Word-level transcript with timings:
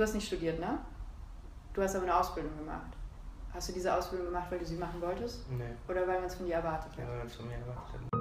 Du 0.00 0.04
hast 0.04 0.14
nicht 0.14 0.28
studiert, 0.28 0.58
ne? 0.58 0.78
Du 1.74 1.82
hast 1.82 1.94
aber 1.94 2.04
eine 2.04 2.16
Ausbildung 2.16 2.56
gemacht. 2.56 2.90
Hast 3.52 3.68
du 3.68 3.74
diese 3.74 3.94
Ausbildung 3.94 4.28
gemacht, 4.28 4.46
weil 4.50 4.58
du 4.58 4.64
sie 4.64 4.76
machen 4.76 4.98
wolltest? 5.02 5.46
Nee. 5.50 5.62
Oder 5.90 6.08
weil 6.08 6.20
man 6.20 6.24
es 6.24 6.36
von 6.36 6.46
dir 6.46 6.54
erwartet 6.54 6.90
Ja, 6.96 7.02
hat? 7.02 7.10
weil 7.10 7.18
man 7.18 7.26
es 7.26 7.36
von 7.36 7.46
mir 7.46 7.56
erwartet 7.56 8.00
hat. 8.00 8.19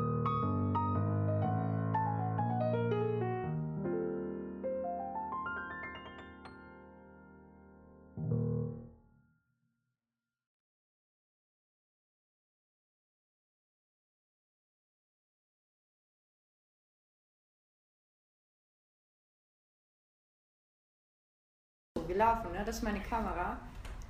Wir 22.30 22.36
laufen, 22.36 22.52
ne? 22.52 22.64
Das 22.64 22.76
ist 22.76 22.84
meine 22.84 23.00
Kamera. 23.00 23.58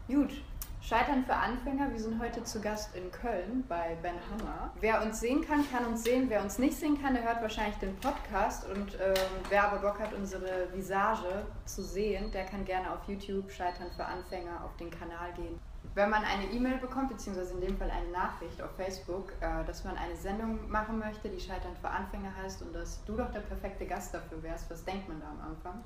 Gut. 0.08 0.44
Scheitern 0.82 1.24
für 1.24 1.36
Anfänger. 1.36 1.90
Wir 1.90 2.00
sind 2.00 2.22
heute 2.22 2.44
zu 2.44 2.60
Gast 2.60 2.94
in 2.94 3.10
Köln 3.14 3.64
bei 3.70 3.96
Ben 4.02 4.16
Hammer. 4.30 4.74
Wer 4.82 5.02
uns 5.02 5.22
sehen 5.22 5.42
kann, 5.42 5.64
kann 5.72 5.86
uns 5.86 6.04
sehen. 6.04 6.26
Wer 6.28 6.44
uns 6.44 6.60
nicht 6.60 6.76
sehen 6.76 7.02
kann, 7.02 7.14
der 7.14 7.24
hört 7.24 7.42
wahrscheinlich 7.42 7.78
den 7.78 7.96
Podcast. 7.96 8.70
Und 8.70 8.96
ähm, 8.96 9.16
wer 9.48 9.72
aber 9.72 9.78
Bock 9.78 10.02
hat, 10.02 10.12
unsere 10.12 10.68
Visage 10.74 11.46
zu 11.64 11.82
sehen, 11.82 12.30
der 12.32 12.44
kann 12.44 12.66
gerne 12.66 12.92
auf 12.92 13.08
YouTube 13.08 13.50
Scheitern 13.50 13.90
für 13.96 14.04
Anfänger 14.04 14.66
auf 14.66 14.76
den 14.76 14.92
Kanal 14.92 15.32
gehen. 15.38 15.58
Wenn 15.96 16.10
man 16.10 16.26
eine 16.26 16.52
E-Mail 16.52 16.78
bekommt, 16.78 17.08
beziehungsweise 17.08 17.54
in 17.54 17.62
dem 17.62 17.78
Fall 17.78 17.90
eine 17.90 18.12
Nachricht 18.12 18.62
auf 18.62 18.72
Facebook, 18.76 19.32
äh, 19.40 19.64
dass 19.66 19.86
man 19.86 19.96
eine 19.96 20.18
Sendung 20.18 20.70
machen 20.70 21.00
möchte, 21.00 21.30
die 21.30 21.40
Scheitern 21.40 21.76
für 21.80 21.90
Anfänger 21.90 22.36
heißt 22.44 22.64
und 22.64 22.76
dass 22.76 23.02
du 23.06 23.16
doch 23.16 23.32
der 23.32 23.42
perfekte 23.42 23.86
Gast 23.86 24.14
dafür 24.14 24.44
wärst, 24.44 24.70
was 24.70 24.84
denkt 24.84 25.08
man 25.08 25.22
da 25.22 25.28
am 25.30 25.52
Anfang? 25.52 25.82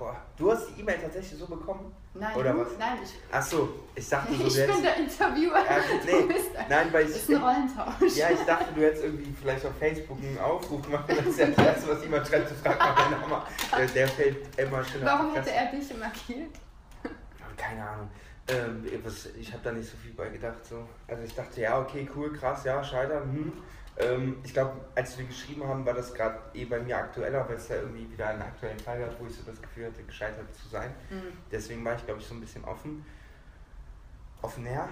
Boah, 0.00 0.16
du 0.38 0.50
hast 0.50 0.66
die 0.70 0.80
E-Mail 0.80 0.98
tatsächlich 0.98 1.38
so 1.38 1.46
bekommen? 1.46 1.94
Nein, 2.14 2.34
Oder 2.34 2.54
du? 2.54 2.60
was? 2.60 2.68
Nein, 2.78 2.98
ich, 3.04 3.10
Ach 3.30 3.42
so, 3.42 3.68
ich 3.94 4.08
dachte, 4.08 4.32
du 4.32 4.44
ich 4.46 4.56
wärst. 4.56 4.72
bin 4.72 4.82
der 4.82 4.96
Interviewer. 4.96 5.58
Ja, 5.58 5.76
du 5.76 6.06
nee, 6.06 6.32
bist 6.32 6.56
ein, 6.56 6.66
nein, 6.70 6.88
weil 6.90 7.04
ich. 7.04 7.16
ist 7.16 7.28
ein 7.28 7.36
Rollentausch. 7.36 8.16
Ja, 8.16 8.30
ich 8.30 8.40
dachte, 8.40 8.72
du 8.74 8.80
hättest 8.80 9.04
irgendwie 9.04 9.34
vielleicht 9.38 9.66
auf 9.66 9.76
Facebook 9.78 10.16
einen 10.16 10.38
Aufruf 10.38 10.80
gemacht. 10.80 11.04
Das 11.06 11.26
ist 11.26 11.38
ja 11.38 11.46
das 11.48 11.66
Erste, 11.66 11.90
was 11.90 12.02
jemand 12.02 12.26
schreibt, 12.26 12.48
zu 12.48 12.54
fragen, 12.54 12.78
ob 12.80 12.98
er 12.98 13.18
nochmal. 13.18 13.42
Der, 13.76 13.86
der 13.88 14.08
fällt 14.08 14.58
immer 14.58 14.82
schön 14.84 15.04
Warum 15.04 15.34
hätte 15.34 15.50
er 15.50 15.70
dich 15.70 15.94
markiert? 15.94 16.54
Keine 17.58 17.86
Ahnung. 17.86 18.10
Ähm, 18.48 18.86
ich 19.38 19.52
habe 19.52 19.62
da 19.62 19.72
nicht 19.72 19.90
so 19.90 19.98
viel 19.98 20.14
bei 20.14 20.30
gedacht. 20.30 20.64
So. 20.64 20.88
Also 21.08 21.22
ich 21.24 21.34
dachte, 21.34 21.60
ja, 21.60 21.78
okay, 21.78 22.08
cool, 22.16 22.32
krass, 22.32 22.64
ja, 22.64 22.82
scheitern. 22.82 23.24
Hm. 23.24 23.52
Ähm, 24.00 24.38
ich 24.42 24.52
glaube, 24.52 24.72
als 24.94 25.18
wir 25.18 25.26
geschrieben 25.26 25.66
haben, 25.66 25.84
war 25.84 25.94
das 25.94 26.14
gerade 26.14 26.38
eh 26.54 26.64
bei 26.64 26.80
mir 26.80 26.96
aktueller, 26.96 27.46
weil 27.48 27.56
es 27.56 27.68
da 27.68 27.76
irgendwie 27.76 28.10
wieder 28.10 28.28
einen 28.28 28.42
aktuellen 28.42 28.78
Fall 28.78 29.00
gab, 29.00 29.20
wo 29.20 29.26
ich 29.26 29.34
so 29.34 29.42
das 29.44 29.60
Gefühl 29.60 29.86
hatte, 29.86 30.02
gescheitert 30.02 30.54
zu 30.54 30.68
sein. 30.68 30.90
Mhm. 31.10 31.32
Deswegen 31.50 31.84
war 31.84 31.94
ich, 31.94 32.04
glaube 32.04 32.20
ich, 32.20 32.26
so 32.26 32.34
ein 32.34 32.40
bisschen 32.40 32.64
offen. 32.64 33.04
Offener. 34.42 34.88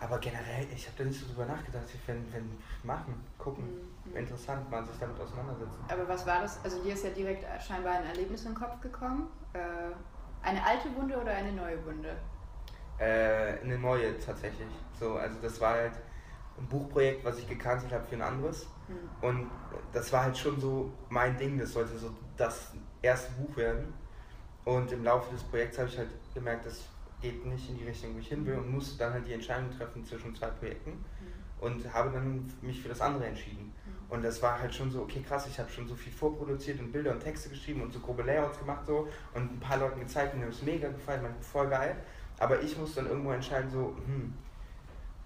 Aber 0.00 0.18
generell, 0.18 0.66
ich 0.74 0.86
habe 0.86 0.98
da 0.98 1.04
nicht 1.04 1.20
so 1.20 1.26
drüber 1.26 1.46
nachgedacht. 1.46 1.84
Ich 1.92 2.08
wenn, 2.08 2.32
wenn 2.32 2.58
machen, 2.82 3.14
gucken. 3.38 3.64
Mhm. 4.04 4.16
Interessant, 4.16 4.70
mal 4.70 4.84
sich 4.84 4.98
damit 4.98 5.18
auseinandersetzen. 5.20 5.78
Aber 5.88 6.08
was 6.08 6.26
war 6.26 6.42
das? 6.42 6.58
Also 6.64 6.82
dir 6.82 6.94
ist 6.94 7.04
ja 7.04 7.10
direkt 7.10 7.44
scheinbar 7.62 7.94
ein 7.94 8.06
Erlebnis 8.06 8.44
in 8.44 8.52
den 8.52 8.58
Kopf 8.58 8.80
gekommen. 8.80 9.28
Äh, 9.52 9.58
eine 10.42 10.64
alte 10.64 10.94
Wunde 10.96 11.16
oder 11.16 11.32
eine 11.32 11.52
neue 11.52 11.84
Wunde? 11.84 12.16
Äh, 12.98 13.60
eine 13.62 13.78
neue 13.78 14.18
tatsächlich. 14.18 14.68
So, 14.98 15.14
also 15.14 15.36
das 15.40 15.60
war 15.60 15.74
halt 15.74 15.92
ein 16.58 16.66
Buchprojekt, 16.66 17.24
was 17.24 17.38
ich 17.38 17.48
gecancelt 17.48 17.92
habe 17.92 18.04
für 18.04 18.16
ein 18.16 18.22
anderes. 18.22 18.66
Mhm. 18.88 19.26
Und 19.26 19.50
das 19.92 20.12
war 20.12 20.24
halt 20.24 20.36
schon 20.36 20.60
so 20.60 20.92
mein 21.08 21.36
Ding, 21.36 21.58
das 21.58 21.72
sollte 21.72 21.96
so 21.98 22.10
das 22.36 22.72
erste 23.00 23.32
Buch 23.32 23.56
werden. 23.56 23.92
Und 24.64 24.92
im 24.92 25.02
Laufe 25.04 25.32
des 25.32 25.42
Projekts 25.42 25.78
habe 25.78 25.88
ich 25.88 25.98
halt 25.98 26.10
gemerkt, 26.34 26.66
das 26.66 26.84
geht 27.20 27.44
nicht 27.46 27.68
in 27.68 27.78
die 27.78 27.84
Richtung, 27.84 28.14
wo 28.14 28.18
ich 28.18 28.28
hin 28.28 28.44
will 28.46 28.54
und 28.54 28.70
musste 28.70 28.98
dann 28.98 29.12
halt 29.12 29.26
die 29.26 29.32
Entscheidung 29.32 29.70
treffen 29.76 30.04
zwischen 30.04 30.34
zwei 30.34 30.48
Projekten 30.48 30.90
Mhm. 30.90 31.04
und 31.60 31.92
habe 31.94 32.10
dann 32.10 32.52
mich 32.62 32.80
für 32.82 32.88
das 32.88 33.00
andere 33.00 33.26
entschieden. 33.26 33.72
Und 34.08 34.22
das 34.22 34.42
war 34.42 34.60
halt 34.60 34.74
schon 34.74 34.90
so, 34.90 35.02
okay 35.02 35.22
krass, 35.26 35.46
ich 35.46 35.58
habe 35.58 35.70
schon 35.70 35.88
so 35.88 35.94
viel 35.94 36.12
vorproduziert 36.12 36.78
und 36.80 36.92
Bilder 36.92 37.12
und 37.12 37.20
Texte 37.20 37.48
geschrieben 37.48 37.80
und 37.80 37.92
so 37.94 37.98
grobe 38.00 38.22
Layouts 38.22 38.58
gemacht 38.58 38.84
so 38.86 39.08
und 39.34 39.54
ein 39.54 39.58
paar 39.58 39.78
Leuten 39.78 40.00
gezeigt 40.00 40.34
und 40.34 40.40
mir 40.40 40.48
es 40.48 40.60
mega 40.62 40.88
gefallen, 40.88 41.22
man, 41.22 41.34
voll 41.40 41.68
geil. 41.68 41.96
Aber 42.38 42.60
ich 42.60 42.76
muss 42.76 42.94
dann 42.94 43.06
irgendwo 43.06 43.32
entscheiden, 43.32 43.70
so, 43.70 43.96
hm, 44.04 44.34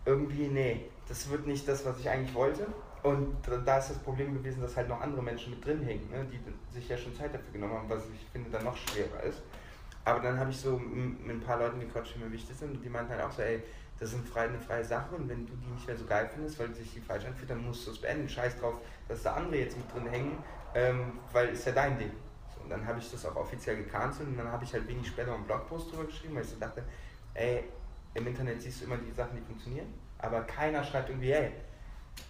irgendwie, 0.05 0.47
nee, 0.47 0.85
das 1.09 1.29
wird 1.31 1.47
nicht 1.47 1.67
das, 1.69 1.85
was 1.85 1.99
ich 1.99 2.09
eigentlich 2.09 2.35
wollte. 2.35 2.67
Und 3.03 3.37
da- 3.65 3.79
ist 3.79 3.91
das 3.91 3.99
Problem 3.99 4.35
gewesen, 4.35 4.61
dass 4.63 4.77
halt 4.77 4.89
noch 4.89 5.01
andere 5.01 5.23
Menschen 5.23 5.51
mit 5.53 5.65
drin 5.65 5.83
hängen, 5.83 6.11
ne, 6.11 6.27
die 6.31 6.41
sich 6.75 6.89
ja 6.89 6.97
schon 6.97 7.15
Zeit 7.15 7.33
dafür 7.33 7.53
genommen 7.53 7.75
haben, 7.75 7.89
was 7.89 8.03
ich 8.13 8.27
finde 8.33 8.51
dann 8.51 8.65
noch 8.65 8.77
schwerer 8.77 9.23
ist. 9.23 9.43
Aber 10.05 10.21
dann 10.21 10.39
habe 10.39 10.51
ich 10.51 10.57
so 10.57 10.79
mit 10.79 11.37
ein 11.37 11.41
paar 11.41 11.59
Leuten 11.59 11.81
gequatscht, 11.81 12.15
die 12.17 12.21
mir 12.21 12.33
wichtig 12.33 12.57
sind 12.57 12.73
und 12.77 12.83
die 12.83 12.89
meinten 12.89 13.13
halt 13.13 13.23
auch 13.23 13.31
so, 13.31 13.43
ey, 13.43 13.63
das 13.99 14.11
ist 14.11 14.17
eine 14.17 14.25
freie, 14.25 14.49
eine 14.49 14.59
freie 14.59 14.85
Sache 14.85 15.15
und 15.15 15.29
wenn 15.29 15.47
du 15.47 15.53
die 15.55 15.67
nicht 15.73 15.87
mehr 15.87 15.97
so 15.97 16.05
geil 16.05 16.29
findest, 16.33 16.59
weil 16.59 16.75
sich 16.75 16.93
die 16.95 17.01
falsch 17.01 17.25
anfühlt, 17.25 17.51
dann 17.51 17.65
musst 17.65 17.87
du 17.87 17.93
es 17.93 17.99
beenden. 17.99 18.29
Scheiß 18.29 18.59
drauf, 18.59 18.75
dass 19.09 19.23
da 19.23 19.35
andere 19.35 19.57
jetzt 19.57 19.77
mit 19.77 19.93
drin 19.93 20.07
hängen, 20.07 20.39
ähm, 20.75 21.13
weil 21.33 21.49
ist 21.49 21.65
ja 21.67 21.73
dein 21.73 21.99
Ding. 21.99 22.11
So, 22.55 22.63
und 22.65 22.71
dann 22.71 22.87
habe 22.87 22.99
ich 22.99 23.11
das 23.11 23.25
auch 23.25 23.37
offiziell 23.37 23.77
gecancelt 23.77 24.29
und 24.29 24.37
dann 24.37 24.51
habe 24.51 24.65
ich 24.65 24.73
halt 24.73 24.87
wenig 24.87 25.07
später 25.07 25.33
einen 25.35 25.45
Blogpost 25.45 25.93
drüber 25.93 26.05
geschrieben, 26.05 26.35
weil 26.35 26.43
ich 26.43 26.51
so 26.51 26.57
dachte, 26.59 26.83
ey, 27.35 27.65
im 28.15 28.27
Internet 28.27 28.61
siehst 28.61 28.81
du 28.81 28.85
immer 28.87 28.97
die 28.97 29.13
Sachen, 29.13 29.37
die 29.37 29.43
funktionieren, 29.43 29.87
aber 30.19 30.41
keiner 30.43 30.83
schreibt 30.83 31.09
irgendwie, 31.09 31.33
ey, 31.33 31.53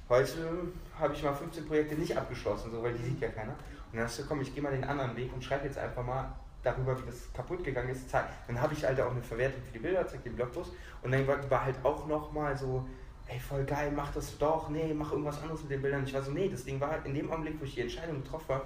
heute 0.08 0.72
habe 0.98 1.14
ich 1.14 1.22
mal 1.22 1.34
15 1.34 1.66
Projekte 1.66 1.94
nicht 1.94 2.16
abgeschlossen, 2.16 2.70
so, 2.70 2.82
weil 2.82 2.94
die 2.94 3.02
sieht 3.02 3.20
ja 3.20 3.28
keiner. 3.28 3.52
Und 3.52 3.98
dann 3.98 4.04
hast 4.04 4.18
du, 4.18 4.26
komm, 4.26 4.40
ich 4.40 4.52
gehe 4.54 4.62
mal 4.62 4.72
den 4.72 4.84
anderen 4.84 5.16
Weg 5.16 5.32
und 5.32 5.42
schreibe 5.42 5.66
jetzt 5.66 5.78
einfach 5.78 6.04
mal 6.04 6.34
darüber, 6.62 7.00
wie 7.00 7.06
das 7.06 7.32
kaputt 7.32 7.62
gegangen 7.62 7.90
ist. 7.90 8.10
Zeig. 8.10 8.26
Dann 8.46 8.60
habe 8.60 8.74
ich 8.74 8.84
halt 8.84 9.00
auch 9.00 9.10
eine 9.10 9.22
Verwertung 9.22 9.62
für 9.62 9.72
die 9.72 9.78
Bilder, 9.78 10.06
zeig 10.06 10.22
den 10.24 10.34
Blogpost. 10.34 10.72
Und 11.02 11.12
dann 11.12 11.26
war, 11.26 11.64
halt 11.64 11.76
auch 11.84 12.06
nochmal 12.06 12.56
so, 12.56 12.84
ey, 13.28 13.38
voll 13.38 13.64
geil, 13.64 13.92
mach 13.94 14.12
das 14.12 14.36
doch, 14.38 14.68
nee, 14.68 14.92
mach 14.92 15.12
irgendwas 15.12 15.40
anderes 15.40 15.62
mit 15.62 15.70
den 15.70 15.82
Bildern. 15.82 16.04
Ich 16.04 16.14
war 16.14 16.22
so, 16.22 16.32
nee, 16.32 16.48
das 16.48 16.64
Ding 16.64 16.80
war 16.80 16.90
halt 16.90 17.06
in 17.06 17.14
dem 17.14 17.30
Augenblick, 17.30 17.60
wo 17.60 17.64
ich 17.64 17.74
die 17.74 17.82
Entscheidung 17.82 18.22
getroffen 18.22 18.54
habe, 18.54 18.64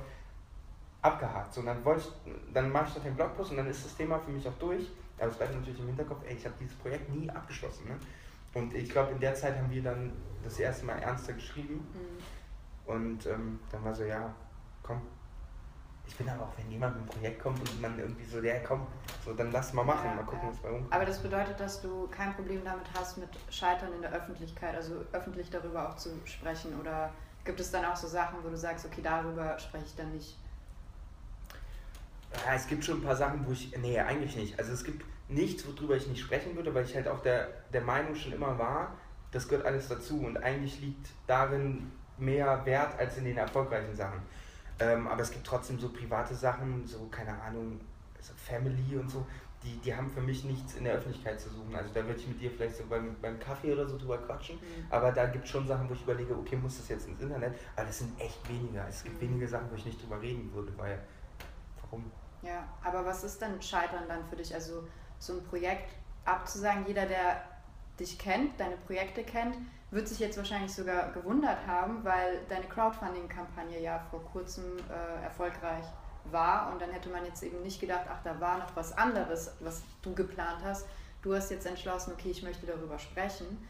abgehakt. 1.02 1.54
So, 1.54 1.60
und 1.60 1.66
dann 1.66 1.78
ich, 1.96 2.08
dann 2.52 2.72
mache 2.72 2.88
ich 2.88 2.94
doch 2.94 3.02
den 3.02 3.14
Blogpost 3.14 3.50
und 3.50 3.58
dann 3.58 3.66
ist 3.66 3.84
das 3.84 3.96
Thema 3.96 4.18
für 4.18 4.30
mich 4.30 4.46
auch 4.48 4.58
durch. 4.58 4.90
Aber 5.18 5.28
es 5.28 5.36
bleibt 5.36 5.54
natürlich 5.54 5.78
im 5.80 5.86
Hinterkopf, 5.86 6.22
ey, 6.26 6.34
ich 6.34 6.44
habe 6.44 6.54
dieses 6.58 6.74
Projekt 6.76 7.14
nie 7.14 7.28
abgeschlossen. 7.28 7.86
Ne? 7.88 7.96
Und 8.54 8.74
ich 8.74 8.90
glaube, 8.90 9.12
in 9.12 9.20
der 9.20 9.34
Zeit 9.34 9.56
haben 9.56 9.70
wir 9.70 9.82
dann 9.82 10.12
das 10.42 10.58
erste 10.58 10.86
Mal 10.86 10.98
ernster 10.98 11.34
geschrieben. 11.34 11.86
Mhm. 11.94 12.92
Und 12.92 13.26
ähm, 13.26 13.60
dann 13.70 13.84
war 13.84 13.94
so, 13.94 14.04
ja, 14.04 14.34
komm. 14.82 15.00
Ich 16.06 16.16
bin 16.16 16.28
aber 16.28 16.42
auch, 16.42 16.58
wenn 16.58 16.68
jemand 16.68 16.96
mit 16.96 17.02
einem 17.02 17.10
Projekt 17.20 17.40
kommt 17.40 17.60
und 17.60 17.80
man 17.80 17.96
irgendwie 17.96 18.24
so, 18.24 18.40
ja, 18.40 18.58
komm, 18.66 18.84
so, 19.24 19.32
dann 19.32 19.52
lass 19.52 19.72
mal 19.72 19.84
machen, 19.84 20.06
Ja, 20.06 20.14
mal 20.16 20.24
gucken, 20.24 20.40
ja. 20.42 20.48
was 20.50 20.56
bei 20.58 20.68
rumkommt. 20.68 20.92
Aber 20.92 21.04
das 21.04 21.22
bedeutet, 21.22 21.60
dass 21.60 21.80
du 21.80 22.08
kein 22.08 22.34
Problem 22.34 22.64
damit 22.64 22.86
hast, 22.98 23.18
mit 23.18 23.28
Scheitern 23.48 23.92
in 23.92 24.02
der 24.02 24.10
Öffentlichkeit, 24.12 24.74
also 24.74 25.04
öffentlich 25.12 25.50
darüber 25.50 25.88
auch 25.88 25.96
zu 25.96 26.10
sprechen? 26.24 26.80
Oder 26.80 27.12
gibt 27.44 27.60
es 27.60 27.70
dann 27.70 27.84
auch 27.84 27.94
so 27.94 28.08
Sachen, 28.08 28.42
wo 28.42 28.48
du 28.48 28.56
sagst, 28.56 28.84
okay, 28.84 29.02
darüber 29.02 29.56
spreche 29.60 29.84
ich 29.84 29.94
dann 29.94 30.10
nicht? 30.12 30.36
Ja, 32.44 32.54
es 32.54 32.66
gibt 32.66 32.84
schon 32.84 32.98
ein 32.98 33.04
paar 33.04 33.16
Sachen, 33.16 33.46
wo 33.46 33.52
ich. 33.52 33.76
Nee, 33.76 34.00
eigentlich 34.00 34.34
nicht. 34.34 34.58
Also 34.58 34.72
es 34.72 34.82
gibt 34.82 35.04
nichts, 35.30 35.66
worüber 35.66 35.96
ich 35.96 36.06
nicht 36.06 36.20
sprechen 36.20 36.56
würde, 36.56 36.74
weil 36.74 36.84
ich 36.84 36.94
halt 36.94 37.08
auch 37.08 37.20
der, 37.22 37.48
der 37.72 37.80
Meinung 37.82 38.14
schon 38.14 38.32
immer 38.32 38.58
war, 38.58 38.96
das 39.32 39.48
gehört 39.48 39.64
alles 39.66 39.88
dazu 39.88 40.20
und 40.24 40.36
eigentlich 40.38 40.80
liegt 40.80 41.08
darin 41.26 41.90
mehr 42.18 42.64
Wert 42.66 42.98
als 42.98 43.16
in 43.16 43.24
den 43.24 43.36
erfolgreichen 43.36 43.94
Sachen. 43.94 44.20
Ähm, 44.80 45.06
aber 45.06 45.22
es 45.22 45.30
gibt 45.30 45.46
trotzdem 45.46 45.78
so 45.78 45.90
private 45.90 46.34
Sachen, 46.34 46.86
so 46.86 47.06
keine 47.10 47.40
Ahnung, 47.40 47.80
so 48.20 48.32
Family 48.34 48.96
und 48.98 49.10
so, 49.10 49.24
die, 49.62 49.76
die 49.78 49.94
haben 49.94 50.10
für 50.10 50.22
mich 50.22 50.44
nichts 50.44 50.74
in 50.74 50.84
der 50.84 50.94
Öffentlichkeit 50.94 51.38
zu 51.38 51.50
suchen. 51.50 51.74
Also 51.76 51.90
da 51.92 52.04
würde 52.04 52.18
ich 52.18 52.26
mit 52.26 52.40
dir 52.40 52.50
vielleicht 52.50 52.76
so 52.76 52.84
beim, 52.88 53.14
beim 53.20 53.38
Kaffee 53.38 53.72
oder 53.72 53.86
so 53.86 53.98
drüber 53.98 54.18
quatschen. 54.18 54.56
Mhm. 54.56 54.86
Aber 54.88 55.12
da 55.12 55.26
gibt 55.26 55.44
es 55.44 55.50
schon 55.50 55.66
Sachen, 55.66 55.88
wo 55.88 55.92
ich 55.92 56.02
überlege, 56.02 56.34
okay, 56.34 56.56
muss 56.56 56.78
das 56.78 56.88
jetzt 56.88 57.06
ins 57.06 57.20
Internet? 57.20 57.54
Aber 57.76 57.86
das 57.86 57.98
sind 57.98 58.18
echt 58.18 58.48
weniger. 58.48 58.86
Es 58.88 59.04
gibt 59.04 59.16
Mhm. 59.16 59.28
wenige 59.28 59.46
Sachen, 59.48 59.70
wo 59.70 59.74
ich 59.76 59.84
nicht 59.84 60.02
drüber 60.02 60.20
reden 60.20 60.50
würde, 60.54 60.72
weil 60.78 60.98
warum? 61.82 62.10
Ja, 62.42 62.66
aber 62.82 63.04
was 63.04 63.22
ist 63.22 63.40
denn 63.42 63.60
Scheitern 63.60 64.04
dann 64.08 64.24
für 64.26 64.36
dich? 64.36 64.54
Also 64.54 64.84
so 65.20 65.34
ein 65.34 65.44
Projekt 65.44 65.94
abzusagen, 66.24 66.84
jeder, 66.88 67.06
der 67.06 67.44
dich 68.00 68.18
kennt, 68.18 68.58
deine 68.58 68.76
Projekte 68.76 69.22
kennt, 69.22 69.56
wird 69.92 70.08
sich 70.08 70.18
jetzt 70.18 70.36
wahrscheinlich 70.36 70.72
sogar 70.72 71.12
gewundert 71.12 71.66
haben, 71.66 72.02
weil 72.04 72.40
deine 72.48 72.66
Crowdfunding-Kampagne 72.66 73.80
ja 73.80 74.00
vor 74.10 74.24
kurzem 74.24 74.64
äh, 74.88 75.22
erfolgreich 75.22 75.84
war 76.24 76.72
und 76.72 76.80
dann 76.80 76.90
hätte 76.90 77.08
man 77.10 77.24
jetzt 77.24 77.42
eben 77.42 77.62
nicht 77.62 77.80
gedacht, 77.80 78.06
ach, 78.10 78.22
da 78.24 78.40
war 78.40 78.58
noch 78.58 78.74
was 78.74 78.96
anderes, 78.96 79.52
was 79.60 79.82
du 80.02 80.14
geplant 80.14 80.60
hast. 80.64 80.86
Du 81.22 81.34
hast 81.34 81.50
jetzt 81.50 81.66
entschlossen, 81.66 82.12
okay, 82.12 82.30
ich 82.30 82.42
möchte 82.42 82.66
darüber 82.66 82.98
sprechen. 82.98 83.66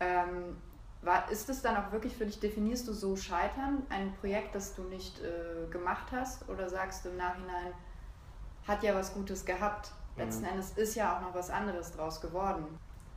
Ähm, 0.00 0.56
war, 1.00 1.30
ist 1.30 1.48
es 1.48 1.62
dann 1.62 1.76
auch 1.76 1.90
wirklich 1.90 2.16
für 2.16 2.26
dich, 2.26 2.38
definierst 2.38 2.86
du 2.86 2.92
so 2.92 3.16
Scheitern, 3.16 3.82
ein 3.88 4.14
Projekt, 4.20 4.54
das 4.54 4.74
du 4.74 4.82
nicht 4.82 5.20
äh, 5.20 5.68
gemacht 5.70 6.06
hast 6.12 6.48
oder 6.48 6.68
sagst 6.68 7.04
du 7.04 7.08
im 7.08 7.16
Nachhinein, 7.16 7.72
hat 8.68 8.84
ja 8.84 8.94
was 8.94 9.12
Gutes 9.12 9.44
gehabt. 9.44 9.90
Letzten 10.16 10.42
Mhm. 10.42 10.48
Endes 10.48 10.70
ist 10.72 10.94
ja 10.94 11.16
auch 11.16 11.22
noch 11.22 11.34
was 11.34 11.50
anderes 11.50 11.92
draus 11.92 12.20
geworden. 12.20 12.64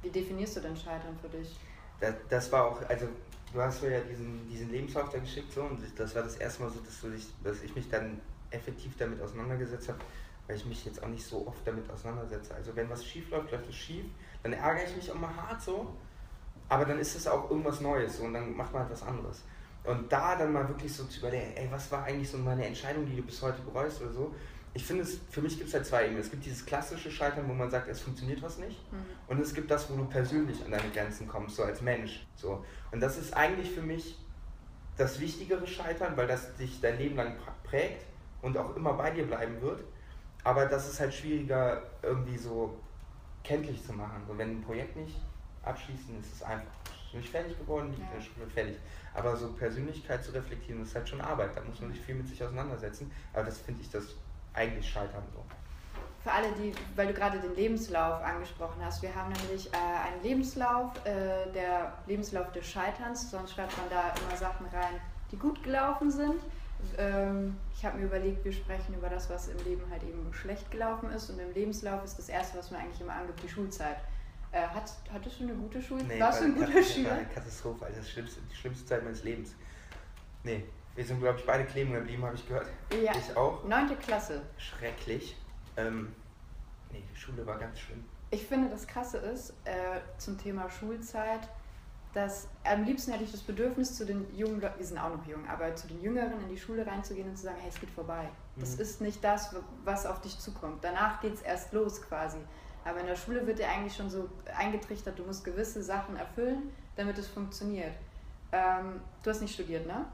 Wie 0.02 0.10
definierst 0.10 0.58
du 0.58 0.62
denn 0.62 0.76
Scheitern 0.76 1.18
für 1.22 1.30
dich? 1.30 1.58
Das, 2.00 2.14
das 2.30 2.52
war 2.52 2.66
auch, 2.66 2.90
also 2.90 3.08
du 3.54 3.62
hast 3.62 3.82
mir 3.82 3.92
ja 3.92 4.00
diesen, 4.02 4.48
diesen 4.50 4.72
Lebenslauf 4.72 5.10
da 5.10 5.18
geschickt 5.18 5.52
so 5.52 5.64
und 5.64 5.80
das 5.98 6.16
war 6.16 6.24
das 6.24 6.36
erste 6.38 6.64
Mal 6.64 6.70
so, 6.70 6.80
dass, 6.80 7.02
du 7.02 7.10
dich, 7.10 7.28
dass 7.44 7.62
ich 7.64 7.76
mich 7.76 7.90
dann 7.90 8.22
effektiv 8.52 8.96
damit 8.98 9.22
auseinandergesetzt 9.22 9.90
habe, 9.90 10.00
weil 10.48 10.56
ich 10.56 10.66
mich 10.66 10.86
jetzt 10.86 11.02
auch 11.04 11.08
nicht 11.08 11.26
so 11.26 11.48
oft 11.48 11.66
damit 11.66 11.90
auseinandersetze. 11.90 12.54
Also 12.54 12.76
wenn 12.76 12.90
was 12.90 13.06
schief 13.06 13.30
läuft, 13.30 13.52
läuft 13.52 13.70
es 13.70 13.76
schief, 13.76 14.06
dann 14.44 14.54
ärgere 14.54 14.86
ich 14.86 14.96
mich 14.96 15.12
auch 15.12 15.16
mal 15.16 15.36
hart 15.36 15.62
so, 15.62 15.94
aber 16.70 16.86
dann 16.86 17.00
ist 17.00 17.16
es 17.16 17.28
auch 17.28 17.50
irgendwas 17.50 17.82
Neues 17.82 18.18
so, 18.18 18.24
und 18.24 18.34
dann 18.34 18.56
macht 18.56 18.74
man 18.74 18.84
halt 18.84 18.92
was 18.92 19.04
anderes. 19.04 19.44
Und 19.84 20.12
da 20.12 20.36
dann 20.36 20.52
mal 20.52 20.68
wirklich 20.68 20.94
so 20.94 21.06
zu 21.06 21.20
überlegen, 21.20 21.54
ey, 21.56 21.68
was 21.72 21.92
war 21.92 22.04
eigentlich 22.04 22.30
so 22.30 22.38
meine 22.40 22.66
Entscheidung, 22.66 23.06
die 23.06 23.16
du 23.16 23.22
bis 23.22 23.42
heute 23.42 23.62
bereust 23.62 24.02
oder 24.02 24.12
so. 24.12 24.36
Ich 24.76 24.86
finde 24.86 25.04
es, 25.04 25.20
für 25.32 25.42
mich 25.42 25.58
gibt 25.58 25.70
es 25.70 25.74
halt 25.74 25.86
zwei 25.86 26.04
Ebenen. 26.04 26.20
Es 26.20 26.30
gibt 26.30 26.46
dieses 26.46 26.66
klassische 26.66 27.10
Scheitern, 27.10 27.48
wo 27.48 27.54
man 27.54 27.72
sagt, 27.72 27.88
es 27.88 28.02
funktioniert 28.02 28.42
was 28.42 28.58
nicht. 28.58 28.78
Mhm. 28.92 28.98
Und 29.28 29.40
es 29.40 29.54
gibt 29.54 29.72
das, 29.72 29.90
wo 29.90 29.96
du 29.96 30.06
persönlich 30.06 30.64
an 30.66 30.72
deine 30.72 30.90
Grenzen 30.90 31.28
kommst, 31.28 31.56
so 31.56 31.64
als 31.64 31.82
Mensch. 31.82 32.28
So. 32.36 32.64
Und 32.92 33.00
das 33.00 33.18
ist 33.18 33.34
eigentlich 33.34 33.72
für 33.72 33.82
mich 33.82 34.20
das 34.98 35.20
wichtigere 35.22 35.66
Scheitern, 35.66 36.18
weil 36.18 36.28
das 36.28 36.56
dich 36.58 36.82
dein 36.82 36.98
Leben 36.98 37.16
lang 37.16 37.36
prägt 37.64 38.06
und 38.42 38.58
auch 38.58 38.76
immer 38.76 38.94
bei 38.94 39.12
dir 39.12 39.26
bleiben 39.26 39.62
wird. 39.62 39.82
Aber 40.44 40.66
das 40.66 40.90
ist 40.90 41.00
halt 41.00 41.14
schwieriger 41.14 41.82
irgendwie 42.04 42.38
so 42.38 42.78
kenntlich 43.44 43.82
zu 43.84 43.94
machen. 43.94 44.24
So, 44.28 44.38
wenn 44.38 44.58
ein 44.58 44.62
Projekt 44.62 44.98
nicht 44.98 45.16
abschließt, 45.64 46.10
dann 46.10 46.20
ist 46.20 46.34
es 46.34 46.44
einfach 46.44 46.68
nicht 47.14 47.30
fertig 47.30 47.58
geworden, 47.58 47.92
nicht 47.92 48.02
ja. 48.02 48.46
fertig. 48.54 48.78
Aber 49.14 49.38
so 49.38 49.54
Persönlichkeit 49.54 50.24
zu 50.24 50.32
reflektieren, 50.34 50.82
das 50.82 50.90
ist 50.90 50.96
halt 50.96 51.10
schon 51.10 51.22
Arbeit. 51.22 51.56
Da 51.56 51.62
muss 51.62 51.80
man 51.80 51.92
sich 51.92 52.02
viel 52.02 52.16
mit 52.16 52.28
sich 52.28 52.44
auseinandersetzen. 52.44 53.10
Aber 53.34 53.46
das 53.46 53.60
finde 53.60 53.82
ich 53.82 53.90
das 53.90 54.16
eigentlich 54.56 54.90
Scheitern 54.90 55.24
so. 55.34 55.44
Für 56.24 56.32
alle, 56.32 56.52
die, 56.54 56.74
weil 56.96 57.08
du 57.08 57.14
gerade 57.14 57.40
den 57.40 57.56
Lebenslauf 57.56 58.24
angesprochen 58.24 58.84
hast, 58.84 59.04
wir 59.04 59.14
haben 59.14 59.32
nämlich 59.44 59.72
äh, 59.72 59.78
einen 59.78 60.24
Lebenslauf, 60.24 60.92
äh, 61.06 61.52
der 61.54 61.94
Lebenslauf 62.08 62.52
des 62.52 62.66
Scheiterns, 62.68 63.30
sonst 63.30 63.54
schreibt 63.54 63.78
man 63.78 63.88
da 63.90 64.14
immer 64.20 64.36
Sachen 64.36 64.66
rein, 64.68 65.00
die 65.32 65.38
gut 65.38 65.62
gelaufen 65.64 66.10
sind. 66.10 66.42
Ähm, 66.98 67.58
ich 67.76 67.86
habe 67.86 67.98
mir 67.98 68.06
überlegt, 68.06 68.44
wir 68.44 68.52
sprechen 68.52 68.96
über 68.96 69.10
das, 69.10 69.30
was 69.30 69.48
im 69.50 69.58
Leben 69.66 69.84
halt 69.92 70.04
eben 70.04 70.34
schlecht 70.34 70.70
gelaufen 70.72 71.10
ist. 71.12 71.30
Und 71.30 71.40
im 71.40 71.54
Lebenslauf 71.54 72.04
ist 72.04 72.18
das 72.18 72.30
Erste, 72.30 72.58
was 72.58 72.72
man 72.72 72.82
eigentlich 72.82 73.02
immer 73.02 73.14
angibt, 73.14 73.44
die 73.44 73.50
Schulzeit. 73.50 73.98
Äh, 74.52 74.62
hat, 74.62 74.92
hattest 75.14 75.40
du 75.40 75.44
eine 75.44 75.54
gute 75.54 75.82
Schulzeit? 75.82 76.08
Nee, 76.08 76.20
Warst 76.20 76.42
du 76.42 76.46
ein 76.46 76.56
guter 76.56 76.82
Schüler? 76.84 77.12
Eine 77.12 77.26
Katastrophe, 77.26 77.86
also 77.86 77.98
das 77.98 78.10
schlimmste, 78.10 78.40
die 78.50 78.56
schlimmste 78.56 78.86
Zeit 78.86 79.04
meines 79.04 79.24
Lebens. 79.24 79.54
Nee, 80.44 80.64
wir 80.96 81.06
sind, 81.06 81.20
glaube 81.20 81.40
ich, 81.40 81.46
beide 81.46 81.66
kleben 81.66 81.94
geblieben, 81.94 82.24
habe 82.24 82.36
ich 82.36 82.48
gehört. 82.48 82.68
Ja. 83.04 83.14
Ich 83.18 83.36
auch. 83.36 83.64
Neunte 83.66 83.96
Klasse. 83.96 84.42
Schrecklich. 84.58 85.36
Ähm, 85.78 86.14
nee, 86.92 87.04
die 87.14 87.20
Schule 87.20 87.46
war 87.46 87.58
ganz 87.58 87.80
schlimm. 87.80 88.04
Ich 88.32 88.46
finde, 88.46 88.70
das 88.70 88.88
Krasse 88.88 89.18
ist, 89.18 89.52
äh, 89.66 90.00
zum 90.18 90.38
Thema 90.38 90.70
Schulzeit, 90.70 91.48
dass 92.14 92.48
am 92.64 92.86
liebsten 92.86 93.12
hätte 93.12 93.26
ich 93.26 93.32
das 93.32 93.42
Bedürfnis 93.42 93.96
zu 93.96 94.06
den 94.06 94.26
jungen 94.36 94.62
Leuten, 94.62 94.80
wir 94.80 94.86
sind 94.86 94.98
auch 94.98 95.10
noch 95.10 95.26
jung, 95.28 95.46
aber 95.50 95.76
zu 95.76 95.88
den 95.88 96.02
Jüngeren 96.02 96.40
in 96.42 96.48
die 96.48 96.58
Schule 96.58 96.88
reinzugehen 96.88 97.28
und 97.28 97.36
zu 97.36 97.44
sagen, 97.44 97.58
hey, 97.60 97.70
es 97.70 97.80
geht 97.80 97.90
vorbei. 97.90 98.30
Das 98.56 98.76
mhm. 98.76 98.82
ist 98.82 99.02
nicht 99.02 99.22
das, 99.22 99.54
was 99.84 100.06
auf 100.06 100.22
dich 100.22 100.40
zukommt. 100.40 100.82
Danach 100.82 101.20
geht 101.20 101.34
es 101.34 101.42
erst 101.42 101.74
los 101.74 102.02
quasi. 102.02 102.38
Aber 102.86 103.02
in 103.02 103.08
der 103.08 103.18
Schule 103.18 103.46
wird 103.46 103.60
dir 103.60 103.68
eigentlich 103.68 103.96
schon 103.96 104.10
so 104.10 104.30
eingetrichtert, 104.58 105.20
du 105.20 105.24
musst 105.24 105.44
gewisse 105.44 105.84
Sachen 105.84 106.16
erfüllen, 106.16 106.72
damit 106.96 107.18
es 107.18 107.28
funktioniert. 107.28 107.94
Ähm, 108.52 109.02
du 109.22 109.30
hast 109.30 109.42
nicht 109.42 109.54
studiert, 109.54 109.86
ne? 109.86 110.06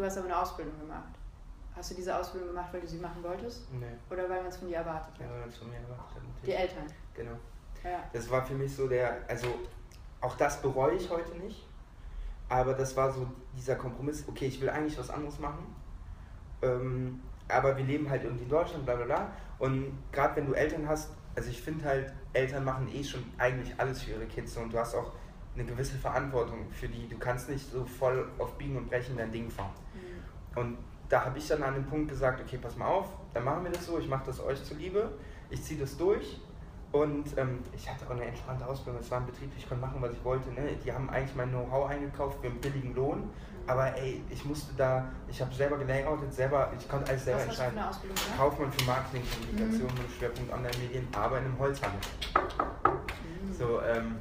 Du 0.00 0.06
hast 0.06 0.16
aber 0.16 0.28
eine 0.28 0.38
Ausbildung 0.38 0.80
gemacht. 0.80 1.12
Hast 1.76 1.90
du 1.90 1.94
diese 1.94 2.16
Ausbildung 2.16 2.48
gemacht, 2.48 2.70
weil 2.72 2.80
du 2.80 2.86
sie 2.86 2.96
machen 2.96 3.22
wolltest? 3.22 3.70
Nee. 3.70 3.84
Oder 4.08 4.30
weil 4.30 4.38
man 4.38 4.46
es 4.46 4.56
von 4.56 4.66
dir 4.66 4.78
erwartet 4.78 5.12
hat? 5.12 5.20
Ja, 5.20 5.30
weil 5.30 5.40
man 5.40 5.48
es 5.50 5.58
von 5.58 5.68
mir 5.68 5.76
erwartet 5.76 6.16
hat. 6.16 6.22
Die 6.46 6.52
Eltern? 6.52 6.86
Genau. 7.14 7.36
Ja. 7.84 8.02
Das 8.10 8.30
war 8.30 8.42
für 8.42 8.54
mich 8.54 8.74
so 8.74 8.88
der, 8.88 9.18
also 9.28 9.48
auch 10.22 10.38
das 10.38 10.62
bereue 10.62 10.94
ich 10.94 11.10
heute 11.10 11.36
nicht, 11.36 11.66
aber 12.48 12.72
das 12.72 12.96
war 12.96 13.12
so 13.12 13.26
dieser 13.54 13.76
Kompromiss, 13.76 14.24
okay, 14.26 14.46
ich 14.46 14.58
will 14.62 14.70
eigentlich 14.70 14.98
was 14.98 15.10
anderes 15.10 15.38
machen, 15.38 15.66
ähm, 16.62 17.20
aber 17.48 17.76
wir 17.76 17.84
leben 17.84 18.08
halt 18.08 18.24
irgendwie 18.24 18.44
in 18.44 18.50
Deutschland, 18.50 18.86
bla 18.86 18.94
bla 18.94 19.04
bla. 19.04 19.32
Und 19.58 19.98
gerade 20.12 20.36
wenn 20.36 20.46
du 20.46 20.54
Eltern 20.54 20.88
hast, 20.88 21.10
also 21.36 21.50
ich 21.50 21.60
finde 21.60 21.84
halt, 21.84 22.10
Eltern 22.32 22.64
machen 22.64 22.88
eh 22.90 23.04
schon 23.04 23.22
eigentlich 23.36 23.78
alles 23.78 24.00
für 24.00 24.12
ihre 24.12 24.24
Kids 24.24 24.56
und 24.56 24.72
du 24.72 24.78
hast 24.78 24.94
auch 24.94 25.12
eine 25.54 25.64
gewisse 25.64 25.96
Verantwortung 25.98 26.70
für 26.70 26.88
die. 26.88 27.08
Du 27.08 27.18
kannst 27.18 27.48
nicht 27.48 27.70
so 27.70 27.84
voll 27.84 28.28
auf 28.38 28.56
Biegen 28.56 28.76
und 28.76 28.88
Brechen 28.88 29.16
dein 29.16 29.32
Ding 29.32 29.50
fahren. 29.50 29.72
Und 30.54 30.78
da 31.08 31.24
habe 31.24 31.38
ich 31.38 31.48
dann 31.48 31.62
an 31.62 31.74
dem 31.74 31.84
Punkt 31.84 32.08
gesagt, 32.08 32.40
okay, 32.40 32.58
pass 32.58 32.76
mal 32.76 32.86
auf, 32.86 33.08
dann 33.34 33.44
machen 33.44 33.64
wir 33.64 33.70
das 33.70 33.86
so, 33.86 33.98
ich 33.98 34.08
mache 34.08 34.24
das 34.26 34.40
euch 34.40 34.62
zuliebe, 34.64 35.10
ich 35.50 35.62
ziehe 35.62 35.78
das 35.78 35.96
durch 35.96 36.40
und 36.92 37.36
ähm, 37.36 37.60
ich 37.74 37.88
hatte 37.88 38.06
auch 38.06 38.10
eine 38.10 38.24
entspannte 38.24 38.66
Ausbildung, 38.66 39.00
es 39.00 39.10
war 39.10 39.20
ein 39.20 39.26
Betrieb, 39.26 39.50
ich 39.56 39.68
konnte 39.68 39.84
machen, 39.84 40.00
was 40.00 40.12
ich 40.12 40.24
wollte. 40.24 40.50
Ne? 40.50 40.76
Die 40.84 40.92
haben 40.92 41.08
eigentlich 41.10 41.34
mein 41.36 41.50
Know-how 41.50 41.88
eingekauft 41.88 42.40
für 42.40 42.48
einen 42.48 42.60
billigen 42.60 42.94
Lohn, 42.94 43.30
aber 43.66 43.96
ey, 43.96 44.22
ich 44.30 44.44
musste 44.44 44.72
da, 44.76 45.08
ich 45.28 45.40
habe 45.40 45.54
selber 45.54 45.78
gelayoutet, 45.78 46.32
selber, 46.32 46.72
ich 46.76 46.88
konnte 46.88 47.10
alles 47.10 47.24
selber 47.24 47.40
was 47.40 47.46
entscheiden. 47.46 47.74
Für 47.74 47.80
eine 47.80 47.88
Ausbildung, 47.90 48.16
Kaufmann 48.36 48.72
für 48.72 48.84
Marketing, 48.84 49.22
Kommunikation 49.30 49.88
mhm. 49.88 50.02
mit 50.02 50.12
Schwerpunkt 50.16 50.52
Online-Medien, 50.52 51.08
aber 51.12 51.38
in 51.38 51.44
einem 51.44 51.58
Holzhandel. 51.58 52.00
Mhm. 52.34 53.52
So, 53.52 53.80
ähm, 53.82 54.16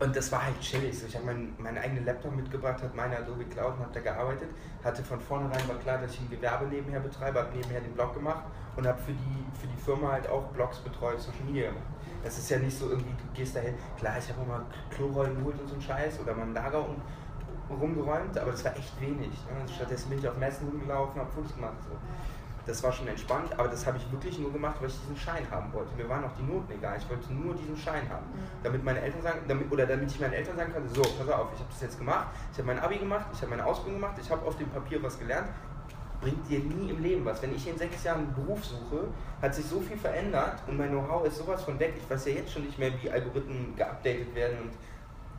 und 0.00 0.14
das 0.14 0.30
war 0.30 0.44
halt 0.44 0.60
chillig. 0.60 0.96
Ich 1.06 1.14
habe 1.16 1.26
mein, 1.26 1.54
meinen 1.58 1.78
eigenen 1.78 2.04
Laptop 2.04 2.34
mitgebracht, 2.34 2.80
habe 2.82 2.94
meine 2.94 3.18
Adobe 3.18 3.44
Cloud 3.46 3.74
und 3.74 3.80
habe 3.80 3.92
da 3.92 4.00
gearbeitet. 4.00 4.48
Hatte 4.84 5.02
von 5.02 5.20
vornherein 5.20 5.66
war 5.68 5.76
klar, 5.76 5.98
dass 5.98 6.14
ich 6.14 6.20
ein 6.20 6.30
Gewerbe 6.30 6.66
nebenher 6.66 7.00
betreibe, 7.00 7.40
habe 7.40 7.56
nebenher 7.56 7.80
den 7.80 7.92
Blog 7.92 8.14
gemacht 8.14 8.44
und 8.76 8.86
habe 8.86 8.98
für 8.98 9.12
die, 9.12 9.58
für 9.60 9.66
die 9.66 9.76
Firma 9.76 10.12
halt 10.12 10.28
auch 10.28 10.44
Blogs 10.52 10.78
betreut, 10.78 11.20
Social 11.20 11.44
Media 11.44 11.70
gemacht. 11.70 11.86
Das 12.22 12.38
ist 12.38 12.48
ja 12.48 12.58
nicht 12.58 12.78
so 12.78 12.90
irgendwie, 12.90 13.10
du 13.10 13.32
gehst 13.34 13.56
dahin, 13.56 13.74
klar, 13.98 14.16
ich 14.18 14.28
habe 14.28 14.42
immer 14.42 14.64
Klorollen 14.90 15.36
geholt 15.36 15.60
und 15.60 15.68
so 15.68 15.74
ein 15.74 15.82
Scheiß 15.82 16.20
oder 16.20 16.34
mal 16.34 16.42
ein 16.42 16.54
Lager 16.54 16.80
um, 16.80 17.00
rumgeräumt, 17.76 18.38
aber 18.38 18.52
das 18.52 18.64
war 18.64 18.76
echt 18.76 19.00
wenig. 19.00 19.28
Ne? 19.28 19.72
Stattdessen 19.72 20.10
bin 20.10 20.18
ich 20.20 20.28
auf 20.28 20.36
Messen 20.36 20.68
rumgelaufen, 20.68 21.20
habe 21.20 21.30
Fotos 21.30 21.54
gemacht. 21.54 21.76
So 21.88 21.96
das 22.68 22.82
war 22.82 22.92
schon 22.92 23.08
entspannt, 23.08 23.50
aber 23.58 23.68
das 23.68 23.86
habe 23.86 23.96
ich 23.96 24.12
wirklich 24.12 24.38
nur 24.38 24.52
gemacht, 24.52 24.76
weil 24.80 24.88
ich 24.88 25.00
diesen 25.00 25.16
Schein 25.16 25.50
haben 25.50 25.72
wollte. 25.72 25.90
Mir 25.96 26.06
waren 26.08 26.22
auch 26.22 26.36
die 26.38 26.42
Noten 26.42 26.70
egal, 26.70 26.98
ich 26.98 27.08
wollte 27.08 27.32
nur 27.32 27.54
diesen 27.54 27.76
Schein 27.76 28.08
haben. 28.10 28.26
Mhm. 28.26 28.62
Damit 28.62 28.84
meine 28.84 29.00
Eltern 29.00 29.22
sagen, 29.22 29.40
damit, 29.48 29.72
oder 29.72 29.86
damit 29.86 30.10
ich 30.10 30.20
meinen 30.20 30.34
Eltern 30.34 30.56
sagen 30.56 30.72
kann, 30.72 30.86
so, 30.86 31.00
pass 31.00 31.28
auf, 31.28 31.48
ich 31.54 31.60
habe 31.60 31.70
das 31.70 31.80
jetzt 31.80 31.98
gemacht, 31.98 32.28
ich 32.52 32.58
habe 32.58 32.66
mein 32.66 32.78
Abi 32.78 32.98
gemacht, 32.98 33.26
ich 33.32 33.40
habe 33.40 33.50
meine 33.50 33.64
Ausbildung 33.64 34.00
gemacht, 34.00 34.18
ich 34.20 34.30
habe 34.30 34.46
auf 34.46 34.56
dem 34.58 34.68
Papier 34.68 35.02
was 35.02 35.18
gelernt, 35.18 35.48
bringt 36.20 36.48
dir 36.48 36.58
nie 36.58 36.90
im 36.90 37.02
Leben 37.02 37.24
was. 37.24 37.40
Wenn 37.40 37.54
ich 37.54 37.66
in 37.66 37.78
sechs 37.78 38.04
Jahren 38.04 38.18
einen 38.18 38.34
Beruf 38.34 38.62
suche, 38.62 39.08
hat 39.40 39.54
sich 39.54 39.64
so 39.64 39.80
viel 39.80 39.96
verändert 39.96 40.58
und 40.66 40.76
mein 40.76 40.90
Know-how 40.90 41.26
ist 41.26 41.38
sowas 41.38 41.62
von 41.62 41.78
weg. 41.78 41.94
Ich 41.96 42.10
weiß 42.10 42.26
ja 42.26 42.32
jetzt 42.32 42.52
schon 42.52 42.64
nicht 42.64 42.78
mehr, 42.78 42.92
wie 43.00 43.10
Algorithmen 43.10 43.74
geupdatet 43.76 44.34
werden 44.34 44.58
und 44.62 44.70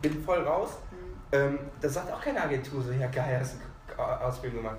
bin 0.02 0.24
voll 0.24 0.40
raus. 0.40 0.80
Mhm. 0.90 0.98
Ähm, 1.32 1.60
da 1.80 1.90
sagt 1.90 2.12
auch 2.12 2.22
keine 2.22 2.42
Agentur 2.42 2.82
so, 2.82 2.92
ja 2.92 3.08
geil, 3.08 3.38
hast 3.40 3.58
du 3.58 4.02
Ausbildung 4.02 4.64
gemacht. 4.64 4.78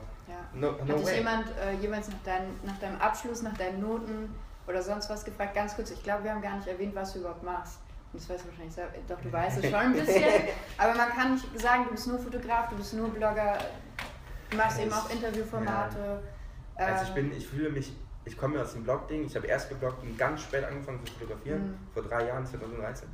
No, 0.54 0.72
no 0.72 0.78
Hat 0.80 1.00
dich 1.00 1.16
jemand 1.16 1.46
äh, 1.58 1.74
jemals 1.80 2.08
nach, 2.08 2.18
dein, 2.24 2.42
nach 2.64 2.78
deinem 2.78 3.00
Abschluss, 3.00 3.42
nach 3.42 3.56
deinen 3.56 3.80
Noten 3.80 4.34
oder 4.66 4.82
sonst 4.82 5.10
was 5.10 5.24
gefragt? 5.24 5.54
Ganz 5.54 5.74
kurz, 5.74 5.90
ich 5.90 6.02
glaube, 6.02 6.24
wir 6.24 6.32
haben 6.32 6.42
gar 6.42 6.56
nicht 6.56 6.68
erwähnt, 6.68 6.94
was 6.94 7.12
du 7.12 7.20
überhaupt 7.20 7.42
machst. 7.42 7.78
Und 8.12 8.20
das 8.20 8.28
weißt 8.28 8.44
du 8.44 8.48
wahrscheinlich 8.48 8.74
selber. 8.74 8.92
Doch, 9.08 9.20
du 9.20 9.32
weißt 9.32 9.62
es 9.62 9.70
schon 9.70 9.80
ein 9.80 9.92
bisschen. 9.92 10.24
aber 10.78 10.94
man 10.94 11.08
kann 11.10 11.34
nicht 11.34 11.60
sagen, 11.60 11.84
du 11.84 11.90
bist 11.92 12.06
nur 12.08 12.18
Fotograf, 12.18 12.68
du 12.68 12.76
bist 12.76 12.94
nur 12.94 13.08
Blogger, 13.08 13.58
du 14.50 14.56
machst 14.56 14.78
das 14.78 14.84
eben 14.84 14.92
auch 14.92 15.10
Interviewformate. 15.10 16.22
Ja. 16.78 16.86
Also 16.86 17.04
ich 17.04 17.10
bin, 17.10 17.32
ich 17.36 17.46
fühle 17.46 17.70
mich, 17.70 17.92
ich 18.24 18.36
komme 18.36 18.60
aus 18.60 18.72
dem 18.72 18.82
Blog-Ding. 18.82 19.26
Ich 19.26 19.36
habe 19.36 19.46
erst 19.46 19.68
gebloggt 19.68 20.02
und 20.02 20.18
ganz 20.18 20.42
spät 20.42 20.64
angefangen 20.64 21.04
zu 21.06 21.12
fotografieren, 21.12 21.62
mhm. 21.62 21.78
vor 21.92 22.02
drei 22.02 22.26
Jahren, 22.26 22.44
2013. 22.44 23.08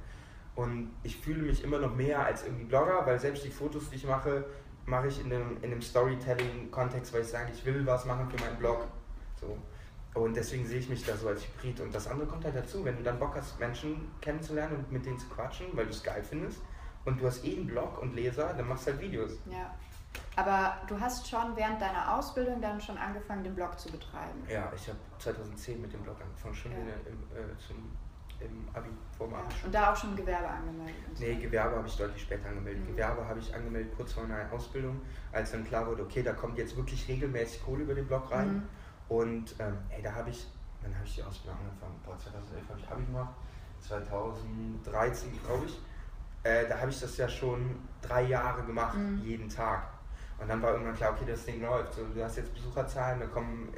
Und 0.55 0.91
ich 1.03 1.19
fühle 1.19 1.43
mich 1.43 1.63
immer 1.63 1.79
noch 1.79 1.95
mehr 1.95 2.25
als 2.25 2.45
irgendwie 2.45 2.65
Blogger, 2.65 3.05
weil 3.05 3.21
selbst 3.21 3.45
die 3.45 3.51
Fotos, 3.51 3.91
die 3.91 3.97
ich 3.97 4.07
mache, 4.07 4.45
mache 4.87 5.09
ich 5.09 5.21
in 5.21 5.33
einem, 5.33 5.57
in 5.59 5.73
einem 5.73 5.83
Storytelling-Kontext, 5.83 7.13
weil 7.13 7.23
ich 7.23 7.29
sage, 7.29 7.51
ich 7.53 7.65
will 7.65 7.85
was 7.87 8.05
machen 8.05 8.31
für 8.31 8.43
meinen 8.43 8.57
Blog. 8.57 8.87
So. 9.41 9.59
Und 10.15 10.35
deswegen 10.35 10.65
sehe 10.65 10.79
ich 10.79 10.89
mich 10.89 11.05
da 11.05 11.17
so 11.17 11.29
als 11.29 11.43
Hybrid. 11.43 11.81
Und 11.81 11.95
das 11.95 12.07
andere 12.07 12.27
kommt 12.27 12.45
halt 12.45 12.57
dazu, 12.57 12.85
wenn 12.85 12.97
du 12.97 13.03
dann 13.03 13.19
Bock 13.19 13.35
hast, 13.35 13.59
Menschen 13.61 14.11
kennenzulernen 14.21 14.77
und 14.77 14.93
mit 14.93 15.05
denen 15.05 15.19
zu 15.19 15.29
quatschen, 15.29 15.67
weil 15.75 15.85
du 15.85 15.91
es 15.91 16.03
geil 16.03 16.23
findest, 16.23 16.61
und 17.05 17.21
du 17.21 17.27
hast 17.27 17.45
eh 17.45 17.57
einen 17.57 17.67
Blog 17.67 18.01
und 18.03 18.15
Leser, 18.15 18.53
dann 18.55 18.69
machst 18.69 18.87
du 18.87 18.93
halt 18.93 19.01
Videos. 19.01 19.39
Ja. 19.51 19.75
Aber 20.35 20.77
du 20.87 20.99
hast 20.99 21.29
schon 21.29 21.57
während 21.57 21.81
deiner 21.81 22.17
Ausbildung 22.17 22.61
dann 22.61 22.81
schon 22.81 22.99
angefangen, 22.99 23.45
den 23.45 23.55
Blog 23.55 23.79
zu 23.79 23.91
betreiben. 23.91 24.43
Ja, 24.49 24.73
ich 24.75 24.89
habe 24.89 24.99
2010 25.19 25.81
mit 25.81 25.93
dem 25.93 26.03
Blog 26.03 26.17
angefangen, 26.21 26.55
schon 26.55 26.73
ja. 26.73 26.79
im, 26.79 27.19
äh, 27.37 27.57
zum 27.67 27.91
im 28.41 28.69
Abi 28.73 28.91
format. 29.17 29.45
Ja. 29.61 29.67
Und 29.67 29.75
da 29.75 29.93
auch 29.93 29.97
schon 29.97 30.15
Gewerbe 30.17 30.49
angemeldet? 30.49 30.95
Nee, 31.19 31.35
so. 31.35 31.41
Gewerbe 31.41 31.77
habe 31.77 31.89
ich 31.89 31.97
deutlich 31.97 32.23
später 32.23 32.49
angemeldet. 32.49 32.83
Mhm. 32.85 32.93
Gewerbe 32.93 33.27
habe 33.27 33.41
ich 33.41 33.55
angemeldet 33.55 33.93
kurz 33.97 34.13
vor 34.13 34.25
meiner 34.25 34.53
Ausbildung, 34.53 35.01
als 35.33 35.53
dann 35.53 35.65
klar 35.65 35.87
wurde, 35.87 36.03
okay, 36.03 36.23
da 36.23 36.33
kommt 36.33 36.59
jetzt 36.59 36.77
wirklich 36.77 37.07
regelmäßig 37.09 37.65
Kohle 37.65 37.83
über 37.83 37.95
den 37.95 38.07
Blog 38.07 38.31
rein. 38.31 38.55
Mhm. 38.55 38.63
Und 39.09 39.55
ähm, 39.59 39.79
ey, 39.89 40.03
da 40.03 40.13
habe 40.13 40.31
ich, 40.31 40.47
wann 40.83 40.95
habe 40.95 41.05
ich 41.05 41.15
die 41.15 41.23
Ausbildung 41.23 41.59
angefangen? 41.61 41.99
Boah, 42.05 42.19
2011 42.19 42.69
habe 42.69 42.81
ich 42.81 42.89
Abi 42.89 43.05
gemacht, 43.05 43.35
2013 43.81 45.39
glaube 45.45 45.67
ich. 45.67 45.81
Äh, 46.43 46.69
da 46.69 46.79
habe 46.79 46.91
ich 46.91 47.01
das 47.01 47.17
ja 47.17 47.29
schon 47.29 47.81
drei 48.03 48.23
Jahre 48.23 48.63
gemacht, 48.63 48.97
mhm. 48.97 49.21
jeden 49.23 49.49
Tag. 49.49 49.89
Und 50.39 50.49
dann 50.49 50.61
war 50.61 50.73
irgendwann 50.73 50.95
klar, 50.95 51.13
okay, 51.13 51.25
das 51.27 51.45
Ding 51.45 51.63
läuft. 51.63 51.95
So, 51.95 52.03
du 52.05 52.23
hast 52.23 52.37
jetzt 52.37 52.53
Besucherzahlen, 52.55 53.21
da 53.21 53.27
kommen 53.27 53.73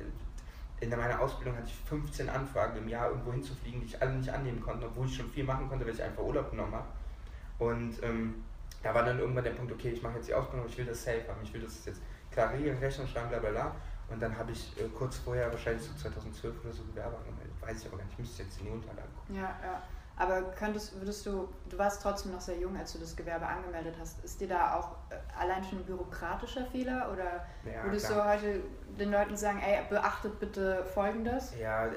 in 0.80 0.90
meiner 0.90 1.20
Ausbildung 1.20 1.56
hatte 1.56 1.66
ich 1.66 1.74
15 1.88 2.28
Anfragen 2.28 2.78
im 2.78 2.88
Jahr, 2.88 3.10
irgendwo 3.10 3.32
hinzufliegen, 3.32 3.80
die 3.80 3.86
ich 3.86 4.00
alle 4.00 4.12
nicht 4.12 4.30
annehmen 4.30 4.60
konnte, 4.60 4.86
obwohl 4.86 5.06
ich 5.06 5.16
schon 5.16 5.28
viel 5.30 5.44
machen 5.44 5.68
konnte, 5.68 5.84
weil 5.84 5.94
ich 5.94 6.02
einfach 6.02 6.22
Urlaub 6.22 6.50
genommen 6.50 6.74
habe. 6.74 6.86
Und 7.58 8.02
ähm, 8.02 8.44
da 8.82 8.94
war 8.94 9.04
dann 9.04 9.18
irgendwann 9.18 9.44
der 9.44 9.50
Punkt, 9.50 9.72
okay, 9.72 9.90
ich 9.90 10.02
mache 10.02 10.16
jetzt 10.16 10.28
die 10.28 10.34
Ausbildung, 10.34 10.68
ich 10.68 10.78
will 10.78 10.86
das 10.86 11.02
safe 11.02 11.26
haben, 11.28 11.40
ich 11.42 11.52
will 11.52 11.60
das 11.60 11.84
jetzt 11.84 12.00
klar 12.30 12.52
regeln, 12.52 12.78
Rechnung 12.78 13.08
schreiben, 13.08 13.28
bla 13.28 13.38
bla 13.40 13.50
bla. 13.50 13.74
Und 14.10 14.20
dann 14.22 14.36
habe 14.38 14.52
ich 14.52 14.72
äh, 14.80 14.88
kurz 14.96 15.18
vorher, 15.18 15.50
wahrscheinlich 15.50 15.82
so 15.82 15.92
2012 15.94 16.64
oder 16.64 16.72
so, 16.72 16.84
Gewerbe 16.84 17.16
angemeldet. 17.16 17.52
Weiß 17.60 17.80
ich 17.80 17.86
aber 17.88 17.98
gar 17.98 18.04
nicht, 18.04 18.12
ich 18.12 18.18
müsste 18.20 18.42
jetzt 18.44 18.58
in 18.60 18.66
die 18.66 18.72
Unterlagen 18.72 19.10
gucken. 19.16 19.34
Ja, 19.34 19.58
ja. 19.62 19.82
Aber 20.18 20.42
könntest, 20.58 20.98
würdest 20.98 21.24
du, 21.26 21.48
du 21.68 21.78
warst 21.78 22.02
trotzdem 22.02 22.32
noch 22.32 22.40
sehr 22.40 22.58
jung, 22.58 22.76
als 22.76 22.92
du 22.92 22.98
das 22.98 23.14
Gewerbe 23.14 23.46
angemeldet 23.46 23.94
hast. 24.00 24.22
Ist 24.24 24.40
dir 24.40 24.48
da 24.48 24.74
auch 24.74 24.96
äh, 25.10 25.14
allein 25.38 25.62
schon 25.62 25.78
ein 25.78 25.84
bürokratischer 25.84 26.66
Fehler 26.66 27.10
oder 27.12 27.46
ja, 27.64 27.84
würdest 27.84 28.06
klar. 28.06 28.24
du 28.24 28.46
heute 28.46 28.60
den 28.98 29.12
Leuten 29.12 29.36
sagen, 29.36 29.60
ey, 29.60 29.78
beachtet 29.88 30.40
bitte 30.40 30.84
Folgendes? 30.86 31.56
Ja, 31.56 31.86
äh, 31.86 31.92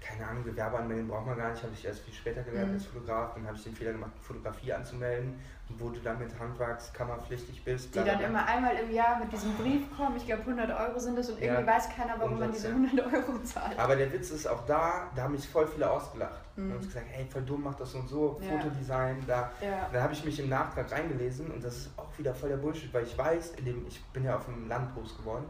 keine 0.00 0.26
Ahnung, 0.26 0.44
Gewerbe 0.44 0.78
anmelden 0.78 1.06
braucht 1.06 1.26
man 1.26 1.36
gar 1.36 1.50
nicht, 1.50 1.62
habe 1.62 1.74
ich 1.74 1.84
erst 1.84 2.00
viel 2.00 2.14
später 2.14 2.42
gelernt 2.42 2.68
mhm. 2.68 2.74
als 2.74 2.86
Fotograf. 2.86 3.34
Dann 3.34 3.46
habe 3.46 3.58
ich 3.58 3.64
den 3.64 3.74
Fehler 3.74 3.92
gemacht, 3.92 4.12
Fotografie 4.22 4.72
anzumelden, 4.72 5.38
wo 5.68 5.90
du 5.90 5.98
dann 6.00 6.18
mit 6.18 6.38
Handwerkskammerpflichtig 6.38 7.64
bist. 7.64 7.94
Die 7.94 7.98
dann 7.98 8.20
immer 8.20 8.46
einmal 8.46 8.76
im 8.76 8.90
Jahr 8.92 9.18
mit 9.18 9.32
diesem 9.32 9.52
Brief 9.54 9.82
kommen, 9.96 10.16
ich 10.16 10.24
glaube 10.24 10.42
100 10.42 10.70
Euro 10.70 10.98
sind 10.98 11.18
das 11.18 11.28
und 11.28 11.40
irgendwie 11.42 11.62
ja, 11.62 11.66
weiß 11.66 11.88
keiner, 11.88 12.14
warum 12.18 12.38
man 12.38 12.52
diese 12.52 12.68
100 12.68 13.12
Euro 13.12 13.42
zahlt. 13.42 13.76
Aber 13.78 13.96
der 13.96 14.12
Witz 14.12 14.30
ist 14.30 14.46
auch 14.46 14.64
da, 14.64 15.10
da 15.14 15.22
haben 15.22 15.32
mich 15.32 15.48
voll 15.48 15.66
viele 15.66 15.90
ausgelacht. 15.90 16.40
Mhm. 16.54 16.70
Und 16.70 16.76
uns 16.76 16.86
gesagt, 16.86 17.06
hey, 17.10 17.26
voll 17.28 17.42
dumm, 17.42 17.64
mach 17.64 17.74
das 17.74 17.94
und 17.94 18.08
so, 18.08 18.40
ja. 18.40 18.58
Fotodesign, 18.58 19.24
da. 19.26 19.50
Ja. 19.60 19.88
Dann 19.92 20.02
habe 20.02 20.12
ich 20.12 20.24
mich 20.24 20.38
im 20.38 20.48
Nachtrag 20.48 20.90
reingelesen 20.92 21.50
und 21.50 21.64
das 21.64 21.76
ist 21.76 21.98
auch 21.98 22.16
wieder 22.16 22.32
voll 22.32 22.48
der 22.48 22.58
Bullshit, 22.58 22.92
weil 22.94 23.04
ich 23.04 23.18
weiß, 23.18 23.54
in 23.56 23.64
dem, 23.64 23.86
ich 23.88 24.02
bin 24.06 24.24
ja 24.24 24.36
auf 24.36 24.44
dem 24.44 24.68
Land 24.68 24.94
groß 24.94 25.16
geworden, 25.18 25.46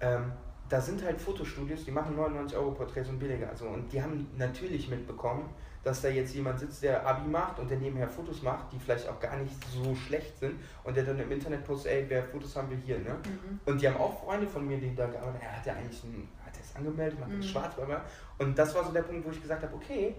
ähm, 0.00 0.32
da 0.68 0.80
sind 0.80 1.04
halt 1.04 1.20
Fotostudios, 1.20 1.84
die 1.84 1.90
machen 1.90 2.16
99 2.16 2.56
Euro 2.56 2.70
Porträts 2.70 3.08
und 3.08 3.18
billiger. 3.18 3.48
Also, 3.50 3.66
und 3.66 3.92
die 3.92 4.02
haben 4.02 4.28
natürlich 4.38 4.88
mitbekommen, 4.88 5.50
dass 5.82 6.02
da 6.02 6.08
jetzt 6.08 6.34
jemand 6.34 6.60
sitzt, 6.60 6.82
der 6.82 7.06
Abi 7.06 7.28
macht 7.28 7.58
und 7.58 7.70
der 7.70 7.78
nebenher 7.78 8.08
Fotos 8.08 8.42
macht, 8.42 8.72
die 8.72 8.78
vielleicht 8.78 9.08
auch 9.08 9.18
gar 9.18 9.36
nicht 9.36 9.54
so 9.72 9.94
schlecht 9.94 10.38
sind 10.38 10.60
und 10.84 10.96
der 10.96 11.04
dann 11.04 11.18
im 11.18 11.30
Internet 11.30 11.64
postet, 11.64 11.92
ey, 11.92 12.04
wer 12.08 12.22
Fotos 12.24 12.54
haben 12.56 12.70
will 12.70 12.80
hier, 12.84 12.98
ne? 12.98 13.14
Mhm. 13.24 13.60
Und 13.64 13.80
die 13.80 13.88
haben 13.88 13.96
auch 13.96 14.24
Freunde 14.24 14.46
von 14.46 14.66
mir, 14.66 14.78
die 14.78 14.94
da 14.94 15.06
gearbeitet 15.06 15.42
haben, 15.42 15.50
er 15.50 15.56
hat 15.56 15.66
ja 15.66 15.72
eigentlich 15.74 16.04
ein, 16.04 16.28
hat 16.44 16.56
er 16.56 16.62
es 16.62 16.76
angemeldet, 16.76 17.18
macht 17.18 17.30
mhm. 17.30 17.42
schwarz, 17.42 17.74
aber 17.78 18.02
und 18.38 18.58
das 18.58 18.74
war 18.74 18.84
so 18.84 18.92
der 18.92 19.02
Punkt, 19.02 19.26
wo 19.26 19.30
ich 19.30 19.42
gesagt 19.42 19.62
habe, 19.62 19.74
okay, 19.74 20.14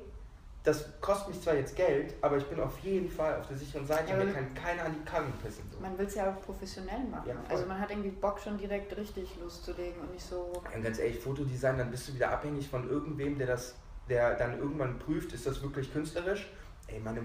das 0.63 0.85
kostet 1.01 1.29
mich 1.29 1.41
zwar 1.41 1.55
jetzt 1.55 1.75
Geld, 1.75 2.13
aber 2.21 2.37
ich 2.37 2.45
bin 2.45 2.59
auf 2.59 2.79
jeden 2.79 3.09
Fall 3.09 3.37
auf 3.37 3.47
der 3.47 3.57
sicheren 3.57 3.85
Seite. 3.85 4.11
Ja, 4.11 4.23
mir 4.23 4.31
kann 4.31 4.53
keiner 4.53 4.85
an 4.85 4.95
die 4.97 5.03
Karren 5.03 5.33
pissen. 5.43 5.63
So. 5.69 5.79
Man 5.79 5.97
will 5.97 6.05
es 6.05 6.15
ja 6.15 6.31
auch 6.31 6.41
professionell 6.41 7.03
machen. 7.11 7.27
Ja, 7.27 7.35
also 7.49 7.65
man 7.65 7.79
hat 7.79 7.91
irgendwie 7.91 8.11
Bock 8.11 8.39
schon 8.39 8.57
direkt 8.57 8.95
richtig 8.95 9.37
loszulegen 9.41 9.99
und 10.01 10.13
nicht 10.13 10.23
so. 10.23 10.63
Ja, 10.73 10.79
ganz 10.79 10.99
ehrlich, 10.99 11.19
Fotodesign, 11.19 11.77
dann 11.77 11.91
bist 11.91 12.07
du 12.07 12.13
wieder 12.13 12.31
abhängig 12.31 12.69
von 12.69 12.89
irgendwem, 12.89 13.37
der 13.37 13.47
das, 13.47 13.75
der 14.09 14.35
dann 14.35 14.57
irgendwann 14.57 14.99
prüft, 14.99 15.33
ist 15.33 15.45
das 15.45 15.61
wirklich 15.61 15.91
künstlerisch? 15.91 16.49
Ey, 16.87 16.99
meine, 16.99 17.21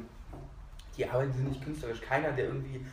die 0.96 1.08
arbeiten 1.08 1.32
sind 1.32 1.48
nicht 1.48 1.62
künstlerisch. 1.62 2.00
Keiner, 2.00 2.32
der 2.32 2.46
irgendwie 2.46 2.84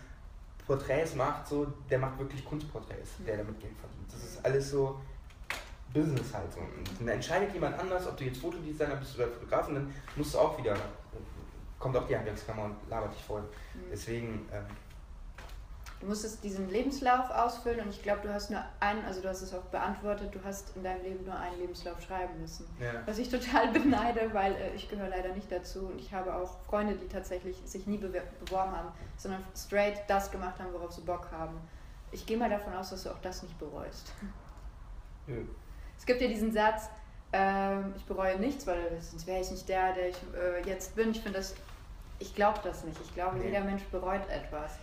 Porträts 0.66 1.16
macht, 1.16 1.48
so, 1.48 1.68
der 1.90 2.00
macht 2.00 2.18
wirklich 2.18 2.44
Kunstporträts, 2.44 3.20
mhm. 3.20 3.26
der 3.26 3.38
damit 3.38 3.60
Geld 3.60 3.74
verdient. 3.78 4.12
Das 4.12 4.24
ist 4.24 4.46
alles 4.46 4.72
so 4.72 5.00
Business 5.94 6.34
halt 6.34 6.52
so. 6.52 6.60
Und 6.60 7.00
dann 7.00 7.08
entscheidet 7.10 7.54
jemand 7.54 7.78
anders, 7.80 8.08
ob 8.08 8.18
du 8.18 8.24
jetzt 8.26 8.42
Fotodesigner 8.42 8.96
bist 8.96 9.16
oder 9.16 9.28
Fotograf, 9.28 9.68
und 9.68 9.76
dann 9.76 9.94
musst 10.16 10.34
du 10.34 10.40
auch 10.40 10.58
wieder, 10.58 10.76
kommt 11.80 11.96
auch 11.96 12.08
die 12.08 12.16
Handwerkskammer 12.16 12.66
und 12.66 12.76
labert 12.90 13.14
dich 13.14 13.24
voll. 13.24 13.42
Mhm. 13.42 13.80
Deswegen. 13.92 14.50
Ähm, 14.52 14.66
du 16.06 16.10
musstest 16.10 16.44
diesen 16.44 16.70
Lebenslauf 16.70 17.32
ausfüllen 17.32 17.80
und 17.80 17.90
ich 17.90 18.04
glaube, 18.04 18.22
du 18.22 18.32
hast 18.32 18.52
nur 18.52 18.64
einen, 18.80 19.04
also 19.06 19.22
du 19.22 19.28
hast 19.28 19.42
es 19.42 19.54
auch 19.56 19.64
beantwortet, 19.64 20.34
du 20.34 20.40
hast 20.44 20.76
in 20.76 20.84
deinem 20.84 21.02
Leben 21.02 21.26
nur 21.26 21.36
einen 21.36 21.60
Lebenslauf 21.60 22.00
schreiben 22.00 22.40
müssen. 22.40 22.68
Ja. 22.80 23.02
Was 23.08 23.18
ich 23.18 23.30
total 23.30 23.68
beneide, 23.74 24.32
weil 24.32 24.54
äh, 24.54 24.76
ich 24.76 24.88
gehöre 24.88 25.10
leider 25.10 25.34
nicht 25.34 25.52
dazu 25.52 25.88
und 25.88 26.00
ich 26.00 26.14
habe 26.14 26.36
auch 26.36 26.60
Freunde, 26.70 26.96
die 26.96 27.08
tatsächlich 27.08 27.58
sich 27.66 27.88
nie 27.88 27.98
beworben 27.98 28.72
haben, 28.72 28.90
sondern 29.18 29.44
straight 29.56 29.98
das 30.08 30.30
gemacht 30.30 30.60
haben, 30.60 30.72
worauf 30.74 30.92
sie 30.92 31.02
Bock 31.02 31.28
haben. 31.32 31.58
Ich 32.12 32.28
gehe 32.28 32.38
mal 32.38 32.52
davon 32.52 32.74
aus, 32.74 32.92
dass 32.92 33.04
du 33.04 33.10
auch 33.10 33.22
das 33.22 33.44
nicht 33.44 33.58
bereust. 33.60 34.12
Ja. 35.28 35.38
Es 35.98 36.06
gibt 36.06 36.22
ja 36.22 36.28
diesen 36.28 36.52
Satz, 36.52 36.88
äh, 37.32 37.80
ich 37.98 38.06
bereue 38.06 38.38
nichts, 38.38 38.68
weil 38.68 39.02
sonst 39.02 39.26
wäre 39.26 39.42
ich 39.42 39.50
nicht 39.50 39.68
der, 39.68 39.92
der 39.94 40.10
ich 40.10 40.18
äh, 40.36 40.70
jetzt 40.70 40.96
bin. 40.96 41.10
Ich 41.10 41.22
finde 41.22 41.40
das, 41.40 41.56
ich 42.20 42.36
glaube 42.36 42.60
das 42.64 42.84
nicht. 42.84 42.96
Ich 43.04 43.12
glaube, 43.16 43.40
nee. 43.40 43.46
jeder 43.46 43.62
Mensch 43.62 43.82
bereut 43.86 44.22
etwas. 44.30 44.78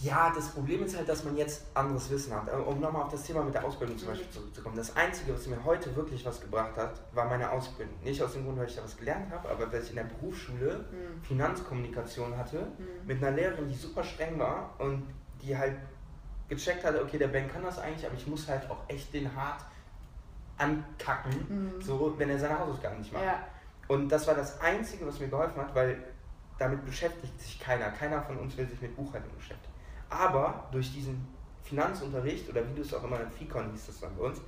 Ja, 0.00 0.32
das 0.34 0.50
Problem 0.50 0.84
ist 0.84 0.96
halt, 0.96 1.08
dass 1.08 1.24
man 1.24 1.36
jetzt 1.36 1.64
anderes 1.74 2.08
Wissen 2.10 2.32
hat. 2.32 2.48
Äh, 2.48 2.52
um 2.52 2.78
nochmal 2.80 3.02
auf 3.02 3.10
das 3.10 3.24
Thema 3.24 3.42
mit 3.42 3.54
der 3.54 3.64
Ausbildung 3.64 3.98
zum. 3.98 4.08
Beispiel 4.08 4.30
zurückzukommen. 4.30 4.76
Das 4.76 4.94
Einzige, 4.96 5.34
was 5.34 5.46
mir 5.46 5.62
heute 5.64 5.94
wirklich 5.96 6.24
was 6.24 6.40
gebracht 6.40 6.76
hat, 6.76 7.00
war 7.12 7.24
meine 7.26 7.50
Ausbildung. 7.50 7.94
Nicht 8.04 8.22
aus 8.22 8.32
dem 8.32 8.44
Grund, 8.44 8.58
weil 8.58 8.68
ich 8.68 8.76
da 8.76 8.84
was 8.84 8.96
gelernt 8.96 9.30
habe, 9.32 9.48
aber 9.48 9.72
weil 9.72 9.82
ich 9.82 9.90
in 9.90 9.96
der 9.96 10.04
Berufsschule 10.04 10.84
mhm. 10.90 11.22
Finanzkommunikation 11.24 12.36
hatte, 12.36 12.68
mhm. 12.78 13.06
mit 13.06 13.22
einer 13.22 13.34
Lehrerin, 13.34 13.68
die 13.68 13.74
super 13.74 14.04
streng 14.04 14.38
war 14.38 14.74
und 14.78 15.02
die 15.42 15.56
halt 15.56 15.76
gecheckt 16.48 16.84
hatte, 16.84 17.02
okay, 17.02 17.18
der 17.18 17.28
Ben 17.28 17.50
kann 17.50 17.62
das 17.62 17.78
eigentlich, 17.78 18.06
aber 18.06 18.14
ich 18.14 18.26
muss 18.26 18.48
halt 18.48 18.70
auch 18.70 18.88
echt 18.88 19.12
den 19.12 19.34
hart 19.34 19.64
ankacken, 20.56 21.76
mhm. 21.76 21.82
so 21.82 22.14
wenn 22.18 22.30
er 22.30 22.38
seine 22.38 22.58
Hausaufgaben 22.58 22.98
nicht 22.98 23.12
macht. 23.12 23.24
Ja. 23.24 23.44
Und 23.88 24.08
das 24.10 24.26
war 24.26 24.34
das 24.34 24.60
Einzige, 24.60 25.06
was 25.06 25.18
mir 25.18 25.28
geholfen 25.28 25.60
hat, 25.60 25.74
weil 25.74 26.02
damit 26.58 26.84
beschäftigt 26.84 27.40
sich 27.40 27.58
keiner. 27.58 27.90
Keiner 27.90 28.22
von 28.22 28.36
uns 28.38 28.56
will 28.56 28.68
sich 28.68 28.80
mit 28.80 28.94
Buchhaltung 28.96 29.34
beschäftigen. 29.34 29.67
Aber 30.10 30.68
durch 30.72 30.92
diesen 30.92 31.26
Finanzunterricht 31.62 32.48
oder 32.48 32.66
wie 32.68 32.74
du 32.74 32.82
es 32.82 32.94
auch 32.94 33.04
immer, 33.04 33.18
FICON 33.38 33.70
hieß 33.72 33.86
das 33.86 34.00
dann 34.00 34.16
bei 34.16 34.24
uns, 34.24 34.40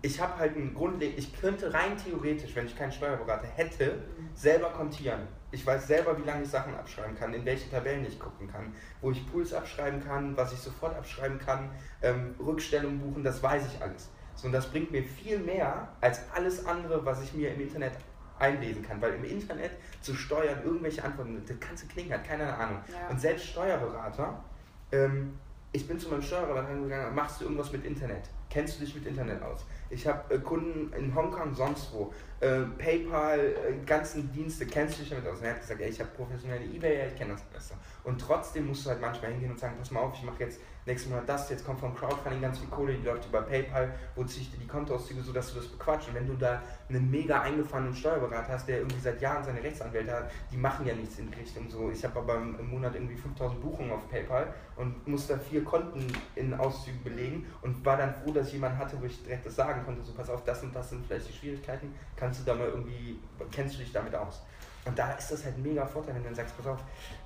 ich 0.00 0.20
habe 0.20 0.38
halt 0.38 0.56
einen 0.56 0.74
Grundleg 0.74 1.18
ich 1.18 1.38
könnte 1.38 1.72
rein 1.74 1.96
theoretisch, 1.96 2.54
wenn 2.54 2.66
ich 2.66 2.76
keinen 2.76 2.92
Steuerberater 2.92 3.48
hätte, 3.48 4.04
selber 4.34 4.70
kontieren. 4.70 5.20
Ich 5.50 5.66
weiß 5.66 5.86
selber, 5.86 6.16
wie 6.18 6.22
lange 6.22 6.44
ich 6.44 6.48
Sachen 6.50 6.74
abschreiben 6.74 7.16
kann, 7.16 7.34
in 7.34 7.44
welche 7.44 7.70
Tabellen 7.70 8.06
ich 8.06 8.18
gucken 8.18 8.48
kann, 8.48 8.72
wo 9.00 9.10
ich 9.10 9.30
Pools 9.32 9.52
abschreiben 9.52 10.04
kann, 10.04 10.36
was 10.36 10.52
ich 10.52 10.58
sofort 10.60 10.94
abschreiben 10.94 11.38
kann, 11.38 11.70
ähm, 12.02 12.34
Rückstellungen 12.38 13.00
buchen, 13.00 13.24
das 13.24 13.42
weiß 13.42 13.66
ich 13.66 13.82
alles. 13.82 14.10
So, 14.34 14.46
und 14.46 14.52
das 14.52 14.70
bringt 14.70 14.92
mir 14.92 15.02
viel 15.02 15.38
mehr 15.38 15.88
als 16.00 16.20
alles 16.32 16.64
andere, 16.64 17.04
was 17.04 17.22
ich 17.22 17.34
mir 17.34 17.52
im 17.52 17.60
Internet 17.60 17.92
einlesen 18.38 18.82
kann, 18.82 19.00
weil 19.02 19.14
im 19.14 19.24
Internet 19.24 19.72
zu 20.00 20.14
steuern 20.14 20.62
irgendwelche 20.64 21.02
Antworten, 21.02 21.42
das 21.44 21.56
kannst 21.58 21.84
du 21.84 21.88
klingen, 21.88 22.12
hat 22.12 22.24
keine 22.24 22.54
Ahnung. 22.54 22.78
Ja. 22.86 23.08
Und 23.08 23.20
selbst 23.20 23.46
Steuerberater, 23.46 24.44
ähm, 24.92 25.38
ich 25.72 25.86
bin 25.86 25.98
zu 25.98 26.08
meinem 26.08 26.22
Steuerberater 26.22 26.74
gegangen, 26.74 27.14
machst 27.14 27.40
du 27.40 27.44
irgendwas 27.44 27.72
mit 27.72 27.84
Internet? 27.84 28.30
Kennst 28.48 28.80
du 28.80 28.84
dich 28.84 28.94
mit 28.94 29.06
Internet 29.06 29.42
aus? 29.42 29.66
Ich 29.90 30.06
habe 30.06 30.34
äh, 30.34 30.38
Kunden 30.38 30.92
in 30.94 31.14
Hongkong, 31.14 31.54
sonst 31.54 31.92
wo. 31.92 32.12
Äh, 32.40 32.62
PayPal, 32.78 33.38
äh, 33.38 33.84
ganzen 33.84 34.32
Dienste, 34.32 34.64
kennst 34.64 34.98
du 34.98 35.02
dich 35.02 35.10
damit 35.10 35.26
aus? 35.26 35.38
Und 35.38 35.44
er 35.44 35.52
hat 35.52 35.60
gesagt, 35.60 35.80
ey, 35.80 35.90
ich 35.90 36.00
habe 36.00 36.10
professionelle 36.10 36.64
Ebay, 36.64 37.08
ich 37.08 37.16
kenne 37.16 37.32
das 37.32 37.42
besser. 37.42 37.74
Und 38.04 38.20
trotzdem 38.20 38.66
musst 38.66 38.86
du 38.86 38.90
halt 38.90 39.00
manchmal 39.00 39.32
hingehen 39.32 39.50
und 39.50 39.58
sagen, 39.58 39.74
pass 39.78 39.90
mal 39.90 40.00
auf, 40.00 40.14
ich 40.14 40.22
mache 40.22 40.44
jetzt 40.44 40.60
nächsten 40.88 41.10
Monat 41.10 41.28
das, 41.28 41.48
jetzt 41.50 41.64
kommt 41.64 41.78
vom 41.78 41.94
Crowdfunding 41.94 42.40
ganz 42.40 42.58
viel 42.58 42.68
Kohle, 42.68 42.94
die 42.94 43.04
läuft 43.04 43.26
über 43.26 43.42
PayPal, 43.42 43.94
wo 44.16 44.24
ziehe 44.24 44.42
ich 44.42 44.50
dir 44.50 44.58
die 44.58 44.66
Kontoauszüge, 44.66 45.20
so 45.22 45.32
dass 45.32 45.52
du 45.52 45.60
das 45.60 45.68
bequatscht. 45.68 46.08
Und 46.08 46.14
wenn 46.14 46.26
du 46.26 46.34
da 46.34 46.62
einen 46.88 47.10
mega 47.10 47.42
eingefahrenen 47.42 47.94
Steuerberater 47.94 48.54
hast, 48.54 48.66
der 48.66 48.78
irgendwie 48.78 48.98
seit 48.98 49.20
Jahren 49.20 49.44
seine 49.44 49.62
Rechtsanwälte 49.62 50.12
hat, 50.12 50.30
die 50.50 50.56
machen 50.56 50.86
ja 50.86 50.94
nichts 50.94 51.18
in 51.18 51.30
die 51.30 51.38
Richtung 51.38 51.68
so. 51.68 51.90
Ich 51.90 52.02
habe 52.04 52.18
aber 52.18 52.36
im 52.36 52.70
Monat 52.70 52.94
irgendwie 52.94 53.16
5000 53.16 53.60
Buchungen 53.60 53.92
auf 53.92 54.08
PayPal 54.08 54.52
und 54.76 55.06
musste 55.06 55.38
vier 55.38 55.62
Konten 55.62 56.06
in 56.34 56.54
Auszügen 56.54 57.02
belegen 57.04 57.46
und 57.62 57.84
war 57.84 57.96
dann 57.96 58.14
froh, 58.14 58.32
dass 58.32 58.48
ich 58.48 58.54
jemanden 58.54 58.78
hatte, 58.78 59.00
wo 59.00 59.04
ich 59.04 59.22
direkt 59.22 59.46
das 59.46 59.56
sagen 59.56 59.84
konnte, 59.84 60.02
so 60.02 60.12
pass 60.12 60.30
auf, 60.30 60.42
das 60.44 60.62
und 60.62 60.74
das 60.74 60.90
sind 60.90 61.06
vielleicht 61.06 61.28
die 61.28 61.32
Schwierigkeiten, 61.34 61.94
kannst 62.16 62.40
du 62.40 62.44
da 62.44 62.54
mal 62.54 62.68
irgendwie, 62.68 63.18
kennst 63.52 63.74
du 63.74 63.80
dich 63.80 63.92
damit 63.92 64.14
aus? 64.14 64.42
Und 64.88 64.98
da 64.98 65.12
ist 65.12 65.30
das 65.30 65.44
halt 65.44 65.58
mega 65.58 65.84
Vorteil, 65.84 66.14
wenn 66.14 66.22
du 66.22 66.28
dann 66.28 66.34
sagst, 66.34 66.56
pass 66.56 66.66
auf, 66.66 66.78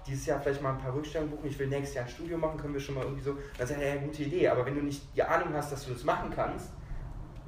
dieses 0.06 0.26
Jahr 0.26 0.40
vielleicht 0.40 0.62
mal 0.62 0.72
ein 0.72 0.78
paar 0.78 0.94
Rückstellungen 0.94 1.34
buchen, 1.34 1.48
ich 1.48 1.58
will 1.58 1.68
nächstes 1.68 1.94
Jahr 1.94 2.04
ein 2.04 2.10
Studio 2.10 2.38
machen, 2.38 2.58
können 2.58 2.74
wir 2.74 2.80
schon 2.80 2.94
mal 2.94 3.04
irgendwie 3.04 3.22
so. 3.22 3.36
Dann 3.58 3.66
sagst 3.66 3.82
du, 3.82 3.86
ja, 3.86 3.96
gute 3.96 4.22
Idee, 4.22 4.48
aber 4.48 4.66
wenn 4.66 4.74
du 4.74 4.82
nicht 4.82 5.02
die 5.14 5.22
Ahnung 5.22 5.54
hast, 5.54 5.72
dass 5.72 5.86
du 5.86 5.92
das 5.92 6.04
machen 6.04 6.30
kannst, 6.34 6.70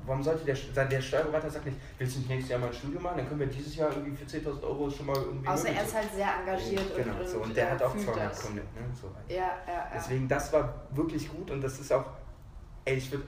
warum 0.06 0.22
sollte 0.22 0.44
der, 0.44 0.84
der 0.84 1.00
Steuerberater 1.00 1.50
sagt 1.50 1.66
nicht, 1.66 1.78
willst 1.98 2.14
du 2.14 2.18
nicht 2.20 2.28
nächstes 2.28 2.50
Jahr 2.50 2.60
mal 2.60 2.68
ein 2.68 2.74
Studio 2.74 3.00
machen, 3.00 3.18
dann 3.18 3.28
können 3.28 3.40
wir 3.40 3.46
dieses 3.46 3.76
Jahr 3.76 3.90
irgendwie 3.90 4.16
für 4.16 4.24
10.000 4.24 4.62
Euro 4.62 4.90
schon 4.90 5.06
mal 5.06 5.16
irgendwie. 5.16 5.48
Außer 5.48 5.68
er 5.68 5.82
ist 5.84 5.94
halt 5.94 6.14
sehr 6.14 6.28
engagiert 6.40 6.90
ja, 6.96 7.04
genau, 7.04 7.18
und, 7.18 7.28
so. 7.28 7.38
und 7.38 7.56
der 7.56 7.70
hat 7.70 7.82
auch 7.82 7.96
200 7.96 8.42
Kunden. 8.42 8.56
Ne, 8.56 8.62
so 9.00 9.10
ja, 9.28 9.36
ja, 9.36 9.44
ja. 9.66 9.90
Deswegen, 9.94 10.28
das 10.28 10.52
war 10.52 10.86
wirklich 10.90 11.28
gut 11.28 11.50
und 11.50 11.60
das 11.60 11.78
ist 11.78 11.92
auch, 11.92 12.04
ey, 12.84 12.96
ich 12.96 13.10
würd, 13.10 13.24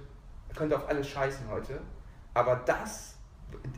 könnte 0.55 0.77
auf 0.77 0.89
alles 0.89 1.09
scheißen 1.09 1.49
heute, 1.51 1.81
aber 2.35 2.57
das 2.67 3.17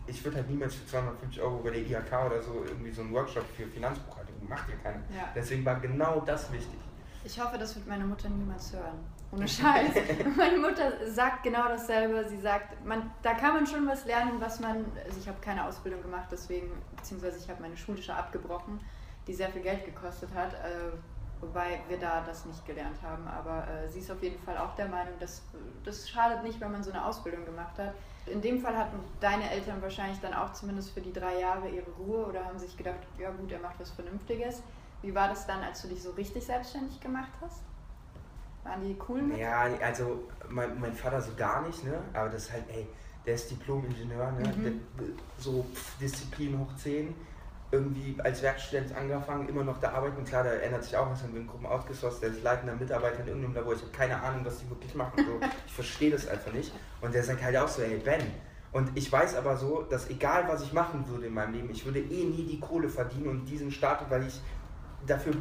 ich 0.06 0.24
würde 0.24 0.38
halt 0.38 0.48
niemals 0.48 0.74
für 0.74 0.86
250 0.86 1.42
Euro 1.42 1.58
bei 1.58 1.70
der 1.70 1.80
IHK 1.80 2.12
oder 2.26 2.42
so 2.42 2.64
irgendwie 2.66 2.90
so 2.90 3.02
einen 3.02 3.12
Workshop 3.12 3.44
für 3.56 3.66
Finanzbuchhaltung, 3.66 4.17
macht 4.48 4.68
ja 4.68 4.76
keiner. 4.76 5.02
Ja. 5.10 5.28
Deswegen 5.34 5.64
war 5.64 5.80
genau 5.80 6.20
das 6.20 6.52
wichtig. 6.52 6.78
Ich 7.24 7.40
hoffe, 7.40 7.58
das 7.58 7.74
wird 7.74 7.86
meine 7.86 8.04
Mutter 8.04 8.28
niemals 8.28 8.72
hören. 8.72 8.98
Ohne 9.32 9.46
Scheiß. 9.46 9.92
meine 10.36 10.58
Mutter 10.58 10.92
sagt 11.10 11.42
genau 11.42 11.68
dasselbe. 11.68 12.26
Sie 12.28 12.40
sagt, 12.40 12.84
man, 12.86 13.10
da 13.22 13.34
kann 13.34 13.54
man 13.54 13.66
schon 13.66 13.86
was 13.86 14.06
lernen, 14.06 14.40
was 14.40 14.60
man. 14.60 14.86
Also 15.04 15.18
ich 15.20 15.28
habe 15.28 15.38
keine 15.40 15.64
Ausbildung 15.64 16.00
gemacht, 16.00 16.28
deswegen, 16.30 16.70
beziehungsweise 16.96 17.38
ich 17.38 17.48
habe 17.50 17.60
meine 17.60 17.76
Schulische 17.76 18.14
abgebrochen, 18.14 18.80
die 19.26 19.34
sehr 19.34 19.50
viel 19.50 19.62
Geld 19.62 19.84
gekostet 19.84 20.30
hat. 20.34 20.54
Äh, 20.54 20.96
wobei 21.40 21.80
wir 21.88 21.98
da 21.98 22.22
das 22.26 22.44
nicht 22.46 22.64
gelernt 22.66 22.96
haben. 23.02 23.26
Aber 23.26 23.66
äh, 23.68 23.88
sie 23.88 24.00
ist 24.00 24.10
auf 24.10 24.22
jeden 24.22 24.38
Fall 24.42 24.56
auch 24.58 24.74
der 24.74 24.88
Meinung, 24.88 25.14
dass 25.20 25.42
das 25.84 26.08
schadet 26.08 26.42
nicht, 26.42 26.60
wenn 26.60 26.72
man 26.72 26.82
so 26.82 26.90
eine 26.90 27.04
Ausbildung 27.04 27.44
gemacht 27.44 27.78
hat 27.78 27.94
in 28.30 28.40
dem 28.40 28.60
Fall 28.60 28.76
hatten 28.76 28.98
deine 29.20 29.50
Eltern 29.50 29.80
wahrscheinlich 29.82 30.20
dann 30.20 30.34
auch 30.34 30.52
zumindest 30.52 30.90
für 30.90 31.00
die 31.00 31.12
drei 31.12 31.40
Jahre 31.40 31.68
ihre 31.68 31.90
Ruhe 31.92 32.26
oder 32.26 32.44
haben 32.44 32.58
sich 32.58 32.76
gedacht, 32.76 32.98
ja 33.18 33.30
gut, 33.30 33.50
er 33.52 33.60
macht 33.60 33.78
was 33.80 33.90
Vernünftiges. 33.90 34.62
Wie 35.02 35.14
war 35.14 35.28
das 35.28 35.46
dann, 35.46 35.62
als 35.62 35.82
du 35.82 35.88
dich 35.88 36.02
so 36.02 36.10
richtig 36.12 36.44
selbstständig 36.44 37.00
gemacht 37.00 37.32
hast? 37.40 37.62
Waren 38.64 38.82
die 38.82 38.96
cool 39.08 39.22
mit? 39.22 39.38
Ja, 39.38 39.66
also 39.82 40.24
mein, 40.48 40.78
mein 40.80 40.92
Vater 40.92 41.20
so 41.20 41.32
gar 41.36 41.66
nicht, 41.66 41.84
ne? 41.84 42.00
Aber 42.12 42.28
das 42.28 42.44
ist 42.44 42.52
halt, 42.52 42.64
ey, 42.68 42.86
der 43.24 43.34
ist 43.34 43.50
Diplom-Ingenieur, 43.50 44.32
ne? 44.32 44.52
Mhm. 44.56 44.64
Der, 44.64 44.72
so 45.38 45.64
Disziplin 46.00 46.58
hoch 46.58 46.74
10. 46.76 47.14
Irgendwie 47.70 48.16
als 48.18 48.42
Werkstudent 48.42 48.96
angefangen, 48.96 49.48
immer 49.48 49.62
noch 49.62 49.78
da 49.78 49.90
arbeiten. 49.92 50.24
Klar, 50.24 50.44
da 50.44 50.52
ändert 50.52 50.84
sich 50.84 50.96
auch 50.96 51.10
was, 51.10 51.20
dann 51.20 51.34
werden 51.34 51.46
Gruppen 51.46 51.66
outgesourced, 51.66 52.22
der 52.22 52.30
ist 52.30 52.42
leitender 52.42 52.74
Mitarbeiter 52.74 53.20
in 53.20 53.28
irgendeinem 53.28 53.54
Labor. 53.54 53.74
Ich 53.74 53.82
habe 53.82 53.92
keine 53.92 54.22
Ahnung, 54.22 54.44
was 54.44 54.58
die 54.58 54.70
wirklich 54.70 54.94
machen. 54.94 55.12
So. 55.18 55.46
Ich 55.66 55.72
verstehe 55.72 56.10
das 56.10 56.26
einfach 56.28 56.52
nicht. 56.52 56.72
Und 57.00 57.14
der 57.14 57.22
sagt 57.22 57.42
halt 57.42 57.56
auch 57.56 57.68
so, 57.68 57.82
ey 57.82 57.98
Ben. 57.98 58.22
Und 58.72 58.90
ich 58.94 59.10
weiß 59.10 59.36
aber 59.36 59.56
so, 59.56 59.82
dass 59.82 60.10
egal 60.10 60.46
was 60.46 60.62
ich 60.62 60.72
machen 60.72 61.06
würde 61.08 61.26
in 61.26 61.34
meinem 61.34 61.54
Leben, 61.54 61.70
ich 61.70 61.84
würde 61.84 62.00
eh 62.00 62.24
nie 62.24 62.44
die 62.44 62.60
Kohle 62.60 62.88
verdienen 62.88 63.28
und 63.28 63.46
diesen 63.46 63.70
Status, 63.70 64.08
weil 64.10 64.26
ich 64.26 64.40
dafür, 65.06 65.32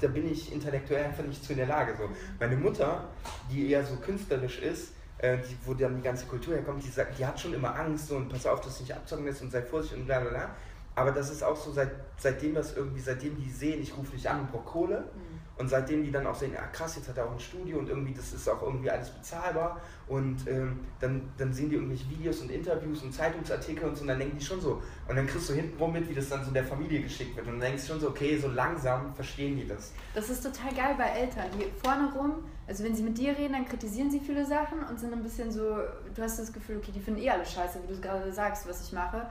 da 0.00 0.08
bin 0.08 0.30
ich 0.30 0.52
intellektuell 0.52 1.04
einfach 1.04 1.24
nicht 1.24 1.44
zu 1.44 1.52
in 1.52 1.58
der 1.58 1.66
Lage. 1.66 1.94
So. 1.96 2.08
Meine 2.40 2.56
Mutter, 2.56 3.04
die 3.50 3.70
eher 3.70 3.84
so 3.84 3.96
künstlerisch 3.96 4.60
ist, 4.60 4.92
äh, 5.18 5.36
die, 5.38 5.56
wo 5.64 5.74
dann 5.74 5.96
die 5.96 6.02
ganze 6.02 6.26
Kultur 6.26 6.54
herkommt, 6.54 6.82
die, 6.82 6.88
sagt, 6.88 7.18
die 7.18 7.26
hat 7.26 7.38
schon 7.38 7.52
immer 7.52 7.74
Angst 7.74 8.08
so, 8.08 8.16
und 8.16 8.28
pass 8.28 8.46
auf, 8.46 8.60
dass 8.60 8.78
du 8.78 8.84
nicht 8.84 8.94
abzocken 8.94 9.26
lässt 9.26 9.42
und 9.42 9.50
sei 9.50 9.62
vorsichtig 9.62 10.00
und 10.00 10.06
bla 10.06 10.20
bla 10.20 10.30
bla. 10.30 10.50
Aber 10.98 11.12
das 11.12 11.30
ist 11.30 11.44
auch 11.44 11.54
so, 11.54 11.70
seit, 11.70 11.92
seitdem 12.16 12.54
das 12.54 12.76
irgendwie, 12.76 13.00
seitdem 13.00 13.36
die 13.36 13.48
sehen, 13.48 13.80
ich 13.80 13.96
rufe 13.96 14.10
dich 14.10 14.28
an 14.28 14.40
und 14.40 14.50
brauche 14.50 14.64
Kohle. 14.64 15.00
Mhm. 15.00 15.38
Und 15.56 15.68
seitdem 15.68 16.04
die 16.04 16.10
dann 16.10 16.26
auch 16.26 16.34
sehen, 16.34 16.52
ah 16.56 16.66
krass, 16.72 16.96
jetzt 16.96 17.08
hat 17.08 17.18
er 17.18 17.26
auch 17.26 17.32
ein 17.32 17.40
Studio 17.40 17.78
und 17.78 17.88
irgendwie, 17.88 18.14
das 18.14 18.32
ist 18.32 18.48
auch 18.48 18.62
irgendwie 18.62 18.90
alles 18.90 19.10
bezahlbar. 19.10 19.80
Und 20.08 20.46
ähm, 20.48 20.80
dann, 21.00 21.32
dann 21.36 21.52
sehen 21.52 21.68
die 21.68 21.76
irgendwelche 21.76 22.08
Videos 22.10 22.40
und 22.40 22.50
Interviews 22.50 23.02
und 23.02 23.12
Zeitungsartikel 23.12 23.88
und 23.88 23.96
so 23.96 24.02
und 24.02 24.08
dann 24.08 24.18
denken 24.18 24.38
die 24.38 24.44
schon 24.44 24.60
so. 24.60 24.82
Und 25.08 25.16
dann 25.16 25.26
kriegst 25.26 25.48
du 25.50 25.54
hintenrum 25.54 25.92
mit, 25.92 26.08
wie 26.08 26.14
das 26.14 26.28
dann 26.28 26.44
so 26.44 26.50
der 26.52 26.64
Familie 26.64 27.00
geschickt 27.02 27.36
wird. 27.36 27.46
Und 27.46 27.54
dann 27.54 27.60
denkst 27.60 27.82
du 27.82 27.88
schon 27.92 28.00
so, 28.00 28.08
okay, 28.08 28.38
so 28.38 28.48
langsam 28.48 29.14
verstehen 29.14 29.56
die 29.56 29.66
das. 29.66 29.92
Das 30.14 30.30
ist 30.30 30.44
total 30.44 30.72
geil 30.74 30.94
bei 30.96 31.08
Eltern, 31.10 31.46
die 31.56 31.66
vorne 31.82 32.12
rum, 32.12 32.44
also 32.68 32.84
wenn 32.84 32.94
sie 32.94 33.02
mit 33.02 33.18
dir 33.18 33.36
reden, 33.36 33.54
dann 33.54 33.66
kritisieren 33.66 34.10
sie 34.10 34.20
viele 34.20 34.44
Sachen 34.46 34.80
und 34.84 35.00
sind 35.00 35.12
ein 35.12 35.22
bisschen 35.22 35.50
so, 35.50 35.78
du 36.14 36.22
hast 36.22 36.38
das 36.38 36.52
Gefühl, 36.52 36.76
okay, 36.76 36.92
die 36.92 37.00
finden 37.00 37.20
eh 37.20 37.30
alles 37.30 37.52
scheiße, 37.52 37.80
wie 37.82 37.94
du 37.94 38.00
gerade 38.00 38.32
sagst, 38.32 38.68
was 38.68 38.82
ich 38.82 38.92
mache. 38.92 39.28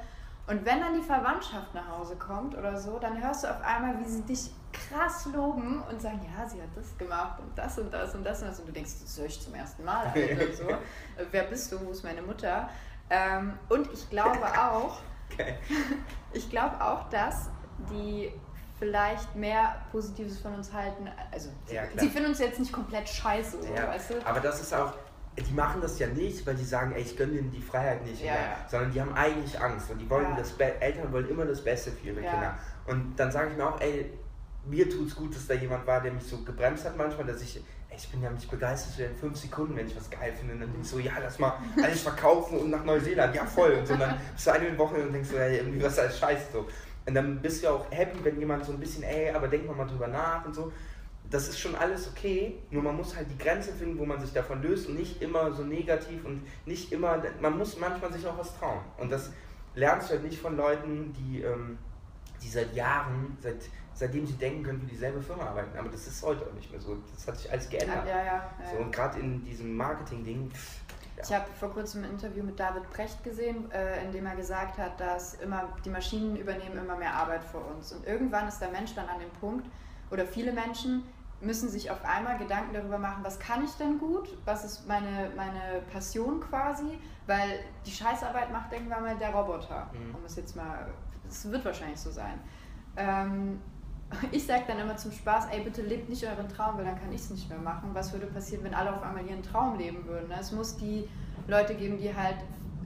Und 0.48 0.66
wenn 0.66 0.80
dann 0.80 0.94
die 0.96 1.02
Verwandtschaft 1.06 1.74
nach 1.74 1.88
Hause 1.90 2.16
kommt 2.16 2.58
oder 2.58 2.78
so, 2.78 2.98
dann 3.00 3.22
hörst 3.22 3.44
du 3.44 3.50
auf 3.50 3.62
einmal, 3.62 4.00
wie 4.00 4.06
sie 4.06 4.22
dich 4.22 4.50
krass 4.72 5.26
loben 5.34 5.84
und 5.90 6.02
sagen, 6.02 6.22
ja, 6.38 6.48
sie 6.48 6.62
hat 6.62 6.70
das 6.76 6.98
gemacht 6.98 7.40
und 7.40 7.58
das 7.58 7.78
und 7.78 7.94
das 7.94 8.16
und 8.16 8.24
das 8.24 8.42
und 8.42 8.48
das. 8.50 8.60
Und 8.62 8.68
du 8.70 8.72
denkst, 8.72 8.92
das 9.04 9.18
höre 9.18 9.26
ich 9.26 9.42
zum 9.42 9.54
ersten 9.56 9.84
Mal. 9.84 10.06
Alter, 10.16 10.54
so. 10.54 10.70
Äh, 10.70 10.78
Wer 11.32 11.44
bist 11.44 11.72
du? 11.72 11.86
Wo 11.86 11.92
ist 11.92 12.04
meine 12.04 12.22
Mutter? 12.22 12.70
Ähm, 13.10 13.58
und 13.70 13.92
ich 13.92 14.10
glaube 14.10 14.46
auch, 14.46 15.00
Okay. 15.34 15.56
ich 16.34 16.50
glaube 16.50 16.80
auch, 16.80 17.10
dass 17.10 17.50
die 17.92 18.32
vielleicht 18.80 19.36
mehr 19.36 19.76
Positives 19.92 20.40
von 20.40 20.54
uns 20.56 20.72
halten. 20.72 21.10
Also, 21.32 21.50
sie, 21.66 21.76
Ja, 21.76 21.84
sie 21.98 22.08
finden 22.10 22.30
uns 22.30 22.40
jetzt 22.40 22.60
nicht 22.60 22.72
komplett 22.72 23.10
scheiße, 23.10 23.62
so, 23.62 23.74
Ja, 23.74 23.90
weißt 23.90 24.12
du? 24.12 24.26
aber 24.26 24.40
das 24.40 24.62
ist 24.62 24.74
auch, 24.74 24.94
die 25.44 25.54
machen 25.54 25.82
das 25.82 26.00
ja 26.00 26.08
nicht, 26.08 26.46
weil 26.48 26.56
die 26.56 26.64
sagen, 26.66 26.94
ey, 26.94 27.02
ich 27.02 27.16
gönne 27.16 27.34
denen 27.34 27.52
die 27.52 27.62
Freiheit 27.62 28.04
nicht, 28.06 28.22
Ja, 28.24 28.32
mehr, 28.34 28.42
ja. 28.42 28.58
sondern 28.70 28.92
die 28.92 29.02
haben 29.02 29.14
eigentlich 29.14 29.60
Angst 29.62 29.90
und 29.92 30.00
die 30.00 30.10
wollen 30.10 30.30
Ja. 30.32 30.36
das 30.38 30.52
Be 30.52 30.80
Eltern 30.82 31.12
wollen 31.12 31.30
immer 31.30 31.46
das 31.46 31.64
Beste 31.64 31.92
für 31.92 32.08
ihre. 32.08 32.22
Kinder. 32.22 32.58
Und 32.88 33.16
dann 33.18 33.32
sage 33.32 33.52
ich 33.52 33.58
mir 33.58 33.68
auch, 33.68 33.80
ey, 33.82 34.12
mir 34.66 34.90
tut's 34.90 35.16
gut, 35.16 35.36
dass 35.36 35.48
da 35.48 35.54
jemand 35.54 35.86
war, 35.86 36.02
der 36.02 36.12
mich 36.12 36.24
so 36.24 36.38
gebremst 36.44 36.86
hat 36.86 36.98
manchmal, 36.98 37.26
dass 37.28 37.42
ich, 37.42 37.58
ey, 37.90 37.98
ich 37.98 38.10
bin 38.10 38.22
ja 38.22 38.30
nicht 38.32 38.50
begeistert 38.50 38.94
für 38.96 39.04
in 39.04 39.16
fünf 39.16 39.38
Sekunden, 39.38 39.76
wenn 39.76 39.88
ich 39.88 39.96
was 39.96 40.10
geil 40.10 40.34
finde. 40.34 40.54
Und 40.56 40.62
dann 40.62 40.72
bin 40.72 40.82
ich 40.82 40.88
so, 40.88 41.00
ja, 41.00 41.12
lass 41.22 41.38
mal 41.40 41.54
alles 41.84 42.02
verkaufen 42.02 42.60
und 42.60 42.70
nach 42.72 42.84
Neuseeland, 42.84 43.36
ja 43.36 43.46
voll. 43.46 43.74
Und 43.74 43.86
so, 43.88 43.94
und 43.94 44.00
dann 44.00 44.16
bist 44.34 44.48
du 44.48 44.52
eine 44.52 44.78
Woche 44.78 44.96
und 44.96 45.14
denkst 45.14 45.30
so, 45.30 45.38
ey, 45.38 45.58
irgendwie 45.58 45.84
was 45.84 45.94
ist 45.94 46.00
alles 46.00 46.20
scheiße 46.20 46.46
so. 46.52 46.68
Und 47.06 47.14
dann 47.14 47.42
bist 47.42 47.62
du 47.62 47.68
ja 47.68 47.74
auch 47.74 47.86
happy, 47.92 48.18
wenn 48.26 48.38
jemand 48.40 48.66
so 48.66 48.74
ein 48.74 48.80
bisschen, 48.80 49.04
ey, 49.04 49.30
aber 49.32 49.48
denk 49.48 49.66
mal 49.68 49.76
mal 49.76 49.86
drüber 49.88 50.08
nach 50.08 50.44
und 50.46 50.54
so. 50.54 50.72
Das 51.30 51.48
ist 51.48 51.60
schon 51.60 51.76
alles 51.76 52.10
okay, 52.10 52.58
nur 52.72 52.84
man 52.84 52.96
muss 52.96 53.16
halt 53.16 53.30
die 53.30 53.38
Grenze 53.38 53.74
finden, 53.74 53.98
wo 54.00 54.06
man 54.06 54.20
sich 54.22 54.32
davon 54.32 54.62
löst 54.62 54.88
und 54.88 54.96
nicht 54.96 55.22
immer 55.22 55.52
so 55.54 55.64
negativ 55.64 56.24
und 56.24 56.42
nicht 56.66 56.92
immer, 56.92 57.22
man 57.42 57.58
muss 57.58 57.78
manchmal 57.78 58.14
sich 58.14 58.26
auch 58.26 58.38
was 58.38 58.58
trauen. 58.58 58.80
Und 58.98 59.12
das 59.12 59.32
lernst 59.76 60.10
du 60.10 60.14
halt 60.14 60.24
nicht 60.24 60.40
von 60.40 60.56
Leuten, 60.56 61.14
die, 61.14 61.42
ähm, 61.42 61.78
die 62.42 62.50
seit 62.50 62.74
Jahren, 62.74 63.38
seit, 63.42 63.58
seitdem 63.94 64.26
sie 64.26 64.34
denken 64.34 64.64
können, 64.64 64.80
für 64.80 64.88
dieselbe 64.88 65.22
Firma 65.22 65.48
arbeiten. 65.48 65.78
Aber 65.78 65.90
das 65.90 66.08
ist 66.08 66.24
heute 66.24 66.46
auch 66.46 66.54
nicht 66.54 66.72
mehr 66.72 66.80
so. 66.80 66.98
Das 67.14 67.28
hat 67.28 67.38
sich 67.38 67.52
alles 67.52 67.70
geändert. 67.70 68.08
ja, 68.08 68.24
ja. 68.24 68.50
So, 68.70 68.78
ja. 68.78 68.84
und 68.84 68.92
gerade 68.94 69.20
in 69.20 69.44
diesem 69.44 69.76
Marketing-Ding, 69.76 70.52
Ich 71.24 71.34
habe 71.34 71.46
vor 71.60 71.72
kurzem 71.72 72.04
ein 72.04 72.12
Interview 72.12 72.44
mit 72.44 72.60
David 72.60 72.90
Brecht 72.92 73.24
gesehen, 73.24 73.72
äh, 73.72 74.04
in 74.04 74.12
dem 74.12 74.26
er 74.26 74.36
gesagt 74.36 74.78
hat, 74.78 75.00
dass 75.00 75.36
immer 75.36 75.76
die 75.84 75.90
Maschinen 75.90 76.36
übernehmen 76.38 76.78
immer 76.78 76.96
mehr 76.96 77.14
Arbeit 77.14 77.44
für 77.44 77.58
uns. 77.58 77.92
Und 77.92 78.06
irgendwann 78.06 78.48
ist 78.48 78.60
der 78.60 78.70
Mensch 78.70 78.94
dann 78.96 79.08
an 79.10 79.20
dem 79.20 79.32
Punkt, 79.40 79.68
oder 80.10 80.26
viele 80.26 80.54
Menschen 80.54 81.04
müssen 81.40 81.70
sich 81.70 81.92
auf 81.92 82.04
einmal 82.04 82.38
Gedanken 82.38 82.74
darüber 82.74 82.98
machen, 82.98 83.24
was 83.24 83.40
kann 83.40 83.64
ich 83.64 83.72
denn 83.74 84.00
gut, 84.00 84.30
was 84.46 84.66
ist 84.66 84.88
meine, 84.88 85.32
meine 85.36 85.82
Passion 85.92 86.40
quasi, 86.40 86.98
weil 87.28 87.60
die 87.86 87.92
Scheißarbeit 87.92 88.52
macht 88.52 88.74
irgendwann 88.74 89.04
mal 89.04 89.16
der 89.18 89.30
Roboter. 89.34 89.88
Mhm. 89.94 90.16
Um 90.16 90.26
es 90.26 90.36
jetzt 90.36 90.56
mal, 90.56 90.88
es 91.28 91.50
wird 91.52 91.64
wahrscheinlich 91.64 92.00
so 92.00 92.10
sein. 92.10 92.40
Ähm, 92.96 93.62
ich 94.32 94.46
sage 94.46 94.64
dann 94.68 94.80
immer 94.80 94.98
zum 94.98 95.12
Spaß, 95.12 95.48
ey, 95.52 95.62
bitte 95.62 95.82
lebt 95.84 96.10
nicht 96.10 96.26
euren 96.26 96.48
Traum, 96.50 96.78
weil 96.78 96.86
dann 96.86 97.00
kann 97.00 97.12
ich 97.12 97.22
es 97.22 97.30
nicht 97.30 97.50
mehr 97.50 97.60
machen. 97.60 97.90
Was 97.94 98.14
würde 98.14 98.26
passieren, 98.28 98.64
wenn 98.64 98.74
alle 98.74 98.94
auf 98.94 99.04
einmal 99.04 99.26
ihren 99.26 99.44
Traum 99.44 99.78
leben 99.78 100.06
würden? 100.08 100.30
ne? 100.30 100.38
Es 100.40 100.52
muss 100.52 100.78
die 100.78 101.08
Leute 101.48 101.76
geben, 101.76 101.98
die 101.98 102.16
halt 102.16 102.38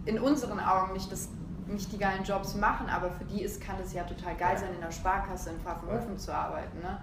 in 0.05 0.19
unseren 0.19 0.59
Augen 0.59 0.93
nicht, 0.93 1.09
das, 1.11 1.29
nicht 1.67 1.91
die 1.91 1.99
geilen 1.99 2.23
Jobs 2.23 2.55
machen, 2.55 2.89
aber 2.89 3.11
für 3.11 3.23
die 3.23 3.43
ist, 3.43 3.61
kann 3.61 3.75
es 3.81 3.93
ja 3.93 4.03
total 4.03 4.35
geil 4.35 4.53
Ja. 4.55 4.57
sein, 4.57 4.73
in 4.73 4.81
der 4.81 4.91
Sparkasse 4.91 5.51
in 5.51 5.59
Pfaffenhofen 5.61 6.17
zu 6.17 6.33
arbeiten. 6.35 6.79
Ne? 6.79 6.99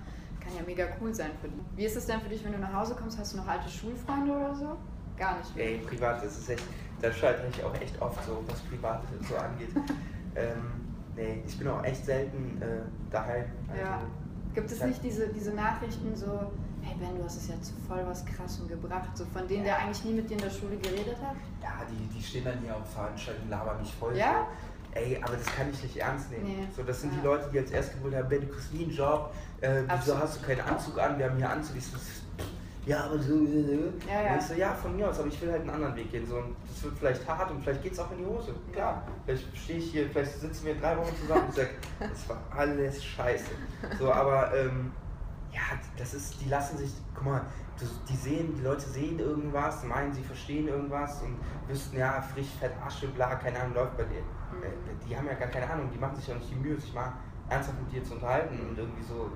Kann 0.48 0.56
ja 0.56 0.62
mega 0.66 0.87
cool 1.00 1.14
sein 1.14 1.30
für 1.42 1.48
die. 1.48 1.61
Wie 1.76 1.84
ist 1.84 1.96
es 1.96 2.06
denn 2.06 2.20
für 2.22 2.28
dich, 2.30 2.42
wenn 2.42 2.52
du 2.52 2.58
nach 2.58 2.72
Hause 2.72 2.94
kommst? 2.94 3.18
Hast 3.18 3.34
du 3.34 3.37
noch 3.38 3.46
alte 3.46 3.68
Schulfreunde 3.68 4.32
oder 4.32 4.54
so? 4.54 4.76
Gar 5.18 5.37
nicht. 5.38 5.56
ey, 5.56 5.78
privat, 5.78 6.24
das 6.24 6.38
ist 6.38 6.48
echt, 6.48 6.62
da 7.02 7.12
scheitere 7.12 7.48
ich 7.48 7.62
auch 7.62 7.74
echt 7.74 8.00
oft 8.00 8.24
so, 8.24 8.42
was 8.46 8.61
privat 8.61 9.02
so 9.28 9.37
angeht. 9.37 9.68
ähm, 10.37 10.62
nee, 11.16 11.42
ich 11.46 11.58
bin 11.58 11.68
auch 11.68 11.84
echt 11.84 12.02
selten 12.04 12.62
äh, 12.62 12.80
daheim. 13.11 13.44
Also, 13.68 13.82
Ja. 13.82 14.00
Gibt 14.54 14.70
es 14.70 14.82
nicht 14.82 15.02
diese, 15.04 15.28
diese 15.28 15.52
Nachrichten 15.52 16.16
so, 16.16 16.26
hey 16.80 16.96
Ben, 16.98 17.18
du 17.18 17.24
hast 17.24 17.37
es 17.37 17.48
ja 17.48 17.61
zu 17.61 17.74
voll 17.87 18.00
was 18.06 18.24
Krassem 18.24 18.66
gebracht, 18.68 19.11
so 19.14 19.24
von 19.26 19.46
denen, 19.46 19.66
Ja. 19.66 19.74
der 19.74 19.84
eigentlich 19.84 20.04
nie 20.04 20.14
mit 20.14 20.30
dir 20.30 20.37
in 20.37 20.42
der 20.42 20.50
Schule 20.50 20.76
geredet 20.78 21.16
hat? 21.20 21.37
Ja, 21.62 21.84
die, 21.90 22.16
die 22.16 22.22
stehen 22.22 22.44
dann 22.44 22.58
hier 22.61 22.74
auf 22.74 22.88
Veranstaltungen, 22.90 23.50
labern 23.50 23.80
mich 23.80 23.92
voll. 23.94 24.16
Ja? 24.16 24.46
So. 24.46 24.46
Ey, 24.98 25.18
aber 25.22 25.37
das 25.37 25.46
kann 25.46 25.70
ich 25.70 25.82
nicht 25.82 25.96
ernst 25.98 26.30
nehmen. 26.30 26.44
Nee. 26.44 26.68
So, 26.76 26.82
das 26.82 27.00
sind 27.00 27.12
Ja. 27.14 27.18
die 27.20 27.26
Leute, 27.26 27.48
die 27.52 27.56
jetzt 27.56 27.72
erst 27.72 27.94
gewollt 27.94 28.16
haben, 28.16 28.28
Ben, 28.28 28.40
du 28.40 28.48
kriegst 28.48 28.72
nie 28.74 28.84
einen 28.84 28.92
Job, 28.92 29.32
äh, 29.61 29.82
wieso 29.98 30.18
hast 30.18 30.40
du 30.42 30.46
keinen 30.46 30.61
Anzug 30.62 30.98
an, 30.98 31.18
wir 31.18 31.26
haben 31.30 31.37
hier 31.37 31.48
Anzug. 31.50 31.76
Ich 31.76 31.87
so, 31.87 31.96
ja, 32.87 33.04
aber 33.04 33.18
so, 33.18 33.34
äh, 33.34 33.92
Ja, 34.08 34.22
ja. 34.22 34.32
Und 34.32 34.38
ich 34.40 34.44
so, 34.46 34.54
ja, 34.54 34.72
von 34.74 34.96
mir 34.96 35.08
aus, 35.08 35.18
aber 35.18 35.28
ich 35.28 35.40
will 35.42 35.50
halt 35.50 35.61
einen 35.62 35.70
anderen 35.70 35.94
Weg 35.96 36.11
gehen. 36.11 36.26
So, 36.26 36.37
und 36.37 36.56
das 36.66 36.82
wird 36.82 36.98
vielleicht 36.98 37.28
hart 37.28 37.50
und 37.50 37.62
vielleicht 37.62 37.82
geht 37.82 37.92
es 37.92 37.98
auch 37.98 38.11
in 38.12 38.18
die 38.18 38.24
Hose. 38.26 38.54
Klar. 38.72 39.02
Vielleicht 39.24 39.56
stehe 39.56 39.78
ich 39.78 39.90
hier, 39.90 40.08
vielleicht 40.11 40.40
sitzen 40.40 40.66
wir 40.66 40.74
drei 40.76 40.96
Wochen 40.96 41.14
zusammen 41.20 41.44
und 41.48 41.54
sag, 41.54 41.68
das 42.00 42.28
war 42.28 42.38
alles 42.56 43.04
scheiße. 43.04 43.50
So, 43.98 44.12
aber 44.12 44.54
ähm, 44.56 44.90
ja, 45.52 45.61
das 45.98 46.14
ist, 46.14 46.40
die 46.40 46.48
lassen 46.48 46.78
sich, 46.78 46.90
guck 47.14 47.24
mal, 47.26 47.42
die 48.08 48.16
sehen, 48.16 48.54
die 48.56 48.62
Leute 48.62 48.88
sehen 48.88 49.18
irgendwas, 49.20 49.84
meinen, 49.84 50.12
sie 50.12 50.22
verstehen 50.22 50.66
irgendwas 50.66 51.22
und 51.22 51.37
wüssten, 51.68 51.96
ja, 51.98 52.20
frisch, 52.20 52.48
fett, 52.58 52.72
Asche, 52.84 53.06
bla, 53.08 53.37
keine 53.37 53.61
Ahnung, 53.61 53.74
läuft 53.74 53.96
bei 53.96 54.04
denen. 54.04 54.26
Äh, 54.62 55.06
die 55.08 55.16
haben 55.16 55.26
ja 55.26 55.34
gar 55.34 55.48
keine 55.48 55.68
Ahnung, 55.70 55.90
die 55.92 55.98
machen 55.98 56.16
sich 56.16 56.26
ja 56.28 56.34
nicht 56.34 56.50
die 56.50 56.56
Mühe, 56.56 56.78
sich 56.78 56.92
mal 56.94 57.12
ernsthaft 57.48 57.78
mit 57.80 57.92
dir 57.92 58.04
zu 58.04 58.14
unterhalten 58.14 58.58
und 58.68 58.78
irgendwie 58.78 59.02
so, 59.02 59.30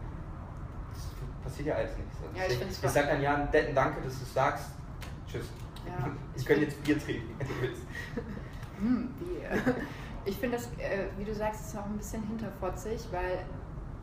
das 0.93 1.07
passiert 1.45 1.69
ja 1.69 1.75
alles 1.77 1.97
nicht. 1.97 2.09
Ja, 2.35 2.45
ich 2.47 2.61
ich 2.71 2.79
voll- 2.79 2.91
sag 2.91 3.09
dann 3.09 3.21
ja, 3.23 3.37
netten 3.39 3.75
Danke, 3.75 4.01
dass 4.03 4.19
du 4.19 4.25
es 4.25 4.35
sagst. 4.35 4.71
Tschüss. 5.27 5.47
Ja. 5.87 6.09
Ich 6.35 6.47
könnte 6.47 6.63
jetzt 6.65 6.83
Bier 6.83 6.99
trinken, 6.99 7.35
wenn 7.39 7.47
du 7.49 7.55
willst. 7.61 7.83
Hm, 8.79 9.09
Bier. 9.19 9.75
Ich 10.25 10.37
finde 10.37 10.57
das, 10.57 10.67
äh, 10.79 11.07
wie 11.19 11.25
du 11.25 11.35
sagst, 11.35 11.67
ist 11.67 11.77
auch 11.77 11.85
ein 11.85 11.97
bisschen 11.97 12.23
hinterfotzig, 12.23 13.09
weil 13.11 13.41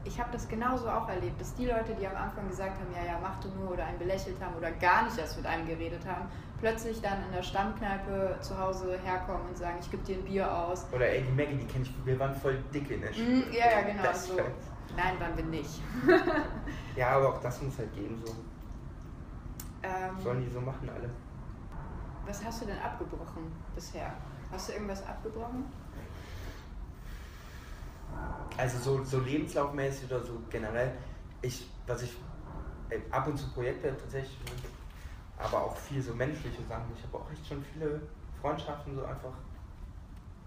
ich 0.03 0.19
habe 0.19 0.29
das 0.33 0.49
genauso 0.49 0.89
auch 0.89 1.07
erlebt, 1.07 1.39
dass 1.39 1.53
die 1.55 1.65
Leute, 1.65 1.95
die 1.97 2.05
am 2.05 2.15
Anfang 2.17 2.45
gesagt 2.49 2.77
haben, 2.77 2.91
ja, 2.93 3.13
ja, 3.13 3.19
mach 3.21 3.39
du 3.39 3.47
nur 3.57 3.71
oder 3.71 3.85
einen 3.85 3.97
belächelt 3.99 4.35
haben 4.41 4.53
oder 4.55 4.69
gar 4.71 5.03
nicht 5.05 5.17
erst 5.17 5.37
mit 5.37 5.45
einem 5.45 5.65
geredet 5.65 6.05
haben, 6.05 6.27
plötzlich 6.59 7.01
dann 7.01 7.23
in 7.25 7.31
der 7.33 7.43
Stammkneipe 7.43 8.37
zu 8.41 8.57
Hause 8.59 8.97
herkommen 9.03 9.47
und 9.47 9.57
sagen, 9.57 9.77
ich 9.79 9.89
gebe 9.89 10.03
dir 10.03 10.17
ein 10.17 10.23
Bier 10.25 10.51
aus. 10.57 10.85
Oder 10.91 11.07
ey, 11.09 11.23
die 11.23 11.31
Maggie, 11.31 11.55
die 11.57 11.65
kenne 11.65 11.85
ich, 11.85 11.93
wir 12.05 12.19
waren 12.19 12.35
voll 12.35 12.57
dick 12.73 12.89
in 12.91 13.01
der 13.01 13.13
Schule. 13.13 13.27
Mm, 13.27 13.51
ja, 13.51 13.71
ja, 13.71 13.81
genau 13.87 14.03
Das 14.03 14.27
so. 14.27 14.35
Nein, 14.97 15.19
waren 15.19 15.37
wir 15.37 15.45
nicht. 15.45 15.81
Ja, 16.95 17.09
aber 17.11 17.29
auch 17.29 17.41
das 17.41 17.61
muss 17.61 17.77
halt 17.77 17.93
geben, 17.93 18.21
so. 18.25 18.33
Ähm, 19.83 20.19
Sollen 20.21 20.41
die 20.45 20.51
so 20.51 20.59
machen, 20.59 20.89
alle. 20.89 21.09
was 22.25 22.43
hast 22.43 22.61
du 22.61 22.65
denn 22.65 22.79
abgebrochen 22.79 23.51
bisher? 23.75 24.11
Hast 24.51 24.67
du 24.69 24.73
irgendwas 24.73 25.05
abgebrochen? 25.07 25.65
Also 28.57 28.77
so, 28.79 29.03
so 29.05 29.19
lebenslaufmäßig 29.19 30.11
oder 30.11 30.21
so 30.23 30.33
generell, 30.49 30.91
ich, 31.41 31.69
was 31.87 32.01
ich 32.01 32.17
äh, 32.89 32.99
ab 33.11 33.27
und 33.27 33.37
zu 33.37 33.47
Projekte 33.51 33.95
tatsächlich, 33.95 34.37
aber 35.39 35.63
auch 35.65 35.75
viel 35.75 36.01
so 36.01 36.13
menschliche 36.13 36.61
Sachen. 36.67 36.91
Ich 36.95 37.03
habe 37.03 37.17
auch 37.17 37.31
echt 37.31 37.47
schon 37.47 37.63
viele 37.73 38.01
Freundschaften 38.41 38.93
so 38.95 39.03
einfach. 39.05 39.33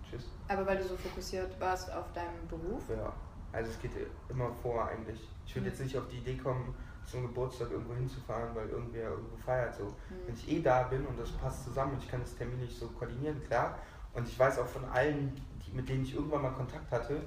Tschüss. 0.08 0.28
Aber 0.48 0.66
weil 0.66 0.76
du 0.78 0.84
so 0.84 0.96
fokussiert 0.96 1.58
warst 1.58 1.92
auf 1.92 2.12
deinem 2.12 2.46
Beruf? 2.48 2.82
Ja. 2.90 3.12
Also 3.52 3.70
es 3.70 3.80
geht 3.80 3.92
immer 4.28 4.50
vor 4.62 4.86
eigentlich. 4.88 5.28
Ich 5.46 5.54
würde 5.54 5.66
Mhm. 5.66 5.72
jetzt 5.72 5.80
nicht 5.82 5.96
auf 5.98 6.08
die 6.08 6.18
Idee 6.18 6.36
kommen, 6.36 6.74
zum 7.06 7.22
Geburtstag 7.22 7.70
irgendwo 7.70 7.94
hinzufahren, 7.94 8.54
weil 8.54 8.68
irgendwer 8.68 9.10
irgendwo 9.10 9.36
feiert. 9.36 9.74
So. 9.74 9.84
Mhm. 9.84 9.92
Wenn 10.26 10.34
ich 10.34 10.48
eh 10.50 10.62
da 10.62 10.84
bin 10.84 11.04
und 11.06 11.18
das 11.18 11.30
passt 11.32 11.64
zusammen 11.64 11.92
und 11.94 12.02
ich 12.02 12.10
kann 12.10 12.20
das 12.20 12.34
terminlich 12.36 12.74
so 12.78 12.86
koordinieren, 12.88 13.42
klar. 13.46 13.78
Und 14.14 14.28
ich 14.28 14.38
weiß 14.38 14.58
auch 14.58 14.66
von 14.66 14.84
allen, 14.86 15.34
die, 15.66 15.72
mit 15.72 15.88
denen 15.88 16.04
ich 16.04 16.14
irgendwann 16.14 16.42
mal 16.42 16.52
Kontakt 16.52 16.90
hatte, 16.90 17.22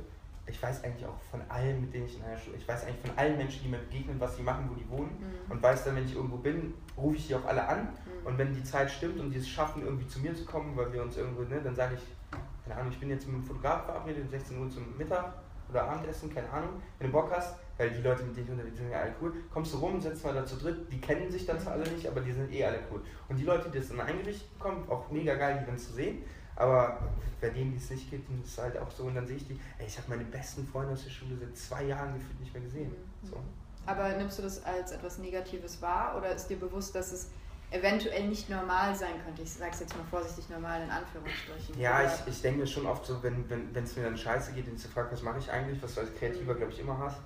ich 0.47 0.62
weiß 0.62 0.84
eigentlich 0.84 1.05
auch 1.05 1.19
von 1.31 1.41
allen, 1.49 1.81
mit 1.81 1.93
denen 1.93 2.05
ich 2.05 2.17
in 2.17 2.23
einer 2.23 2.38
Schule, 2.38 2.58
ich 2.58 2.67
weiß 2.67 2.84
eigentlich 2.84 3.01
von 3.01 3.17
allen 3.17 3.38
Menschen, 3.38 3.63
die 3.63 3.69
mir 3.69 3.79
begegnen, 3.79 4.19
was 4.19 4.36
sie 4.36 4.43
machen, 4.43 4.69
wo 4.69 4.75
die 4.75 4.88
wohnen 4.89 5.17
mhm. 5.19 5.51
und 5.51 5.63
weiß 5.63 5.86
dann, 5.86 5.95
wenn 5.95 6.05
ich 6.05 6.15
irgendwo 6.15 6.38
bin, 6.38 6.73
rufe 6.97 7.15
ich 7.15 7.27
die 7.27 7.36
auch 7.36 7.45
alle 7.45 7.67
an 7.67 7.81
mhm. 7.81 8.27
und 8.27 8.38
wenn 8.38 8.53
die 8.53 8.63
Zeit 8.63 8.91
stimmt 8.91 9.19
und 9.19 9.31
die 9.31 9.38
es 9.38 9.47
schaffen, 9.47 9.84
irgendwie 9.84 10.08
zu 10.08 10.19
mir 10.19 10.36
zu 10.36 10.45
kommen, 10.45 10.75
weil 10.77 10.91
wir 10.93 11.01
uns 11.01 11.17
irgendwo, 11.17 11.41
ne, 11.43 11.62
dann 11.63 11.75
sage 11.75 11.95
ich, 11.95 12.38
keine 12.63 12.79
Ahnung, 12.79 12.91
ich 12.91 12.99
bin 12.99 13.10
jetzt 13.10 13.25
mit 13.25 13.36
einem 13.36 13.43
Fotograf 13.43 13.86
verabredet, 13.86 14.23
um 14.23 14.29
16 14.29 14.62
Uhr 14.62 14.69
zum 14.69 14.97
Mittag 14.97 15.34
oder 15.69 15.84
Abendessen, 15.84 16.34
keine 16.34 16.49
Ahnung, 16.49 16.81
wenn 16.99 17.08
du 17.08 17.13
Bock 17.13 17.31
hast, 17.36 17.55
weil 17.77 17.89
die 17.89 18.01
Leute, 18.01 18.23
mit 18.23 18.36
denen 18.38 18.45
ich 18.45 18.51
unterwegs 18.51 18.75
bin, 18.75 18.86
sind 18.86 18.91
ja 18.91 19.01
alle 19.01 19.15
cool, 19.21 19.34
kommst 19.51 19.73
du 19.73 19.77
rum, 19.77 19.99
setzt 19.99 20.23
mal 20.23 20.34
da 20.34 20.45
zu 20.45 20.58
dritt, 20.58 20.91
die 20.91 21.01
kennen 21.01 21.29
sich 21.31 21.45
dann 21.45 21.60
zwar 21.60 21.73
alle 21.73 21.89
nicht, 21.89 22.08
aber 22.08 22.21
die 22.21 22.31
sind 22.31 22.51
eh 22.51 22.63
alle 22.63 22.79
cool. 22.91 23.01
Und 23.27 23.38
die 23.38 23.43
Leute, 23.43 23.69
die 23.69 23.79
das 23.79 23.89
dann 23.89 24.01
eingerichtet 24.01 24.53
bekommen, 24.58 24.88
auch 24.89 25.10
mega 25.10 25.36
geil, 25.36 25.60
die 25.62 25.65
dann 25.65 25.77
zu 25.77 25.93
sehen, 25.93 26.23
aber 26.56 27.00
bei 27.41 27.50
denen, 27.50 27.72
die 27.72 27.78
es 27.78 27.89
nicht 27.89 28.10
gibt, 28.10 28.30
ist 28.44 28.52
es 28.52 28.58
halt 28.58 28.78
auch 28.78 28.89
so. 28.89 29.04
Und 29.04 29.15
dann 29.15 29.28
sehe 29.28 29.38
ich 29.38 29.48
die, 29.48 29.60
ey, 29.78 29.86
ich 29.88 29.98
habe 29.98 30.10
meine 30.10 30.24
besten 30.24 30.65
Freunde 30.68 30.94
aus 30.94 31.04
der 31.04 31.12
Schule 31.12 31.38
seit 31.38 31.56
zwei 31.58 31.84
Jahren 31.84 32.13
gefühlt 32.13 32.39
nicht 32.39 32.54
mehr 32.54 32.63
gesehen. 32.63 32.91
Mhm. 33.22 33.28
So. 33.28 33.38
Aber 33.86 34.10
nimmst 34.18 34.39
du 34.39 34.44
das 34.44 34.63
als 34.63 34.91
etwas 34.91 35.20
Negatives 35.20 35.82
wahr 35.82 36.15
oder 36.18 36.34
ist 36.34 36.48
dir 36.48 36.58
bewusst, 36.60 36.96
dass 36.96 37.12
es 37.12 37.30
eventuell 37.72 38.28
nicht 38.28 38.50
normal 38.50 38.96
sein 38.96 39.13
könnte? 39.24 39.44
Ich 39.44 39.54
sage 39.54 39.72
es 39.74 39.82
jetzt 39.82 39.96
mal 39.96 40.06
vorsichtig 40.10 40.50
normal 40.50 40.82
in 40.82 40.89
Anführungsstrichen. 40.89 41.80
Ja, 41.80 42.04
ich, 42.04 42.28
ich 42.28 42.41
denke 42.41 42.65
schon 42.65 42.86
oft 42.88 43.06
so, 43.06 43.22
wenn 43.22 43.44
es 43.44 43.96
wenn, 43.96 44.04
mir 44.04 44.10
dann 44.10 44.18
scheiße 44.18 44.54
geht 44.54 44.68
und 44.68 44.76
ich 44.76 44.88
frage, 44.88 45.12
was 45.12 45.22
mache 45.22 45.39
ich 45.39 45.52
eigentlich, 45.52 45.82
was 45.84 45.94
du 45.94 46.02
als 46.02 46.15
Kreativer, 46.15 46.56
glaube 46.56 46.72
ich, 46.72 46.80
immer 46.80 46.98
hast, 46.98 47.18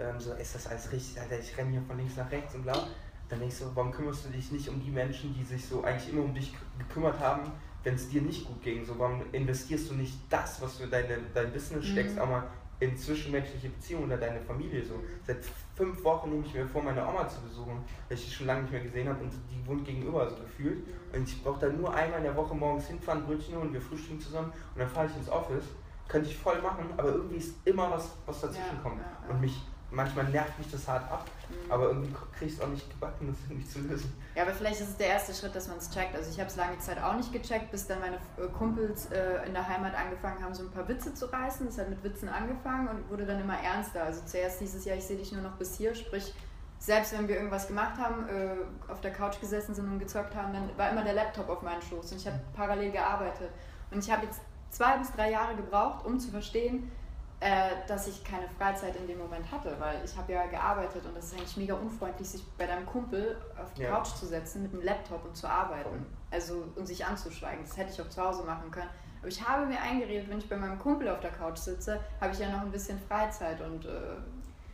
ähm, 0.00 0.18
so, 0.18 0.32
ist 0.32 0.54
das 0.54 0.66
alles 0.66 0.90
richtig, 0.90 1.20
Alter, 1.20 1.38
ich 1.38 1.56
renne 1.56 1.70
hier 1.70 1.82
von 1.82 1.96
links 1.96 2.16
nach 2.16 2.30
rechts 2.30 2.54
und 2.54 2.62
bla. 2.62 2.88
Dann 3.28 3.38
denkst 3.38 3.60
du, 3.60 3.66
warum 3.74 3.92
kümmerst 3.92 4.24
du 4.24 4.30
dich 4.30 4.50
nicht 4.50 4.68
um 4.68 4.82
die 4.82 4.90
Menschen, 4.90 5.32
die 5.34 5.44
sich 5.44 5.64
so 5.64 5.84
eigentlich 5.84 6.12
immer 6.12 6.24
um 6.24 6.34
dich 6.34 6.52
gekümmert 6.78 7.20
haben, 7.20 7.52
wenn 7.82 7.94
es 7.94 8.08
dir 8.08 8.22
nicht 8.22 8.46
gut 8.46 8.62
ging? 8.62 8.84
So, 8.84 8.98
warum 8.98 9.22
investierst 9.32 9.90
du 9.90 9.94
nicht 9.94 10.14
das, 10.28 10.60
was 10.60 10.78
du 10.78 10.84
in 10.84 10.90
deine, 10.90 11.18
dein 11.34 11.52
Business 11.52 11.86
steckst, 11.86 12.16
mhm. 12.16 12.30
mal 12.30 12.44
in 12.80 12.96
zwischenmenschliche 12.96 13.68
Beziehungen 13.68 14.06
oder 14.06 14.16
deine 14.16 14.40
Familie? 14.40 14.84
So, 14.84 14.94
seit 15.26 15.38
fünf 15.74 16.02
Wochen 16.04 16.30
nehme 16.30 16.46
ich 16.46 16.54
mir 16.54 16.66
vor, 16.66 16.82
meine 16.82 17.06
Oma 17.06 17.28
zu 17.28 17.40
besuchen, 17.42 17.84
weil 18.08 18.18
ich 18.18 18.24
die 18.24 18.30
schon 18.30 18.46
lange 18.46 18.62
nicht 18.62 18.72
mehr 18.72 18.82
gesehen 18.82 19.08
habe 19.08 19.22
und 19.22 19.32
die 19.32 19.66
wohnt 19.66 19.84
gegenüber 19.84 20.28
so 20.28 20.36
gefühlt. 20.36 20.86
Mhm. 20.86 21.14
Und 21.14 21.28
ich 21.28 21.42
brauche 21.42 21.60
da 21.60 21.68
nur 21.68 21.94
einmal 21.94 22.18
in 22.18 22.24
der 22.24 22.36
Woche 22.36 22.54
morgens 22.54 22.86
hinfahren, 22.86 23.24
Brötchen 23.24 23.56
holen, 23.56 23.72
wir 23.72 23.80
frühstücken 23.80 24.20
zusammen 24.20 24.52
und 24.74 24.80
dann 24.80 24.88
fahre 24.88 25.06
ich 25.06 25.16
ins 25.16 25.28
Office. 25.28 25.64
Könnte 26.08 26.28
ich 26.28 26.36
voll 26.36 26.60
machen, 26.60 26.86
aber 26.96 27.10
irgendwie 27.10 27.36
ist 27.36 27.54
immer 27.64 27.88
was, 27.88 28.10
was 28.26 28.40
dazwischen 28.40 28.82
kommt. 28.82 29.00
Und 29.28 29.40
mich 29.40 29.62
manchmal 29.90 30.24
nervt 30.26 30.58
mich 30.58 30.70
das 30.70 30.86
hart 30.88 31.10
ab, 31.10 31.24
mhm. 31.50 31.72
aber 31.72 31.88
irgendwie 31.88 32.14
ich 32.40 32.54
es 32.54 32.60
auch 32.60 32.68
nicht 32.68 32.88
gebacken, 32.88 33.28
das 33.28 33.36
irgendwie 33.48 33.68
zu 33.68 33.80
lösen. 33.80 34.12
Ja, 34.34 34.42
aber 34.42 34.52
vielleicht 34.52 34.80
ist 34.80 34.90
es 34.90 34.96
der 34.96 35.08
erste 35.08 35.34
Schritt, 35.34 35.54
dass 35.54 35.68
man 35.68 35.78
es 35.78 35.90
checkt. 35.90 36.14
Also 36.14 36.30
ich 36.30 36.38
habe 36.38 36.48
es 36.48 36.56
lange 36.56 36.78
Zeit 36.78 37.02
auch 37.02 37.14
nicht 37.14 37.32
gecheckt, 37.32 37.70
bis 37.70 37.86
dann 37.86 38.00
meine 38.00 38.16
äh, 38.16 38.48
Kumpels 38.56 39.06
äh, 39.06 39.46
in 39.46 39.52
der 39.52 39.66
Heimat 39.66 39.94
angefangen 39.94 40.42
haben, 40.42 40.54
so 40.54 40.62
ein 40.62 40.70
paar 40.70 40.88
Witze 40.88 41.14
zu 41.14 41.26
reißen. 41.26 41.66
Das 41.66 41.78
hat 41.78 41.90
mit 41.90 42.02
Witzen 42.02 42.28
angefangen 42.28 42.88
und 42.88 43.10
wurde 43.10 43.26
dann 43.26 43.40
immer 43.40 43.58
ernster. 43.60 44.04
Also 44.04 44.22
zuerst 44.24 44.60
dieses 44.60 44.84
Jahr, 44.84 44.96
ich 44.96 45.04
sehe 45.04 45.16
dich 45.16 45.32
nur 45.32 45.42
noch 45.42 45.56
bis 45.56 45.76
hier, 45.76 45.94
sprich 45.94 46.34
selbst 46.78 47.12
wenn 47.12 47.28
wir 47.28 47.36
irgendwas 47.36 47.66
gemacht 47.66 47.98
haben, 47.98 48.26
äh, 48.28 48.90
auf 48.90 49.02
der 49.02 49.12
Couch 49.12 49.38
gesessen 49.38 49.74
sind 49.74 49.86
und 49.86 49.98
gezockt 49.98 50.34
haben, 50.34 50.54
dann 50.54 50.70
war 50.78 50.90
immer 50.90 51.04
der 51.04 51.12
Laptop 51.12 51.48
auf 51.50 51.60
meinen 51.60 51.82
Schoß 51.82 52.12
und 52.12 52.18
ich 52.18 52.26
habe 52.26 52.40
parallel 52.56 52.90
gearbeitet. 52.90 53.50
Und 53.90 54.02
ich 54.02 54.10
habe 54.10 54.24
jetzt 54.24 54.40
zwei 54.70 54.96
bis 54.96 55.12
drei 55.12 55.30
Jahre 55.30 55.56
gebraucht, 55.56 56.06
um 56.06 56.18
zu 56.18 56.30
verstehen, 56.30 56.90
äh, 57.40 57.70
dass 57.86 58.06
ich 58.06 58.22
keine 58.22 58.46
Freizeit 58.48 58.94
in 58.96 59.06
dem 59.06 59.18
Moment 59.18 59.50
hatte, 59.50 59.74
weil 59.78 60.04
ich 60.04 60.16
habe 60.16 60.32
ja 60.32 60.46
gearbeitet 60.46 61.04
und 61.06 61.16
das 61.16 61.26
ist 61.26 61.34
eigentlich 61.34 61.56
mega 61.56 61.74
unfreundlich, 61.74 62.28
sich 62.28 62.44
bei 62.58 62.66
deinem 62.66 62.84
Kumpel 62.84 63.36
auf 63.60 63.72
die 63.74 63.82
ja. 63.82 63.90
Couch 63.90 64.08
zu 64.08 64.26
setzen 64.26 64.62
mit 64.62 64.72
dem 64.72 64.82
Laptop 64.82 65.24
und 65.24 65.36
zu 65.36 65.48
arbeiten. 65.48 66.06
Also 66.30 66.64
und 66.76 66.86
sich 66.86 67.04
anzuschweigen. 67.04 67.64
Das 67.64 67.76
hätte 67.76 67.90
ich 67.92 68.00
auch 68.00 68.08
zu 68.08 68.22
Hause 68.22 68.44
machen 68.44 68.70
können. 68.70 68.90
Aber 69.20 69.28
ich 69.28 69.46
habe 69.46 69.66
mir 69.66 69.80
eingeredet, 69.80 70.28
wenn 70.28 70.38
ich 70.38 70.48
bei 70.48 70.56
meinem 70.56 70.78
Kumpel 70.78 71.08
auf 71.08 71.20
der 71.20 71.30
Couch 71.30 71.58
sitze, 71.58 72.00
habe 72.20 72.32
ich 72.32 72.38
ja 72.38 72.50
noch 72.50 72.60
ein 72.60 72.70
bisschen 72.70 72.98
Freizeit 73.08 73.60
und 73.60 73.84
äh, 73.86 73.90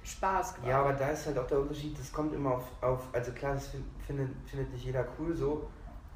Spaß 0.04 0.54
gemacht. 0.54 0.70
Ja, 0.70 0.80
aber 0.80 0.92
da 0.92 1.08
ist 1.08 1.26
halt 1.26 1.38
auch 1.38 1.46
der 1.46 1.60
Unterschied, 1.60 1.98
das 1.98 2.12
kommt 2.12 2.32
immer 2.34 2.56
auf, 2.56 2.64
auf 2.80 3.00
also 3.12 3.32
klar, 3.32 3.54
das 3.54 3.70
findet, 4.06 4.30
findet 4.48 4.72
nicht 4.72 4.84
jeder 4.84 5.04
cool 5.18 5.34
so, 5.34 5.68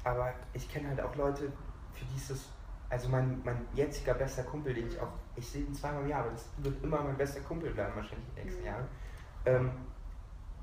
aber 0.03 0.33
ich 0.53 0.69
kenne 0.69 0.89
halt 0.89 1.01
auch 1.01 1.15
Leute, 1.15 1.51
für 1.93 2.05
die 2.05 2.17
ist 2.17 2.29
das 2.29 2.45
also 2.91 3.07
mein, 3.07 3.41
mein 3.45 3.65
jetziger 3.73 4.13
bester 4.13 4.43
Kumpel, 4.43 4.73
den 4.73 4.87
ich 4.87 4.99
auch, 4.99 5.07
ich 5.35 5.47
sehe 5.47 5.61
ihn 5.61 5.73
zweimal 5.73 6.03
im 6.03 6.09
Jahr, 6.09 6.21
aber 6.21 6.31
das 6.31 6.45
wird 6.57 6.83
immer 6.83 7.01
mein 7.01 7.17
bester 7.17 7.41
Kumpel 7.41 7.71
bleiben, 7.71 7.95
wahrscheinlich 7.95 8.27
die 8.35 8.41
nächsten 8.41 8.61
mhm. 8.61 8.67
Jahre. 8.67 8.87
Ähm, 9.45 9.71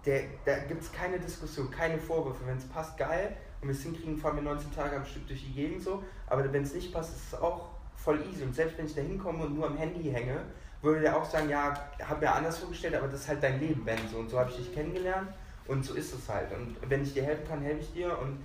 der, 0.05 0.23
da 0.45 0.59
gibt 0.61 0.83
es 0.83 0.93
keine 0.93 1.19
Diskussion, 1.19 1.71
keine 1.71 1.99
Vorwürfe. 1.99 2.47
Wenn 2.47 2.57
es 2.57 2.65
passt, 2.65 2.97
geil. 2.97 3.37
Und 3.61 3.69
wir 3.69 3.75
es 3.75 3.83
hinkriegen, 3.83 4.17
fahren 4.17 4.37
wir 4.37 4.43
19 4.43 4.73
Tage 4.73 4.97
am 4.97 5.05
Stück 5.05 5.27
durch 5.27 5.45
die 5.45 5.53
Gegend 5.53 5.83
so. 5.83 6.03
Aber 6.27 6.51
wenn 6.53 6.63
es 6.63 6.75
nicht 6.75 6.93
passt, 6.93 7.17
ist 7.17 7.33
es 7.33 7.41
auch 7.41 7.71
voll 7.97 8.21
easy. 8.31 8.45
Und 8.45 8.55
selbst 8.55 8.79
wenn 8.79 8.87
ich 8.87 8.95
da 8.95 9.03
hinkomme 9.03 9.45
und 9.45 9.57
nur 9.57 9.67
am 9.67 9.77
Handy 9.77 10.11
hänge, 10.11 10.43
würde 10.81 11.01
der 11.01 11.17
auch 11.17 11.25
sagen, 11.25 11.49
ja, 11.49 11.75
hab 12.01 12.21
mir 12.21 12.33
anders 12.33 12.59
vorgestellt, 12.59 12.95
aber 12.95 13.09
das 13.09 13.23
ist 13.23 13.29
halt 13.29 13.43
dein 13.43 13.59
Leben, 13.59 13.85
Ben. 13.85 13.99
So. 14.11 14.19
Und 14.19 14.31
so 14.31 14.39
habe 14.39 14.51
ich 14.51 14.57
dich 14.57 14.73
kennengelernt 14.73 15.33
und 15.67 15.85
so 15.85 15.95
ist 15.95 16.15
es 16.15 16.29
halt. 16.29 16.53
Und 16.53 16.77
wenn 16.89 17.03
ich 17.03 17.13
dir 17.13 17.25
helfen 17.25 17.47
kann, 17.49 17.61
helfe 17.61 17.81
ich 17.81 17.93
dir. 17.93 18.17
Und 18.19 18.39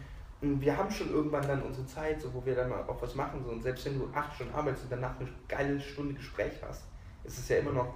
wir 0.43 0.77
haben 0.77 0.91
schon 0.91 1.10
irgendwann 1.10 1.47
dann 1.47 1.62
unsere 1.62 1.86
Zeit, 1.86 2.21
so, 2.21 2.34
wo 2.34 2.45
wir 2.45 2.56
dann 2.56 2.69
mal 2.69 2.84
auch 2.84 3.01
was 3.01 3.15
machen. 3.15 3.41
So. 3.43 3.51
Und 3.51 3.62
selbst 3.62 3.86
wenn 3.86 3.99
du 3.99 4.10
acht 4.13 4.36
Stunden 4.36 4.53
arbeitest 4.53 4.84
und 4.84 4.91
danach 4.91 5.19
eine 5.19 5.29
geile 5.47 5.79
Stunde 5.79 6.13
Gespräch 6.13 6.53
hast, 6.67 6.84
ist 7.23 7.39
es 7.39 7.49
ja 7.49 7.58
immer 7.58 7.71
noch 7.71 7.93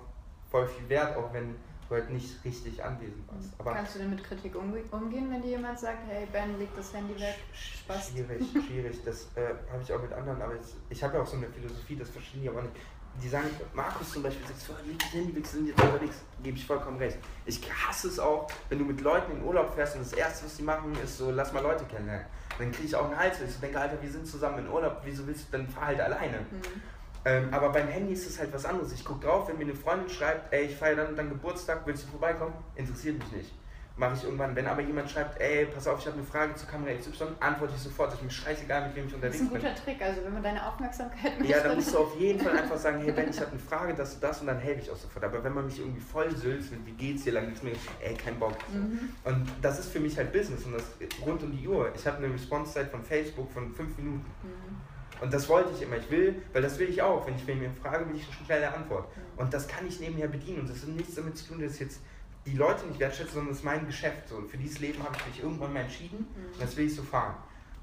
voll 0.50 0.68
viel 0.68 0.88
wert, 0.90 1.18
auch 1.18 1.34
wenn 1.34 1.56
du 1.90 1.96
halt 1.96 2.10
nicht 2.10 2.44
richtig 2.44 2.84
anwesend 2.84 3.28
warst. 3.28 3.50
Aber 3.58 3.74
Kannst 3.74 3.96
du 3.96 4.00
denn 4.00 4.10
mit 4.12 4.24
Kritik 4.24 4.56
umgehen, 4.56 5.30
wenn 5.30 5.42
dir 5.42 5.50
jemand 5.50 5.80
sagt, 5.80 6.00
hey 6.08 6.28
Ben, 6.32 6.58
leg 6.58 6.70
das 6.76 6.94
Handy 6.94 7.20
weg? 7.20 7.36
Spaß. 7.54 8.12
Schwierig, 8.12 8.46
schwierig. 8.68 9.04
Das 9.04 9.28
äh, 9.36 9.54
habe 9.72 9.84
ich 9.84 9.92
auch 9.92 10.02
mit 10.02 10.14
anderen, 10.14 10.42
aber 10.42 10.56
ich, 10.56 10.76
ich 10.90 11.04
habe 11.04 11.18
ja 11.18 11.24
auch 11.24 11.28
so 11.28 11.38
eine 11.38 11.48
Philosophie, 11.48 11.96
das 11.96 12.10
verstehen 12.10 12.42
die 12.42 12.50
aber 12.50 12.62
nicht 12.62 12.76
die 13.22 13.30
sagen, 13.30 13.50
Markus 13.74 14.12
zum 14.12 14.24
Beispiel 14.24 14.46
sagt, 14.46 14.60
so, 14.62 14.74
Handy, 15.12 15.36
wir 15.36 15.46
sind 15.46 15.68
jetzt 15.68 15.82
unterwegs, 15.82 16.18
gebe 16.44 16.58
ich 16.58 16.66
vollkommen 16.66 16.98
recht. 16.98 17.18
Ich 17.46 17.62
hasse 17.72 18.08
es 18.08 18.20
auch, 18.20 18.48
wenn 18.70 18.80
du 18.80 18.86
mit 18.86 19.02
Leuten 19.02 19.32
in 19.32 19.44
Urlaub 19.44 19.74
fährst 19.74 19.96
und 19.96 20.02
das 20.02 20.14
Erste, 20.14 20.46
was 20.46 20.58
die 20.58 20.64
machen, 20.64 20.96
ist 21.04 21.18
so, 21.18 21.32
lass 21.32 21.52
mal 21.54 21.64
Leute 21.64 21.86
kennenlernen. 21.86 22.26
Dann 22.58 22.72
kriege 22.72 22.88
ich 22.88 22.96
auch 22.96 23.06
einen 23.06 23.18
Hals, 23.18 23.40
weil 23.40 23.48
ich 23.48 23.60
denke, 23.60 23.80
Alter, 23.80 24.02
wir 24.02 24.10
sind 24.10 24.28
zusammen 24.28 24.60
in 24.60 24.70
Urlaub, 24.70 25.02
wieso 25.04 25.26
willst 25.26 25.48
du, 25.48 25.58
dann 25.58 25.68
fahr 25.68 25.88
halt 25.88 26.02
alleine. 26.02 26.40
Mhm. 26.40 26.82
Ähm, 27.26 27.48
aber 27.52 27.70
beim 27.70 27.88
Handy 27.88 28.14
ist 28.14 28.28
es 28.28 28.40
halt 28.40 28.54
was 28.54 28.66
anderes. 28.66 28.94
Ich 28.94 29.04
gucke 29.04 29.26
drauf, 29.26 29.48
wenn 29.50 29.58
mir 29.58 29.64
eine 29.64 29.76
Freundin 29.76 30.10
schreibt, 30.10 30.54
ey, 30.54 30.66
ich 30.66 30.76
feiere 30.76 30.98
dann, 30.98 31.16
dann 31.16 31.30
Geburtstag, 31.30 31.82
willst 31.86 32.04
du 32.06 32.08
vorbeikommen? 32.10 32.54
Interessiert 32.76 33.18
mich 33.18 33.32
nicht 33.32 33.54
mache 33.98 34.16
ich 34.16 34.24
irgendwann. 34.24 34.56
Wenn 34.56 34.68
aber 34.68 34.82
jemand 34.82 35.10
schreibt, 35.10 35.40
ey, 35.42 35.66
pass 35.66 35.88
auf, 35.88 36.00
ich 36.00 36.06
habe 36.06 36.18
eine 36.18 36.26
Frage 36.26 36.56
zur 36.56 36.70
Kamera 36.70 36.94
XY, 36.94 37.26
antworte 37.40 37.74
ich 37.76 37.82
sofort. 37.82 38.14
Ich 38.14 38.22
mir 38.22 38.30
scheißegal, 38.30 38.88
mit 38.88 38.96
wem 38.96 39.08
ich 39.08 39.16
unterwegs 39.16 39.40
bin. 39.40 39.50
Das 39.50 39.58
ist 39.58 39.66
ein 39.66 39.74
guter 39.74 39.86
bin. 39.86 39.98
Trick, 39.98 40.08
also 40.08 40.24
wenn 40.24 40.34
man 40.34 40.44
deine 40.44 40.68
Aufmerksamkeit 40.68 41.40
möchte. 41.40 41.54
Ja, 41.54 41.64
dann 41.64 41.76
musst 41.76 41.94
du 41.94 41.98
auf 41.98 42.20
jeden 42.20 42.40
Fall 42.40 42.58
einfach 42.58 42.78
sagen, 42.78 43.02
hey 43.02 43.12
Ben, 43.12 43.30
ich 43.30 43.40
habe 43.40 43.52
eine 43.52 43.60
Frage, 43.60 43.94
das 43.94 44.14
und 44.14 44.24
das 44.24 44.42
und 44.42 44.48
dann 44.48 44.60
helfe 44.60 44.82
ich 44.82 44.92
auch 44.92 44.98
sofort. 44.98 45.26
Aber 45.26 45.44
wenn 45.44 45.54
man 45.54 45.66
mich 45.66 45.80
irgendwie 45.80 46.02
voll 46.02 46.36
sülzt 46.36 46.72
mit, 46.72 46.86
wie 46.86 46.92
geht's 46.92 47.24
dir, 47.24 47.34
lang 47.34 47.48
geht's 47.48 47.64
mir, 47.64 47.74
ey, 48.02 48.14
kein 48.14 48.38
Bock. 48.40 48.56
Mhm. 48.72 49.10
Und 49.24 49.48
das 49.62 49.80
ist 49.80 49.92
für 49.92 50.00
mich 50.00 50.18
halt 50.18 50.32
Business 50.32 50.64
und 50.66 50.74
das 50.74 50.86
rund 51.26 51.42
um 51.44 51.52
die 51.52 51.68
Uhr. 51.68 51.92
Ich 51.96 52.06
habe 52.06 52.18
eine 52.18 52.34
Response-Zeit 52.34 52.90
von 52.90 53.04
Facebook 53.04 53.52
von 53.52 53.74
fünf 53.74 53.98
Minuten. 53.98 54.26
Mhm. 54.44 54.78
Und 55.20 55.34
das 55.34 55.50
wollte 55.50 55.72
ich 55.76 55.82
immer. 55.82 55.98
Ich 55.98 56.12
will, 56.12 56.36
weil 56.54 56.62
das 56.62 56.78
will 56.78 56.90
ich 56.90 57.02
auch. 57.02 57.26
Wenn 57.26 57.36
ich, 57.36 57.48
wenn 57.48 57.58
mir 57.58 57.72
frage, 57.82 58.08
will 58.08 58.16
ich 58.16 58.28
eine 58.28 58.46
schnelle 58.46 58.74
Antwort. 58.74 59.08
Mhm. 59.16 59.40
Und 59.40 59.54
das 59.54 59.68
kann 59.68 59.88
ich 59.88 60.00
nebenher 60.00 60.28
bedienen. 60.28 60.60
Und 60.62 60.70
das 60.70 60.84
hat 60.84 60.90
nichts 60.90 61.16
damit 61.16 61.38
zu 61.38 61.48
tun, 61.48 61.60
dass 61.60 61.74
ich 61.74 61.80
jetzt 61.80 62.02
die 62.48 62.56
Leute 62.56 62.86
nicht 62.88 63.00
wertschätze, 63.00 63.34
sondern 63.34 63.52
es 63.52 63.60
ist 63.60 63.66
mein 63.66 63.86
Geschäft. 63.86 64.30
So. 64.30 64.42
Für 64.42 64.58
dieses 64.58 64.80
Leben 64.80 65.04
habe 65.04 65.16
ich 65.18 65.28
mich 65.28 65.44
irgendwann 65.44 65.74
mal 65.74 65.82
entschieden 65.82 66.28
mhm. 66.34 66.54
und 66.54 66.62
das 66.62 66.76
will 66.78 66.86
ich 66.86 66.96
so 66.96 67.04
fahren. 67.04 67.36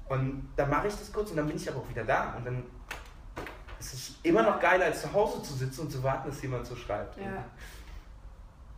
Und 0.09 0.49
dann 0.55 0.69
mache 0.69 0.87
ich 0.87 0.93
das 0.95 1.13
kurz 1.13 1.29
und 1.31 1.37
dann 1.37 1.47
bin 1.47 1.55
ich 1.55 1.69
aber 1.69 1.79
auch 1.79 1.89
wieder 1.89 2.03
da. 2.03 2.33
Und 2.35 2.45
dann 2.45 2.63
ist 3.79 3.93
es 3.93 4.15
immer 4.23 4.41
noch 4.41 4.59
geiler, 4.59 4.85
als 4.85 5.01
zu 5.01 5.13
Hause 5.13 5.41
zu 5.43 5.53
sitzen 5.53 5.81
und 5.81 5.91
zu 5.91 6.01
warten, 6.03 6.29
dass 6.29 6.41
jemand 6.41 6.65
so 6.65 6.75
schreibt. 6.75 7.17
Ja. 7.17 7.45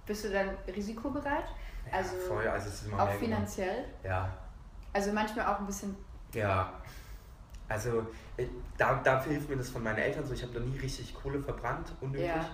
Bist 0.06 0.26
du 0.26 0.30
dann 0.30 0.50
risikobereit? 0.67 1.45
Ja, 1.89 1.97
also 1.97 2.15
voll, 2.17 2.47
also 2.47 2.67
es 2.67 2.82
ist 2.82 2.88
immer 2.88 3.04
auch 3.04 3.12
finanziell? 3.13 3.86
Ja. 4.04 4.30
Also 4.91 5.12
manchmal 5.13 5.45
auch 5.45 5.60
ein 5.60 5.65
bisschen. 5.65 5.95
Ja. 6.34 6.73
Also 7.69 8.08
äh, 8.38 8.45
da, 8.78 8.95
dafür 8.95 9.34
hilft 9.34 9.50
mir 9.50 9.58
das 9.58 9.69
von 9.69 9.84
meinen 9.84 10.00
Eltern 10.00 10.26
so. 10.26 10.34
Ich 10.34 10.43
habe 10.43 10.54
da 10.54 10.60
nie 10.60 10.78
richtig 10.78 11.13
Kohle 11.13 11.41
verbrannt, 11.41 11.93
unnötig. 12.02 12.28
Ja. 12.28 12.45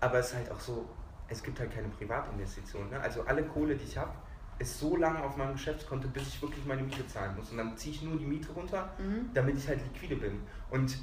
Aber 0.00 0.18
es 0.18 0.28
ist 0.28 0.36
halt 0.36 0.50
auch 0.50 0.60
so, 0.60 0.88
es 1.32 1.42
gibt 1.42 1.58
halt 1.58 1.74
keine 1.74 1.88
Privatinvestitionen. 1.88 2.90
Ne? 2.90 3.00
Also 3.00 3.22
alle 3.22 3.42
Kohle, 3.44 3.74
die 3.74 3.84
ich 3.84 3.96
habe, 3.96 4.12
ist 4.58 4.78
so 4.78 4.96
lange 4.96 5.22
auf 5.22 5.36
meinem 5.36 5.54
Geschäftskonto, 5.54 6.08
bis 6.08 6.28
ich 6.28 6.42
wirklich 6.42 6.64
meine 6.64 6.82
Miete 6.82 7.06
zahlen 7.06 7.34
muss. 7.36 7.50
Und 7.50 7.56
dann 7.56 7.76
ziehe 7.76 7.94
ich 7.94 8.02
nur 8.02 8.16
die 8.16 8.26
Miete 8.26 8.52
runter, 8.52 8.90
mhm. 8.98 9.30
damit 9.34 9.56
ich 9.56 9.66
halt 9.66 9.80
liquide 9.82 10.16
bin. 10.16 10.40
Und 10.70 10.96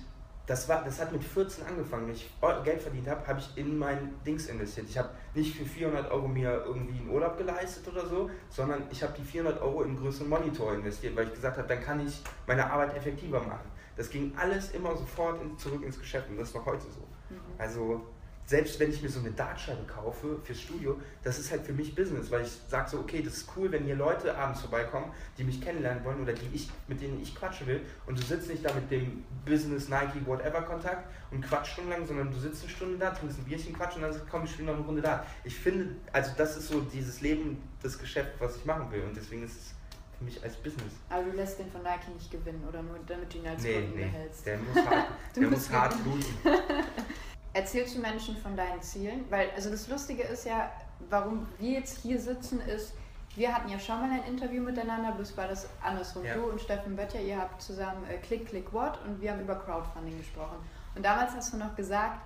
das, 0.45 0.67
war, 0.67 0.83
das 0.83 0.99
hat 0.99 1.11
mit 1.11 1.23
14 1.23 1.65
angefangen. 1.65 2.07
Wenn 2.07 2.15
ich 2.15 2.29
Geld 2.63 2.81
verdient 2.81 3.07
habe, 3.07 3.27
habe 3.27 3.39
ich 3.39 3.57
in 3.57 3.77
mein 3.77 4.15
Dings 4.25 4.47
investiert. 4.47 4.87
Ich 4.89 4.97
habe 4.97 5.09
nicht 5.35 5.55
für 5.55 5.65
400 5.65 6.09
Euro 6.09 6.27
mir 6.27 6.63
irgendwie 6.65 6.99
einen 6.99 7.09
Urlaub 7.09 7.37
geleistet 7.37 7.87
oder 7.87 8.07
so, 8.07 8.29
sondern 8.49 8.83
ich 8.89 9.03
habe 9.03 9.13
die 9.17 9.23
400 9.23 9.61
Euro 9.61 9.83
in 9.83 9.89
einen 9.89 9.99
größeren 9.99 10.27
Monitor 10.27 10.73
investiert, 10.73 11.15
weil 11.15 11.27
ich 11.27 11.33
gesagt 11.33 11.57
habe, 11.57 11.67
dann 11.67 11.81
kann 11.81 12.05
ich 12.05 12.21
meine 12.47 12.71
Arbeit 12.71 12.95
effektiver 12.95 13.41
machen. 13.41 13.69
Das 13.95 14.09
ging 14.09 14.33
alles 14.37 14.71
immer 14.71 14.95
sofort 14.95 15.41
in, 15.41 15.57
zurück 15.57 15.83
ins 15.83 15.99
Geschäft 15.99 16.29
und 16.29 16.37
das 16.37 16.49
ist 16.49 16.55
noch 16.55 16.65
heute 16.65 16.85
so. 16.85 17.01
Mhm. 17.29 17.39
Also 17.57 18.07
selbst 18.49 18.79
wenn 18.79 18.89
ich 18.89 18.99
mir 19.03 19.09
so 19.09 19.19
eine 19.19 19.29
Dartscheibe 19.29 19.83
kaufe 19.83 20.39
fürs 20.43 20.59
Studio, 20.59 20.99
das 21.23 21.37
ist 21.37 21.51
halt 21.51 21.61
für 21.61 21.71
mich 21.71 21.93
Business, 21.93 22.31
weil 22.31 22.41
ich 22.41 22.51
sage 22.67 22.89
so, 22.89 22.97
okay, 22.97 23.21
das 23.21 23.37
ist 23.37 23.49
cool, 23.55 23.71
wenn 23.71 23.83
hier 23.83 23.95
Leute 23.95 24.35
abends 24.35 24.61
vorbeikommen, 24.61 25.11
die 25.37 25.43
mich 25.43 25.61
kennenlernen 25.61 26.03
wollen 26.03 26.19
oder 26.19 26.33
die 26.33 26.49
ich, 26.51 26.67
mit 26.87 26.99
denen 26.99 27.21
ich 27.21 27.35
quatschen 27.35 27.67
will 27.67 27.81
und 28.07 28.17
du 28.17 28.23
sitzt 28.23 28.49
nicht 28.49 28.65
da 28.65 28.73
mit 28.73 28.89
dem 28.89 29.23
Business, 29.45 29.87
Nike, 29.87 30.25
whatever 30.25 30.63
Kontakt 30.63 31.07
und 31.29 31.41
quatsch 31.45 31.73
stundenlang, 31.73 32.07
sondern 32.07 32.31
du 32.31 32.39
sitzt 32.39 32.63
eine 32.63 32.71
Stunde 32.71 32.97
da, 32.97 33.11
trinkst 33.11 33.37
ein 33.37 33.43
Bierchen, 33.43 33.71
quatsch 33.71 33.97
und 33.97 34.01
dann 34.01 34.19
komm 34.31 34.45
ich 34.45 34.51
spiele 34.51 34.69
noch 34.69 34.77
eine 34.77 34.83
Runde 34.83 35.03
da. 35.03 35.23
Ich 35.43 35.55
finde, 35.55 35.95
also 36.11 36.31
das 36.35 36.57
ist 36.57 36.69
so 36.69 36.81
dieses 36.81 37.21
Leben, 37.21 37.61
das 37.83 37.99
Geschäft, 37.99 38.31
was 38.39 38.55
ich 38.55 38.65
machen 38.65 38.91
will 38.91 39.03
und 39.03 39.15
deswegen 39.15 39.43
ist 39.43 39.57
es 39.57 39.73
für 40.17 40.23
mich 40.23 40.43
als 40.43 40.55
Business. 40.55 40.93
Aber 41.11 41.21
du 41.23 41.37
lässt 41.37 41.59
den 41.59 41.69
von 41.69 41.83
Nike 41.83 42.09
nicht 42.15 42.31
gewinnen 42.31 42.63
oder 42.67 42.81
nur 42.81 42.97
damit 43.05 43.31
du 43.31 43.37
ihn 43.37 43.47
als 43.47 43.61
nee, 43.61 43.73
Kunden 43.75 43.95
nee. 43.95 44.05
behältst. 44.05 44.43
Der 44.47 44.57
muss 44.57 44.75
hart, 44.87 45.05
der 45.35 45.47
muss 45.47 45.69
hart 45.69 46.03
bluten. 46.03 46.33
Erzählst 47.53 47.95
du 47.95 47.99
Menschen 48.01 48.37
von 48.37 48.55
deinen 48.55 48.81
Zielen? 48.81 49.25
Weil, 49.29 49.49
also 49.55 49.69
das 49.71 49.87
Lustige 49.87 50.23
ist 50.23 50.45
ja, 50.45 50.71
warum 51.09 51.47
wir 51.57 51.71
jetzt 51.79 51.99
hier 51.99 52.19
sitzen, 52.19 52.61
ist, 52.61 52.93
wir 53.35 53.53
hatten 53.53 53.69
ja 53.69 53.79
schon 53.79 53.99
mal 54.01 54.11
ein 54.11 54.23
Interview 54.25 54.61
miteinander, 54.61 55.11
bloß 55.13 55.35
war 55.37 55.47
das 55.47 55.67
andersrum. 55.81 56.25
Ja. 56.25 56.35
Du 56.35 56.43
und 56.49 56.59
Steffen 56.61 56.95
Böttcher, 56.95 57.21
ihr 57.21 57.37
habt 57.39 57.61
zusammen 57.61 58.03
äh, 58.09 58.17
Click, 58.17 58.47
Click, 58.47 58.71
What 58.73 58.99
und 59.05 59.21
wir 59.21 59.31
haben 59.31 59.39
über 59.41 59.55
Crowdfunding 59.55 60.17
gesprochen. 60.17 60.57
Und 60.95 61.03
damals 61.03 61.33
hast 61.33 61.53
du 61.53 61.57
noch 61.57 61.75
gesagt, 61.75 62.19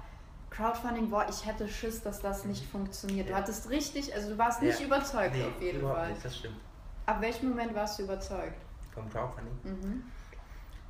Crowdfunding, 0.50 1.10
boah, 1.10 1.26
ich 1.30 1.46
hätte 1.46 1.68
Schiss, 1.68 2.02
dass 2.02 2.20
das 2.20 2.46
nicht 2.46 2.66
funktioniert. 2.70 3.28
Du 3.28 3.32
Ja. 3.32 3.38
hattest 3.40 3.70
richtig, 3.70 4.14
also 4.14 4.30
du 4.32 4.38
warst 4.38 4.62
nicht 4.62 4.80
Ja. 4.80 4.86
überzeugt 4.86 5.36
Nee, 5.36 5.44
auf 5.46 5.62
jeden 5.62 5.82
Fall. 5.82 6.10
nicht, 6.12 6.24
das 6.26 6.38
stimmt. 6.38 6.58
Ab 7.06 7.22
welchem 7.22 7.50
Moment 7.50 7.74
warst 7.76 8.00
du 8.00 8.04
überzeugt? 8.04 8.56
Vom 8.94 9.10
Crowdfunding. 9.10 9.54
Mhm. 9.64 10.04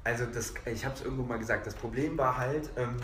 Also 0.03 0.25
das, 0.25 0.53
ich 0.65 0.83
habe 0.85 0.95
es 0.95 1.01
irgendwo 1.01 1.23
mal 1.23 1.39
gesagt, 1.39 1.65
das 1.65 1.75
Problem 1.75 2.17
war 2.17 2.37
halt, 2.37 2.69
ähm, 2.75 2.97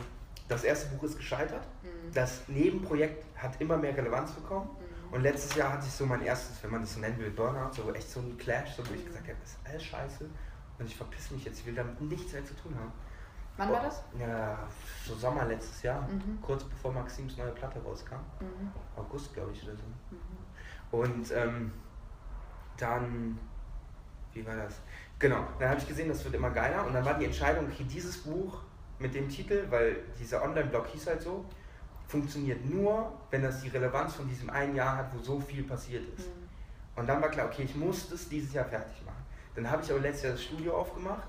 das 0.50 0.64
erste 0.66 0.90
Buch 0.96 1.04
ist 1.04 1.16
gescheitert. 1.18 1.66
Mhm. 1.84 2.14
Das 2.14 2.42
Nebenprojekt 2.50 3.24
hat 3.38 3.60
immer 3.62 3.78
mehr 3.78 3.96
Relevanz 3.96 4.32
bekommen. 4.32 4.70
Mhm. 4.70 5.14
Und 5.14 5.22
letztes 5.22 5.56
Jahr 5.56 5.72
hatte 5.74 5.86
ich 5.86 5.92
so 5.94 6.06
mein 6.06 6.22
erstes, 6.24 6.62
wenn 6.62 6.72
man 6.72 6.82
das 6.82 6.94
so 6.94 7.00
nennen 7.00 7.18
will, 7.18 7.32
Burnout, 7.32 7.72
so 7.74 7.92
echt 7.94 8.10
so 8.10 8.20
ein 8.20 8.38
Clash, 8.38 8.76
so 8.76 8.88
wo 8.88 8.94
ich 8.94 9.02
Mhm. 9.02 9.08
gesagt 9.08 9.28
habe, 9.28 9.38
das 9.42 9.52
ist 9.52 9.60
alles 9.66 9.84
scheiße 9.86 10.30
und 10.80 10.86
ich 10.86 10.96
verpiss 10.96 11.32
mich 11.32 11.46
jetzt, 11.46 11.60
ich 11.62 11.66
will 11.66 11.76
damit 11.76 12.00
nichts 12.02 12.34
mehr 12.34 12.44
zu 12.46 12.54
tun 12.56 12.76
haben. 12.78 12.92
Wann 13.58 13.72
war 13.72 13.82
das? 13.82 14.04
Ja, 14.18 14.58
so 15.06 15.16
Sommer 15.16 15.46
letztes 15.46 15.82
Jahr, 15.84 16.02
Mhm. 16.04 16.40
kurz 16.42 16.64
bevor 16.64 16.92
Maxims 16.94 17.38
neue 17.38 17.52
Platte 17.52 17.80
rauskam. 17.84 18.16
Mhm. 18.40 18.72
August, 18.96 19.34
glaube 19.34 19.52
ich, 19.52 19.64
oder 19.64 19.74
so. 19.76 19.84
Mhm. 20.16 21.00
Und 21.04 21.32
ähm, 21.32 21.72
dann, 22.78 23.38
wie 24.34 24.46
war 24.46 24.56
das? 24.56 24.76
Genau, 25.18 25.44
dann 25.60 25.70
habe 25.70 25.80
ich 25.80 25.88
gesehen, 25.88 26.08
das 26.08 26.24
wird 26.24 26.36
immer 26.36 26.50
geiler. 26.52 26.86
Und 26.86 26.94
dann 26.94 27.04
war 27.04 27.16
die 27.20 27.26
Entscheidung, 27.26 27.66
okay, 27.70 27.84
dieses 27.84 28.20
Buch 28.24 28.62
mit 29.00 29.16
dem 29.16 29.30
Titel, 29.30 29.66
weil 29.70 29.98
dieser 30.20 30.44
Online-Blog 30.44 30.88
hieß 30.88 31.08
halt 31.08 31.22
so, 31.22 31.46
funktioniert 32.08 32.66
nur, 32.66 33.12
wenn 33.30 33.44
das 33.44 33.62
die 33.62 33.70
Relevanz 33.70 34.16
von 34.16 34.28
diesem 34.28 34.50
einen 34.50 34.76
Jahr 34.76 34.98
hat, 34.98 35.14
wo 35.16 35.24
so 35.24 35.40
viel 35.40 35.64
passiert 35.64 36.04
ist. 36.18 36.28
Mhm. 36.28 36.50
Und 37.00 37.08
dann 37.08 37.22
war 37.22 37.30
klar, 37.30 37.48
okay, 37.48 37.64
ich 37.64 37.76
muss 37.76 38.10
das 38.10 38.28
dieses 38.28 38.54
Jahr 38.54 38.66
fertig 38.66 39.06
machen. 39.06 39.24
Dann 39.56 39.70
habe 39.70 39.84
ich 39.84 39.92
aber 39.92 40.00
letztes 40.02 40.24
Jahr 40.24 40.32
das 40.34 40.44
Studio 40.44 40.76
aufgemacht, 40.76 41.28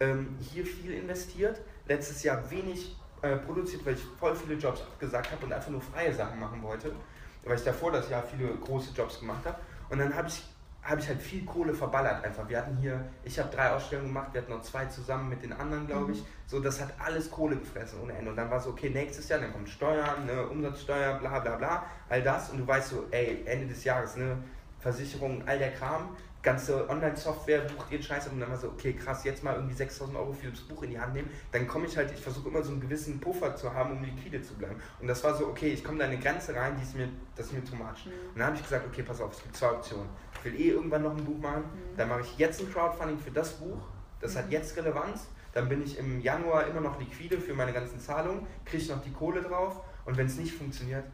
ähm, 0.00 0.36
hier 0.40 0.64
viel 0.64 0.92
investiert, 0.92 1.60
letztes 1.86 2.22
Jahr 2.22 2.48
wenig 2.50 2.96
äh, 3.22 3.36
produziert, 3.36 3.84
weil 3.84 3.94
ich 3.94 4.02
voll 4.18 4.36
viele 4.36 4.54
Jobs 4.54 4.80
abgesagt 4.80 5.32
habe 5.32 5.46
und 5.46 5.52
einfach 5.52 5.70
nur 5.70 5.80
freie 5.80 6.14
Sachen 6.14 6.38
machen 6.38 6.62
wollte, 6.62 6.92
weil 7.44 7.56
ich 7.56 7.64
davor 7.64 7.90
das 7.90 8.08
Jahr 8.08 8.22
viele 8.22 8.48
große 8.54 8.92
Jobs 8.94 9.18
gemacht 9.18 9.44
habe. 9.44 9.58
Und 9.90 9.98
dann 9.98 10.14
habe 10.14 10.28
ich, 10.28 10.42
hab 10.88 10.98
ich 10.98 11.08
halt 11.08 11.20
viel 11.20 11.44
Kohle 11.44 11.74
verballert 11.74 12.24
einfach. 12.24 12.48
Wir 12.48 12.58
hatten 12.58 12.76
hier, 12.78 13.04
ich 13.22 13.38
habe 13.38 13.54
drei 13.54 13.70
Ausstellungen 13.70 14.08
gemacht, 14.08 14.28
wir 14.32 14.40
hatten 14.40 14.52
noch 14.52 14.62
zwei 14.62 14.86
zusammen 14.86 15.28
mit 15.28 15.42
den 15.42 15.52
anderen, 15.52 15.86
glaube 15.86 16.12
ich. 16.12 16.24
So, 16.46 16.60
das 16.60 16.80
hat 16.80 16.94
alles 16.98 17.30
Kohle 17.30 17.56
gefressen 17.56 18.00
ohne 18.02 18.14
Ende. 18.14 18.30
Und 18.30 18.36
dann 18.36 18.50
war 18.50 18.58
so, 18.58 18.70
okay, 18.70 18.88
nächstes 18.88 19.28
Jahr, 19.28 19.40
dann 19.40 19.52
kommt 19.52 19.68
Steuern, 19.68 20.24
ne, 20.24 20.46
Umsatzsteuer, 20.46 21.18
bla 21.18 21.40
bla 21.40 21.56
bla, 21.56 21.84
all 22.08 22.22
das. 22.22 22.50
Und 22.50 22.58
du 22.58 22.66
weißt 22.66 22.88
so, 22.88 23.06
ey, 23.10 23.42
Ende 23.44 23.66
des 23.66 23.84
Jahres, 23.84 24.16
ne, 24.16 24.38
Versicherung, 24.78 25.42
all 25.46 25.58
der 25.58 25.72
Kram, 25.72 26.16
ganze 26.42 26.88
Online-Software, 26.88 27.60
bucht 27.62 27.90
ihren 27.90 28.02
Scheiß 28.02 28.28
und 28.28 28.40
dann 28.40 28.48
war 28.48 28.56
so, 28.56 28.68
okay, 28.68 28.92
krass, 28.92 29.24
jetzt 29.24 29.42
mal 29.42 29.54
irgendwie 29.54 29.74
6000 29.74 30.16
Euro 30.16 30.32
für 30.32 30.50
das 30.50 30.60
Buch 30.60 30.82
in 30.84 30.90
die 30.90 31.00
Hand 31.00 31.14
nehmen, 31.14 31.28
dann 31.50 31.66
komme 31.66 31.86
ich 31.86 31.96
halt, 31.96 32.12
ich 32.12 32.20
versuche 32.20 32.48
immer 32.48 32.62
so 32.62 32.70
einen 32.70 32.80
gewissen 32.80 33.18
Puffer 33.20 33.56
zu 33.56 33.74
haben, 33.74 33.96
um 33.96 34.04
liquide 34.04 34.40
zu 34.40 34.54
bleiben. 34.54 34.80
Und 35.00 35.08
das 35.08 35.22
war 35.24 35.34
so, 35.34 35.48
okay, 35.48 35.68
ich 35.68 35.82
komme 35.82 35.98
da 35.98 36.04
in 36.04 36.12
eine 36.12 36.20
Grenze 36.20 36.54
rein, 36.54 36.76
die 36.76 36.82
ist 36.82 36.94
mir, 36.94 37.08
das 37.34 37.46
ist 37.46 37.52
mir 37.52 37.64
too 37.64 37.74
much. 37.74 38.06
Mhm. 38.06 38.12
Und 38.32 38.38
dann 38.38 38.46
habe 38.46 38.56
ich 38.56 38.62
gesagt, 38.62 38.86
okay, 38.86 39.02
pass 39.02 39.20
auf, 39.20 39.32
es 39.32 39.42
gibt 39.42 39.56
zwei 39.56 39.70
Optionen. 39.70 40.08
Ich 40.38 40.44
will 40.44 40.60
eh 40.60 40.68
irgendwann 40.70 41.02
noch 41.02 41.16
ein 41.16 41.24
Buch 41.24 41.38
machen, 41.38 41.64
Mhm. 41.64 41.96
dann 41.96 42.08
mache 42.08 42.20
ich 42.20 42.38
jetzt 42.38 42.60
ein 42.60 42.72
Crowdfunding 42.72 43.18
für 43.18 43.30
das 43.30 43.52
Buch, 43.54 43.78
das 44.20 44.36
hat 44.36 44.46
Mhm. 44.46 44.52
jetzt 44.52 44.76
Relevanz, 44.76 45.28
dann 45.52 45.68
bin 45.68 45.82
ich 45.82 45.98
im 45.98 46.20
Januar 46.20 46.66
immer 46.66 46.80
noch 46.80 46.98
liquide 46.98 47.38
für 47.40 47.54
meine 47.54 47.72
ganzen 47.72 47.98
Zahlungen, 47.98 48.46
kriege 48.64 48.82
ich 48.82 48.88
noch 48.88 49.02
die 49.02 49.12
Kohle 49.12 49.42
drauf 49.42 49.80
und 50.04 50.16
wenn 50.16 50.26
es 50.26 50.36
nicht 50.36 50.54
funktioniert, 50.54 51.04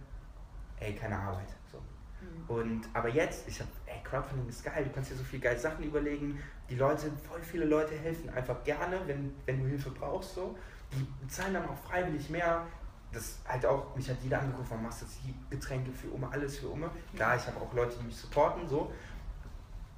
ey, 0.80 0.94
keine 0.94 1.16
Arbeit. 1.18 1.48
So. 1.72 1.78
Mhm. 1.78 2.44
Und 2.56 2.88
aber 2.92 3.08
jetzt, 3.08 3.48
ich 3.48 3.60
habe, 3.60 3.70
ey, 3.86 4.00
Crowdfunding 4.04 4.48
ist 4.48 4.62
geil, 4.64 4.84
du 4.84 4.90
kannst 4.90 5.10
dir 5.10 5.16
so 5.16 5.24
viel 5.24 5.40
geile 5.40 5.58
Sachen 5.58 5.84
überlegen. 5.84 6.38
Die 6.68 6.76
Leute, 6.76 7.10
voll 7.28 7.40
viele 7.42 7.64
Leute 7.64 7.94
helfen 7.94 8.28
einfach 8.30 8.62
gerne, 8.64 8.98
wenn, 9.06 9.34
wenn 9.46 9.62
du 9.62 9.68
Hilfe 9.68 9.90
brauchst. 9.90 10.34
So. 10.34 10.56
Die 10.92 11.28
zahlen 11.28 11.54
dann 11.54 11.68
auch 11.68 11.76
freiwillig 11.88 12.28
mehr. 12.30 12.66
Das 13.12 13.38
halt 13.46 13.64
auch, 13.64 13.94
mich 13.94 14.08
hat 14.10 14.16
jeder 14.22 14.40
angerufen, 14.40 14.82
machst 14.82 15.02
du 15.02 15.06
jetzt 15.06 15.18
die 15.24 15.34
Getränke 15.48 15.92
für 15.92 16.08
Umme, 16.08 16.28
alles 16.32 16.58
für 16.58 16.66
Umme. 16.68 16.90
Klar, 17.14 17.36
ich 17.36 17.46
habe 17.46 17.60
auch 17.60 17.72
Leute, 17.72 17.94
die 18.00 18.06
mich 18.06 18.16
supporten, 18.16 18.66
so. 18.68 18.92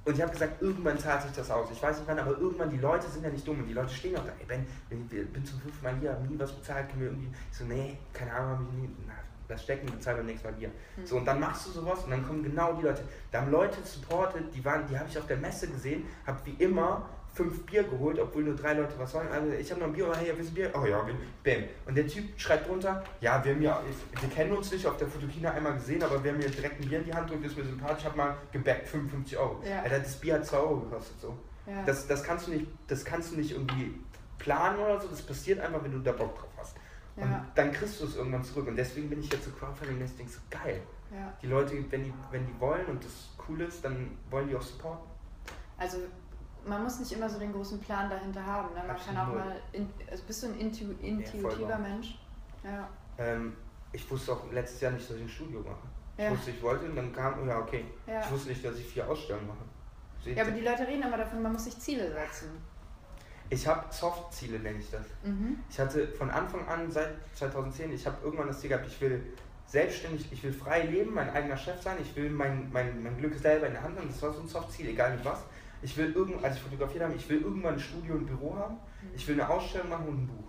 Und 0.07 0.15
ich 0.15 0.21
habe 0.21 0.31
gesagt, 0.31 0.61
irgendwann 0.61 0.97
zahlt 0.97 1.21
sich 1.23 1.33
das 1.33 1.51
aus. 1.51 1.67
Ich 1.69 1.83
weiß 1.83 1.97
nicht 1.97 2.07
wann, 2.07 2.17
aber 2.17 2.31
irgendwann, 2.37 2.69
die 2.69 2.77
Leute 2.77 3.09
sind 3.09 3.25
ja 3.25 3.29
nicht 3.29 3.45
dumm 3.45 3.59
und 3.59 3.67
die 3.67 3.73
Leute 3.73 3.93
stehen 3.93 4.15
auch 4.15 4.23
da. 4.23 4.31
Ey, 4.39 4.45
Ben, 4.47 4.65
ich 4.89 5.27
bin 5.33 5.45
zum 5.45 5.59
fünften 5.59 5.83
Mal 5.83 5.95
hier, 5.99 6.11
hab 6.11 6.29
nie 6.29 6.39
was 6.39 6.53
bezahlt, 6.53 6.87
können 6.87 7.01
wir 7.01 7.07
irgendwie. 7.09 7.29
Ich 7.51 7.57
so, 7.57 7.65
nee, 7.65 7.97
keine 8.13 8.31
Ahnung, 8.31 8.59
hab 8.59 8.61
ich 8.69 8.79
nie. 8.79 8.89
Na, 9.05 9.13
lass 9.49 9.63
stecken, 9.63 9.85
bezahl 9.91 10.15
beim 10.15 10.27
nächsten 10.27 10.47
Mal 10.47 10.53
Bier. 10.53 10.71
So, 11.03 11.17
und 11.17 11.25
dann 11.25 11.41
machst 11.41 11.67
du 11.67 11.71
sowas 11.71 12.05
und 12.05 12.11
dann 12.11 12.25
kommen 12.25 12.41
genau 12.41 12.71
die 12.75 12.83
Leute. 12.83 13.03
Da 13.31 13.41
haben 13.41 13.51
Leute 13.51 13.83
supportet, 13.83 14.45
die 14.55 14.63
waren, 14.63 14.87
die 14.87 14.97
habe 14.97 15.09
ich 15.09 15.17
auf 15.17 15.27
der 15.27 15.35
Messe 15.35 15.67
gesehen, 15.67 16.05
habe 16.25 16.39
wie 16.45 16.63
immer 16.63 17.09
fünf 17.37 17.63
Bier 17.67 17.83
geholt, 17.83 18.19
obwohl 18.19 18.43
nur 18.43 18.55
drei 18.55 18.73
Leute 18.73 18.93
was 18.97 19.13
wollen. 19.13 19.27
Also 19.31 19.51
ich 19.53 19.69
habe 19.69 19.79
noch 19.81 19.87
ein 19.87 19.93
Bier, 19.93 20.07
oh, 20.09 20.15
hey, 20.15 20.33
willst 20.35 20.51
du 20.51 20.55
Bier? 20.55 20.71
Oh 20.73 20.85
ja, 20.85 20.99
bam. 21.43 21.63
Und 21.85 21.95
der 21.95 22.07
Typ 22.07 22.25
schreibt 22.39 22.67
drunter, 22.67 23.03
ja, 23.21 23.43
wir 23.45 23.53
haben 23.53 23.61
ja, 23.61 23.81
wir 24.19 24.29
kennen 24.29 24.51
uns 24.57 24.71
nicht, 24.71 24.85
auf 24.87 24.97
der 24.97 25.07
Fotokina 25.07 25.51
einmal 25.51 25.73
gesehen, 25.75 26.01
aber 26.01 26.23
wir 26.23 26.31
haben 26.31 26.39
mir 26.39 26.49
direkt 26.49 26.81
ein 26.81 26.89
Bier 26.89 26.99
in 26.99 27.05
die 27.05 27.13
Hand 27.13 27.27
gedrückt, 27.29 27.45
ist 27.45 27.57
mir 27.57 27.63
sympathisch, 27.63 28.05
hab 28.05 28.15
mal 28.15 28.35
gebackt, 28.51 28.87
55 28.87 29.37
Euro. 29.37 29.61
Ja. 29.63 29.81
Alter, 29.83 29.99
das 29.99 30.15
Bier 30.19 30.33
hat 30.35 30.45
2 30.45 30.57
Euro 30.57 30.77
gekostet, 30.81 31.21
so. 31.21 31.37
Ja. 31.67 31.83
Das, 31.85 32.07
das, 32.07 32.23
kannst 32.23 32.47
du 32.47 32.51
nicht, 32.51 32.65
das 32.87 33.05
kannst 33.05 33.31
du 33.31 33.35
nicht 33.37 33.51
irgendwie 33.51 33.93
planen 34.39 34.79
oder 34.79 34.99
so, 34.99 35.07
das 35.07 35.21
passiert 35.21 35.59
einfach, 35.59 35.83
wenn 35.83 35.91
du 35.91 35.99
da 35.99 36.11
Bock 36.13 36.37
drauf 36.39 36.49
hast. 36.57 36.75
Und 37.17 37.29
Ja. 37.29 37.45
dann 37.55 37.71
kriegst 37.71 37.99
du 38.01 38.05
es 38.05 38.15
irgendwann 38.15 38.43
zurück. 38.43 38.67
Und 38.67 38.75
deswegen 38.75 39.09
bin 39.09 39.19
ich 39.19 39.31
jetzt 39.31 39.45
so 39.45 39.51
Crowdfunding, 39.51 39.99
dass 39.99 40.11
ich 40.11 40.17
denke 40.17 40.31
so, 40.31 40.39
geil. 40.49 40.81
ja. 41.11 41.33
Die 41.41 41.47
Leute, 41.47 41.73
wenn 41.89 42.03
die, 42.03 42.13
wenn 42.31 42.45
die 42.47 42.59
wollen 42.59 42.85
und 42.87 43.03
das 43.03 43.29
cool 43.47 43.61
ist, 43.61 43.83
dann 43.83 44.11
wollen 44.29 44.47
die 44.49 44.55
auch 44.55 44.61
supporten. 44.61 45.05
Also 45.77 45.97
man 46.67 46.83
muss 46.83 46.99
nicht 46.99 47.11
immer 47.11 47.29
so 47.29 47.39
den 47.39 47.51
großen 47.53 47.79
Plan 47.79 48.09
dahinter 48.09 48.45
haben. 48.45 48.73
Ne? 48.73 48.81
Man 48.87 48.95
kann 48.97 49.17
auch 49.17 49.21
Absolut. 49.21 49.45
mal, 49.45 49.55
in, 49.71 49.89
also 50.09 50.23
bist 50.25 50.43
du 50.43 50.47
ein 50.47 50.59
intu, 50.59 50.85
intuitiver 51.01 51.69
wahr. 51.69 51.79
Mensch? 51.79 52.19
Ja. 52.63 52.87
Ähm, 53.17 53.55
ich 53.91 54.09
wusste 54.09 54.33
auch 54.33 54.51
letztes 54.51 54.81
Jahr 54.81 54.91
nicht, 54.91 55.09
dass 55.09 55.15
ich 55.17 55.23
ein 55.23 55.29
Studio 55.29 55.59
mache. 55.61 55.87
Ich 56.17 56.23
Ja. 56.23 56.31
wusste, 56.31 56.51
ich 56.51 56.61
wollte 56.61 56.85
und 56.85 56.95
dann 56.95 57.13
kam, 57.13 57.47
ja, 57.47 57.59
okay. 57.59 57.85
Ja. 58.05 58.21
Ich 58.21 58.31
wusste 58.31 58.49
nicht, 58.49 58.63
dass 58.65 58.77
ich 58.77 58.85
vier 58.87 59.07
Ausstellungen 59.07 59.47
mache. 59.47 59.65
Seht 60.23 60.35
ja, 60.37 60.43
aber 60.43 60.51
die 60.51 60.61
Leute 60.61 60.85
reden 60.87 61.03
immer 61.03 61.17
davon, 61.17 61.41
man 61.41 61.53
muss 61.53 61.65
sich 61.65 61.77
Ziele 61.79 62.11
setzen. 62.11 62.49
ich 63.49 63.65
habe 63.65 63.85
Soft-Ziele, 63.93 64.59
nenne 64.59 64.79
ich 64.79 64.89
das. 64.91 65.05
Mhm. 65.23 65.59
Ich 65.69 65.79
hatte 65.79 66.07
von 66.09 66.29
Anfang 66.29 66.67
an, 66.67 66.91
seit 66.91 67.11
2010, 67.35 67.93
ich 67.93 68.05
habe 68.05 68.17
irgendwann 68.23 68.47
das 68.47 68.59
Ziel 68.59 68.69
gehabt, 68.69 68.87
ich 68.87 68.99
will 68.99 69.23
selbstständig, 69.67 70.31
ich 70.31 70.43
will 70.43 70.51
frei 70.53 70.83
leben, 70.83 71.13
mein 71.13 71.29
eigener 71.29 71.55
Chef 71.55 71.81
sein, 71.81 71.97
ich 72.01 72.15
will 72.15 72.29
mein, 72.29 72.69
mein, 72.73 73.01
mein 73.03 73.17
Glück 73.17 73.35
selber 73.35 73.67
in 73.67 73.73
der 73.73 73.83
Hand 73.83 73.97
haben, 73.97 74.07
das 74.07 74.21
war 74.21 74.33
so 74.33 74.41
ein 74.41 74.47
Soft-Ziel, 74.47 74.89
egal 74.89 75.15
mit 75.15 75.23
was. 75.23 75.39
Ich 75.81 75.95
will 75.97 76.11
irgend, 76.13 76.43
als 76.43 76.57
ich 76.57 76.61
fotografiert 76.61 77.03
habe, 77.03 77.13
ich 77.13 77.29
will 77.29 77.41
irgendwann 77.41 77.75
ein 77.75 77.79
Studio 77.79 78.15
und 78.15 78.21
ein 78.21 78.25
Büro 78.25 78.55
haben, 78.55 78.77
ich 79.15 79.27
will 79.27 79.39
eine 79.39 79.49
Ausstellung 79.49 79.89
machen 79.89 80.07
und 80.07 80.23
ein 80.23 80.27
Buch. 80.27 80.47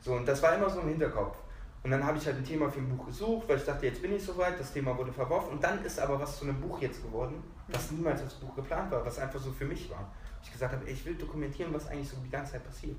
So, 0.00 0.14
und 0.14 0.26
das 0.26 0.42
war 0.42 0.54
immer 0.54 0.68
so 0.68 0.80
im 0.80 0.88
Hinterkopf. 0.88 1.36
Und 1.84 1.90
dann 1.90 2.02
habe 2.02 2.16
ich 2.16 2.24
halt 2.24 2.36
ein 2.36 2.44
Thema 2.44 2.70
für 2.70 2.78
ein 2.78 2.88
Buch 2.88 3.06
gesucht, 3.06 3.46
weil 3.46 3.58
ich 3.58 3.64
dachte, 3.64 3.84
jetzt 3.86 4.00
bin 4.00 4.14
ich 4.14 4.24
soweit, 4.24 4.58
das 4.58 4.72
Thema 4.72 4.96
wurde 4.96 5.12
verworfen. 5.12 5.52
Und 5.52 5.62
dann 5.62 5.84
ist 5.84 6.00
aber 6.00 6.18
was 6.18 6.38
zu 6.38 6.46
einem 6.46 6.58
Buch 6.58 6.80
jetzt 6.80 7.02
geworden, 7.02 7.42
was 7.68 7.90
niemals 7.90 8.22
als 8.22 8.34
Buch 8.34 8.54
geplant 8.54 8.90
war, 8.90 9.04
was 9.04 9.18
einfach 9.18 9.38
so 9.38 9.52
für 9.52 9.66
mich 9.66 9.90
war. 9.90 10.10
Ich 10.42 10.50
gesagt 10.50 10.72
habe, 10.72 10.86
ey, 10.86 10.94
ich 10.94 11.04
will 11.04 11.14
dokumentieren, 11.14 11.72
was 11.74 11.86
eigentlich 11.88 12.08
so 12.08 12.16
die 12.24 12.30
ganze 12.30 12.52
Zeit 12.52 12.64
passiert. 12.64 12.96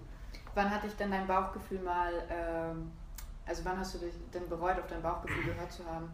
Wann 0.53 0.69
hat 0.69 0.83
dich 0.83 0.95
denn 0.95 1.09
dein 1.09 1.25
Bauchgefühl 1.25 1.81
mal, 1.81 2.11
ähm, 2.29 2.91
also 3.45 3.65
wann 3.65 3.79
hast 3.79 3.95
du 3.95 3.99
dich 3.99 4.13
denn 4.31 4.47
bereut, 4.47 4.77
auf 4.79 4.87
dein 4.87 5.01
Bauchgefühl 5.01 5.45
gehört 5.45 5.71
zu 5.71 5.83
haben? 5.85 6.09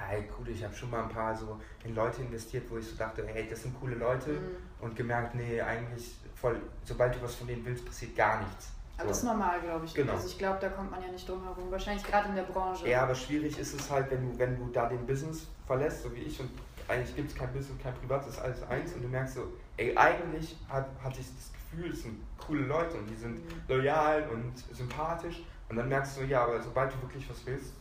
Ja, 0.00 0.16
ey, 0.16 0.24
cool, 0.38 0.48
ich 0.48 0.64
habe 0.64 0.74
schon 0.74 0.90
mal 0.90 1.02
ein 1.02 1.08
paar 1.10 1.36
so 1.36 1.60
in 1.84 1.94
Leute 1.94 2.22
investiert, 2.22 2.70
wo 2.70 2.78
ich 2.78 2.86
so 2.88 2.96
dachte, 2.96 3.26
ey, 3.34 3.46
das 3.48 3.62
sind 3.62 3.78
coole 3.78 3.96
Leute 3.96 4.30
Mhm. 4.30 4.56
und 4.80 4.96
gemerkt, 4.96 5.34
nee, 5.34 5.60
eigentlich 5.60 6.16
voll, 6.34 6.60
sobald 6.84 7.14
du 7.14 7.22
was 7.22 7.34
von 7.34 7.46
denen 7.46 7.64
willst, 7.66 7.84
passiert 7.84 8.16
gar 8.16 8.40
nichts. 8.40 8.72
Aber 8.96 9.08
das 9.08 9.18
ist 9.18 9.24
normal, 9.24 9.60
glaube 9.60 9.84
ich. 9.86 9.94
Genau. 9.94 10.12
Also 10.12 10.26
ich 10.26 10.38
glaube, 10.38 10.58
da 10.60 10.68
kommt 10.70 10.90
man 10.90 11.02
ja 11.02 11.08
nicht 11.08 11.26
drum 11.28 11.42
herum. 11.44 11.70
Wahrscheinlich 11.70 12.04
gerade 12.04 12.28
in 12.28 12.34
der 12.34 12.42
Branche. 12.42 12.86
Ja, 12.88 13.02
aber 13.02 13.14
schwierig 13.14 13.58
ist 13.58 13.72
es 13.74 13.90
halt, 13.90 14.10
wenn 14.10 14.32
du, 14.32 14.38
wenn 14.38 14.56
du 14.58 14.66
da 14.72 14.88
den 14.88 15.06
Business 15.06 15.46
verlässt, 15.66 16.02
so 16.02 16.14
wie 16.14 16.20
ich, 16.20 16.38
und 16.40 16.50
eigentlich 16.88 17.14
gibt 17.16 17.30
es 17.30 17.36
kein 17.36 17.52
Business, 17.52 17.78
kein 17.82 17.94
Privat, 17.94 18.26
das 18.26 18.34
ist 18.34 18.40
alles 18.40 18.62
eins, 18.64 18.92
und 18.94 19.02
du 19.02 19.08
merkst 19.08 19.34
so, 19.34 19.52
ey, 19.76 19.96
eigentlich 19.96 20.56
hat, 20.68 20.86
hatte 21.02 21.20
ich 21.20 21.26
das 21.34 21.50
Gefühl, 21.52 21.90
es 21.92 22.02
sind 22.02 22.20
coole 22.38 22.62
Leute 22.66 22.96
und 22.98 23.06
die 23.06 23.14
sind 23.16 23.36
Mhm. 23.44 23.62
loyal 23.68 24.28
und 24.30 24.58
sympathisch, 24.74 25.42
und 25.68 25.76
dann 25.76 25.88
merkst 25.88 26.18
du, 26.18 26.22
ja, 26.24 26.42
aber 26.44 26.60
sobald 26.60 26.92
du 26.92 27.00
wirklich 27.02 27.28
was 27.30 27.44
willst, 27.46 27.72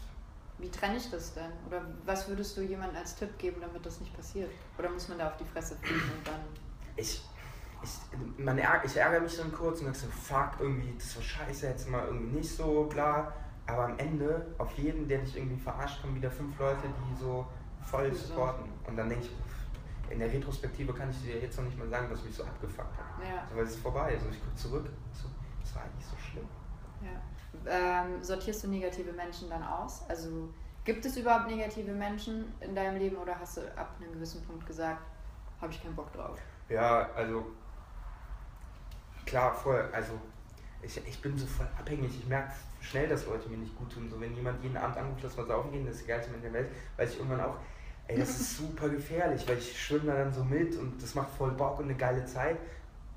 wie 0.60 0.70
trenne 0.70 0.98
ich 0.98 1.10
das 1.10 1.34
denn? 1.34 1.52
Oder 1.68 1.82
was 2.06 2.28
würdest 2.28 2.58
du 2.58 2.62
jemandem 2.62 2.98
als 2.98 3.16
Tipp 3.16 3.38
geben, 3.38 3.62
damit 3.62 3.86
das 3.86 4.00
nicht 4.00 4.16
passiert? 4.16 4.50
Oder 4.78 4.90
muss 4.90 5.08
man 5.08 5.18
da 5.18 5.28
auf 5.28 5.38
die 5.38 5.46
Fresse 5.46 5.76
fliegen 5.78 6.12
und 6.18 6.28
dann. 6.28 6.42
Ich, 6.96 7.24
ich, 7.82 7.90
man 8.38 8.58
ärg 8.58 8.84
ich 8.86 8.96
ärgere 8.98 9.22
mich 9.22 9.38
dann 9.38 9.52
kurz 9.52 9.80
und 9.80 9.86
dann 9.86 9.94
so, 9.94 10.08
fuck, 10.08 10.52
irgendwie, 10.60 10.94
das 10.98 11.16
war 11.16 11.24
scheiße, 11.24 11.68
jetzt 11.68 11.90
mal 11.90 12.06
irgendwie 12.06 12.38
nicht 12.38 12.50
so, 12.50 12.84
bla. 12.84 13.34
Aber 13.66 13.86
am 13.86 14.00
Ende, 14.00 14.48
auf 14.58 14.72
jeden, 14.78 15.08
der 15.08 15.20
dich 15.20 15.38
irgendwie 15.38 15.62
verarscht, 15.62 16.02
kommen 16.02 16.16
wieder 16.16 16.32
fünf 16.32 16.58
Leute, 16.58 16.82
die 16.88 17.20
so 17.20 17.46
voll 17.86 18.14
supporten. 18.14 18.66
Und 18.88 18.98
dann 18.98 19.08
denke 19.08 19.26
ich, 19.26 20.12
in 20.12 20.20
der 20.20 20.32
Retrospektive 20.32 20.92
kann 20.94 21.10
ich 21.12 21.22
dir 21.22 21.40
jetzt 21.40 21.58
noch 21.58 21.66
nicht 21.66 21.78
mal 21.78 21.88
sagen, 21.88 22.08
was 22.10 22.24
mich 22.24 22.36
so 22.36 22.44
abgefuckt 22.44 22.98
hat. 22.98 23.28
Ja. 23.28 23.44
Also, 23.44 23.56
weil 23.56 23.64
es 23.64 23.72
ist 23.72 23.82
vorbei. 23.82 24.14
Also 24.16 24.26
ich 24.32 24.44
gucke 24.44 24.56
zurück, 24.56 24.90
so, 25.14 25.30
das 25.62 25.76
war 25.76 25.84
eigentlich 25.84 26.06
so 26.06 26.18
schlimm. 26.18 26.29
Ähm, 27.68 28.24
sortierst 28.24 28.64
du 28.64 28.68
negative 28.68 29.12
Menschen 29.14 29.50
dann 29.50 29.64
aus? 29.64 30.04
Also 30.10 30.50
gibt 30.86 31.06
es 31.06 31.18
überhaupt 31.18 31.48
negative 31.48 31.92
Menschen 31.92 32.54
in 32.62 32.76
deinem 32.76 32.98
Leben 32.98 33.18
oder 33.18 33.40
hast 33.40 33.58
du 33.58 33.62
ab 33.78 33.96
einem 34.00 34.14
gewissen 34.14 34.44
Punkt 34.46 34.66
gesagt, 34.66 35.02
habe 35.62 35.72
ich 35.72 35.82
keinen 35.82 35.96
Bock 35.96 36.12
drauf? 36.14 36.40
Ja, 36.70 37.10
also 37.16 37.46
klar, 39.26 39.54
voll. 39.54 39.90
Also 39.92 40.14
ich, 40.82 40.98
ich 41.08 41.22
bin 41.22 41.38
so 41.38 41.46
voll 41.46 41.68
abhängig. 41.78 42.18
Ich 42.18 42.28
merke 42.28 42.52
schnell, 42.82 43.08
dass 43.08 43.26
Leute 43.26 43.50
mir 43.50 43.58
nicht 43.58 43.76
gut 43.78 43.92
tun. 43.92 44.10
So 44.10 44.20
wenn 44.20 44.34
jemand 44.36 44.64
jeden 44.64 44.78
Abend 44.78 44.98
anruft, 44.98 45.24
dass 45.24 45.38
wir 45.38 45.46
saufen 45.46 45.72
gehen, 45.72 45.86
das 45.86 45.98
ist 45.98 46.08
der 46.08 46.16
geilste 46.16 46.32
Mensch 46.32 46.44
der 46.44 46.54
Welt, 46.54 46.72
weiß 46.98 47.12
ich 47.12 47.18
irgendwann 47.18 47.42
auch, 47.42 47.56
ey, 48.08 48.18
das 48.18 48.30
ist 48.30 48.58
super 48.58 48.90
gefährlich, 48.90 49.48
weil 49.48 49.58
ich 49.58 49.80
schwimme 49.80 50.12
da 50.12 50.18
dann 50.18 50.34
so 50.34 50.44
mit 50.44 50.76
und 50.78 51.02
das 51.02 51.16
macht 51.16 51.30
voll 51.32 51.52
Bock 51.52 51.80
und 51.80 51.86
eine 51.86 51.96
geile 51.96 52.26
Zeit. 52.26 52.58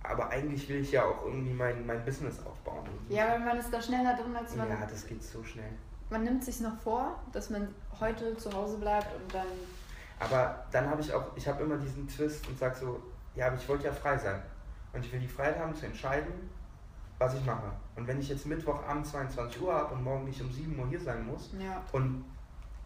Aber 0.05 0.29
eigentlich 0.31 0.69
will 0.69 0.81
ich 0.81 0.93
ja 0.93 1.05
auch 1.05 1.25
irgendwie 1.25 1.53
mein, 1.53 1.87
mein 1.87 2.05
Business 2.05 2.45
aufbauen. 2.45 2.89
Ja, 3.09 3.29
weil 3.29 3.41
man 3.41 3.59
ist 3.59 3.73
da 3.73 3.81
schneller 3.81 4.17
drin 4.17 4.35
als 4.35 4.57
man. 4.57 4.69
Ja, 4.69 4.87
das 4.87 5.07
geht 5.07 5.23
so 5.23 5.43
schnell. 5.45 5.71
Man 6.11 6.25
nimmt 6.25 6.45
sich 6.45 6.61
noch 6.61 6.77
vor, 6.79 7.21
dass 7.33 7.51
man 7.51 7.69
heute 8.01 8.37
zu 8.37 8.53
Hause 8.53 8.79
bleibt 8.79 9.15
und 9.15 9.33
dann. 9.33 9.47
Aber 10.19 10.65
dann 10.71 10.89
habe 10.91 11.01
ich 11.01 11.13
auch, 11.13 11.37
ich 11.37 11.47
habe 11.47 11.63
immer 11.63 11.77
diesen 11.77 12.07
Twist 12.07 12.47
und 12.49 12.59
sage 12.59 12.77
so, 12.77 13.03
ja, 13.35 13.47
aber 13.47 13.57
ich 13.57 13.69
wollte 13.69 13.85
ja 13.85 13.93
frei 13.93 14.19
sein. 14.19 14.43
Und 14.93 15.05
ich 15.05 15.13
will 15.13 15.21
die 15.21 15.29
Freiheit 15.29 15.59
haben 15.59 15.75
zu 15.75 15.87
entscheiden, 15.87 16.33
was 17.19 17.35
ich 17.35 17.45
mache. 17.47 17.73
Und 17.97 18.07
wenn 18.07 18.21
ich 18.21 18.29
jetzt 18.29 18.47
Mittwochabend 18.47 19.07
22 19.07 19.63
Uhr 19.63 19.73
habe 19.73 19.95
und 19.95 20.03
morgen 20.03 20.25
nicht 20.25 20.41
um 20.41 20.51
7 20.51 20.79
Uhr 20.79 20.89
hier 20.89 21.01
sein 21.01 21.27
muss 21.27 21.51
ja. 21.59 21.83
und 21.93 22.25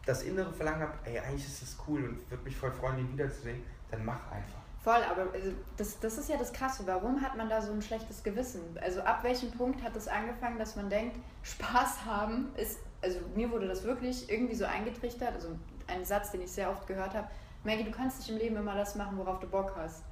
das 0.05 0.22
innere 0.22 0.52
Verlangen 0.52 0.83
habe, 0.83 0.92
ey, 1.05 1.18
eigentlich 1.18 1.46
ist 1.46 1.62
das 1.62 1.76
cool 1.88 2.05
und 2.05 2.31
würde 2.31 2.44
mich 2.44 2.57
voll 2.57 2.70
freuen, 2.70 2.98
ihn 2.98 3.12
wiederzusehen, 3.12 3.62
dann 3.90 4.05
mach 4.05 4.31
einfach. 4.31 4.65
Voll, 4.87 5.03
aber 5.11 5.33
also 5.35 5.51
das, 5.77 5.99
das 5.99 6.16
ist 6.16 6.29
ja 6.29 6.37
das 6.37 6.53
Krasse. 6.53 6.85
Warum 6.87 7.20
hat 7.20 7.37
man 7.37 7.49
da 7.49 7.61
so 7.61 7.72
ein 7.72 7.83
schlechtes 7.83 8.22
Gewissen? 8.22 8.62
Also 8.81 9.01
ab 9.01 9.25
welchem 9.25 9.51
Punkt 9.51 9.83
hat 9.83 9.96
es 9.96 10.05
das 10.05 10.14
angefangen, 10.14 10.61
dass 10.61 10.77
man 10.77 10.88
denkt, 10.88 11.16
Spaß 11.42 12.05
haben 12.05 12.55
ist, 12.55 12.79
also 13.03 13.18
mir 13.35 13.51
wurde 13.51 13.66
das 13.66 13.83
wirklich 13.83 14.31
irgendwie 14.31 14.55
so 14.55 14.64
eingetrichtert, 14.64 15.35
also 15.35 15.49
ein 15.88 16.05
Satz, 16.05 16.31
den 16.31 16.42
ich 16.42 16.53
sehr 16.53 16.70
oft 16.70 16.87
gehört 16.87 17.14
habe, 17.14 17.27
Maggie, 17.64 17.83
du 17.83 17.90
kannst 17.90 18.20
nicht 18.20 18.31
im 18.31 18.37
Leben 18.37 18.55
immer 18.55 18.77
das 18.77 18.94
machen, 18.94 19.18
worauf 19.18 19.40
du 19.40 19.49
Bock 19.49 19.75
hast. 19.77 20.05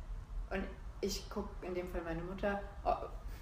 Und 0.50 0.64
ich 1.00 1.30
gucke 1.30 1.50
in 1.64 1.76
dem 1.76 1.88
Fall 1.92 2.02
meine 2.04 2.22
Mutter 2.22 2.60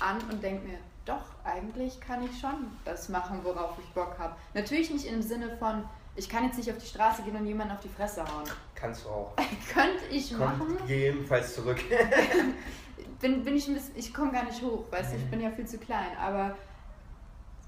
an 0.01 0.19
und 0.31 0.43
denke 0.43 0.69
mir, 0.69 0.79
doch, 1.07 1.25
eigentlich 1.45 1.99
kann 1.99 2.23
ich 2.23 2.39
schon 2.39 2.77
das 2.85 3.09
machen, 3.09 3.41
worauf 3.43 3.79
ich 3.79 3.89
Bock 3.95 4.19
habe. 4.19 4.37
Natürlich 4.53 4.91
nicht 4.91 5.07
im 5.07 5.23
Sinne 5.23 5.57
von, 5.57 5.83
ich 6.15 6.29
kann 6.29 6.45
jetzt 6.45 6.59
nicht 6.59 6.71
auf 6.71 6.77
die 6.77 6.87
Straße 6.87 7.23
gehen 7.23 7.37
und 7.37 7.47
jemanden 7.47 7.73
auf 7.73 7.81
die 7.81 7.89
Fresse 7.89 8.23
hauen. 8.23 8.45
Kannst 8.83 9.05
du 9.05 9.11
auch. 9.11 9.37
Könnte 9.73 10.05
ich 10.11 10.37
Kommt 10.37 10.59
machen. 10.59 10.77
Jedenfalls 10.89 11.55
zurück. 11.55 11.79
bin, 13.21 13.45
bin 13.45 13.57
ich 13.57 13.69
ein 13.69 13.75
bisschen, 13.75 13.97
ich 13.97 14.13
komme 14.13 14.33
gar 14.33 14.45
nicht 14.45 14.61
hoch, 14.61 14.91
weißt 14.91 15.13
du, 15.13 15.19
ich 15.19 15.31
bin 15.31 15.41
ja 15.41 15.51
viel 15.53 15.67
zu 15.67 15.79
klein. 15.79 16.17
Aber 16.21 16.57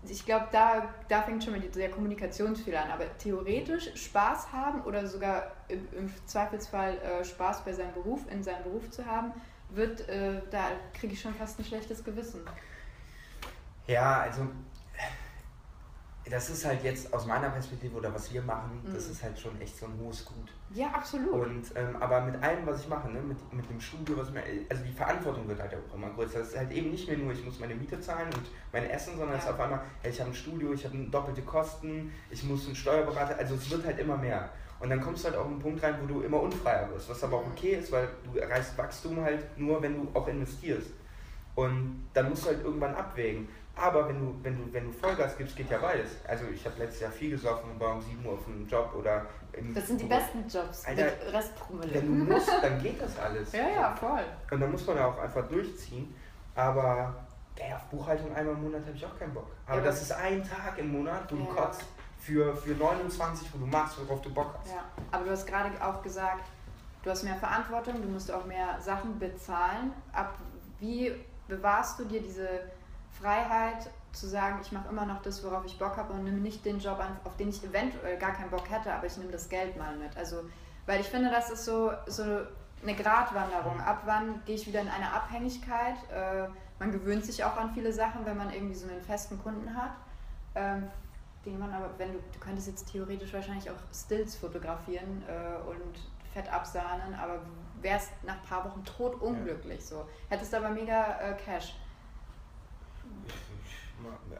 ich 0.08 0.26
glaube, 0.26 0.48
da, 0.50 0.92
da 1.08 1.22
fängt 1.22 1.44
schon 1.44 1.52
mal 1.52 1.60
der 1.60 1.90
Kommunikationsfehler 1.90 2.82
an. 2.82 2.90
Aber 2.90 3.04
theoretisch 3.16 3.94
Spaß 3.94 4.52
haben 4.52 4.82
oder 4.82 5.06
sogar 5.06 5.52
im, 5.68 5.86
im 5.96 6.12
Zweifelsfall 6.26 6.98
äh, 6.98 7.24
Spaß 7.24 7.64
bei 7.64 7.72
seinem 7.72 7.94
Beruf, 7.94 8.22
in 8.28 8.42
seinem 8.42 8.64
Beruf 8.64 8.90
zu 8.90 9.06
haben, 9.06 9.30
wird, 9.70 10.08
äh, 10.08 10.42
da 10.50 10.72
kriege 10.98 11.14
ich 11.14 11.20
schon 11.20 11.34
fast 11.34 11.60
ein 11.60 11.64
schlechtes 11.64 12.02
Gewissen. 12.02 12.40
Ja, 13.86 14.22
also 14.22 14.48
das 16.30 16.48
ist 16.48 16.64
halt 16.64 16.82
jetzt 16.82 17.12
aus 17.12 17.26
meiner 17.26 17.50
Perspektive 17.50 17.96
oder 17.96 18.12
was 18.14 18.32
wir 18.32 18.40
machen, 18.42 18.80
mhm. 18.82 18.94
das 18.94 19.08
ist 19.08 19.22
halt 19.22 19.38
schon 19.38 19.60
echt 19.60 19.76
so 19.76 19.86
ein 19.86 19.92
hohes 20.02 20.24
Gut. 20.24 20.50
Ja, 20.72 20.88
absolut. 20.88 21.46
Und 21.46 21.64
ähm, 21.74 21.96
aber 22.00 22.22
mit 22.22 22.42
allem, 22.42 22.66
was 22.66 22.80
ich 22.80 22.88
mache, 22.88 23.10
ne, 23.10 23.20
mit, 23.20 23.52
mit 23.52 23.68
dem 23.68 23.80
Studio, 23.80 24.16
was 24.16 24.30
mir, 24.30 24.42
also 24.70 24.82
die 24.82 24.92
Verantwortung 24.92 25.46
wird 25.46 25.60
halt 25.60 25.74
auch 25.74 25.94
immer 25.94 26.08
größer. 26.10 26.40
Es 26.40 26.48
ist 26.48 26.58
halt 26.58 26.72
eben 26.72 26.90
nicht 26.90 27.06
mehr 27.06 27.18
nur, 27.18 27.32
ich 27.32 27.44
muss 27.44 27.60
meine 27.60 27.74
Miete 27.74 28.00
zahlen 28.00 28.28
und 28.34 28.50
mein 28.72 28.88
Essen, 28.88 29.16
sondern 29.16 29.32
ja. 29.32 29.36
es 29.36 29.44
ist 29.44 29.50
auf 29.50 29.60
einmal, 29.60 29.80
hey, 30.02 30.10
ich 30.10 30.20
habe 30.20 30.30
ein 30.30 30.34
Studio, 30.34 30.72
ich 30.72 30.84
habe 30.84 30.96
doppelte 31.10 31.42
Kosten, 31.42 32.12
ich 32.30 32.42
muss 32.44 32.66
einen 32.66 32.76
Steuerberater, 32.76 33.38
also 33.38 33.54
es 33.54 33.70
wird 33.70 33.84
halt 33.84 33.98
immer 33.98 34.16
mehr. 34.16 34.48
Und 34.80 34.90
dann 34.90 35.00
kommst 35.00 35.24
du 35.24 35.28
halt 35.28 35.38
auch 35.38 35.46
einen 35.46 35.58
Punkt 35.58 35.82
rein, 35.82 35.96
wo 36.02 36.06
du 36.06 36.22
immer 36.22 36.40
unfreier 36.40 36.90
wirst, 36.90 37.08
was 37.08 37.22
aber 37.22 37.38
auch 37.38 37.46
mhm. 37.46 37.52
okay 37.52 37.74
ist, 37.76 37.92
weil 37.92 38.08
du 38.30 38.38
erreichst 38.38 38.76
Wachstum 38.76 39.20
halt 39.20 39.58
nur, 39.58 39.80
wenn 39.82 39.94
du 39.94 40.08
auch 40.18 40.26
investierst. 40.26 40.90
Und 41.54 42.06
dann 42.12 42.30
musst 42.30 42.44
du 42.44 42.48
halt 42.48 42.64
irgendwann 42.64 42.94
abwägen. 42.94 43.48
Aber 43.76 44.08
wenn 44.08 44.20
du, 44.20 44.34
wenn 44.42 44.56
du, 44.56 44.72
wenn 44.72 44.84
du 44.84 44.92
Vollgas 44.92 45.36
gibst, 45.36 45.56
geht 45.56 45.68
ja 45.68 45.78
beides. 45.78 46.10
Also 46.28 46.44
ich 46.46 46.64
habe 46.64 46.78
letztes 46.78 47.00
Jahr 47.00 47.10
viel 47.10 47.30
gesoffen 47.30 47.72
und 47.72 47.80
war 47.80 47.94
um 47.94 48.02
7 48.02 48.24
Uhr 48.24 48.34
auf 48.34 48.46
einem 48.46 48.66
Job 48.68 48.94
oder 48.96 49.26
Das 49.74 49.88
sind 49.88 50.00
die 50.00 50.06
besten 50.06 50.46
Jobs 50.48 50.84
Alter, 50.84 51.04
mit 51.04 51.32
Restpromille. 51.32 51.94
Wenn 51.94 52.06
du 52.06 52.32
musst, 52.32 52.50
dann 52.62 52.80
geht 52.80 53.02
das 53.02 53.18
alles. 53.18 53.52
ja, 53.52 53.68
ja, 53.68 53.96
voll. 53.96 54.24
Und 54.50 54.60
dann 54.60 54.70
muss 54.70 54.86
man 54.86 54.96
ja 54.96 55.08
auch 55.08 55.18
einfach 55.18 55.48
durchziehen. 55.48 56.14
Aber 56.54 57.26
ey, 57.56 57.72
auf 57.72 57.82
Buchhaltung 57.86 58.32
einmal 58.34 58.54
im 58.54 58.62
Monat 58.62 58.82
habe 58.86 58.96
ich 58.96 59.04
auch 59.04 59.18
keinen 59.18 59.34
Bock. 59.34 59.50
Aber 59.66 59.78
ja, 59.78 59.84
das 59.84 60.02
ist 60.02 60.12
ein 60.12 60.42
Tag 60.44 60.78
im 60.78 60.92
Monat, 60.92 61.30
wo 61.30 61.36
ja. 61.36 61.42
du 61.42 61.48
kotzt 61.48 61.84
für, 62.20 62.56
für 62.56 62.74
29, 62.74 63.48
wo 63.52 63.58
du 63.58 63.66
machst, 63.66 63.98
worauf 64.00 64.22
du 64.22 64.32
Bock 64.32 64.54
hast. 64.60 64.70
Ja, 64.70 64.84
aber 65.10 65.24
du 65.24 65.30
hast 65.32 65.46
gerade 65.46 65.70
auch 65.84 66.00
gesagt, 66.00 66.44
du 67.02 67.10
hast 67.10 67.24
mehr 67.24 67.36
Verantwortung, 67.36 68.00
du 68.00 68.08
musst 68.08 68.30
auch 68.30 68.46
mehr 68.46 68.80
Sachen 68.80 69.18
bezahlen. 69.18 69.92
Ab 70.12 70.38
wie 70.78 71.12
bewahrst 71.48 71.98
du 71.98 72.04
dir 72.04 72.22
diese 72.22 72.60
Freiheit 73.20 73.90
zu 74.12 74.26
sagen, 74.26 74.58
ich 74.62 74.72
mache 74.72 74.88
immer 74.88 75.06
noch 75.06 75.22
das, 75.22 75.42
worauf 75.44 75.64
ich 75.64 75.78
Bock 75.78 75.96
habe 75.96 76.12
und 76.12 76.24
nehme 76.24 76.38
nicht 76.38 76.64
den 76.64 76.78
Job 76.78 76.98
an, 76.98 77.16
auf 77.24 77.36
den 77.36 77.48
ich 77.48 77.62
eventuell 77.64 78.16
gar 78.18 78.32
keinen 78.32 78.50
Bock 78.50 78.70
hätte, 78.70 78.92
aber 78.92 79.06
ich 79.06 79.16
nehme 79.16 79.32
das 79.32 79.48
Geld 79.48 79.76
mal 79.76 79.96
mit. 79.96 80.16
Also, 80.16 80.44
weil 80.86 81.00
ich 81.00 81.06
finde, 81.06 81.30
das 81.30 81.50
ist 81.50 81.64
so, 81.64 81.92
so 82.06 82.22
eine 82.22 82.94
Gratwanderung. 82.94 83.80
Ab 83.80 84.02
wann 84.04 84.42
gehe 84.44 84.54
ich 84.54 84.66
wieder 84.66 84.80
in 84.80 84.88
eine 84.88 85.12
Abhängigkeit? 85.12 85.96
Äh, 86.12 86.48
man 86.78 86.92
gewöhnt 86.92 87.24
sich 87.24 87.42
auch 87.44 87.56
an 87.56 87.72
viele 87.72 87.92
Sachen, 87.92 88.26
wenn 88.26 88.36
man 88.36 88.52
irgendwie 88.52 88.74
so 88.74 88.88
einen 88.88 89.02
festen 89.02 89.42
Kunden 89.42 89.74
hat. 89.76 89.92
Ähm, 90.54 90.88
den 91.44 91.58
man 91.58 91.72
aber, 91.72 91.90
wenn 91.98 92.12
du, 92.12 92.18
du 92.32 92.38
könntest 92.38 92.68
jetzt 92.68 92.90
theoretisch 92.90 93.32
wahrscheinlich 93.32 93.70
auch 93.70 93.76
Stills 93.92 94.36
fotografieren 94.36 95.22
äh, 95.28 95.68
und 95.68 95.98
fett 96.32 96.50
absahnen, 96.52 97.14
aber 97.14 97.40
wärst 97.80 98.10
nach 98.24 98.36
ein 98.36 98.48
paar 98.48 98.64
Wochen 98.64 98.84
tot 98.84 99.20
unglücklich 99.20 99.84
so. 99.84 100.08
Hättest 100.28 100.54
aber 100.54 100.70
mega 100.70 101.20
äh, 101.20 101.34
Cash 101.34 101.74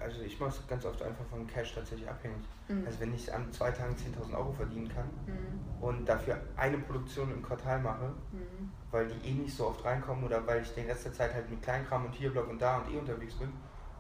also 0.00 0.22
ich 0.22 0.38
mache 0.38 0.50
es 0.50 0.66
ganz 0.66 0.84
oft 0.84 1.02
einfach 1.02 1.24
von 1.26 1.46
Cash 1.46 1.74
tatsächlich 1.74 2.08
abhängig. 2.08 2.44
Mhm. 2.68 2.84
Also 2.86 3.00
wenn 3.00 3.14
ich 3.14 3.32
an 3.32 3.50
zwei 3.52 3.70
Tagen 3.70 3.94
10.000 3.94 4.36
Euro 4.36 4.52
verdienen 4.52 4.88
kann 4.88 5.08
mhm. 5.26 5.82
und 5.82 6.08
dafür 6.08 6.38
eine 6.56 6.78
Produktion 6.78 7.30
im 7.32 7.42
Quartal 7.42 7.80
mache, 7.80 8.08
mhm. 8.32 8.70
weil 8.90 9.08
die 9.08 9.28
eh 9.28 9.32
nicht 9.32 9.56
so 9.56 9.68
oft 9.68 9.84
reinkommen 9.84 10.24
oder 10.24 10.46
weil 10.46 10.62
ich 10.62 10.74
den 10.74 10.86
Rest 10.86 11.06
der 11.06 11.12
Zeit 11.12 11.34
halt 11.34 11.48
mit 11.50 11.62
Kleinkram 11.62 12.04
und 12.04 12.14
hier 12.14 12.30
Blog 12.30 12.48
und 12.48 12.60
da 12.60 12.78
und 12.78 12.92
eh 12.92 12.98
unterwegs 12.98 13.34
bin, 13.34 13.52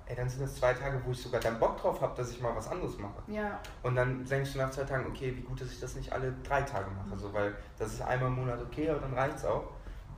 ey, 0.06 0.16
dann 0.16 0.28
sind 0.28 0.42
das 0.42 0.56
zwei 0.56 0.74
Tage, 0.74 1.00
wo 1.04 1.12
ich 1.12 1.22
sogar 1.22 1.40
dann 1.40 1.58
Bock 1.58 1.80
drauf 1.80 2.00
habe, 2.00 2.14
dass 2.16 2.30
ich 2.30 2.40
mal 2.40 2.54
was 2.54 2.68
anderes 2.68 2.98
mache. 2.98 3.22
Ja. 3.26 3.58
Und 3.82 3.96
dann 3.96 4.24
denkst 4.24 4.52
du 4.52 4.58
nach 4.58 4.70
zwei 4.70 4.84
Tagen, 4.84 5.06
okay, 5.06 5.34
wie 5.34 5.40
gut, 5.40 5.60
dass 5.60 5.70
ich 5.70 5.80
das 5.80 5.96
nicht 5.96 6.12
alle 6.12 6.34
drei 6.42 6.62
Tage 6.62 6.90
mache, 6.90 7.14
mhm. 7.14 7.18
so, 7.18 7.32
weil 7.32 7.54
das 7.78 7.94
ist 7.94 8.02
einmal 8.02 8.28
im 8.28 8.36
Monat 8.36 8.60
okay, 8.60 8.90
aber 8.90 9.00
dann 9.00 9.14
reicht 9.14 9.36
es 9.36 9.44
auch. 9.44 9.64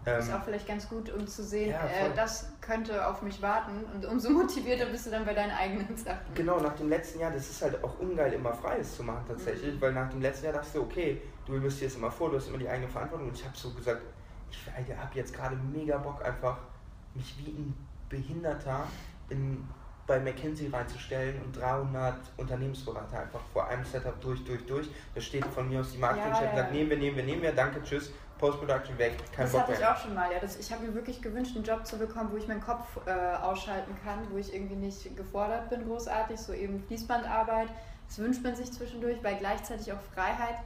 Ähm, 0.06 0.20
ist 0.20 0.32
auch 0.32 0.44
vielleicht 0.44 0.68
ganz 0.68 0.88
gut, 0.88 1.12
um 1.12 1.26
zu 1.26 1.42
sehen, 1.42 1.70
ja, 1.70 1.84
äh, 1.84 2.14
das 2.14 2.48
könnte 2.60 3.04
auf 3.08 3.22
mich 3.22 3.42
warten 3.42 3.84
und 3.92 4.06
umso 4.06 4.30
motivierter 4.30 4.86
bist 4.86 5.06
du 5.06 5.10
dann 5.10 5.24
bei 5.24 5.34
deinen 5.34 5.50
eigenen 5.50 5.96
Sachen. 5.96 6.32
Genau, 6.32 6.60
nach 6.60 6.76
dem 6.76 6.88
letzten 6.88 7.18
Jahr, 7.18 7.32
das 7.32 7.50
ist 7.50 7.60
halt 7.60 7.82
auch 7.82 7.98
ungeil, 7.98 8.32
immer 8.32 8.52
Freies 8.52 8.96
zu 8.96 9.02
machen 9.02 9.24
tatsächlich, 9.26 9.74
mhm. 9.74 9.80
weil 9.80 9.92
nach 9.92 10.08
dem 10.08 10.22
letzten 10.22 10.44
Jahr 10.44 10.54
dachte 10.54 10.68
du, 10.74 10.82
okay, 10.82 11.20
du 11.44 11.54
investierst 11.54 11.96
immer 11.96 12.12
vor, 12.12 12.30
du 12.30 12.36
hast 12.36 12.46
immer 12.46 12.58
die 12.58 12.68
eigene 12.68 12.88
Verantwortung 12.88 13.28
und 13.28 13.36
ich 13.36 13.44
habe 13.44 13.56
so 13.56 13.70
gesagt, 13.72 14.00
ich 14.48 14.72
habe 14.96 15.14
jetzt 15.14 15.34
gerade 15.34 15.56
mega 15.56 15.98
Bock 15.98 16.24
einfach, 16.24 16.56
mich 17.14 17.34
wie 17.38 17.50
ein 17.50 17.74
Behinderter 18.08 18.84
in, 19.28 19.66
bei 20.06 20.20
McKinsey 20.20 20.68
reinzustellen 20.68 21.42
und 21.42 21.56
300 21.56 22.14
Unternehmensberater 22.36 23.18
einfach 23.18 23.40
vor 23.52 23.66
einem 23.66 23.84
Setup 23.84 24.20
durch, 24.20 24.44
durch, 24.44 24.64
durch. 24.66 24.88
Da 25.16 25.20
steht 25.20 25.44
von 25.46 25.68
mir 25.68 25.80
aus 25.80 25.90
die 25.90 25.98
Marketingchef 25.98 26.42
ja, 26.42 26.56
ja, 26.58 26.64
ja. 26.64 26.70
nehmen 26.70 26.90
wir, 26.90 26.96
nehmen 26.96 27.16
wir, 27.16 27.24
nehmen 27.24 27.42
wir, 27.42 27.52
danke, 27.52 27.82
tschüss 27.82 28.12
Post-Production 28.38 28.98
weg, 28.98 29.16
kein 29.32 29.44
das 29.44 29.52
Bock 29.52 29.62
hatte 29.62 29.72
mehr. 29.72 29.80
ich 29.80 29.86
auch 29.86 29.96
schon 29.96 30.14
mal, 30.14 30.32
ja. 30.32 30.38
Das, 30.38 30.56
ich 30.56 30.70
habe 30.72 30.84
mir 30.84 30.94
wirklich 30.94 31.22
gewünscht, 31.22 31.56
einen 31.56 31.64
Job 31.64 31.86
zu 31.86 31.96
bekommen, 31.98 32.30
wo 32.32 32.36
ich 32.36 32.46
meinen 32.46 32.60
Kopf 32.60 32.84
äh, 33.06 33.10
ausschalten 33.10 33.94
kann, 34.04 34.18
wo 34.30 34.36
ich 34.36 34.54
irgendwie 34.54 34.76
nicht 34.76 35.16
gefordert 35.16 35.70
bin, 35.70 35.86
großartig, 35.86 36.38
so 36.38 36.52
eben 36.52 36.82
Fließbandarbeit. 36.86 37.68
Das 38.08 38.18
wünscht 38.18 38.42
man 38.42 38.54
sich 38.54 38.72
zwischendurch, 38.72 39.22
weil 39.22 39.36
gleichzeitig 39.36 39.92
auch 39.92 40.00
Freiheit 40.14 40.56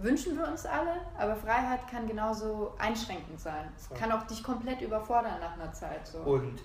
wünschen 0.00 0.38
wir 0.38 0.48
uns 0.48 0.64
alle, 0.64 1.00
aber 1.18 1.36
Freiheit 1.36 1.86
kann 1.88 2.08
genauso 2.08 2.74
einschränkend 2.78 3.40
sein. 3.40 3.68
Es 3.76 3.90
kann 3.98 4.10
auch 4.10 4.22
dich 4.26 4.42
komplett 4.42 4.80
überfordern 4.80 5.38
nach 5.40 5.52
einer 5.52 5.72
Zeit. 5.72 6.06
So. 6.06 6.18
Und 6.18 6.60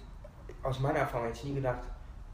aus 0.64 0.80
meiner 0.80 1.00
Erfahrung 1.00 1.28
hätte 1.28 1.40
ich 1.40 1.44
nie 1.44 1.56
gedacht, 1.56 1.82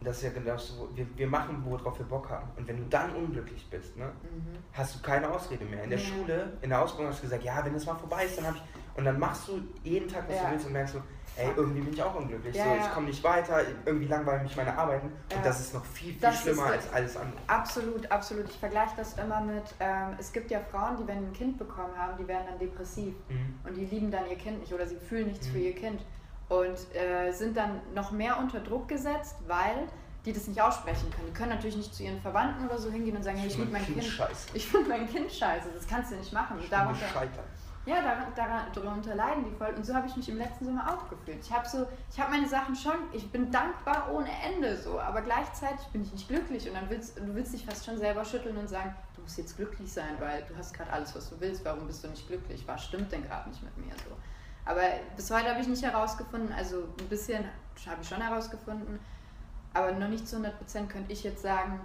das 0.04 0.18
ist 0.18 0.24
ja 0.24 0.30
genau 0.32 0.58
so, 0.58 0.90
wir, 0.94 1.06
wir 1.16 1.28
machen, 1.28 1.62
worauf 1.66 1.98
wir 2.00 2.06
Bock 2.06 2.30
haben. 2.30 2.50
Und 2.56 2.68
wenn 2.68 2.78
du 2.78 2.84
dann 2.90 3.16
unglücklich 3.16 3.68
bist, 3.70 3.96
ne, 3.98 4.06
Mhm. 4.06 4.58
hast 4.74 4.96
du 4.96 5.02
keine 5.02 5.30
Ausrede 5.30 5.66
mehr. 5.66 5.84
In 5.84 5.90
der 5.90 6.00
Ja. 6.00 6.06
Schule, 6.06 6.54
in 6.62 6.70
der 6.70 6.82
Ausbildung 6.82 7.12
hast 7.12 7.20
du 7.20 7.24
gesagt, 7.28 7.44
ja, 7.44 7.64
wenn 7.66 7.74
das 7.74 7.86
mal 7.86 7.96
vorbei 7.96 8.26
ist, 8.26 8.38
dann 8.38 8.48
habe 8.48 8.58
ich. 8.58 8.64
Und 8.98 9.06
dann 9.06 9.18
machst 9.20 9.48
du 9.48 9.60
jeden 9.84 10.08
Tag, 10.08 10.24
was 10.28 10.36
Ja. 10.36 10.46
du 10.46 10.52
willst 10.52 10.66
und 10.68 10.74
merkst 10.74 10.94
so, 10.94 11.02
ey, 11.36 11.50
irgendwie 11.56 11.82
bin 11.82 11.94
ich 11.94 12.04
auch 12.04 12.14
unglücklich. 12.14 12.56
Ja, 12.56 12.64
so, 12.66 12.76
ich 12.86 12.92
komme 12.94 13.08
nicht 13.08 13.24
weiter, 13.24 13.62
irgendwie 13.86 14.06
langweilen 14.06 14.44
mich 14.44 14.56
meine 14.56 14.78
Arbeiten. 14.78 15.08
Und 15.08 15.44
das 15.44 15.60
ist 15.62 15.74
noch 15.74 15.84
viel, 15.84 16.12
viel 16.12 16.22
Das 16.22 16.42
schlimmer 16.42 16.66
als 16.68 16.94
alles 16.94 17.18
andere. 17.18 17.40
Absolut, 17.48 18.12
absolut. 18.12 18.46
Ich 18.50 18.58
vergleiche 18.60 18.94
das 18.98 19.18
immer 19.18 19.42
mit, 19.42 19.64
ähm, 19.80 20.10
es 20.20 20.32
gibt 20.32 20.52
ja 20.52 20.60
Frauen, 20.60 20.98
die, 20.98 21.08
wenn 21.08 21.18
ein 21.26 21.34
Kind 21.34 21.58
bekommen 21.58 21.98
haben, 21.98 22.18
die 22.20 22.28
werden 22.28 22.46
dann 22.48 22.60
depressiv 22.60 23.16
Mhm. 23.30 23.56
und 23.68 23.76
die 23.76 23.86
lieben 23.86 24.12
dann 24.12 24.30
ihr 24.30 24.38
Kind 24.38 24.60
nicht 24.60 24.72
oder 24.72 24.86
sie 24.86 24.98
fühlen 24.98 25.28
nichts 25.28 25.48
Mhm. 25.48 25.52
für 25.54 25.58
ihr 25.60 25.74
Kind 25.76 26.02
und 26.50 26.96
äh, 26.96 27.32
sind 27.32 27.58
dann 27.58 27.82
noch 27.94 28.12
mehr 28.12 28.38
unter 28.40 28.60
Druck 28.60 28.88
gesetzt, 28.88 29.36
weil 29.48 29.88
die 30.26 30.34
das 30.34 30.48
nicht 30.48 30.62
aussprechen 30.62 31.10
können. 31.12 31.28
Die 31.28 31.34
können 31.34 31.50
natürlich 31.50 31.76
nicht 31.76 31.94
zu 31.94 32.04
ihren 32.04 32.22
Verwandten 32.22 32.66
oder 32.66 32.78
so 32.78 32.90
hingehen 32.90 33.16
und 33.16 33.24
sagen, 33.24 33.38
hey, 33.38 33.48
ich 33.48 33.58
liebe 33.58 33.72
mein 33.72 33.86
Kind. 33.86 34.04
scheiße. 34.04 34.50
Ich 34.54 34.68
finde 34.68 34.90
mein 34.90 35.10
Kind 35.10 35.32
scheiße, 35.32 35.70
das 35.74 35.88
kannst 35.88 36.12
du 36.12 36.16
nicht 36.16 36.32
machen. 36.32 36.58
Ich 36.62 36.70
darunter, 36.70 37.06
gescheitert. 37.06 37.44
ja, 37.86 37.96
daran, 38.36 38.68
darunter 38.74 39.16
leiden 39.16 39.44
die 39.46 39.52
voll. 39.52 39.74
Und 39.76 39.86
so 39.86 39.94
habe 39.94 40.08
ich 40.08 40.16
mich 40.16 40.30
im 40.30 40.38
letzten 40.38 40.66
Sommer 40.66 40.94
auch 40.94 41.10
gefühlt. 41.10 41.40
Ich 41.42 41.52
habe 41.52 41.68
so, 41.68 41.88
ich 42.10 42.20
habe 42.20 42.32
meine 42.32 42.48
Sachen 42.48 42.74
schon, 42.76 42.96
ich 43.12 43.30
bin 43.32 43.52
dankbar 43.52 44.10
ohne 44.14 44.30
Ende 44.46 44.78
so, 44.78 44.98
aber 44.98 45.22
gleichzeitig 45.22 45.86
bin 45.88 46.04
ich 46.04 46.14
nicht 46.14 46.30
glücklich 46.30 46.70
und 46.70 46.76
dann 46.76 46.90
willst 46.90 47.18
du 47.18 47.36
willst 47.36 47.54
dich 47.54 47.66
fast 47.66 47.86
schon 47.86 47.98
selber 47.98 48.24
schütteln 48.24 48.56
und 48.56 48.70
sagen, 48.70 48.96
du 49.16 49.22
musst 49.22 49.38
jetzt 49.38 49.58
glücklich 49.58 49.92
sein, 49.92 50.16
weil 50.20 50.44
du 50.44 50.56
hast 50.58 50.74
gerade 50.74 50.92
alles, 50.92 51.14
was 51.16 51.30
du 51.30 51.40
willst. 51.42 51.66
Warum 51.66 51.86
bist 51.86 52.02
du 52.02 52.08
nicht 52.08 52.26
glücklich? 52.28 52.64
Was 52.66 52.86
stimmt 52.86 53.12
denn 53.12 53.24
gerade 53.24 53.50
nicht 53.50 53.62
mit 53.62 53.78
mir 53.78 53.94
so? 54.08 54.16
Aber 54.66 54.82
bis 55.16 55.30
heute 55.30 55.50
habe 55.50 55.60
ich 55.60 55.68
nicht 55.68 55.84
herausgefunden, 55.84 56.54
also 56.54 56.84
ein 57.00 57.08
bisschen 57.10 57.44
habe 57.86 58.02
ich 58.02 58.08
schon 58.08 58.22
herausgefunden, 58.22 59.00
aber 59.74 59.92
noch 59.92 60.08
nicht 60.08 60.28
zu 60.28 60.38
100% 60.38 60.88
könnte 60.88 61.12
ich 61.12 61.24
jetzt 61.24 61.42
sagen, 61.42 61.82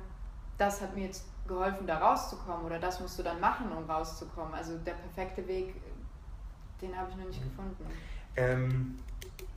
das 0.58 0.80
hat 0.80 0.94
mir 0.94 1.06
jetzt 1.06 1.24
geholfen, 1.46 1.86
da 1.86 1.98
rauszukommen 1.98 2.66
oder 2.66 2.78
das 2.78 3.00
musst 3.00 3.18
du 3.18 3.22
dann 3.22 3.40
machen, 3.40 3.72
um 3.72 3.88
rauszukommen. 3.88 4.54
Also 4.54 4.76
der 4.78 4.92
perfekte 4.92 5.46
Weg, 5.48 5.74
den 6.80 6.96
habe 6.96 7.10
ich 7.10 7.16
noch 7.16 7.26
nicht 7.26 7.42
gefunden. 7.42 7.86
Ähm, 8.36 8.98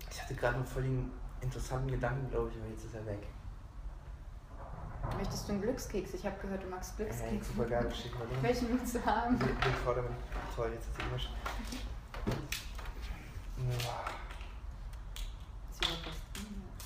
ich 0.09 0.21
hatte 0.21 0.33
gerade 0.33 0.55
einen 0.55 0.65
völlig 0.65 0.91
interessanten 1.41 1.91
Gedanken, 1.91 2.29
glaube 2.29 2.49
ich, 2.49 2.57
aber 2.57 2.69
jetzt 2.69 2.85
ist 2.85 2.95
er 2.95 3.05
weg. 3.05 3.27
Möchtest 5.17 5.47
du 5.47 5.53
einen 5.53 5.61
Glückskeks? 5.61 6.13
Ich 6.13 6.25
habe 6.25 6.35
gehört, 6.41 6.63
du 6.63 6.67
magst 6.67 6.95
Glückskeks. 6.95 7.47
super 7.47 7.65
geil, 7.65 7.91
schick 7.93 8.17
mal 8.17 8.27
den. 8.27 8.41
Welchen 8.43 8.69
willst 8.69 8.95
du 8.95 9.05
haben? 9.05 9.37
Den 9.37 9.47
den 9.47 9.73
Vordermann. 9.83 10.15
Toll, 10.55 10.71
jetzt 10.73 10.87
ist 10.87 10.99
er 10.99 11.05
gemischt. 11.05 11.29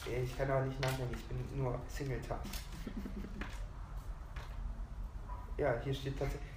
Ich 0.05 0.37
kann 0.37 0.51
aber 0.51 0.65
nicht 0.65 0.79
nachdenken, 0.79 1.15
ich 1.15 1.23
bin 1.25 1.63
nur 1.63 1.79
Single-Tag. 1.87 2.39
Ja, 5.57 5.73
hier 5.83 5.93
steht 5.93 6.19
tatsächlich. 6.19 6.51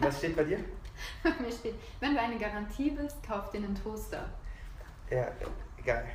Was 0.00 0.18
steht 0.18 0.36
bei 0.36 0.44
dir? 0.44 0.58
Mir 1.40 1.50
steht, 1.50 1.74
wenn 1.98 2.14
du 2.14 2.20
eine 2.20 2.38
Garantie 2.38 2.92
willst, 2.96 3.20
kauf 3.22 3.50
dir 3.50 3.58
einen 3.58 3.74
Toaster. 3.74 4.24
Ja, 5.10 5.32
geil. 5.84 6.06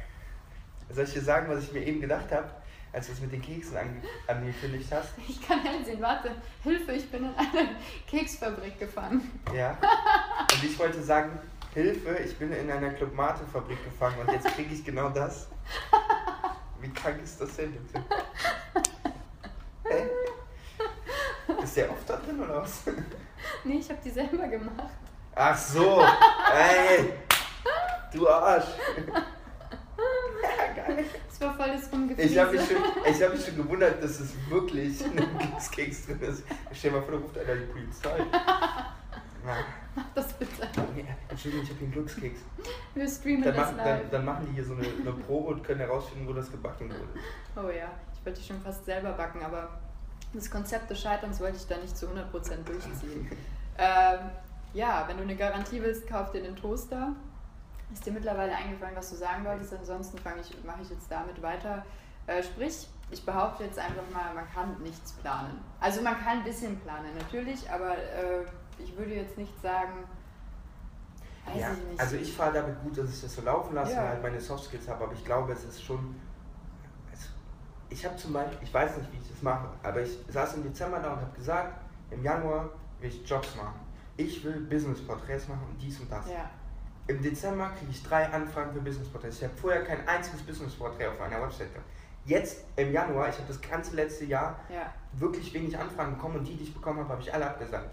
Soll 0.90 1.04
ich 1.04 1.14
dir 1.14 1.22
sagen, 1.22 1.50
was 1.50 1.66
ich 1.66 1.74
mir 1.74 1.86
eben 1.86 2.00
gedacht 2.02 2.32
habe, 2.32 2.50
als 2.94 3.08
du 3.08 3.14
es 3.14 3.22
mit 3.22 3.32
den 3.32 3.42
Keksen 3.42 3.78
ange 3.78 4.02
angekündigt 4.28 4.90
hast? 4.92 5.14
Ich 5.28 5.46
kann 5.46 5.60
einsehen, 5.66 6.02
warte, 6.02 6.32
Hilfe, 6.64 6.94
ich 6.94 7.10
bin 7.10 7.26
in 7.26 7.36
eine 7.36 7.76
Keksfabrik 8.08 8.80
gefangen. 8.80 9.42
Ja. 9.54 9.78
Und 10.54 10.64
ich 10.64 10.78
wollte 10.80 11.02
sagen, 11.02 11.38
Hilfe, 11.74 12.18
ich 12.26 12.38
bin 12.38 12.52
in 12.52 12.70
einer 12.70 12.90
Club 12.92 13.14
Mate 13.16 13.42
Fabrik 13.52 13.84
gefangen 13.86 14.16
und 14.20 14.32
jetzt 14.32 14.48
kriege 14.48 14.74
ich 14.74 14.84
genau 14.84 15.10
das. 15.10 15.48
Wie 16.82 16.90
krank 16.90 17.18
ist 17.24 17.40
das 17.40 17.56
denn 17.56 17.72
bitte? 17.72 18.04
Hä? 19.86 20.08
Ist 21.64 21.78
der 21.78 21.90
oft 21.92 22.10
da 22.10 22.18
drin 22.18 22.42
oder 22.44 22.62
was? 22.64 22.82
Nee, 23.64 23.76
ich 23.80 23.90
habe 23.90 24.00
die 24.04 24.10
selber 24.10 24.48
gemacht. 24.48 24.90
Ach 25.34 25.58
so, 25.58 26.04
ey, 26.54 27.14
du 28.14 28.28
Arsch. 28.28 28.66
Ja, 29.08 30.74
geil. 30.86 31.06
Das 31.30 31.40
war 31.42 31.56
voll 31.56 31.72
das 31.78 31.92
Rumgefiese. 31.92 32.28
Ich 32.28 32.38
habe 32.38 32.52
mich, 32.52 32.62
schon- 32.68 32.84
ich 33.06 33.24
hab 33.24 33.34
mich 33.34 33.46
schon 33.46 33.56
gewundert, 33.56 34.04
dass 34.04 34.20
es 34.20 34.32
wirklich 34.50 35.04
ein 35.06 35.16
Glückskeks 35.38 36.08
drin 36.08 36.20
ist. 36.22 36.44
Stell 36.74 36.92
dir 36.92 36.98
mal 36.98 37.04
vor, 37.04 37.14
da 37.14 37.20
ruft 37.20 37.38
einer 37.38 37.56
die 37.56 37.66
Polizei. 37.72 38.20
Mach 39.44 40.06
das 40.16 40.34
bitte. 40.34 40.68
Nee, 40.96 41.06
Entschuldigung, 41.28 41.64
ich 41.64 41.70
habe 41.70 41.80
hier 41.80 41.88
einen 41.88 41.92
Glückskeks. 41.94 42.40
Wir 42.94 43.08
streamen 43.08 43.44
Dann 43.44 43.56
das 43.56 43.66
machen, 43.66 43.78
live. 43.78 44.02
dann, 44.02 44.12
dann 44.12 44.26
machen 44.26 44.48
die 44.48 44.54
hier 44.54 44.66
so 44.66 44.74
eine, 44.74 44.88
eine 44.88 45.12
Probe 45.12 45.48
und 45.50 45.64
können 45.64 45.80
herausfinden, 45.80 46.28
wo 46.28 46.34
das 46.34 46.52
gebacken 46.52 46.90
wurde. 46.90 47.68
Oh 47.68 47.70
ja, 47.70 47.92
ich 48.14 48.26
wollte 48.26 48.42
schon 48.42 48.62
fast 48.62 48.86
selber 48.86 49.12
backen, 49.14 49.44
aber 49.44 49.70
das 50.34 50.50
Konzept 50.50 50.90
des 50.90 51.02
Scheiterns 51.02 51.40
wollte 51.40 51.58
ich 51.58 51.68
da 51.68 51.78
nicht 51.78 51.98
zu 51.98 52.08
100% 52.08 52.32
durchziehen. 52.64 53.30
ähm, 53.78 54.20
ja, 54.74 55.06
wenn 55.08 55.18
du 55.18 55.24
eine 55.24 55.36
Garantie 55.36 55.82
willst, 55.82 56.08
kauf 56.08 56.32
dir 56.32 56.42
den 56.42 56.56
Toaster. 56.56 57.14
Ist 57.92 58.06
dir 58.06 58.14
mittlerweile 58.14 58.56
eingefallen, 58.56 58.96
was 58.96 59.10
du 59.10 59.18
sagen 59.18 59.44
wolltest? 59.44 59.74
Ansonsten 59.74 60.18
ich, 60.18 60.64
mache 60.64 60.82
ich 60.82 60.90
jetzt 60.90 61.12
damit 61.12 61.42
weiter. 61.42 61.86
Äh, 62.28 62.42
sprich, 62.42 62.88
ich 63.10 63.26
behaupte 63.26 63.66
jetzt 63.66 63.78
einfach 63.78 64.10
mal, 64.14 64.34
man 64.34 64.50
kann 64.50 64.82
nichts 64.82 65.12
planen. 65.14 65.60
Also 65.82 66.02
man 66.02 66.18
kann 66.18 66.38
ein 66.38 66.44
bisschen 66.46 66.80
planen, 66.80 67.10
natürlich, 67.18 67.70
aber 67.70 67.98
äh, 67.98 68.46
ich 68.84 68.98
würde 68.98 69.16
jetzt 69.16 69.38
nicht 69.38 69.54
sagen, 69.62 70.04
weiß 71.46 71.56
Ja, 71.62 71.72
ich 71.74 71.88
nicht. 71.90 72.00
also 72.00 72.16
ich 72.18 72.34
fahre 72.34 72.54
damit 72.54 72.82
gut, 72.82 72.98
dass 72.98 73.10
ich 73.10 73.22
das 73.22 73.36
so 73.36 73.42
laufen 73.42 73.74
lasse 73.76 73.94
Ja. 73.94 74.02
und 74.04 74.08
halt 74.10 74.22
meine 74.24 74.40
Softskills 74.40 74.88
habe, 74.88 75.04
aber 75.06 75.14
ich 75.14 75.24
glaube, 75.26 75.54
es 75.54 75.64
ist 75.64 75.84
schon. 75.84 76.16
Es, 77.12 77.30
ich 77.90 78.06
habe 78.06 78.16
zum 78.16 78.34
Beispiel, 78.34 78.58
ich 78.62 78.74
weiß 78.74 78.98
nicht, 78.98 79.12
wie 79.14 79.18
ich 79.18 79.30
das 79.32 79.42
mache, 79.42 79.68
aber 79.84 80.02
ich 80.02 80.18
saß 80.30 80.56
im 80.56 80.64
Dezember 80.64 81.00
da 81.00 81.14
und 81.14 81.22
habe 81.22 81.36
gesagt, 81.36 81.74
im 82.12 82.24
Januar 82.24 82.70
will 83.00 83.10
ich 83.10 83.28
Jobs 83.28 83.56
machen. 83.56 83.80
Ich 84.18 84.44
will 84.44 84.60
Business-Porträts 84.62 85.48
machen 85.48 85.66
und 85.70 85.82
dies 85.82 86.00
und 86.00 86.12
das. 86.12 86.28
ja, 86.30 86.50
Im 87.08 87.22
Dezember 87.22 87.70
kriege 87.80 87.90
ich 87.92 88.04
drei 88.04 88.28
Anfragen 88.32 88.74
für 88.74 88.82
Business-Porträts. 88.82 89.38
Ich 89.38 89.44
habe 89.46 89.56
vorher 89.56 89.84
kein 89.84 90.08
einziges 90.08 90.42
Business-Porträt 90.44 91.08
auf 91.08 91.18
meiner 91.20 91.42
Website 91.42 91.74
gehabt. 91.74 91.90
Jetzt 92.26 92.66
im 92.76 92.92
Januar, 92.92 93.30
ich 93.30 93.36
habe 93.36 93.48
das 93.48 93.60
ganze 93.62 93.96
letzte 93.96 94.26
Jahr 94.26 94.60
ja, 94.70 94.94
wirklich 95.14 95.52
wenig 95.56 95.76
Anfragen 95.76 96.14
bekommen 96.16 96.36
und 96.40 96.44
die, 96.48 96.56
die 96.56 96.66
ich 96.66 96.74
bekommen 96.74 97.00
habe, 97.00 97.10
habe 97.10 97.22
ich 97.22 97.34
alle 97.34 97.50
abgesagt. 97.50 97.90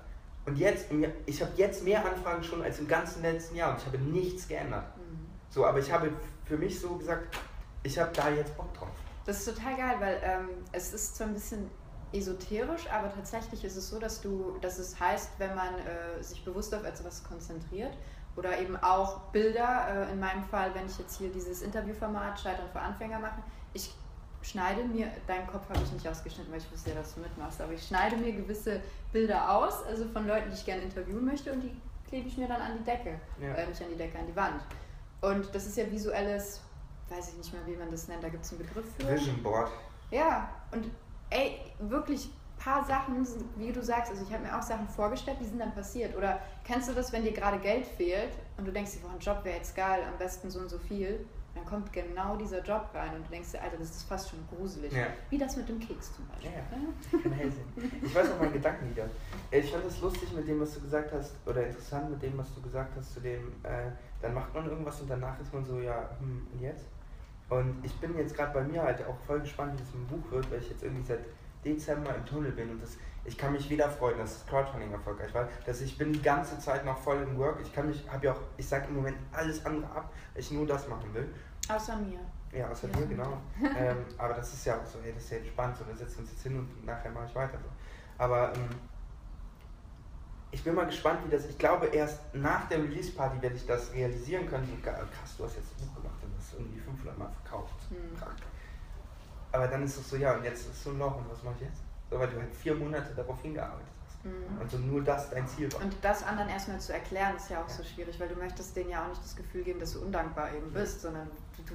Und 0.49 0.57
jetzt, 0.57 0.87
ich 1.27 1.43
habe 1.43 1.53
jetzt 1.57 1.85
mehr 1.85 2.03
Anfragen 2.05 2.43
schon 2.43 2.63
als 2.63 2.79
im 2.79 2.89
ganzen 2.89 3.21
letzten 3.21 3.55
Jahr 3.55 3.73
und 3.73 3.81
ich 3.81 3.87
habe 3.87 3.99
nichts 3.99 4.49
geändert. 4.49 4.97
mhm. 4.97 5.27
So, 5.51 5.67
aber 5.67 5.79
ich 5.79 5.93
habe 5.93 6.11
für 6.47 6.57
mich 6.57 6.81
so 6.81 6.97
gesagt, 6.97 7.37
ich 7.83 7.99
habe 7.99 8.11
da 8.15 8.31
jetzt 8.31 8.57
Bock 8.57 8.73
drauf. 8.73 8.89
Das 9.27 9.47
ist 9.47 9.55
total 9.55 9.77
geil, 9.77 9.97
weil 9.99 10.21
ähm, 10.23 10.49
es 10.73 10.95
ist 10.95 11.17
zwar 11.17 11.27
ein 11.27 11.35
bisschen 11.35 11.71
esoterisch, 12.15 12.91
aber 12.91 13.13
tatsächlich 13.15 13.63
ist 13.63 13.77
es 13.77 13.91
so, 13.91 13.99
dass 13.99 14.23
du, 14.23 14.57
dass 14.63 14.79
es 14.79 14.99
heißt, 14.99 15.33
wenn 15.37 15.55
man 15.55 15.75
äh, 15.75 16.23
sich 16.23 16.43
bewusst 16.43 16.75
auf 16.75 16.85
etwas 16.85 17.23
konzentriert 17.25 17.93
oder 18.35 18.59
eben 18.59 18.77
auch 18.79 19.21
Bilder, 19.33 20.09
äh, 20.09 20.13
in 20.13 20.19
meinem 20.19 20.45
Fall, 20.45 20.75
wenn 20.75 20.87
ich 20.87 20.99
jetzt 20.99 21.19
hier 21.19 21.31
dieses 21.31 21.61
Interviewformat 21.61 22.41
Scheitern 22.41 22.71
für 22.73 22.81
Anfänger 22.81 23.19
mache, 23.19 23.43
ich 23.75 23.93
schneide 24.51 24.85
mir, 24.85 25.11
deinen 25.27 25.47
Kopf 25.47 25.69
habe 25.69 25.81
ich 25.83 25.93
nicht 25.93 26.07
ausgeschnitten, 26.09 26.51
weil 26.53 26.59
ich 26.61 26.71
wusste 26.73 26.91
ja, 26.91 26.97
dass 26.97 27.15
du 27.15 27.21
mitmachst, 27.21 27.61
aber 27.61 27.73
ich 27.73 27.87
schneide 27.87 28.17
mir 28.17 28.33
gewisse 28.33 28.81
Bilder 29.13 29.51
aus, 29.57 29.85
also 29.87 30.05
von 30.09 30.27
Leuten, 30.27 30.49
die 30.51 30.55
ich 30.57 30.65
gerne 30.65 30.83
interviewen 30.83 31.25
möchte 31.25 31.53
und 31.53 31.61
die 31.63 31.75
klebe 32.09 32.29
ich 32.29 32.37
mir 32.39 32.49
dann 32.49 32.61
an 32.61 32.79
die 32.79 32.85
Decke, 32.85 33.21
Ja. 33.41 33.55
äh, 33.55 33.67
nicht 33.67 33.81
an 33.83 33.89
die 33.91 33.97
Decke, 33.97 34.19
an 34.19 34.27
die 34.27 34.37
Wand. 34.37 34.63
Und 35.21 35.55
das 35.55 35.67
ist 35.67 35.77
ja 35.77 35.91
visuelles, 35.91 36.61
weiß 37.11 37.29
ich 37.31 37.37
nicht 37.37 37.53
mehr, 37.53 37.63
wie 37.67 37.77
man 37.77 37.91
das 37.91 38.09
nennt, 38.09 38.23
da 38.23 38.29
gibt 38.29 38.45
es 38.45 38.53
einen 38.53 38.61
Begriff 38.61 38.85
für. 38.99 39.09
Vision 39.09 39.43
Board. 39.43 39.71
Ja, 40.11 40.49
und 40.73 40.91
ey, 41.31 41.61
wirklich 41.81 42.31
paar 42.59 42.85
Sachen, 42.85 43.27
wie 43.57 43.73
du 43.73 43.83
sagst, 43.83 44.11
also 44.11 44.25
ich 44.27 44.33
habe 44.33 44.43
mir 44.45 44.57
auch 44.59 44.63
Sachen 44.63 44.89
vorgestellt, 44.89 45.37
die 45.41 45.45
sind 45.45 45.61
dann 45.61 45.73
passiert. 45.75 46.17
Oder 46.17 46.41
kennst 46.65 46.89
du 46.89 46.93
das, 46.95 47.13
wenn 47.13 47.23
dir 47.23 47.33
gerade 47.33 47.59
Geld 47.59 47.87
fehlt 47.87 48.31
und 48.57 48.65
du 48.67 48.73
denkst 48.73 48.93
dir, 48.95 49.01
boah, 49.01 49.11
ein 49.13 49.19
Job 49.21 49.45
wäre 49.45 49.57
jetzt 49.59 49.77
geil, 49.77 50.03
am 50.11 50.19
besten 50.19 50.51
so 50.51 50.59
und 50.61 50.69
so 50.69 50.79
viel, 50.79 51.25
dann 51.59 51.67
kommt 51.67 51.93
genau 51.93 52.37
dieser 52.37 52.63
Job 52.63 52.89
rein 52.95 53.15
und 53.17 53.27
du 53.27 53.31
denkst 53.31 53.53
dir, 53.53 53.63
Alter, 53.63 53.77
das 53.79 53.91
ist 53.91 54.03
fast 54.09 54.31
schon 54.31 54.39
gruselig. 54.49 54.93
Ja. 54.93 55.07
Wie 55.31 55.39
das 55.39 55.57
mit 55.57 55.69
dem 55.69 55.81
Keks 55.81 56.15
zum 56.15 56.27
Beispiel. 56.29 56.51
Ja. 56.51 56.77
ne? 56.79 57.23
Kein 57.23 57.33
Hellsehen. 57.33 57.67
Ich 58.03 58.15
weiß 58.15 58.29
noch 58.31 58.41
meinen 58.41 58.53
Gedanken 58.53 58.91
wieder. 58.91 59.05
Äh, 59.51 59.61
Ich 59.61 59.73
fand 59.73 59.85
es 59.85 60.01
lustig 60.01 60.33
mit 60.33 60.47
dem, 60.49 60.61
was 60.61 60.75
du 60.75 60.81
gesagt 60.81 61.13
hast, 61.13 61.35
oder 61.47 61.67
interessant 61.67 62.11
mit 62.11 62.23
dem, 62.23 62.37
was 62.39 62.55
du 62.55 62.63
gesagt 62.63 62.93
hast, 62.97 63.15
zu 63.15 63.21
dem, 63.21 63.49
äh, 63.63 63.91
dann 64.21 64.35
macht 64.35 64.55
man 64.55 64.67
irgendwas 64.69 65.01
und 65.01 65.11
danach 65.11 65.39
ist 65.41 65.53
man 65.53 65.65
so, 65.65 65.81
ja, 65.81 66.11
hm, 66.21 66.47
und 66.53 66.61
jetzt? 66.61 66.87
Und 67.49 67.83
ich 67.83 67.95
bin 67.99 68.17
jetzt 68.19 68.37
gerade 68.37 68.53
bei 68.53 68.63
mir 68.63 68.83
halt 68.83 69.05
auch 69.07 69.17
voll 69.27 69.41
gespannt, 69.41 69.73
wie 69.75 69.79
das 69.83 69.95
mit 69.95 70.11
dem 70.11 70.21
Buch 70.21 70.31
wird, 70.31 70.51
weil 70.51 70.59
ich 70.59 70.69
jetzt 70.71 70.83
irgendwie 70.83 71.05
seit 71.07 71.21
Dezember 71.65 72.15
im 72.15 72.25
Tunnel 72.27 72.53
bin 72.53 72.71
und 72.71 72.83
das, 72.83 72.99
ich 73.25 73.37
kann 73.37 73.53
mich 73.53 73.69
wieder 73.69 73.89
freuen, 73.91 74.19
dass 74.19 74.35
das 74.35 74.47
Crowdfunding 74.47 74.93
erfolgreich 74.93 75.33
war. 75.35 75.49
Dass 75.67 75.81
ich 75.81 75.99
bin 75.99 76.13
die 76.13 76.23
ganze 76.23 76.59
Zeit 76.59 76.85
noch 76.85 76.97
voll 76.99 77.17
im 77.23 77.37
Work. 77.39 77.59
Ich 77.63 77.73
kann 77.73 77.89
mich, 77.89 78.09
habe 78.11 78.27
ja 78.27 78.33
auch, 78.33 78.41
ich 78.57 78.67
sage 78.69 78.87
im 78.89 78.97
Moment 78.97 79.17
alles 79.33 79.65
andere 79.67 79.91
ab, 79.91 80.13
weil 80.35 80.43
ich 80.43 80.51
nur 80.51 80.67
das 80.67 80.89
machen 80.89 81.13
will. 81.15 81.29
Außer 81.69 81.97
mir. 81.97 82.21
Ja, 82.53 82.71
außer 82.71 82.89
mir, 82.89 83.07
genau. 83.07 83.39
ähm, 83.79 84.05
aber 84.17 84.35
das 84.35 84.53
ist 84.53 84.65
ja 84.65 84.77
auch 84.81 84.87
so, 84.87 84.99
hey, 85.03 85.13
das 85.13 85.25
ist 85.25 85.31
ja 85.31 85.39
entspannt, 85.39 85.77
so, 85.77 85.87
wir 85.87 85.95
setzen 85.95 86.21
uns 86.21 86.31
jetzt 86.31 86.43
hin 86.43 86.59
und 86.59 86.87
nachher 86.87 87.11
mache 87.11 87.27
ich 87.27 87.35
weiter. 87.35 87.59
So. 87.59 87.69
Aber 88.17 88.53
ähm, 88.55 88.69
ich 90.51 90.65
bin 90.65 90.75
mal 90.75 90.87
gespannt, 90.87 91.21
wie 91.27 91.31
das, 91.31 91.45
ich 91.45 91.59
glaube, 91.59 91.87
erst 91.87 92.35
nach 92.35 92.69
der 92.69 92.79
Release-Party 92.79 93.43
werde 93.43 93.57
ich 93.57 93.67
das 93.67 93.93
realisieren 93.93 94.49
können. 94.49 94.81
Geil, 94.83 94.95
krass, 94.95 95.37
du 95.37 95.45
hast 95.45 95.57
jetzt 95.57 95.69
ein 95.79 95.87
Buch 95.87 95.97
gemacht 95.97 96.17
und 96.23 96.33
das 96.37 96.55
irgendwie 96.55 96.81
500 96.81 97.19
Mal 97.19 97.31
verkauft. 97.43 97.75
Hm. 97.91 98.19
Krank. 98.19 98.37
aber 99.53 99.69
dann 99.69 99.83
ist 99.83 99.99
es 99.99 100.09
so, 100.09 100.17
ja, 100.17 100.35
und 100.35 100.45
jetzt 100.45 100.69
ist 100.69 100.83
so 100.83 100.91
ein 100.91 100.99
Loch 100.99 101.17
und 101.17 101.31
was 101.31 101.43
mache 101.43 101.57
ich 101.61 101.67
jetzt? 101.67 101.83
So, 102.11 102.19
weil 102.19 102.29
du 102.29 102.41
halt 102.41 102.55
vier 102.55 102.75
Monate 102.75 103.15
darauf 103.15 103.41
hingearbeitet. 103.43 103.98
Mhm. 104.25 104.61
Und 104.61 104.71
so 104.71 104.79
nur 104.79 105.03
das 105.03 105.31
dein 105.31 105.47
Ziel 105.47 105.73
war. 105.73 105.83
Und 105.83 105.95
das 106.03 106.23
anderen 106.23 106.49
erstmal 106.49 106.81
zu 106.81 106.93
erklären, 106.93 107.37
ist 107.37 107.51
ja 107.51 107.63
auch 107.63 107.69
so 107.69 107.83
schwierig, 107.85 108.19
weil 108.19 108.29
du 108.29 108.37
möchtest 108.37 108.77
denen 108.77 108.91
ja 108.91 109.05
auch 109.05 109.09
nicht 109.09 109.23
das 109.23 109.37
Gefühl 109.37 109.63
geben, 109.63 109.81
dass 109.81 109.93
du 109.93 110.01
undankbar 110.01 110.53
eben 110.55 110.73
bist, 110.73 111.03
sondern 111.03 111.29
du, 111.57 111.63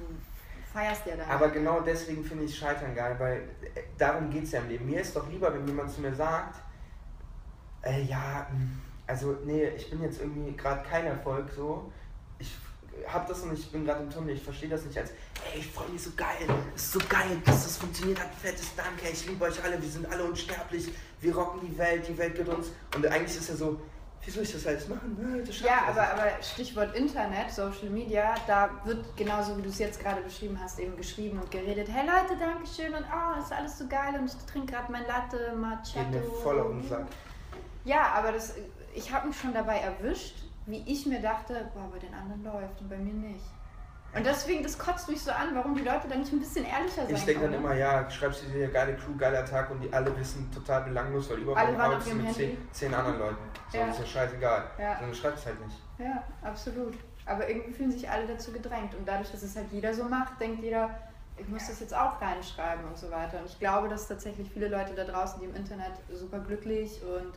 feierst 0.72 1.06
ja 1.06 1.16
da. 1.16 1.26
Aber 1.26 1.48
genau 1.48 1.80
deswegen 1.80 2.24
finde 2.24 2.44
ich 2.44 2.56
Scheitern 2.56 2.94
geil, 2.94 3.16
weil 3.18 3.36
äh, 3.74 3.82
darum 3.96 4.30
geht 4.30 4.44
es 4.44 4.52
ja 4.52 4.60
im 4.60 4.68
Leben. 4.68 4.86
Mir 4.86 5.00
ist 5.00 5.14
doch 5.16 5.28
lieber, 5.28 5.52
wenn 5.54 5.66
jemand 5.66 5.90
zu 5.90 6.00
mir 6.00 6.14
sagt, 6.14 6.56
äh, 7.82 8.02
ja, 8.02 8.46
mh, 8.50 8.66
also 9.06 9.36
nee, 9.44 9.68
ich 9.68 9.90
bin 9.90 10.02
jetzt 10.02 10.20
irgendwie 10.20 10.56
gerade 10.56 10.82
kein 10.88 11.06
Erfolg 11.06 11.50
so. 11.54 11.92
Ich 13.00 13.12
habe 13.12 13.28
das 13.28 13.40
und 13.42 13.52
ich 13.52 13.70
bin 13.70 13.84
gerade 13.84 14.02
im 14.02 14.10
Tunnel, 14.10 14.34
ich 14.34 14.42
verstehe 14.42 14.68
das 14.68 14.84
nicht 14.84 14.98
als, 14.98 15.10
ey, 15.10 15.60
ich 15.60 15.70
freue 15.70 15.88
mich 15.88 16.02
so 16.02 16.10
geil, 16.16 16.46
es 16.74 16.84
ist 16.84 16.92
so 16.92 16.98
geil, 17.08 17.40
dass 17.44 17.64
das 17.64 17.76
funktioniert 17.76 18.20
hat, 18.20 18.34
fettes 18.34 18.74
Danke, 18.76 19.08
ich 19.12 19.26
liebe 19.26 19.44
euch 19.44 19.62
alle, 19.62 19.80
wir 19.80 19.88
sind 19.88 20.10
alle 20.10 20.24
unsterblich, 20.24 20.88
wir 21.20 21.34
rocken 21.34 21.60
die 21.68 21.76
Welt, 21.78 22.06
die 22.08 22.16
Welt 22.18 22.34
gehört 22.34 22.56
uns. 22.56 22.68
Und 22.94 23.06
eigentlich 23.06 23.36
ist 23.36 23.48
ja 23.48 23.56
so, 23.56 23.80
wie 24.24 24.30
soll 24.30 24.42
ich 24.42 24.52
das 24.52 24.66
alles 24.66 24.88
machen? 24.88 25.44
Das 25.46 25.60
Ja, 25.60 25.84
aber, 25.88 26.02
aber 26.12 26.42
Stichwort 26.42 26.96
Internet, 26.96 27.50
Social 27.50 27.90
Media, 27.90 28.34
da 28.46 28.70
wird 28.84 29.16
genauso 29.16 29.56
wie 29.58 29.62
du 29.62 29.68
es 29.68 29.78
jetzt 29.78 30.00
gerade 30.00 30.22
beschrieben 30.22 30.58
hast, 30.62 30.78
eben 30.78 30.96
geschrieben 30.96 31.38
und 31.38 31.50
geredet, 31.50 31.88
hey 31.90 32.06
Leute, 32.06 32.38
Dankeschön 32.38 32.94
und 32.94 33.04
oh, 33.04 33.40
ist 33.40 33.52
alles 33.52 33.78
so 33.78 33.86
geil 33.86 34.14
und 34.18 34.26
ich 34.26 34.34
trinke 34.50 34.72
gerade 34.72 34.90
mein 34.90 35.06
Latte, 35.06 35.36
Geht 35.50 35.58
Macchiato. 35.60 36.10
mir 36.10 36.22
voll 36.42 36.60
auf 36.60 36.68
den 36.68 36.88
Sack. 36.88 37.06
Ja, 37.84 38.12
aber 38.14 38.32
das, 38.32 38.54
ich 38.94 39.12
habe 39.12 39.28
mich 39.28 39.38
schon 39.38 39.52
dabei 39.52 39.78
erwischt, 39.78 40.36
wie 40.66 40.82
ich 40.86 41.06
mir 41.06 41.20
dachte, 41.20 41.70
boah, 41.74 41.90
bei 41.92 41.98
den 41.98 42.14
anderen 42.14 42.42
läuft 42.44 42.80
und 42.80 42.88
bei 42.88 42.96
mir 42.98 43.12
nicht. 43.12 43.44
Und 44.16 44.24
deswegen, 44.24 44.62
das 44.62 44.78
kotzt 44.78 45.08
mich 45.08 45.20
so 45.20 45.32
an, 45.32 45.48
warum 45.54 45.74
die 45.74 45.82
Leute 45.82 46.06
da 46.08 46.14
nicht 46.14 46.32
ein 46.32 46.38
bisschen 46.38 46.64
ehrlicher 46.64 47.04
sein 47.04 47.14
Ich 47.16 47.24
denke 47.24 47.42
dann 47.42 47.50
können. 47.50 47.64
immer, 47.64 47.74
ja, 47.74 48.08
schreibst 48.08 48.44
du 48.44 48.48
dir 48.50 48.68
geile 48.68 48.94
Crew, 48.94 49.16
geiler 49.18 49.44
Tag 49.44 49.70
und 49.70 49.80
die 49.80 49.92
alle 49.92 50.16
wissen 50.16 50.48
total 50.52 50.82
belanglos, 50.82 51.28
weil 51.28 51.36
Alle 51.38 51.42
übermorgen 51.44 51.66
waren 51.66 51.76
auf 51.78 51.84
arbeitest 51.84 52.06
du 52.06 52.10
ihrem 52.10 52.18
mit 52.26 52.26
Handy. 52.38 52.56
zehn, 52.56 52.68
zehn 52.72 52.94
anderen 52.94 53.18
Leuten. 53.18 53.36
So, 53.72 53.78
Ja. 53.78 53.86
ist 53.88 53.98
ja 53.98 54.06
scheißegal. 54.06 54.64
Ja. 54.78 54.98
Sondern 54.98 55.14
schreib 55.16 55.34
es 55.34 55.46
halt 55.46 55.66
nicht. 55.66 55.82
Ja, 55.98 56.22
absolut. 56.42 56.94
Aber 57.26 57.48
irgendwie 57.48 57.72
fühlen 57.72 57.90
sich 57.90 58.08
alle 58.08 58.26
dazu 58.28 58.52
gedrängt. 58.52 58.94
Und 58.94 59.08
dadurch, 59.08 59.32
dass 59.32 59.42
es 59.42 59.56
halt 59.56 59.66
jeder 59.72 59.92
so 59.92 60.04
macht, 60.04 60.40
denkt 60.40 60.62
jeder, 60.62 60.90
ich 61.36 61.48
muss 61.48 61.66
das 61.66 61.80
jetzt 61.80 61.96
auch 61.96 62.20
reinschreiben 62.22 62.84
und 62.84 62.96
so 62.96 63.10
weiter. 63.10 63.40
Und 63.40 63.46
ich 63.46 63.58
glaube, 63.58 63.88
dass 63.88 64.06
tatsächlich 64.06 64.48
viele 64.48 64.68
Leute 64.68 64.94
da 64.94 65.02
draußen, 65.02 65.40
die 65.40 65.46
im 65.46 65.56
Internet 65.56 65.94
super 66.12 66.38
glücklich 66.38 67.00
und 67.02 67.32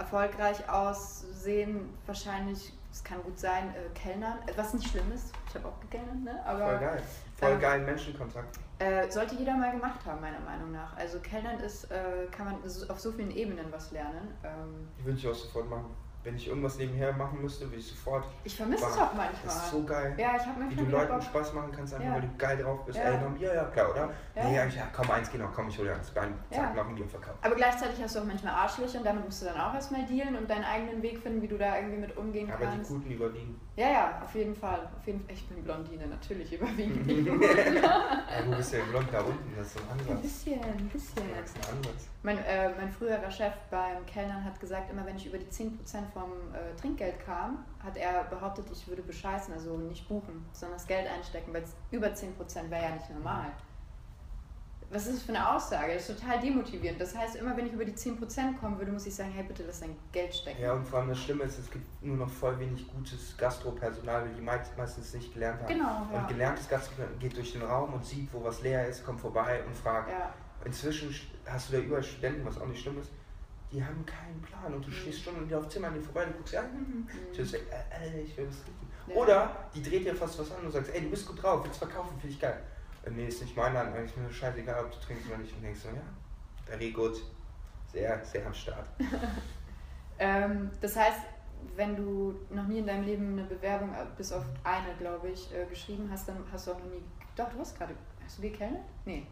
erfolgreich 0.00 0.68
aussehen, 0.68 1.88
wahrscheinlich, 2.06 2.72
es 2.92 3.04
kann 3.04 3.22
gut 3.22 3.38
sein, 3.38 3.72
äh, 3.74 3.98
Kellnern, 3.98 4.38
äh, 4.46 4.52
was 4.56 4.74
nicht 4.74 4.88
schlimm 4.88 5.12
ist. 5.12 5.32
Ich 5.48 5.54
habe 5.54 5.68
auch 5.68 5.78
gekellnert, 5.80 6.16
ne? 6.24 6.32
Voll 6.44 6.52
Aber 6.62 6.78
geil. 6.78 7.02
Voll 7.36 7.52
ähm, 7.52 7.60
geilen 7.60 7.84
Menschenkontakt. 7.86 8.58
äh, 8.78 9.10
sollte 9.10 9.34
jeder 9.36 9.54
mal 9.56 9.70
gemacht 9.72 10.00
haben, 10.06 10.20
meiner 10.20 10.40
Meinung 10.40 10.72
nach. 10.72 10.96
Also 10.96 11.18
Kellnern 11.20 11.60
ist, 11.60 11.84
äh, 11.90 12.26
kann 12.30 12.46
man 12.46 12.56
auf 12.88 12.98
so 12.98 13.12
vielen 13.12 13.30
Ebenen 13.30 13.66
was 13.70 13.90
lernen. 13.92 14.34
Ähm, 14.42 14.88
würde 15.04 15.18
ich 15.18 15.28
auch 15.28 15.34
sofort 15.34 15.68
machen. 15.70 15.90
Wenn 16.22 16.36
ich 16.36 16.48
irgendwas 16.48 16.76
nebenher 16.76 17.12
machen 17.14 17.40
müsste, 17.40 17.64
würde 17.64 17.76
ich 17.78 17.86
sofort. 17.88 18.26
ich 18.44 18.54
vermisse 18.54 18.84
es 18.84 18.92
auch 18.92 19.14
manchmal. 19.14 19.28
Das 19.42 19.56
ist 19.56 19.70
so 19.70 19.84
geil. 19.84 20.14
ja, 20.18 20.36
ich 20.36 20.44
habe 20.44 20.68
Wie 20.68 20.74
du 20.74 20.84
Leuten 20.84 21.12
Bock. 21.14 21.22
Spaß 21.22 21.54
machen 21.54 21.72
kannst, 21.74 21.94
einfach 21.94 22.06
Ja. 22.06 22.14
weil 22.14 22.20
du 22.20 22.28
geil 22.36 22.58
drauf 22.58 22.84
bist. 22.84 22.98
Ja. 22.98 23.04
Ey, 23.04 23.20
ja, 23.38 23.54
ja, 23.54 23.64
klar, 23.64 23.90
oder? 23.90 24.10
Ja. 24.34 24.44
Nee, 24.44 24.56
ja, 24.56 24.64
ja, 24.66 24.82
komm, 24.94 25.10
eins 25.10 25.32
noch, 25.32 25.52
komm, 25.54 25.68
ich 25.68 25.78
hol 25.78 25.86
dir 25.86 25.94
eins. 25.94 26.10
Bein, 26.10 26.34
zack, 26.50 26.74
noch 26.76 26.86
ein 26.86 26.94
Bier 26.94 27.08
verkauft. 27.08 27.38
Aber 27.40 27.54
gleichzeitig 27.54 28.02
hast 28.02 28.16
du 28.16 28.20
auch 28.20 28.24
manchmal 28.24 28.52
Arschlöcher 28.52 28.98
und 28.98 29.06
damit 29.06 29.24
musst 29.24 29.40
du 29.42 29.46
dann 29.46 29.58
auch 29.60 29.72
erstmal 29.72 30.04
dealen 30.04 30.36
und 30.36 30.50
deinen 30.50 30.64
eigenen 30.64 31.00
Weg 31.02 31.18
finden, 31.20 31.40
wie 31.40 31.48
du 31.48 31.56
da 31.56 31.76
irgendwie 31.76 31.98
mit 31.98 32.14
umgehen 32.16 32.50
Aber 32.52 32.66
die 32.66 32.72
kannst. 32.76 32.90
Guten 32.90 33.10
überwiegen. 33.10 33.58
Ja, 33.80 33.90
ja, 33.90 34.20
auf 34.22 34.34
jeden 34.34 34.54
Fall. 34.54 34.86
Auf 34.94 35.06
jeden 35.06 35.20
Fall. 35.20 35.34
Ich 35.34 35.48
bin 35.48 35.64
Blondine, 35.64 36.06
natürlich 36.06 36.52
überwiegend. 36.52 37.00
Ja, 37.40 38.42
du 38.42 38.56
bist 38.56 38.74
ja 38.74 38.80
blond 38.90 39.08
da 39.10 39.20
unten, 39.22 39.56
das 39.56 39.68
ist 39.68 39.72
so 39.72 39.80
ein 39.80 39.86
ein 39.90 40.00
Ansatz. 40.00 40.20
bisschen, 40.22 40.62
ein 40.62 40.88
bisschen. 40.88 41.22
Das 41.34 41.50
ist 41.50 41.56
ein 41.56 41.76
Ansatz. 41.78 42.08
Mein, 42.22 42.38
äh, 42.44 42.68
mein 42.76 42.90
früherer 42.90 43.30
Chef 43.30 43.54
beim 43.70 44.04
Kellnern 44.04 44.44
hat 44.44 44.60
gesagt, 44.60 44.90
immer 44.92 45.06
wenn 45.06 45.16
ich 45.16 45.26
über 45.26 45.38
die 45.38 45.46
10% 45.46 45.70
vom 46.12 46.30
äh, 46.52 46.78
Trinkgeld 46.78 47.24
kam, 47.24 47.64
hat 47.82 47.96
er 47.96 48.24
behauptet, 48.24 48.66
ich 48.70 48.86
würde 48.86 49.00
bescheißen, 49.02 49.54
also 49.54 49.78
nicht 49.78 50.06
buchen, 50.08 50.44
sondern 50.52 50.76
das 50.78 50.86
Geld 50.86 51.08
einstecken, 51.08 51.54
weil 51.54 51.62
es 51.62 51.74
über 51.90 52.08
10% 52.08 52.68
wäre 52.68 52.82
ja 52.82 52.90
nicht 52.90 53.08
normal. 53.10 53.46
Was 54.92 55.06
ist 55.06 55.16
das 55.18 55.22
für 55.22 55.32
eine 55.32 55.48
Aussage? 55.54 55.94
Das 55.94 56.08
ist 56.08 56.18
total 56.20 56.40
demotivierend. 56.40 57.00
Das 57.00 57.14
heißt, 57.16 57.36
immer 57.36 57.56
wenn 57.56 57.66
ich 57.66 57.72
über 57.72 57.84
die 57.84 57.92
10% 57.94 58.58
kommen 58.58 58.76
würde, 58.78 58.90
muss 58.90 59.06
ich 59.06 59.14
sagen, 59.14 59.30
hey, 59.30 59.44
bitte 59.44 59.62
lass 59.64 59.78
dein 59.80 59.96
Geld 60.10 60.34
stecken. 60.34 60.60
Ja, 60.60 60.72
und 60.72 60.84
vor 60.84 60.98
allem 60.98 61.10
das 61.10 61.18
Schlimme 61.20 61.44
ist, 61.44 61.58
es 61.60 61.70
gibt 61.70 61.84
nur 62.02 62.16
noch 62.16 62.28
voll 62.28 62.58
wenig 62.58 62.88
gutes 62.92 63.36
Gastropersonal, 63.36 64.22
weil 64.24 64.34
die 64.34 64.40
meist- 64.40 64.76
meistens 64.76 65.14
nicht 65.14 65.32
gelernt 65.32 65.60
haben. 65.62 65.68
Genau, 65.72 66.06
ja. 66.12 66.18
Und 66.20 66.28
gelerntes 66.28 66.68
Gastropersonal 66.68 67.18
geht 67.20 67.36
durch 67.36 67.52
den 67.52 67.62
Raum 67.62 67.94
und 67.94 68.04
sieht, 68.04 68.32
wo 68.32 68.42
was 68.42 68.62
leer 68.62 68.88
ist, 68.88 69.04
kommt 69.04 69.20
vorbei 69.20 69.62
und 69.64 69.76
fragt. 69.76 70.10
ja. 70.10 70.34
Inzwischen 70.64 71.14
hast 71.46 71.68
du 71.70 71.76
da 71.76 71.82
überall 71.82 72.02
Studenten, 72.02 72.44
was 72.44 72.60
auch 72.60 72.66
nicht 72.66 72.82
schlimm 72.82 72.98
ist, 73.00 73.10
die 73.72 73.82
haben 73.82 74.04
keinen 74.04 74.42
Plan 74.42 74.74
und 74.74 74.84
du 74.84 74.90
Mhm. 74.90 74.94
stehst 74.94 75.22
schon 75.22 75.46
wieder 75.46 75.58
auf 75.58 75.68
Zimmer 75.68 75.86
an 75.86 75.94
dir 75.94 76.02
vorbei 76.02 76.26
und 76.26 76.36
guckst, 76.36 76.52
ja, 76.52 76.62
hm, 76.62 76.70
hm, 76.74 76.84
Mhm. 77.06 77.32
tschüss, 77.32 77.54
äh, 77.54 77.58
äh, 77.58 78.20
ich 78.22 78.36
will 78.36 78.48
was 78.48 78.56
trinken. 78.64 78.88
Ja. 79.06 79.14
Oder 79.14 79.56
die 79.74 79.82
dreht 79.82 80.04
dir 80.04 80.14
fast 80.16 80.38
was 80.40 80.50
an 80.50 80.66
und 80.66 80.72
sagst, 80.72 80.92
ey, 80.92 81.00
du 81.00 81.08
bist 81.10 81.26
gut 81.26 81.40
drauf, 81.42 81.64
willst 81.64 81.78
verkaufen, 81.78 82.10
finde 82.20 82.34
ich 82.34 82.40
geil. 82.40 82.60
Äh, 83.04 83.10
nee, 83.10 83.26
ist 83.26 83.42
nicht 83.42 83.56
mein 83.56 83.74
Laden, 83.74 83.94
eigentlich 83.94 84.16
mir 84.16 84.30
scheißegal, 84.30 84.84
ob 84.84 84.92
du 84.92 84.98
trinkst 84.98 85.26
oder 85.28 85.38
nicht. 85.38 85.54
Und 85.54 85.62
denkst 85.62 85.80
so, 85.80 85.88
ja, 85.88 86.02
very 86.66 86.90
gut. 86.90 87.22
Sehr, 87.92 88.24
sehr 88.24 88.46
am 88.46 88.54
Start. 88.54 88.88
Ähm, 90.22 90.70
das 90.82 90.96
heißt, 90.96 91.20
wenn 91.76 91.96
du 91.96 92.38
noch 92.50 92.66
nie 92.66 92.80
in 92.80 92.86
deinem 92.86 93.04
Leben 93.04 93.32
eine 93.32 93.44
Bewerbung, 93.44 93.94
äh, 93.94 94.04
bis 94.18 94.32
auf 94.32 94.44
eine, 94.62 94.94
glaube 94.98 95.28
ich, 95.30 95.50
äh, 95.54 95.64
geschrieben 95.64 96.10
hast, 96.12 96.28
dann 96.28 96.36
hast 96.52 96.66
du 96.66 96.72
auch 96.72 96.78
noch 96.78 96.90
nie. 96.90 97.02
Doch, 97.34 97.48
du 97.48 97.58
hast 97.58 97.76
gerade. 97.78 97.94
Hast 98.22 98.36
du 98.36 98.42
gekellnet? 98.42 98.82
Nee. 99.06 99.26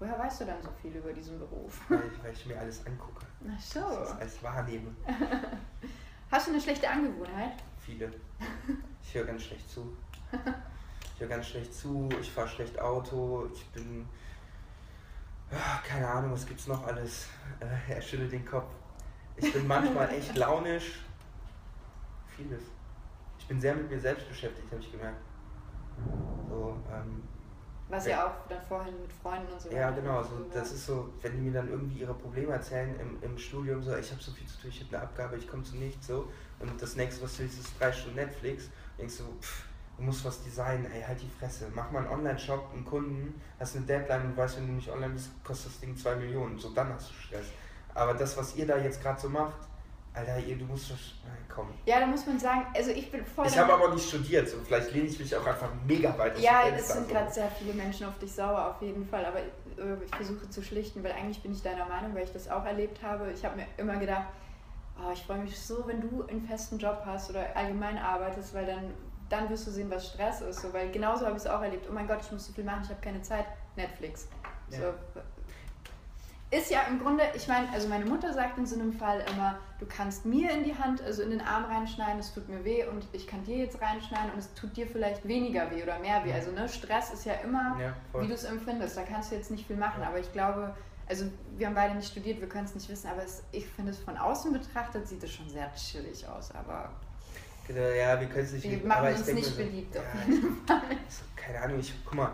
Woher 0.00 0.18
weißt 0.18 0.40
du 0.40 0.44
dann 0.44 0.60
so 0.60 0.70
viel 0.82 0.90
über 0.90 1.12
diesen 1.12 1.38
Beruf? 1.38 1.80
Weil 1.88 2.02
ich, 2.12 2.22
weil 2.22 2.32
ich 2.32 2.46
mir 2.46 2.58
alles 2.58 2.84
angucke. 2.84 3.24
Ach 3.48 3.60
so. 3.60 3.80
Das 3.80 4.10
ist 4.10 4.20
alles 4.20 4.42
wahrnehme. 4.42 4.90
Hast 6.30 6.48
du 6.48 6.50
eine 6.50 6.60
schlechte 6.60 6.90
Angewohnheit? 6.90 7.52
Viele. 7.78 8.12
Ich 9.02 9.14
höre 9.14 9.24
ganz 9.24 9.44
schlecht 9.44 9.70
zu. 9.70 9.96
Ich 11.16 11.22
höre 11.22 11.28
ganz 11.28 11.46
schlecht 11.46 11.72
zu, 11.72 12.10
ich 12.20 12.30
fahre 12.30 12.46
schlecht 12.46 12.78
Auto, 12.78 13.48
ich 13.50 13.64
bin. 13.68 14.06
Ah, 15.50 15.78
keine 15.82 16.06
Ahnung, 16.06 16.32
was 16.32 16.44
gibt's 16.44 16.66
noch 16.66 16.86
alles? 16.86 17.28
Äh, 17.58 17.94
er 17.94 18.02
schüttelt 18.02 18.32
den 18.32 18.44
Kopf. 18.44 18.68
Ich 19.36 19.50
bin 19.50 19.66
manchmal 19.66 20.10
echt 20.10 20.36
launisch. 20.36 21.00
Vieles. 22.36 22.64
Ich 23.38 23.46
bin 23.46 23.58
sehr 23.58 23.74
mit 23.74 23.90
mir 23.90 23.98
selbst 23.98 24.28
beschäftigt, 24.28 24.70
habe 24.70 24.82
ich 24.82 24.92
gemerkt. 24.92 25.22
So, 26.50 26.76
ähm, 26.92 27.22
Was 27.88 28.06
ja 28.06 28.26
auch 28.26 28.46
dann 28.46 28.60
vorhin 28.60 29.00
mit 29.00 29.10
Freunden 29.10 29.50
und 29.50 29.58
so 29.58 29.70
ja, 29.70 29.88
weiter 29.88 30.02
genau. 30.02 30.22
zu 30.22 30.28
So, 30.28 30.44
das 30.52 30.72
ist 30.72 30.84
so, 30.84 31.14
wenn 31.22 31.32
die 31.32 31.38
mir 31.38 31.52
dann 31.54 31.70
irgendwie 31.70 32.00
ihre 32.00 32.12
Probleme 32.12 32.52
erzählen 32.52 32.94
im, 33.00 33.22
im 33.22 33.38
Studium, 33.38 33.82
so, 33.82 33.96
ich 33.96 34.10
habe 34.10 34.22
so 34.22 34.32
viel 34.32 34.46
zu 34.46 34.60
tun, 34.60 34.68
ich 34.68 34.84
habe 34.84 34.94
eine 34.94 35.04
Abgabe, 35.06 35.38
ich 35.38 35.48
komme 35.48 35.62
zu 35.62 35.76
nichts, 35.76 36.08
so. 36.08 36.30
Und 36.58 36.82
das 36.82 36.94
nächste, 36.94 37.22
was 37.22 37.38
du 37.38 37.44
willst, 37.44 37.58
ist 37.58 37.80
drei 37.80 37.90
Stunden 37.90 38.16
Netflix. 38.16 38.68
Denkst 38.98 39.16
du, 39.16 39.24
pff, 39.40 39.64
du 39.96 40.02
musst 40.02 40.24
was 40.24 40.42
designen, 40.42 40.90
ey, 40.92 41.02
halt 41.02 41.20
die 41.20 41.30
Fresse. 41.38 41.66
Mach 41.74 41.90
mal 41.90 42.00
einen 42.00 42.08
Online-Shop, 42.08 42.70
einen 42.72 42.84
Kunden, 42.84 43.40
hast 43.58 43.76
eine 43.76 43.86
Deadline 43.86 44.26
und 44.26 44.36
weißt, 44.36 44.58
wenn 44.58 44.66
du 44.66 44.72
nicht 44.74 44.90
online 44.90 45.14
bist, 45.14 45.30
kostet 45.44 45.72
das 45.72 45.80
Ding 45.80 45.96
zwei 45.96 46.14
Millionen. 46.16 46.58
So, 46.58 46.70
dann 46.70 46.92
hast 46.92 47.10
du 47.10 47.14
Stress. 47.14 47.46
Aber 47.94 48.14
das, 48.14 48.36
was 48.36 48.54
ihr 48.56 48.66
da 48.66 48.76
jetzt 48.76 49.02
gerade 49.02 49.20
so 49.20 49.28
macht, 49.28 49.56
Alter, 50.16 50.38
ihr, 50.38 50.56
du 50.56 50.64
musst. 50.64 50.90
Nein, 50.90 51.36
komm. 51.54 51.68
Ja, 51.84 52.00
da 52.00 52.06
muss 52.06 52.26
man 52.26 52.38
sagen, 52.38 52.66
also 52.74 52.90
ich 52.90 53.10
bin 53.10 53.24
voll. 53.26 53.46
Ich 53.46 53.58
habe 53.58 53.74
aber 53.74 53.92
nicht 53.92 54.08
studiert, 54.08 54.48
so 54.48 54.56
vielleicht 54.64 54.92
lehne 54.92 55.08
ich 55.08 55.18
mich 55.18 55.36
auch 55.36 55.46
einfach 55.46 55.68
mega 55.86 56.16
weit 56.16 56.38
Ja, 56.38 56.62
es 56.68 56.88
sind 56.88 57.08
gerade 57.08 57.30
sehr 57.30 57.50
viele 57.50 57.74
Menschen 57.74 58.06
auf 58.06 58.18
dich 58.18 58.32
sauer, 58.32 58.70
auf 58.70 58.80
jeden 58.80 59.06
Fall. 59.06 59.26
Aber 59.26 59.40
äh, 59.40 60.02
ich 60.04 60.14
versuche 60.14 60.48
zu 60.48 60.62
schlichten, 60.62 61.04
weil 61.04 61.12
eigentlich 61.12 61.42
bin 61.42 61.52
ich 61.52 61.62
deiner 61.62 61.84
Meinung, 61.84 62.14
weil 62.14 62.24
ich 62.24 62.32
das 62.32 62.48
auch 62.48 62.64
erlebt 62.64 63.02
habe. 63.02 63.30
Ich 63.30 63.44
habe 63.44 63.56
mir 63.56 63.66
immer 63.76 63.96
gedacht, 63.96 64.28
oh, 64.98 65.10
ich 65.12 65.22
freue 65.22 65.38
mich 65.38 65.58
so, 65.58 65.86
wenn 65.86 66.00
du 66.00 66.24
einen 66.26 66.46
festen 66.46 66.78
Job 66.78 67.02
hast 67.04 67.28
oder 67.28 67.54
allgemein 67.54 67.98
arbeitest, 67.98 68.54
weil 68.54 68.64
dann, 68.64 68.94
dann 69.28 69.48
wirst 69.50 69.66
du 69.66 69.70
sehen, 69.70 69.90
was 69.90 70.06
Stress 70.08 70.40
ist. 70.40 70.60
So, 70.60 70.72
weil 70.72 70.90
genauso 70.90 71.26
habe 71.26 71.36
ich 71.36 71.42
es 71.42 71.48
auch 71.48 71.62
erlebt. 71.62 71.86
Oh 71.90 71.92
mein 71.92 72.06
Gott, 72.06 72.18
ich 72.22 72.30
muss 72.32 72.46
so 72.46 72.52
viel 72.52 72.64
machen, 72.64 72.80
ich 72.84 72.90
habe 72.90 73.00
keine 73.00 73.22
Zeit. 73.22 73.46
Netflix. 73.76 74.28
So. 74.70 74.82
Ja. 74.82 74.94
Ist 76.48 76.70
ja 76.70 76.82
im 76.88 77.00
Grunde, 77.00 77.24
ich 77.34 77.48
meine, 77.48 77.68
also 77.72 77.88
meine 77.88 78.04
Mutter 78.04 78.32
sagt 78.32 78.56
in 78.56 78.66
so 78.66 78.76
einem 78.78 78.92
Fall 78.92 79.20
immer, 79.32 79.58
du 79.80 79.86
kannst 79.86 80.24
mir 80.24 80.52
in 80.52 80.62
die 80.62 80.76
Hand, 80.78 81.02
also 81.02 81.22
in 81.22 81.30
den 81.30 81.40
Arm 81.40 81.64
reinschneiden, 81.64 82.20
es 82.20 82.32
tut 82.32 82.48
mir 82.48 82.64
weh 82.64 82.84
und 82.86 83.04
ich 83.12 83.26
kann 83.26 83.42
dir 83.44 83.56
jetzt 83.56 83.82
reinschneiden 83.82 84.30
und 84.30 84.38
es 84.38 84.54
tut 84.54 84.76
dir 84.76 84.86
vielleicht 84.86 85.26
weniger 85.26 85.68
weh 85.72 85.82
oder 85.82 85.98
mehr 85.98 86.24
weh. 86.24 86.32
Also 86.32 86.52
ne, 86.52 86.68
Stress 86.68 87.12
ist 87.12 87.24
ja 87.26 87.34
immer, 87.44 87.76
Ja, 87.80 88.20
wie 88.20 88.28
du 88.28 88.34
es 88.34 88.44
empfindest. 88.44 88.96
Da 88.96 89.02
kannst 89.02 89.32
du 89.32 89.34
jetzt 89.34 89.50
nicht 89.50 89.66
viel 89.66 89.76
machen, 89.76 90.02
Ja. 90.02 90.08
aber 90.08 90.20
ich 90.20 90.32
glaube, 90.32 90.72
also 91.08 91.26
wir 91.56 91.66
haben 91.66 91.74
beide 91.74 91.96
nicht 91.96 92.08
studiert, 92.10 92.40
wir 92.40 92.48
können 92.48 92.64
es 92.66 92.74
nicht 92.76 92.88
wissen, 92.88 93.08
aber 93.10 93.24
es, 93.24 93.42
ich 93.50 93.66
finde 93.66 93.90
es 93.90 93.98
von 93.98 94.16
außen 94.16 94.52
betrachtet 94.52 95.08
sieht 95.08 95.22
es 95.24 95.32
schon 95.32 95.48
sehr 95.50 95.72
chillig 95.74 96.28
aus, 96.28 96.52
aber 96.54 96.90
Genau, 97.66 97.80
Ja, 97.80 98.20
wir 98.20 98.28
können 98.28 98.44
es 98.44 98.52
nicht 98.52 98.64
wir 98.64 98.70
lieben, 98.72 98.88
machen 98.88 99.08
ich 99.12 99.18
uns 99.18 99.32
nicht 99.32 99.46
so, 99.46 99.56
beliebt 99.56 99.94
ja, 99.94 100.00
auf 100.00 100.28
jeden 100.28 100.56
Fall. 100.66 100.80
so, 101.08 101.24
keine 101.34 101.60
Ahnung, 101.60 101.80
ich 101.80 101.94
guck 102.04 102.14
mal, 102.14 102.32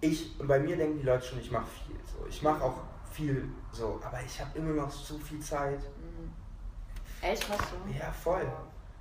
ich 0.00 0.36
bei 0.38 0.58
mir 0.58 0.76
denken 0.76 0.98
die 0.98 1.06
Leute 1.06 1.24
schon, 1.24 1.40
ich 1.40 1.50
mache 1.50 1.66
viel 1.66 1.96
so. 2.04 2.26
Ich 2.28 2.42
mache 2.42 2.62
auch 2.62 2.80
viel 3.10 3.48
so, 3.70 4.00
aber 4.04 4.20
ich 4.24 4.40
habe 4.40 4.58
immer 4.58 4.72
noch 4.72 4.90
so 4.90 5.18
viel 5.18 5.40
Zeit. 5.40 5.80
Mhm. 5.80 6.32
Echt, 7.20 7.48
hast 7.48 7.70
du? 7.72 7.98
Ja, 7.98 8.10
voll. 8.10 8.50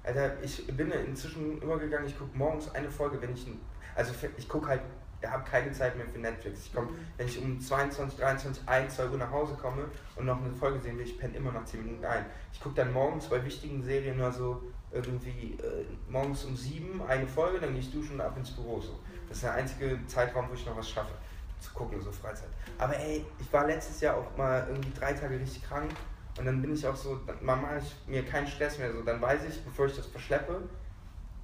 Alter, 0.04 0.42
ich 0.44 0.66
bin 0.68 0.92
inzwischen 0.92 1.62
übergegangen, 1.62 2.08
ich 2.08 2.18
gucke 2.18 2.38
morgens 2.38 2.74
eine 2.74 2.90
Folge, 2.90 3.22
wenn 3.22 3.34
ich 3.34 3.48
also 3.96 4.14
ich 4.38 4.48
gucke 4.48 4.68
halt 4.68 4.82
habe 5.28 5.44
keine 5.44 5.72
Zeit 5.72 5.96
mehr 5.98 6.08
für 6.08 6.20
Netflix. 6.20 6.66
Ich 6.66 6.74
komme, 6.74 6.92
mhm. 6.92 6.96
wenn 7.18 7.28
ich 7.28 7.42
um 7.42 7.60
22, 7.60 8.20
23, 8.20 8.68
1, 8.68 8.96
2 8.96 9.10
Uhr 9.10 9.18
nach 9.18 9.32
Hause 9.32 9.54
komme 9.54 9.86
und 10.16 10.26
noch 10.26 10.42
eine 10.42 10.54
Folge 10.54 10.80
sehen 10.80 10.98
will, 10.98 11.06
ich 11.06 11.18
penne 11.20 11.36
immer 11.38 11.52
nach 11.52 11.66
10 11.66 11.84
Minuten 11.84 12.06
ein. 12.06 12.26
Ich 12.54 12.60
gucke 12.60 12.76
dann 12.76 12.92
morgens 12.94 13.28
bei 13.28 13.44
wichtigen 13.46 13.84
Serien 13.84 14.18
nur 14.18 14.32
so 14.32 14.64
irgendwie 14.94 15.58
äh, 15.62 15.86
morgens 16.10 16.44
um 16.46 16.56
7 16.56 17.02
eine 17.08 17.28
Folge, 17.28 17.60
dann 17.60 17.72
gehe 17.72 17.80
ich 17.80 17.92
duschen 17.92 18.16
und 18.16 18.22
ab 18.22 18.38
ins 18.38 18.52
Büro. 18.52 18.80
So. 18.82 19.00
Das 19.28 19.38
ist 19.38 19.44
der 19.44 19.54
einzige 19.54 20.00
Zeitraum, 20.08 20.50
wo 20.50 20.54
ich 20.54 20.66
noch 20.66 20.76
was 20.76 20.89
schaffe. 20.89 21.14
Zu 21.60 21.72
gucken, 21.74 22.02
so 22.02 22.12
Freizeit. 22.12 22.50
Aber 22.78 22.98
ey, 22.98 23.26
ich 23.39 23.54
war 23.54 23.68
letztes 23.68 24.02
Jahr 24.02 24.18
auch 24.18 24.36
mal 24.36 24.66
irgendwie 24.68 24.92
drei 24.98 25.14
Tage 25.14 25.39
richtig 25.39 25.64
krank 25.64 25.92
und 26.38 26.46
dann 26.46 26.62
bin 26.62 26.74
ich 26.74 26.86
auch 26.88 26.96
so, 26.96 27.20
dann 27.28 27.38
mache 27.44 27.80
ich 27.80 27.96
mir 28.08 28.26
keinen 28.26 28.48
Stress 28.48 28.80
mehr. 28.80 28.92
So, 28.92 29.02
dann 29.04 29.22
weiß 29.22 29.42
ich, 29.48 29.64
bevor 29.64 29.86
ich 29.86 29.96
das 29.96 30.08
verschleppe, 30.08 30.62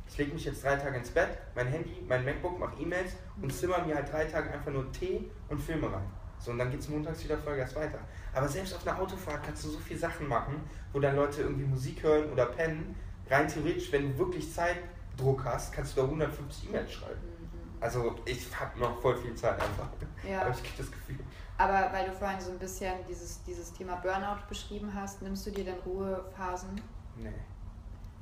ich 0.09 0.17
lege 0.17 0.33
mich 0.33 0.45
jetzt 0.45 0.63
drei 0.63 0.75
Tage 0.75 0.97
ins 0.97 1.09
Bett, 1.11 1.37
mein 1.53 1.67
Handy, 1.67 2.01
mein 2.07 2.23
MacBook, 2.23 2.57
mache 2.57 2.81
E-Mails 2.81 3.13
und 3.41 3.53
zimmer 3.53 3.85
mir 3.85 3.95
halt 3.95 4.11
drei 4.11 4.25
Tage 4.25 4.49
einfach 4.51 4.71
nur 4.71 4.91
Tee 4.91 5.29
und 5.49 5.59
Filme 5.59 5.91
rein. 5.91 6.09
So, 6.39 6.51
und 6.51 6.59
dann 6.59 6.71
geht 6.71 6.79
es 6.79 6.89
montags 6.89 7.23
wieder 7.23 7.37
Vollgas 7.37 7.75
weiter. 7.75 7.99
Aber 8.33 8.47
selbst 8.47 8.73
auf 8.75 8.87
einer 8.87 8.99
Autofahrt 8.99 9.43
kannst 9.43 9.65
du 9.65 9.69
so 9.69 9.79
viele 9.79 9.99
Sachen 9.99 10.27
machen, 10.27 10.61
wo 10.93 10.99
dann 10.99 11.15
Leute 11.15 11.41
irgendwie 11.41 11.65
Musik 11.65 12.03
hören 12.03 12.31
oder 12.31 12.45
pennen. 12.45 12.95
Rein 13.29 13.47
theoretisch, 13.47 13.91
wenn 13.91 14.11
du 14.11 14.17
wirklich 14.17 14.53
Zeitdruck 14.53 15.43
hast, 15.45 15.73
kannst 15.73 15.95
du 15.95 16.01
da 16.01 16.07
150 16.07 16.69
E-Mails 16.69 16.91
schreiben. 16.91 17.21
Mhm. 17.21 17.81
Also 17.81 18.15
ich 18.25 18.47
habe 18.59 18.79
noch 18.79 19.01
voll 19.01 19.17
viel 19.17 19.35
Zeit 19.35 19.61
einfach. 19.61 19.89
Ja. 20.27 20.41
Aber 20.41 20.51
ich 20.51 20.75
das 20.75 20.91
Gefühl. 20.91 21.19
Aber 21.57 21.91
weil 21.91 22.05
du 22.05 22.13
vorhin 22.13 22.39
so 22.39 22.51
ein 22.51 22.59
bisschen 22.59 22.93
dieses, 23.07 23.43
dieses 23.43 23.73
Thema 23.73 23.95
Burnout 23.95 24.47
beschrieben 24.47 24.93
hast, 24.93 25.21
nimmst 25.21 25.47
du 25.47 25.51
dir 25.51 25.65
denn 25.65 25.79
Ruhephasen? 25.79 26.79
Nee. 27.15 27.33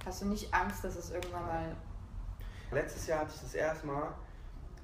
Hast 0.05 0.21
du 0.21 0.27
nicht 0.27 0.53
Angst, 0.53 0.83
dass 0.83 0.95
es 0.95 1.11
irgendwann 1.11 1.45
mal. 1.45 1.75
Letztes 2.71 3.07
Jahr 3.07 3.21
hatte 3.21 3.31
ich 3.35 3.41
das 3.41 3.53
erste 3.53 3.87
Mal, 3.87 4.13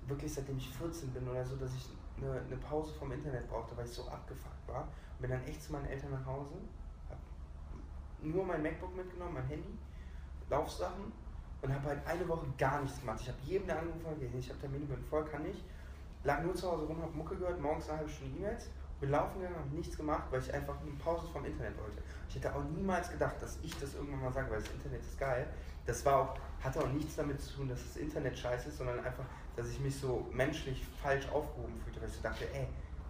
wirklich 0.08 0.34
seitdem 0.34 0.58
ich 0.58 0.70
14 0.70 1.12
bin 1.12 1.28
oder 1.28 1.46
so, 1.46 1.56
dass 1.56 1.74
ich 1.74 1.90
eine, 2.18 2.42
eine 2.42 2.58
Pause 2.58 2.94
vom 2.94 3.12
Internet 3.12 3.48
brauchte, 3.50 3.76
weil 3.78 3.86
ich 3.86 3.92
so 3.92 4.08
abgefuckt 4.08 4.68
war. 4.68 4.82
Und 4.82 5.22
bin 5.22 5.32
dann 5.32 5.44
echt 5.46 5.64
zu 5.64 5.72
meinen 5.72 5.86
Eltern 5.86 6.12
nach 6.12 6.26
Hause, 6.26 6.56
hab 7.10 7.18
nur 8.22 8.46
mein 8.46 8.62
MacBook 8.62 8.96
mitgenommen, 8.96 9.36
mein 9.36 9.48
Handy, 9.48 9.78
Laufsachen 10.52 11.12
und 11.62 11.74
habe 11.74 11.88
halt 11.88 12.06
eine 12.06 12.28
Woche 12.28 12.46
gar 12.58 12.82
nichts 12.82 13.00
gemacht. 13.00 13.20
Ich 13.22 13.28
habe 13.30 13.38
jedem 13.44 13.70
eine 13.70 13.80
angerufen, 13.80 14.38
ich 14.38 14.50
habe 14.50 14.60
Termine 14.60 14.86
mit 14.86 15.00
voll, 15.10 15.26
kann 15.26 15.44
nicht. 15.44 15.64
Lag 16.24 16.44
nur 16.44 16.54
zu 16.54 16.72
Hause 16.72 16.86
rum, 16.86 17.02
habe 17.02 17.18
Mucke 17.18 17.36
gehört, 17.36 17.60
morgens 17.60 17.90
eine 17.90 18.00
halbe 18.00 18.12
Stunde 18.12 18.38
E-Mails, 18.38 18.70
bin 19.00 19.10
laufen 19.10 19.40
gegangen, 19.40 19.58
habe 19.58 19.76
nichts 19.76 19.98
gemacht, 19.98 20.24
weil 20.30 20.40
ich 20.40 20.54
einfach 20.54 20.80
eine 20.80 20.92
Pause 21.04 21.26
vom 21.34 21.44
Internet 21.46 21.76
wollte. 21.80 22.04
Ich 22.30 22.36
hätte 22.36 22.54
auch 22.54 22.64
niemals 22.76 23.10
gedacht, 23.10 23.42
dass 23.42 23.58
ich 23.64 23.76
das 23.80 23.96
irgendwann 23.96 24.22
mal 24.22 24.32
sage, 24.32 24.52
weil 24.52 24.60
das 24.60 24.70
Internet 24.70 25.02
ist 25.02 25.18
geil. 25.18 25.48
Das 25.88 26.06
war 26.06 26.18
auch, 26.18 26.38
hatte 26.64 26.80
auch 26.80 26.90
nichts 26.90 27.16
damit 27.16 27.42
zu 27.42 27.56
tun, 27.56 27.70
dass 27.70 27.82
das 27.82 27.98
Internet 27.98 28.38
scheiße 28.38 28.70
ist, 28.70 28.78
sondern 28.78 29.00
einfach, 29.00 29.26
dass 29.56 29.70
ich 29.70 29.80
mich 29.80 30.00
so 30.00 30.28
menschlich 30.32 30.86
falsch 31.02 31.28
aufgehoben 31.30 31.80
fühlte, 31.84 32.02
weil 32.02 32.10
ich 32.10 32.16
so 32.16 32.22
dachte, 32.22 32.46
ey, 32.54 32.68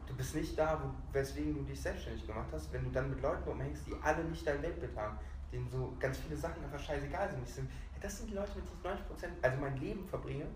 du 0.08 0.16
bist 0.16 0.36
nicht 0.36 0.58
da, 0.58 0.82
weswegen 1.12 1.54
du 1.54 1.64
dich 1.64 1.82
selbstständig 1.82 2.26
gemacht 2.26 2.48
hast, 2.54 2.72
wenn 2.72 2.86
du 2.86 2.92
dann 2.92 3.10
mit 3.10 3.22
Leuten 3.22 3.50
umhängst, 3.50 3.86
die 3.88 3.96
alle 4.02 4.24
nicht 4.24 4.48
dein 4.48 4.62
Weltbild 4.62 4.96
haben, 4.96 5.18
denen 5.52 5.70
so 5.70 5.94
ganz 6.00 6.18
viele 6.18 6.38
Sachen 6.38 6.64
einfach 6.64 6.80
scheißegal 6.80 7.30
sind. 7.30 7.44
Ich 7.44 7.54
so, 7.54 7.62
hey, 7.62 8.02
das 8.02 8.18
sind 8.18 8.30
die 8.30 8.36
Leute, 8.36 8.52
mit 8.56 8.66
denen 8.68 8.96
ich 8.96 9.24
90%, 9.24 9.30
also 9.42 9.58
mein 9.60 9.78
Leben 9.78 10.08
verbringe 10.08 10.48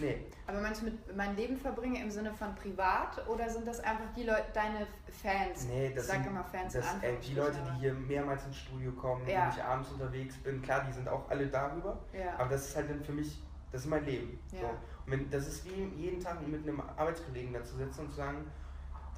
Nee. 0.00 0.26
Aber 0.46 0.60
meinst 0.60 0.80
du 0.80 0.86
mit 0.86 1.16
mein 1.16 1.36
Leben 1.36 1.56
verbringe 1.56 2.00
im 2.00 2.10
Sinne 2.10 2.32
von 2.32 2.54
privat 2.54 3.26
oder 3.28 3.48
sind 3.48 3.66
das 3.66 3.80
einfach 3.80 4.06
die 4.16 4.22
Leute, 4.22 4.46
deine 4.52 4.86
Fans? 5.22 5.66
Nee, 5.66 5.92
das 5.94 6.06
Sag 6.06 6.16
sind 6.16 6.28
immer 6.28 6.44
Fans 6.44 6.72
das, 6.72 6.86
äh, 7.02 7.16
die 7.22 7.34
Leute, 7.34 7.58
die 7.74 7.80
hier 7.80 7.94
mehrmals 7.94 8.44
ins 8.46 8.56
Studio 8.56 8.92
kommen, 8.92 9.26
ja. 9.28 9.42
wenn 9.42 9.50
ich 9.50 9.62
abends 9.62 9.90
unterwegs 9.90 10.36
bin. 10.38 10.62
Klar, 10.62 10.84
die 10.88 10.92
sind 10.92 11.08
auch 11.08 11.28
alle 11.28 11.46
darüber. 11.46 11.98
Ja. 12.12 12.38
Aber 12.38 12.50
das 12.50 12.68
ist 12.68 12.76
halt 12.76 12.90
dann 12.90 13.04
für 13.04 13.12
mich, 13.12 13.42
das 13.72 13.82
ist 13.82 13.88
mein 13.88 14.04
Leben. 14.04 14.38
Ja. 14.52 14.60
So. 14.60 14.66
Und 14.66 15.12
wenn, 15.12 15.30
das 15.30 15.46
ist 15.46 15.64
wie 15.64 15.84
jeden 15.96 16.20
Tag 16.20 16.46
mit 16.46 16.62
einem 16.62 16.80
Arbeitskollegen 16.80 17.52
da 17.52 17.62
zu 17.62 17.76
sitzen 17.76 18.00
und 18.00 18.10
zu 18.10 18.16
sagen, 18.16 18.50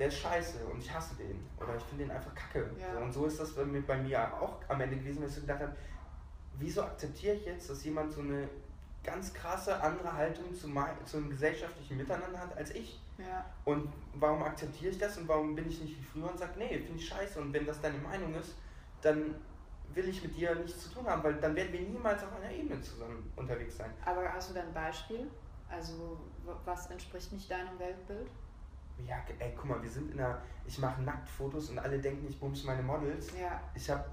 der 0.02 0.08
ist 0.08 0.18
scheiße 0.18 0.66
und 0.66 0.80
ich 0.80 0.92
hasse 0.92 1.14
den. 1.14 1.38
Oder 1.60 1.76
ich 1.76 1.82
finde 1.84 2.04
den 2.04 2.10
einfach 2.10 2.34
kacke. 2.34 2.68
Ja. 2.76 2.92
So, 2.92 2.98
und 2.98 3.12
so 3.12 3.26
ist 3.26 3.38
das 3.38 3.52
bei 3.52 3.64
mir, 3.64 3.82
bei 3.82 3.96
mir 3.96 4.20
auch 4.34 4.58
am 4.66 4.80
Ende 4.80 4.96
gewesen, 4.96 5.20
weil 5.20 5.28
ich 5.28 5.34
so 5.36 5.42
gedacht 5.42 5.60
habe, 5.60 5.76
wieso 6.58 6.82
akzeptiere 6.82 7.36
ich 7.36 7.44
jetzt, 7.44 7.70
dass 7.70 7.84
jemand 7.84 8.12
so 8.12 8.20
eine 8.20 8.48
ganz 9.04 9.32
krasse 9.32 9.80
andere 9.80 10.12
Haltung 10.12 10.52
zu 10.52 10.68
zum 11.04 11.30
gesellschaftlichen 11.30 11.98
Miteinander 11.98 12.36
hat 12.36 12.56
als 12.56 12.72
ich. 12.72 13.00
Ja. 13.16 13.44
Und 13.64 13.92
warum 14.14 14.42
akzeptiere 14.42 14.90
ich 14.90 14.98
das 14.98 15.18
und 15.18 15.28
warum 15.28 15.54
bin 15.54 15.68
ich 15.68 15.80
nicht 15.80 15.96
wie 15.96 16.04
früher 16.04 16.28
und 16.28 16.38
sage, 16.38 16.58
nee, 16.58 16.80
finde 16.80 16.98
ich 16.98 17.06
scheiße. 17.06 17.40
Und 17.40 17.52
wenn 17.52 17.64
das 17.64 17.80
deine 17.80 17.98
Meinung 17.98 18.34
ist, 18.34 18.56
dann 19.02 19.36
will 19.94 20.08
ich 20.08 20.20
mit 20.20 20.36
dir 20.36 20.52
nichts 20.56 20.82
zu 20.82 20.94
tun 20.94 21.06
haben, 21.06 21.22
weil 21.22 21.34
dann 21.34 21.54
werden 21.54 21.72
wir 21.72 21.80
niemals 21.80 22.24
auf 22.24 22.34
einer 22.40 22.50
Ebene 22.50 22.80
zusammen 22.80 23.32
unterwegs 23.36 23.76
sein. 23.76 23.92
Aber 24.04 24.32
hast 24.32 24.50
du 24.50 24.54
da 24.54 24.62
ein 24.62 24.72
Beispiel? 24.72 25.30
Also 25.68 26.18
was 26.64 26.90
entspricht 26.90 27.32
nicht 27.32 27.48
deinem 27.48 27.78
Weltbild? 27.78 28.28
Ja, 29.06 29.16
ey, 29.38 29.52
guck 29.56 29.66
mal, 29.66 29.82
wir 29.82 29.90
sind 29.90 30.12
in 30.12 30.20
einer, 30.20 30.38
ich 30.66 30.78
mache 30.78 31.02
Nacktfotos 31.02 31.70
und 31.70 31.78
alle 31.78 31.98
denken, 31.98 32.26
ich 32.28 32.38
bums 32.38 32.64
meine 32.64 32.82
Models. 32.82 33.28
Ja. 33.38 33.60
Ich 33.74 33.90
habe 33.90 34.04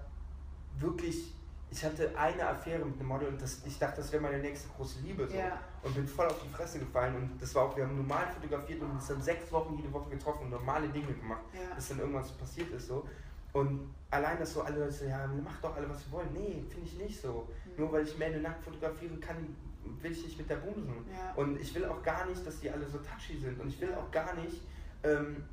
wirklich 0.78 1.34
ich 1.72 1.86
hatte 1.86 2.12
eine 2.18 2.48
Affäre 2.48 2.84
mit 2.84 3.00
einem 3.00 3.08
Model 3.08 3.28
und 3.28 3.42
das, 3.42 3.62
ich 3.66 3.78
dachte, 3.78 3.98
das 3.98 4.12
wäre 4.12 4.24
meine 4.24 4.40
nächste 4.40 4.70
große 4.70 5.02
Liebe. 5.02 5.28
So. 5.28 5.38
Ja. 5.38 5.60
Und 5.84 5.94
bin 5.94 6.08
voll 6.08 6.28
auf 6.28 6.42
die 6.42 6.50
Fresse 6.50 6.80
gefallen. 6.80 7.16
Und 7.16 7.42
das 7.42 7.54
war 7.54 7.66
auch, 7.66 7.78
wir 7.78 7.86
haben 7.86 7.96
normal 7.96 8.28
fotografiert 8.28 8.82
und 8.82 8.92
uns 8.92 9.08
dann 9.08 9.22
sechs 9.22 9.52
Wochen 9.52 9.76
jede 9.76 9.94
Woche 9.94 10.10
getroffen 10.10 10.44
und 10.44 10.50
normale 10.50 10.88
Dinge 10.90 11.14
gemacht, 11.14 11.44
ja. 11.54 11.76
bis 11.76 11.90
dann 11.90 12.00
irgendwas 12.00 12.32
passiert 12.32 12.72
ist. 12.72 12.88
So. 12.88 13.08
Und 13.54 13.94
allein, 14.10 14.40
dass 14.40 14.54
so 14.54 14.64
alle 14.64 14.80
Leute 14.80 14.92
so, 14.92 15.06
ja, 15.06 15.28
macht 15.28 15.64
doch 15.64 15.76
alle, 15.76 15.88
was 15.90 16.04
sie 16.04 16.12
wollen. 16.12 16.30
Nee, 16.34 16.64
finde 16.70 16.88
ich 16.88 16.98
nicht 16.98 17.22
so. 17.22 17.48
Mhm. 17.66 17.84
Nur 17.84 17.92
weil 17.92 18.04
ich 18.04 18.18
Männer 18.18 18.40
nackt 18.40 18.64
fotografiere, 18.64 19.18
kann, 19.18 19.56
will 20.02 20.12
ich 20.12 20.24
nicht 20.24 20.38
mit 20.38 20.50
der 20.50 20.58
bumsen. 20.58 20.94
Ja. 21.12 21.34
Und 21.36 21.60
ich 21.60 21.74
will 21.76 21.86
auch 21.86 22.02
gar 22.04 22.26
nicht, 22.26 22.46
dass 22.46 22.60
die 22.60 22.70
alle 22.70 22.88
so 22.88 22.98
touchy 23.00 23.38
sind. 23.38 23.60
Und 23.60 23.70
ich 23.70 23.80
will 23.82 23.94
auch 23.94 24.12
gar 24.12 24.36
nicht, 24.36 24.62
ähm, 25.04 25.44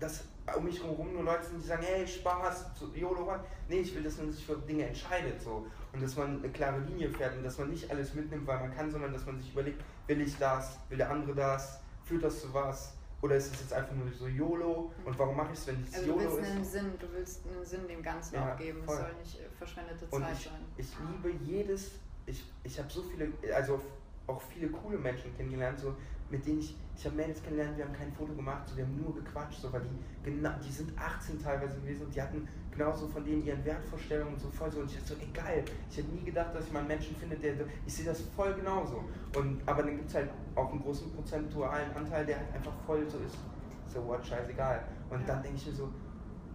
dass 0.00 0.24
um 0.54 0.64
mich 0.64 0.82
herum 0.82 1.12
nur 1.12 1.24
Leute 1.24 1.46
sind, 1.46 1.62
die 1.62 1.66
sagen, 1.66 1.82
hey, 1.84 2.06
Spaß, 2.06 2.66
so, 2.78 2.90
YOLO, 2.94 3.34
nee, 3.68 3.80
ich 3.80 3.94
will, 3.94 4.02
dass 4.02 4.18
man 4.18 4.30
sich 4.30 4.44
für 4.44 4.56
Dinge 4.56 4.86
entscheidet 4.86 5.40
so 5.40 5.66
und 5.92 6.02
dass 6.02 6.16
man 6.16 6.38
eine 6.38 6.52
klare 6.52 6.78
Linie 6.80 7.10
fährt 7.10 7.36
und 7.36 7.42
dass 7.42 7.58
man 7.58 7.70
nicht 7.70 7.90
alles 7.90 8.14
mitnimmt, 8.14 8.46
weil 8.46 8.60
man 8.60 8.74
kann, 8.74 8.90
sondern 8.90 9.12
dass 9.12 9.26
man 9.26 9.38
sich 9.38 9.52
überlegt, 9.52 9.82
will 10.06 10.20
ich 10.20 10.36
das, 10.38 10.78
will 10.88 10.98
der 10.98 11.10
andere 11.10 11.34
das, 11.34 11.80
führt 12.04 12.22
das 12.22 12.42
zu 12.42 12.54
was 12.54 12.94
oder 13.22 13.36
ist 13.36 13.52
es 13.52 13.60
jetzt 13.60 13.72
einfach 13.72 13.94
nur 13.94 14.12
so 14.12 14.28
YOLO 14.28 14.92
und 15.04 15.18
warum 15.18 15.36
mache 15.36 15.52
ich 15.52 15.58
es, 15.58 15.66
wenn 15.66 15.82
es 15.82 15.94
also 15.94 16.06
YOLO 16.06 16.20
ist? 16.20 16.26
Du 16.26 16.36
willst 16.36 16.50
einen 16.50 16.64
Sinn, 16.64 16.92
du 16.98 17.12
willst 17.12 17.46
einen 17.46 17.64
Sinn 17.64 17.88
dem 17.88 18.02
Ganzen 18.02 18.34
ja, 18.34 18.52
auch 18.52 18.56
geben, 18.56 18.80
es 18.86 18.86
soll 18.86 19.14
nicht 19.18 19.40
äh, 19.40 19.48
verschwendete 19.56 20.06
und 20.10 20.22
Zeit 20.22 20.32
ich, 20.32 20.44
sein. 20.44 20.60
Ich 20.76 20.88
liebe 21.24 21.44
jedes, 21.44 21.90
ich, 22.26 22.44
ich 22.64 22.78
habe 22.78 22.90
so 22.90 23.02
viele, 23.02 23.32
also 23.54 23.80
auch 24.26 24.42
viele 24.42 24.68
coole 24.68 24.98
Menschen 24.98 25.34
kennengelernt, 25.36 25.78
so 25.78 25.94
mit 26.28 26.44
denen 26.44 26.58
ich, 26.58 26.76
ich 26.96 27.04
habe 27.04 27.16
Mädels 27.16 27.40
kennengelernt, 27.42 27.76
wir 27.78 27.84
haben 27.84 27.92
kein 27.92 28.12
Foto 28.12 28.34
gemacht, 28.34 28.68
so, 28.68 28.76
wir 28.76 28.84
haben 28.84 29.00
nur 29.00 29.14
gequatscht, 29.14 29.60
so, 29.60 29.72
weil 29.72 29.82
die, 29.82 30.30
genau, 30.30 30.50
die 30.64 30.72
sind 30.72 30.98
18 30.98 31.40
teilweise 31.40 31.78
gewesen 31.80 32.06
und 32.06 32.14
die 32.14 32.20
hatten 32.20 32.48
genauso 32.72 33.06
von 33.06 33.24
denen 33.24 33.44
ihren 33.44 33.64
Wertvorstellungen 33.64 34.38
so 34.38 34.50
voll 34.50 34.70
so 34.70 34.80
und 34.80 34.90
ich 34.90 34.98
dachte 34.98 35.14
so, 35.14 35.20
ey 35.20 35.28
geil, 35.32 35.64
ich 35.88 35.96
hätte 35.98 36.08
nie 36.08 36.24
gedacht, 36.24 36.54
dass 36.54 36.66
ich 36.66 36.72
mal 36.72 36.80
einen 36.80 36.88
Menschen 36.88 37.14
finde, 37.16 37.36
der, 37.36 37.54
ich 37.86 37.94
sehe 37.94 38.04
das 38.04 38.20
voll 38.34 38.52
genauso. 38.54 39.04
Und, 39.36 39.62
aber 39.66 39.84
dann 39.84 39.96
gibt 39.96 40.08
es 40.08 40.14
halt 40.14 40.30
auch 40.54 40.70
einen 40.70 40.82
großen 40.82 41.10
prozentualen 41.12 41.94
Anteil, 41.94 42.26
der 42.26 42.38
halt 42.38 42.52
einfach 42.54 42.72
voll 42.84 43.08
so 43.08 43.18
ist, 43.18 43.38
so 43.86 44.04
what, 44.04 44.26
scheißegal. 44.26 44.84
Und 45.08 45.26
dann 45.28 45.42
denke 45.42 45.56
ich 45.58 45.66
mir 45.66 45.72
so, 45.72 45.92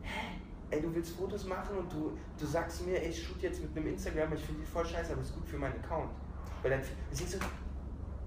hä? 0.02 0.41
Ey, 0.72 0.82
du 0.82 0.94
willst 0.96 1.16
Fotos 1.16 1.46
machen 1.46 1.78
und 1.78 1.92
du, 1.92 2.18
du 2.40 2.46
sagst 2.46 2.86
mir, 2.86 3.02
ey, 3.02 3.10
ich 3.10 3.24
shoot 3.24 3.42
jetzt 3.42 3.62
mit 3.62 3.76
einem 3.76 3.88
Instagram, 3.88 4.34
ich 4.34 4.42
finde 4.42 4.62
die 4.62 4.68
voll 4.68 4.86
scheiße, 4.86 5.12
aber 5.12 5.22
es 5.22 5.28
ist 5.28 5.36
gut 5.36 5.48
für 5.48 5.58
meinen 5.58 5.76
Account. 5.84 6.10
Weil 6.62 6.72
dann, 6.72 6.82
ich 7.12 7.30
so, 7.30 7.38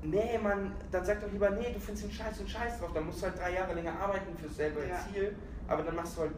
nee, 0.03 0.39
man, 0.43 0.73
dann 0.91 1.05
sag 1.05 1.21
doch 1.21 1.33
lieber, 1.33 1.51
nee, 1.51 1.73
du 1.73 1.81
findest 1.81 2.05
den 2.05 2.13
Scheiß 2.13 2.41
und 2.41 2.51
Scheiß 2.51 2.81
drauf, 2.81 2.91
dann 2.93 3.07
musst 3.07 3.23
du 3.23 3.27
halt 3.27 3.39
drei 3.39 3.55
Jahre 3.55 3.75
länger 3.75 3.99
arbeiten 3.99 4.37
fürs 4.37 4.57
selbe 4.57 4.87
ja. 4.87 4.97
Ziel, 5.01 5.35
aber 5.69 5.83
dann 5.83 5.97
machst 5.97 6.17
du 6.17 6.23
halt, 6.23 6.33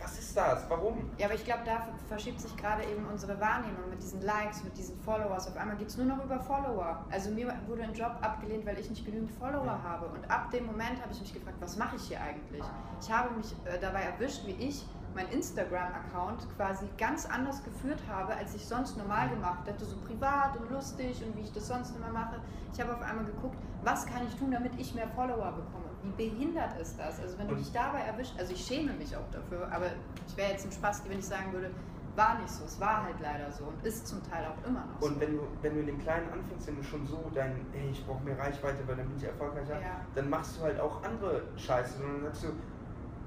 was 0.00 0.18
ist 0.18 0.36
das, 0.36 0.64
warum? 0.68 1.10
Ja, 1.18 1.26
aber 1.26 1.34
ich 1.34 1.44
glaube, 1.44 1.62
da 1.64 1.88
verschiebt 2.06 2.40
sich 2.40 2.56
gerade 2.56 2.84
eben 2.84 3.04
unsere 3.06 3.40
Wahrnehmung 3.40 3.90
mit 3.90 4.00
diesen 4.00 4.22
Likes, 4.22 4.62
mit 4.62 4.76
diesen 4.76 4.98
Followers. 5.00 5.48
Auf 5.48 5.56
einmal 5.56 5.76
geht 5.76 5.88
es 5.88 5.96
nur 5.96 6.06
noch 6.06 6.24
über 6.24 6.38
Follower. 6.38 7.04
Also 7.10 7.30
mir 7.30 7.52
wurde 7.66 7.82
ein 7.82 7.94
Job 7.94 8.16
abgelehnt, 8.20 8.64
weil 8.64 8.78
ich 8.78 8.88
nicht 8.88 9.04
genügend 9.04 9.30
Follower 9.32 9.66
ja. 9.66 9.82
habe. 9.82 10.06
Und 10.06 10.30
ab 10.30 10.50
dem 10.50 10.66
Moment 10.66 11.00
habe 11.02 11.12
ich 11.12 11.20
mich 11.20 11.34
gefragt, 11.34 11.56
was 11.60 11.76
mache 11.76 11.96
ich 11.96 12.02
hier 12.02 12.20
eigentlich? 12.20 12.62
Ich 13.00 13.10
habe 13.10 13.34
mich 13.34 13.52
äh, 13.64 13.78
dabei 13.80 14.02
erwischt, 14.02 14.46
wie 14.46 14.52
ich 14.52 14.86
mein 15.18 15.28
Instagram-Account 15.32 16.46
quasi 16.56 16.86
ganz 16.96 17.26
anders 17.26 17.64
geführt 17.64 18.00
habe, 18.08 18.36
als 18.36 18.54
ich 18.54 18.64
sonst 18.64 18.96
normal 18.96 19.28
gemacht 19.28 19.66
hätte, 19.66 19.84
so 19.84 19.96
privat 20.06 20.56
und 20.56 20.70
lustig 20.70 21.20
und 21.26 21.36
wie 21.36 21.40
ich 21.40 21.52
das 21.52 21.66
sonst 21.66 21.96
immer 21.96 22.10
mache. 22.10 22.36
Ich 22.72 22.80
habe 22.80 22.94
auf 22.94 23.02
einmal 23.02 23.24
geguckt, 23.24 23.56
was 23.82 24.06
kann 24.06 24.24
ich 24.28 24.34
tun, 24.36 24.52
damit 24.52 24.72
ich 24.78 24.94
mehr 24.94 25.08
Follower 25.08 25.50
bekomme. 25.50 25.86
Wie 26.04 26.28
behindert 26.28 26.78
ist 26.80 26.96
das? 27.00 27.18
Also 27.20 27.36
wenn 27.36 27.48
du 27.48 27.56
dich 27.56 27.72
dabei 27.72 28.02
erwischt, 28.02 28.34
also 28.38 28.52
ich 28.52 28.64
schäme 28.64 28.92
mich 28.92 29.16
auch 29.16 29.28
dafür, 29.32 29.66
aber 29.72 29.86
ich 30.28 30.36
wäre 30.36 30.52
jetzt 30.52 30.66
ein 30.66 30.70
Spaß, 30.70 31.02
wenn 31.08 31.18
ich 31.18 31.26
sagen 31.26 31.52
würde, 31.52 31.72
war 32.14 32.38
nicht 32.38 32.50
so, 32.50 32.64
es 32.64 32.78
war 32.80 33.02
halt 33.02 33.16
leider 33.20 33.50
so 33.50 33.64
und 33.64 33.84
ist 33.84 34.06
zum 34.06 34.22
Teil 34.22 34.46
auch 34.46 34.66
immer 34.68 34.84
noch 34.86 34.94
und 34.94 35.00
so. 35.00 35.06
Und 35.08 35.20
wenn 35.20 35.36
du, 35.36 35.42
wenn 35.62 35.74
du 35.74 35.80
in 35.80 35.86
dem 35.86 35.98
Kleinen 35.98 36.32
anfängst, 36.32 36.68
wenn 36.68 36.76
du 36.76 36.82
schon 36.84 37.04
so 37.06 37.28
dein, 37.34 37.66
hey, 37.72 37.90
ich 37.90 38.06
brauche 38.06 38.22
mehr 38.22 38.38
Reichweite, 38.38 38.86
weil 38.86 38.96
dann 38.96 39.08
bin 39.08 39.16
ich 39.16 39.24
erfolgreicher, 39.24 39.80
ja. 39.80 40.00
dann 40.14 40.30
machst 40.30 40.58
du 40.58 40.62
halt 40.62 40.78
auch 40.78 41.02
andere 41.02 41.42
Scheiße, 41.56 41.98
dann 42.00 42.22
sagst 42.22 42.44
du, 42.44 42.48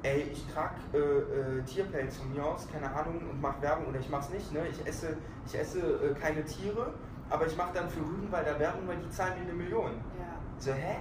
ey, 0.03 0.29
ich 0.31 0.45
trage 0.47 0.75
äh, 0.93 0.97
äh, 0.97 1.61
Tierpelz 1.63 2.17
von 2.17 2.33
mir 2.33 2.43
aus, 2.43 2.67
keine 2.71 2.93
Ahnung, 2.93 3.21
und 3.29 3.41
mache 3.41 3.61
Werbung 3.61 3.87
oder 3.87 3.99
ich 3.99 4.09
mach's 4.09 4.29
nicht, 4.29 4.51
ne? 4.51 4.67
Ich 4.69 4.85
esse, 4.85 5.17
ich 5.45 5.57
esse 5.57 5.79
äh, 5.79 6.13
keine 6.19 6.43
Tiere, 6.43 6.93
aber 7.29 7.47
ich 7.47 7.55
mache 7.55 7.73
dann 7.73 7.89
für 7.89 8.01
Rügenwalder 8.01 8.59
Werbung, 8.59 8.87
weil 8.87 8.97
die 8.97 9.09
zahlen 9.09 9.33
mir 9.35 9.49
eine 9.49 9.53
Million. 9.53 9.91
Ja. 9.91 10.37
So, 10.57 10.73
hä? 10.73 10.97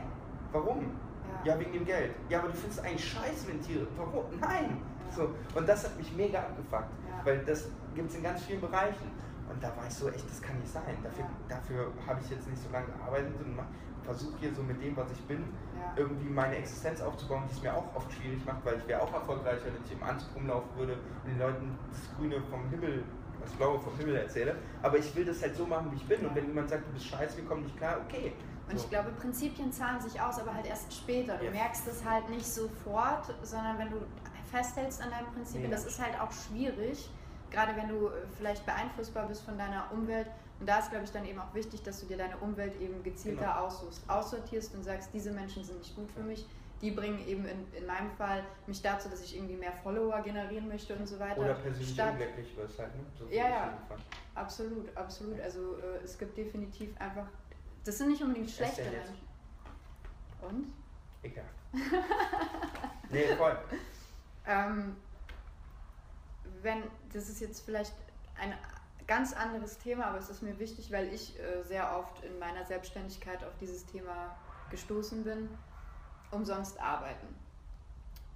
Warum? 0.53 0.93
Ja. 1.45 1.55
ja. 1.55 1.61
wegen 1.61 1.73
dem 1.73 1.85
Geld. 1.85 2.15
Ja, 2.29 2.39
aber 2.39 2.49
du 2.49 2.55
findest 2.55 2.85
eigentlich 2.85 3.11
scheiße, 3.11 3.49
wenn 3.49 3.61
Tiere. 3.61 3.87
Warum? 3.97 4.25
Nein! 4.41 4.81
Ja. 5.09 5.17
So. 5.17 5.35
Und 5.55 5.69
das 5.69 5.85
hat 5.85 5.97
mich 5.97 6.15
mega 6.15 6.39
abgefuckt. 6.39 6.91
Weil 7.25 7.39
das 7.45 7.69
gibt 7.95 8.11
es 8.11 8.17
in 8.17 8.23
ganz 8.23 8.43
vielen 8.45 8.61
Bereichen. 8.61 9.11
Und 9.51 9.63
da 9.63 9.69
war 9.77 9.87
ich 9.89 9.95
so, 9.95 10.09
echt, 10.09 10.29
das 10.31 10.41
kann 10.41 10.57
nicht 10.61 10.73
sein. 10.73 10.97
Dafür, 11.03 11.25
dafür 11.49 11.93
habe 12.07 12.21
ich 12.23 12.31
jetzt 12.31 12.49
nicht 12.49 12.63
so 12.63 12.71
lange 12.71 12.87
gearbeitet 12.87 13.35
und 13.45 13.57
versuche 14.05 14.39
hier 14.41 14.55
so 14.55 14.63
mit 14.63 14.83
dem, 14.83 14.97
was 14.97 15.11
ich 15.13 15.21
bin, 15.23 15.45
irgendwie 15.97 16.29
meine 16.29 16.57
Existenz 16.57 17.01
aufzubauen, 17.01 17.45
die 17.49 17.57
es 17.57 17.63
mir 17.63 17.75
auch 17.75 17.95
oft 17.95 18.13
schwierig 18.13 18.45
macht, 18.45 18.65
weil 18.65 18.79
ich 18.79 18.87
wäre 18.87 19.03
auch 19.03 19.13
erfolgreicher, 19.13 19.67
wenn 19.67 19.85
ich 19.85 19.93
im 19.93 20.03
Anzug 20.03 20.35
rumlaufen 20.37 20.71
würde 20.77 20.93
und 20.93 21.31
den 21.31 21.39
Leuten 21.39 21.79
das 21.91 22.17
Grüne 22.17 22.41
vom 22.51 22.69
Himmel 22.71 23.05
das 23.41 23.53
Blaue 23.53 23.79
vom 23.79 23.97
Himmel 23.97 24.17
erzähle. 24.17 24.57
Aber 24.83 24.99
ich 24.99 25.15
will 25.15 25.25
das 25.25 25.43
halt 25.43 25.57
so 25.57 25.67
machen, 25.67 25.91
wie 25.93 25.97
ich 25.97 26.07
bin. 26.07 26.25
Und 26.27 26.35
wenn 26.35 26.47
jemand 26.47 26.69
sagt, 26.69 26.87
du 26.87 26.93
bist 26.93 27.07
scheiße, 27.07 27.39
wir 27.39 27.45
kommen 27.45 27.65
nicht 27.65 27.77
klar, 27.77 27.99
okay. 28.07 28.33
Und 28.69 28.79
so. 28.79 28.85
ich 28.85 28.91
glaube, 28.91 29.11
Prinzipien 29.13 29.73
zahlen 29.73 30.01
sich 30.01 30.21
aus, 30.21 30.39
aber 30.39 30.55
halt 30.55 30.67
erst 30.67 30.93
später. 30.93 31.37
Du 31.39 31.47
ja. 31.47 31.51
merkst 31.51 31.87
es 31.89 32.05
halt 32.05 32.29
nicht 32.31 32.47
sofort, 32.47 33.35
sondern 33.43 33.79
wenn 33.79 33.91
du 33.91 33.97
festhältst 34.51 35.03
an 35.03 35.11
deinen 35.11 35.27
Prinzipien, 35.33 35.71
das 35.71 35.87
ist 35.87 36.01
halt 36.01 36.21
auch 36.21 36.31
schwierig. 36.33 37.11
Gerade 37.51 37.75
wenn 37.77 37.89
du 37.89 38.11
vielleicht 38.37 38.65
beeinflussbar 38.65 39.27
bist 39.27 39.43
von 39.43 39.59
deiner 39.59 39.91
Umwelt. 39.93 40.29
Und 40.61 40.69
da 40.69 40.79
ist, 40.79 40.91
glaube 40.91 41.05
ich, 41.05 41.11
dann 41.11 41.25
eben 41.25 41.39
auch 41.39 41.55
wichtig, 41.55 41.83
dass 41.83 42.01
du 42.01 42.07
dir 42.07 42.19
deine 42.19 42.37
Umwelt 42.37 42.79
eben 42.81 43.03
gezielter 43.03 43.47
genau. 43.47 43.67
aussuchst, 43.67 44.03
aussortierst 44.09 44.75
und 44.75 44.85
sagst, 44.85 45.09
diese 45.13 45.33
Menschen 45.33 45.65
sind 45.65 45.79
nicht 45.79 45.97
gut 45.97 46.11
für 46.13 46.21
mich. 46.21 46.47
Die 46.83 46.91
bringen 46.91 47.27
eben 47.27 47.47
in, 47.47 47.67
in 47.75 47.87
meinem 47.87 48.11
Fall 48.13 48.43
mich 48.67 48.81
dazu, 48.81 49.09
dass 49.09 49.23
ich 49.23 49.37
irgendwie 49.37 49.57
mehr 49.57 49.73
Follower 49.73 50.21
generieren 50.23 50.69
möchte 50.69 50.95
und 50.95 51.07
so 51.07 51.19
weiter. 51.19 51.41
Oder 51.41 51.55
persönlich 51.55 51.91
Statt, 51.91 52.13
unglücklich 52.13 52.57
wirst 52.57 52.79
halt, 52.79 52.95
ne? 52.95 53.03
So 53.19 53.27
ja, 53.27 53.49
ja, 53.49 53.79
absolut, 54.35 54.95
absolut. 54.97 55.41
Also 55.41 55.77
äh, 55.77 56.05
es 56.05 56.19
gibt 56.19 56.37
definitiv 56.37 56.99
einfach, 56.99 57.27
das 57.85 57.99
sind 57.99 58.09
nicht 58.09 58.23
unbedingt 58.23 58.51
schlechte 58.51 58.83
Menschen. 58.83 59.19
Und? 60.43 60.73
Egal. 61.23 61.45
nee, 63.11 63.37
voll. 63.37 63.59
ähm, 64.47 64.97
wenn, 66.63 66.83
das 67.13 67.29
ist 67.29 67.41
jetzt 67.41 67.65
vielleicht 67.65 67.95
ein 68.39 68.55
ganz 69.11 69.33
anderes 69.33 69.77
Thema, 69.79 70.07
aber 70.07 70.19
es 70.19 70.31
ist 70.31 70.41
mir 70.41 70.57
wichtig, 70.61 70.93
weil 70.93 71.13
ich 71.13 71.37
äh, 71.41 71.65
sehr 71.65 71.99
oft 71.99 72.23
in 72.23 72.39
meiner 72.39 72.65
Selbstständigkeit 72.65 73.43
auf 73.43 73.57
dieses 73.61 73.85
Thema 73.85 74.37
gestoßen 74.71 75.25
bin. 75.25 75.49
Umsonst 76.31 76.81
arbeiten. 76.81 77.27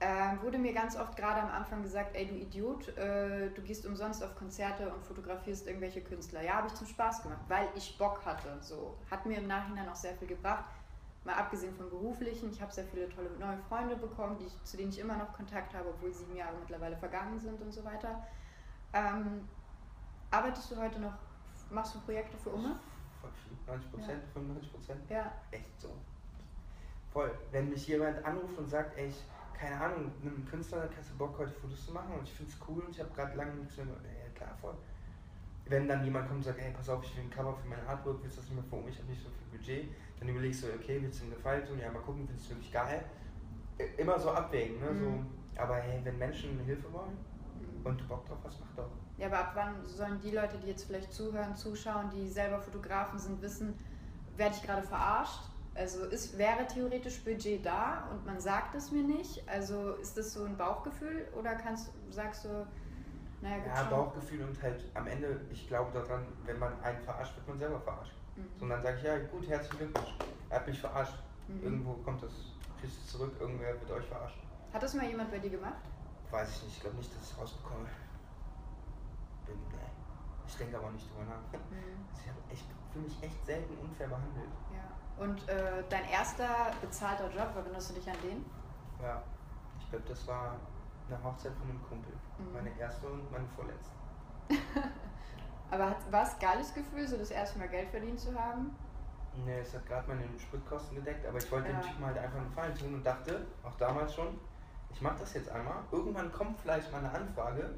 Äh, 0.00 0.42
wurde 0.42 0.58
mir 0.58 0.72
ganz 0.72 0.96
oft 0.96 1.16
gerade 1.16 1.42
am 1.42 1.50
Anfang 1.52 1.84
gesagt, 1.84 2.16
ey 2.16 2.26
du 2.26 2.34
Idiot, 2.34 2.88
äh, 2.98 3.50
du 3.50 3.62
gehst 3.62 3.86
umsonst 3.86 4.24
auf 4.24 4.34
Konzerte 4.34 4.92
und 4.92 5.04
fotografierst 5.04 5.68
irgendwelche 5.68 6.00
Künstler. 6.00 6.42
Ja, 6.42 6.54
habe 6.54 6.66
ich 6.66 6.74
zum 6.74 6.88
Spaß 6.88 7.22
gemacht, 7.22 7.44
weil 7.46 7.68
ich 7.76 7.96
Bock 7.96 8.26
hatte. 8.26 8.58
So 8.60 8.96
hat 9.12 9.24
mir 9.26 9.38
im 9.38 9.46
Nachhinein 9.46 9.88
auch 9.88 9.94
sehr 9.94 10.14
viel 10.14 10.26
gebracht. 10.26 10.64
Mal 11.22 11.36
abgesehen 11.36 11.72
vom 11.76 11.88
beruflichen, 11.88 12.50
ich 12.50 12.60
habe 12.60 12.72
sehr 12.72 12.84
viele 12.86 13.08
tolle 13.10 13.30
neue 13.38 13.58
Freunde 13.68 13.94
bekommen, 13.94 14.36
die 14.40 14.46
ich, 14.46 14.64
zu 14.64 14.76
denen 14.76 14.90
ich 14.90 14.98
immer 14.98 15.16
noch 15.16 15.32
Kontakt 15.34 15.72
habe, 15.72 15.90
obwohl 15.90 16.12
sieben 16.12 16.34
Jahre 16.34 16.56
mittlerweile 16.58 16.96
vergangen 16.96 17.38
sind 17.38 17.62
und 17.62 17.72
so 17.72 17.84
weiter. 17.84 18.26
Ähm, 18.92 19.48
Arbeitest 20.34 20.72
du 20.72 20.76
heute 20.76 20.98
noch, 20.98 21.14
machst 21.70 21.94
du 21.94 22.00
Projekte 22.00 22.36
für 22.36 22.50
Umme? 22.50 22.74
90 23.68 23.90
Prozent, 23.92 24.20
ja. 24.20 24.32
95 24.32 24.72
Prozent? 24.72 25.00
Ja. 25.08 25.32
Echt 25.52 25.80
so. 25.80 25.94
Voll. 27.12 27.30
Wenn 27.52 27.70
mich 27.70 27.86
jemand 27.86 28.24
anruft 28.24 28.58
und 28.58 28.68
sagt, 28.68 28.98
ey, 28.98 29.06
ich, 29.06 29.22
keine 29.56 29.80
Ahnung, 29.80 30.10
einem 30.20 30.44
Künstler, 30.50 30.88
hast 30.98 31.12
du 31.12 31.18
Bock, 31.18 31.38
heute 31.38 31.52
Fotos 31.52 31.86
zu 31.86 31.92
machen 31.92 32.14
und 32.18 32.24
ich 32.24 32.34
finde 32.34 32.50
es 32.50 32.58
cool 32.68 32.82
und 32.82 32.90
ich 32.90 32.98
habe 32.98 33.10
gerade 33.14 33.36
lange 33.36 33.54
nichts 33.54 33.76
mehr. 33.76 33.86
Ja, 33.86 34.28
klar, 34.34 34.56
voll. 34.60 34.74
Wenn 35.66 35.86
dann 35.86 36.04
jemand 36.04 36.26
kommt 36.26 36.38
und 36.38 36.42
sagt, 36.42 36.58
hey, 36.58 36.72
pass 36.72 36.88
auf, 36.88 37.04
ich 37.04 37.16
will 37.16 37.22
ein 37.22 37.30
Cover 37.30 37.54
für 37.54 37.68
mein 37.68 37.86
Artwork, 37.86 38.20
willst 38.20 38.36
du 38.36 38.40
das 38.40 38.50
nicht 38.50 38.60
mehr 38.60 38.68
für 38.68 38.76
Umme, 38.76 38.90
ich 38.90 38.98
habe 38.98 39.08
nicht 39.08 39.22
so 39.22 39.28
viel 39.28 39.56
Budget, 39.56 39.94
dann 40.18 40.28
überlegst 40.28 40.64
du, 40.64 40.66
okay, 40.74 41.00
willst 41.00 41.20
du 41.20 41.26
einen 41.26 41.34
Gefallen 41.34 41.64
tun? 41.64 41.78
Ja, 41.78 41.92
mal 41.92 42.02
gucken, 42.02 42.26
findest 42.26 42.50
du 42.50 42.54
wirklich 42.56 42.72
geil. 42.72 43.04
Immer 43.96 44.18
so 44.18 44.32
abwägen, 44.32 44.80
ne? 44.80 44.90
Mhm. 44.90 44.98
So, 45.54 45.62
aber 45.62 45.76
hey, 45.76 46.00
wenn 46.02 46.18
Menschen 46.18 46.58
Hilfe 46.64 46.92
wollen 46.92 47.16
und 47.84 48.00
du 48.00 48.08
Bock 48.08 48.26
drauf 48.26 48.38
hast, 48.42 48.58
mach 48.58 48.74
doch. 48.74 48.90
Ja, 49.24 49.30
aber 49.30 49.38
ab 49.38 49.52
wann 49.54 49.82
sollen 49.86 50.20
die 50.20 50.32
Leute, 50.32 50.58
die 50.58 50.66
jetzt 50.68 50.84
vielleicht 50.84 51.10
zuhören, 51.14 51.56
zuschauen, 51.56 52.10
die 52.10 52.28
selber 52.28 52.58
Fotografen 52.60 53.18
sind, 53.18 53.40
wissen, 53.40 53.78
werde 54.36 54.54
ich 54.54 54.62
gerade 54.62 54.82
verarscht? 54.82 55.40
Also 55.74 56.04
ist, 56.04 56.36
wäre 56.36 56.66
theoretisch 56.66 57.24
Budget 57.24 57.64
da 57.64 58.06
und 58.10 58.26
man 58.26 58.38
sagt 58.38 58.74
es 58.74 58.90
mir 58.92 59.02
nicht? 59.02 59.48
Also 59.48 59.94
ist 59.94 60.18
das 60.18 60.34
so 60.34 60.44
ein 60.44 60.58
Bauchgefühl 60.58 61.26
oder 61.40 61.54
kannst, 61.54 61.88
sagst 62.10 62.44
du, 62.44 62.66
naja, 63.40 63.56
gut, 63.56 63.66
Ja, 63.68 63.76
schon. 63.78 63.90
Bauchgefühl 63.90 64.42
und 64.42 64.62
halt 64.62 64.84
am 64.92 65.06
Ende, 65.06 65.40
ich 65.50 65.66
glaube 65.68 65.90
daran, 65.98 66.26
wenn 66.44 66.58
man 66.58 66.78
einen 66.82 67.00
verarscht, 67.00 67.34
wird 67.36 67.48
man 67.48 67.58
selber 67.58 67.80
verarscht. 67.80 68.12
Mhm. 68.36 68.50
So, 68.58 68.64
und 68.64 68.68
dann 68.68 68.82
sage 68.82 68.98
ich, 68.98 69.04
ja 69.04 69.16
gut, 69.18 69.48
herzlichen 69.48 69.78
Glückwunsch, 69.78 70.14
er 70.50 70.60
hat 70.60 70.66
mich 70.66 70.78
verarscht. 70.78 71.16
Mhm. 71.48 71.62
Irgendwo 71.62 71.94
kommt 71.94 72.22
das, 72.22 72.32
kriegst 72.78 72.98
du 72.98 73.16
zurück, 73.16 73.32
irgendwer 73.40 73.80
wird 73.80 73.90
euch 73.90 74.04
verarschen. 74.04 74.42
Hat 74.74 74.82
das 74.82 74.92
mal 74.92 75.06
jemand 75.06 75.30
bei 75.30 75.38
dir 75.38 75.50
gemacht? 75.50 75.80
Weiß 76.30 76.56
ich 76.56 76.64
nicht, 76.64 76.74
ich 76.74 76.80
glaube 76.82 76.96
nicht, 76.96 77.10
dass 77.10 77.22
ich 77.22 77.30
es 77.30 77.38
rausbekomme 77.38 77.88
bin. 79.46 79.58
Ich 80.46 80.56
denke 80.56 80.78
aber 80.78 80.90
nicht 80.90 81.10
drüber 81.10 81.24
nach. 81.24 81.58
Mhm. 81.58 82.06
Also 82.12 82.40
ich 82.50 82.64
fühle 82.92 83.06
mich 83.06 83.22
echt 83.22 83.44
selten 83.44 83.76
unfair 83.78 84.08
behandelt. 84.08 84.50
Ja. 84.72 85.24
Und 85.24 85.48
äh, 85.48 85.82
dein 85.88 86.04
erster 86.08 86.70
bezahlter 86.80 87.30
Job, 87.30 87.50
erinnerst 87.56 87.90
du 87.90 87.94
dich 87.94 88.08
an 88.08 88.16
den? 88.22 88.44
Ja, 89.02 89.22
ich 89.78 89.90
glaube, 89.90 90.04
das 90.08 90.26
war 90.26 90.56
eine 91.08 91.22
Hochzeit 91.22 91.52
von 91.54 91.70
einem 91.70 91.82
Kumpel. 91.82 92.12
Mhm. 92.38 92.52
Meine 92.52 92.78
erste 92.78 93.06
und 93.06 93.30
meine 93.30 93.46
vorletzte. 93.48 93.94
aber 95.70 95.96
war 96.10 96.22
es 96.22 96.34
ein 96.34 96.40
geiles 96.40 96.74
Gefühl, 96.74 97.06
so 97.06 97.16
das 97.16 97.30
erste 97.30 97.58
Mal 97.58 97.68
Geld 97.68 97.88
verdient 97.90 98.20
zu 98.20 98.34
haben? 98.38 98.76
Nee, 99.44 99.58
es 99.58 99.74
hat 99.74 99.86
gerade 99.86 100.06
meine 100.06 100.22
Spritkosten 100.38 100.94
gedeckt, 100.96 101.26
aber 101.26 101.38
ich 101.38 101.50
wollte 101.50 101.68
ja. 101.68 101.80
dem 101.80 101.82
Typen 101.82 102.06
halt 102.06 102.18
einfach 102.18 102.38
einen 102.38 102.48
Gefallen 102.48 102.74
tun 102.76 102.94
und 102.94 103.04
dachte, 103.04 103.46
auch 103.64 103.74
damals 103.76 104.14
schon, 104.14 104.38
ich 104.90 105.02
mache 105.02 105.18
das 105.18 105.34
jetzt 105.34 105.48
einmal. 105.48 105.82
Irgendwann 105.90 106.30
kommt 106.30 106.60
vielleicht 106.60 106.92
mal 106.92 106.98
eine 106.98 107.10
Anfrage 107.10 107.74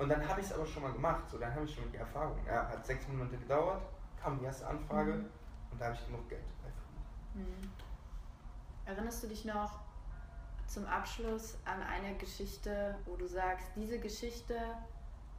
und 0.00 0.08
dann 0.08 0.26
habe 0.26 0.40
ich 0.40 0.46
es 0.46 0.52
aber 0.52 0.66
schon 0.66 0.82
mal 0.82 0.92
gemacht, 0.92 1.28
so 1.30 1.36
dann 1.36 1.54
habe 1.54 1.66
ich 1.66 1.74
schon 1.74 1.90
die 1.92 1.98
Erfahrung. 1.98 2.38
Ja, 2.46 2.68
hat 2.68 2.86
sechs 2.86 3.06
Monate 3.08 3.36
gedauert, 3.36 3.82
kam 4.20 4.38
die 4.38 4.46
erste 4.46 4.66
Anfrage 4.66 5.12
mhm. 5.12 5.26
und 5.70 5.80
da 5.80 5.86
habe 5.86 5.94
ich 5.94 6.06
genug 6.06 6.26
Geld 6.28 6.42
mhm. 7.34 7.70
Erinnerst 8.86 9.22
du 9.22 9.28
dich 9.28 9.44
noch 9.44 9.78
zum 10.66 10.86
Abschluss 10.86 11.58
an 11.66 11.82
eine 11.82 12.16
Geschichte, 12.16 12.96
wo 13.04 13.16
du 13.16 13.26
sagst, 13.26 13.66
diese 13.76 13.98
Geschichte 13.98 14.56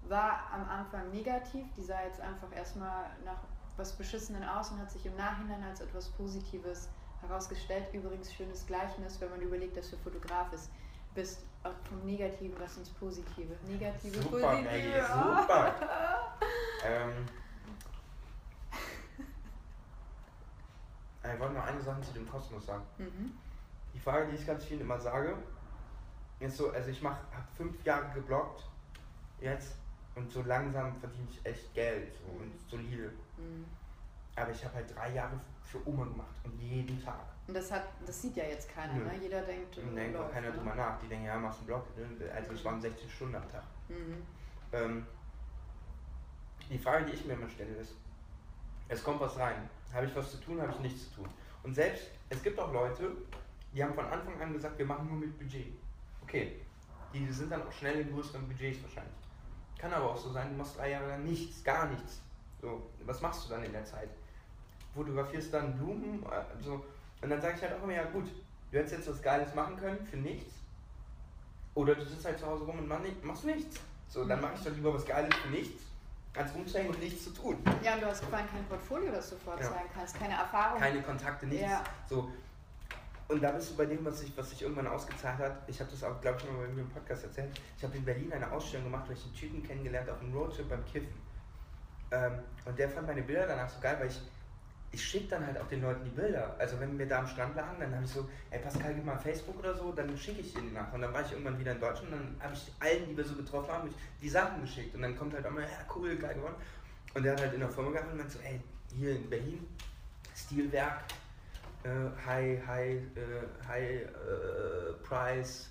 war 0.07 0.51
am 0.53 0.69
Anfang 0.69 1.09
negativ, 1.11 1.65
die 1.75 1.81
sah 1.81 2.03
jetzt 2.03 2.21
einfach 2.21 2.55
erstmal 2.55 3.05
nach 3.25 3.39
was 3.77 3.93
Beschissenen 3.93 4.43
aus 4.43 4.69
und 4.71 4.79
hat 4.79 4.91
sich 4.91 5.05
im 5.05 5.15
Nachhinein 5.15 5.63
als 5.63 5.81
etwas 5.81 6.09
Positives 6.09 6.89
herausgestellt. 7.21 7.85
Übrigens 7.93 8.31
schönes 8.33 8.65
Gleichnis, 8.67 9.19
wenn 9.21 9.29
man 9.31 9.41
überlegt, 9.41 9.77
dass 9.77 9.89
du 9.89 9.97
Fotograf 9.97 10.53
ist 10.53 10.69
bist 11.13 11.39
vom 11.87 12.05
Negativen 12.05 12.59
was 12.59 12.77
ins 12.77 12.89
Positive. 12.89 13.55
Negative, 13.67 14.21
super, 14.21 14.39
Positive. 14.39 14.63
Maggie, 14.63 15.01
super. 15.01 15.75
ähm, 16.85 17.25
ich 21.23 21.39
wollte 21.39 21.53
noch 21.53 21.65
eine 21.65 21.81
Sache 21.81 22.01
zu 22.01 22.13
dem 22.13 22.29
Kosmos 22.29 22.65
sagen. 22.65 22.83
Mhm. 22.97 23.31
Die 23.93 23.99
Frage, 23.99 24.31
die 24.31 24.35
ich 24.35 24.47
ganz 24.47 24.65
vielen 24.65 24.81
immer 24.81 24.99
sage, 24.99 25.37
ist 26.39 26.57
so, 26.57 26.71
also 26.71 26.89
ich 26.89 27.03
habe 27.03 27.17
fünf 27.55 27.83
Jahre 27.83 28.11
geblockt 28.13 28.65
jetzt 29.39 29.75
und 30.15 30.31
so 30.31 30.41
langsam 30.43 30.95
verdiene 30.95 31.27
ich 31.29 31.45
echt 31.45 31.73
Geld 31.73 32.13
so, 32.15 32.31
mhm. 32.31 32.41
und 32.41 32.69
solide. 32.69 33.11
Mhm. 33.37 33.65
Aber 34.35 34.51
ich 34.51 34.63
habe 34.63 34.75
halt 34.75 34.95
drei 34.95 35.13
Jahre 35.13 35.39
für 35.63 35.85
Oma 35.87 36.05
gemacht 36.05 36.35
und 36.43 36.59
jeden 36.59 37.03
Tag. 37.03 37.30
Und 37.47 37.55
das 37.55 37.71
hat, 37.71 37.83
das 38.05 38.21
sieht 38.21 38.35
ja 38.35 38.45
jetzt 38.45 38.69
keiner, 38.73 38.93
ne? 38.93 39.11
Jeder 39.21 39.41
denkt. 39.41 39.77
Und 39.77 39.95
denkt 39.95 40.17
auch 40.17 40.31
keiner 40.31 40.49
ne? 40.49 40.57
drüber 40.57 40.75
nach. 40.75 40.99
Die 40.99 41.07
denken, 41.07 41.25
ja, 41.25 41.37
machst 41.37 41.59
einen 41.59 41.67
Blog. 41.67 41.85
Ne? 41.97 42.31
Also 42.31 42.53
es 42.53 42.63
waren 42.63 42.79
16 42.79 43.09
Stunden 43.09 43.35
am 43.35 43.49
Tag. 43.49 43.63
Mhm. 43.89 44.25
Ähm, 44.71 45.05
die 46.69 46.77
Frage, 46.77 47.05
die 47.05 47.13
ich 47.13 47.25
mir 47.25 47.33
immer 47.33 47.49
stelle, 47.49 47.75
ist, 47.75 47.95
es 48.87 49.03
kommt 49.03 49.19
was 49.19 49.37
rein. 49.37 49.69
Habe 49.93 50.05
ich 50.05 50.15
was 50.15 50.31
zu 50.31 50.37
tun, 50.37 50.61
habe 50.61 50.71
ich 50.71 50.79
nichts 50.79 51.09
zu 51.09 51.15
tun. 51.15 51.29
Und 51.63 51.73
selbst, 51.75 52.07
es 52.29 52.41
gibt 52.41 52.59
auch 52.59 52.71
Leute, 52.71 53.11
die 53.73 53.83
haben 53.83 53.93
von 53.93 54.05
Anfang 54.05 54.41
an 54.41 54.53
gesagt, 54.53 54.77
wir 54.77 54.85
machen 54.85 55.07
nur 55.07 55.17
mit 55.17 55.37
Budget. 55.37 55.73
Okay, 56.23 56.61
die 57.13 57.31
sind 57.31 57.51
dann 57.51 57.67
auch 57.67 57.71
schnell 57.71 57.99
in 57.99 58.13
größeren 58.13 58.47
Budgets 58.47 58.81
wahrscheinlich. 58.83 59.13
Kann 59.77 59.91
aber 59.91 60.11
auch 60.11 60.17
so 60.17 60.31
sein, 60.31 60.49
du 60.49 60.57
machst 60.57 60.77
drei 60.77 60.91
Jahre 60.91 61.09
lang 61.09 61.23
nichts, 61.23 61.63
gar 61.63 61.87
nichts. 61.87 62.21
So, 62.61 62.89
was 63.05 63.19
machst 63.21 63.45
du 63.45 63.49
dann 63.49 63.63
in 63.63 63.71
der 63.71 63.83
Zeit? 63.83 64.09
Fotografierst 64.93 65.53
dann 65.53 65.77
Blumen, 65.77 66.23
also 66.27 66.85
und 67.21 67.29
dann 67.29 67.41
sage 67.41 67.55
ich 67.57 67.61
halt 67.61 67.73
auch 67.73 67.83
immer, 67.83 67.93
ja 67.93 68.03
gut, 68.03 68.27
du 68.71 68.77
hättest 68.77 68.95
jetzt 68.95 69.09
was 69.09 69.21
Geiles 69.21 69.53
machen 69.53 69.77
können 69.77 70.05
für 70.05 70.17
nichts. 70.17 70.53
Oder 71.75 71.95
du 71.95 72.03
sitzt 72.03 72.25
halt 72.25 72.39
zu 72.39 72.45
Hause 72.45 72.65
rum 72.65 72.79
und 72.79 73.23
machst 73.23 73.45
nichts. 73.45 73.79
So, 74.09 74.25
dann 74.25 74.41
mache 74.41 74.53
ich 74.55 74.63
doch 74.63 74.71
lieber 74.71 74.93
was 74.93 75.05
Geiles 75.05 75.33
für 75.35 75.49
nichts, 75.49 75.83
als 76.35 76.53
rumzuhängen 76.53 76.93
und 76.93 76.99
nichts 76.99 77.23
zu 77.23 77.29
tun. 77.29 77.57
Ja, 77.81 77.93
und 77.93 78.01
du 78.01 78.07
hast 78.07 78.23
vor 78.25 78.37
allem 78.37 78.49
kein 78.49 78.65
Portfolio, 78.65 79.11
das 79.11 79.29
du 79.29 79.37
vorzeigen 79.37 79.73
ja. 79.73 79.93
kannst, 79.93 80.19
keine 80.19 80.33
Erfahrung. 80.33 80.79
Keine 80.79 81.01
Kontakte, 81.01 81.45
nichts. 81.45 81.63
Ja. 81.63 81.83
So. 82.09 82.29
Und 83.29 83.41
da 83.41 83.51
bist 83.51 83.71
du 83.71 83.77
bei 83.77 83.85
dem, 83.85 84.03
was 84.03 84.19
sich 84.19 84.33
was 84.35 84.51
ich 84.51 84.61
irgendwann 84.63 84.87
ausgezahlt 84.87 85.39
hat. 85.39 85.57
Ich 85.67 85.79
habe 85.79 85.89
das 85.89 86.03
auch, 86.03 86.19
glaube 86.19 86.37
ich, 86.39 86.51
mal 86.51 86.65
bei 86.65 86.73
mir 86.73 86.81
im 86.81 86.89
Podcast 86.89 87.23
erzählt. 87.23 87.57
Ich 87.77 87.83
habe 87.83 87.95
in 87.95 88.03
Berlin 88.03 88.33
eine 88.33 88.51
Ausstellung 88.51 88.91
gemacht, 88.91 89.05
wo 89.07 89.13
ich 89.13 89.23
einen 89.23 89.33
Typen 89.33 89.63
kennengelernt 89.63 90.09
auf 90.09 90.19
einem 90.19 90.33
Roadtrip 90.33 90.67
beim 90.67 90.83
Kiffen. 90.83 91.13
Ähm, 92.11 92.39
und 92.65 92.77
der 92.77 92.89
fand 92.89 93.07
meine 93.07 93.21
Bilder 93.21 93.47
danach 93.47 93.69
so 93.69 93.79
geil, 93.79 93.95
weil 93.97 94.07
ich 94.07 94.19
ich 94.93 95.03
schicke 95.03 95.27
dann 95.29 95.45
halt 95.45 95.57
auch 95.57 95.67
den 95.67 95.81
Leuten 95.81 96.03
die 96.03 96.09
Bilder. 96.09 96.55
Also 96.59 96.79
wenn 96.79 96.99
wir 96.99 97.07
da 97.07 97.19
am 97.19 97.27
Strand 97.27 97.55
lagen, 97.55 97.79
dann 97.79 97.95
habe 97.95 98.03
ich 98.03 98.11
so, 98.11 98.27
ey 98.49 98.59
Pascal, 98.59 98.93
gib 98.93 99.05
mal 99.05 99.17
Facebook 99.17 99.57
oder 99.59 99.73
so, 99.73 99.91
dann 99.93 100.17
schicke 100.17 100.41
ich 100.41 100.55
ihnen 100.55 100.73
nach. 100.73 100.91
Und 100.91 101.01
dann 101.01 101.13
war 101.13 101.21
ich 101.21 101.31
irgendwann 101.31 101.57
wieder 101.57 101.71
in 101.71 101.79
Deutschland 101.79 102.11
und 102.11 102.19
dann 102.19 102.35
habe 102.41 102.53
ich 102.53 102.71
allen, 102.79 103.07
die 103.07 103.15
wir 103.15 103.23
so 103.23 103.35
getroffen 103.35 103.71
haben, 103.71 103.93
die 104.21 104.29
Sachen 104.29 104.61
geschickt. 104.61 104.93
Und 104.93 105.01
dann 105.01 105.17
kommt 105.17 105.33
halt 105.33 105.45
immer, 105.45 105.61
ja 105.61 105.67
cool, 105.95 106.15
geil 106.17 106.35
geworden. 106.35 106.55
Und 107.13 107.23
der 107.23 107.33
hat 107.33 107.41
halt 107.41 107.53
in 107.53 107.61
der 107.61 107.69
Firma 107.69 107.91
gehabt 107.91 108.11
und 108.11 108.17
meinte 108.17 108.33
so, 108.33 108.39
ey, 108.39 108.59
hier 108.93 109.15
in 109.15 109.29
Berlin, 109.29 109.65
Stilwerk, 110.35 111.03
äh, 111.83 111.89
High, 112.25 112.67
High, 112.67 113.01
äh, 113.15 113.67
High 113.67 114.01
äh, 114.01 114.93
Price, 115.03 115.69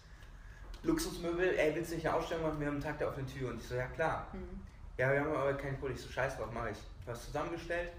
Luxusmöbel, 0.82 1.58
ey, 1.58 1.74
willst 1.74 1.90
du 1.90 1.96
nicht 1.96 2.06
eine 2.06 2.16
Ausstellung 2.16 2.44
machen? 2.44 2.60
Wir 2.60 2.68
haben 2.68 2.74
einen 2.74 2.82
Tag 2.82 2.98
der 2.98 3.08
offenen 3.08 3.26
Tür. 3.26 3.50
Und 3.50 3.60
ich 3.60 3.68
so, 3.68 3.74
ja 3.74 3.86
klar. 3.86 4.28
Mhm. 4.32 4.60
Ja, 4.96 5.12
wir 5.12 5.20
haben 5.20 5.32
aber 5.34 5.54
keinen 5.54 5.78
Kohle. 5.78 5.92
Ich 5.92 6.00
so, 6.00 6.08
scheiß 6.08 6.38
drauf, 6.38 6.48
mach 6.52 6.68
ich. 6.68 6.78
Was 7.04 7.26
zusammengestellt, 7.26 7.90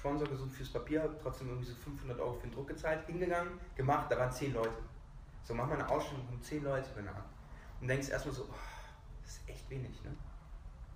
Sponsor 0.00 0.26
gesucht 0.26 0.52
fürs 0.52 0.70
Papier, 0.70 1.14
trotzdem 1.22 1.48
irgendwie 1.48 1.68
so 1.68 1.74
500 1.74 2.18
Euro 2.18 2.32
für 2.32 2.46
den 2.46 2.52
Druck 2.52 2.68
gezahlt, 2.68 3.04
hingegangen, 3.06 3.52
gemacht, 3.76 4.10
da 4.10 4.18
waren 4.18 4.32
10 4.32 4.54
Leute. 4.54 4.72
So, 5.44 5.52
mach 5.52 5.66
mal 5.66 5.74
eine 5.74 5.88
Ausstellung 5.90 6.26
um 6.30 6.40
10 6.40 6.64
Leute 6.64 6.88
danach. 6.96 7.22
Und 7.82 7.88
denkst 7.88 8.08
erstmal 8.08 8.34
so, 8.34 8.44
oh, 8.44 8.54
das 9.22 9.32
ist 9.32 9.48
echt 9.48 9.68
wenig, 9.68 10.02
ne? 10.02 10.10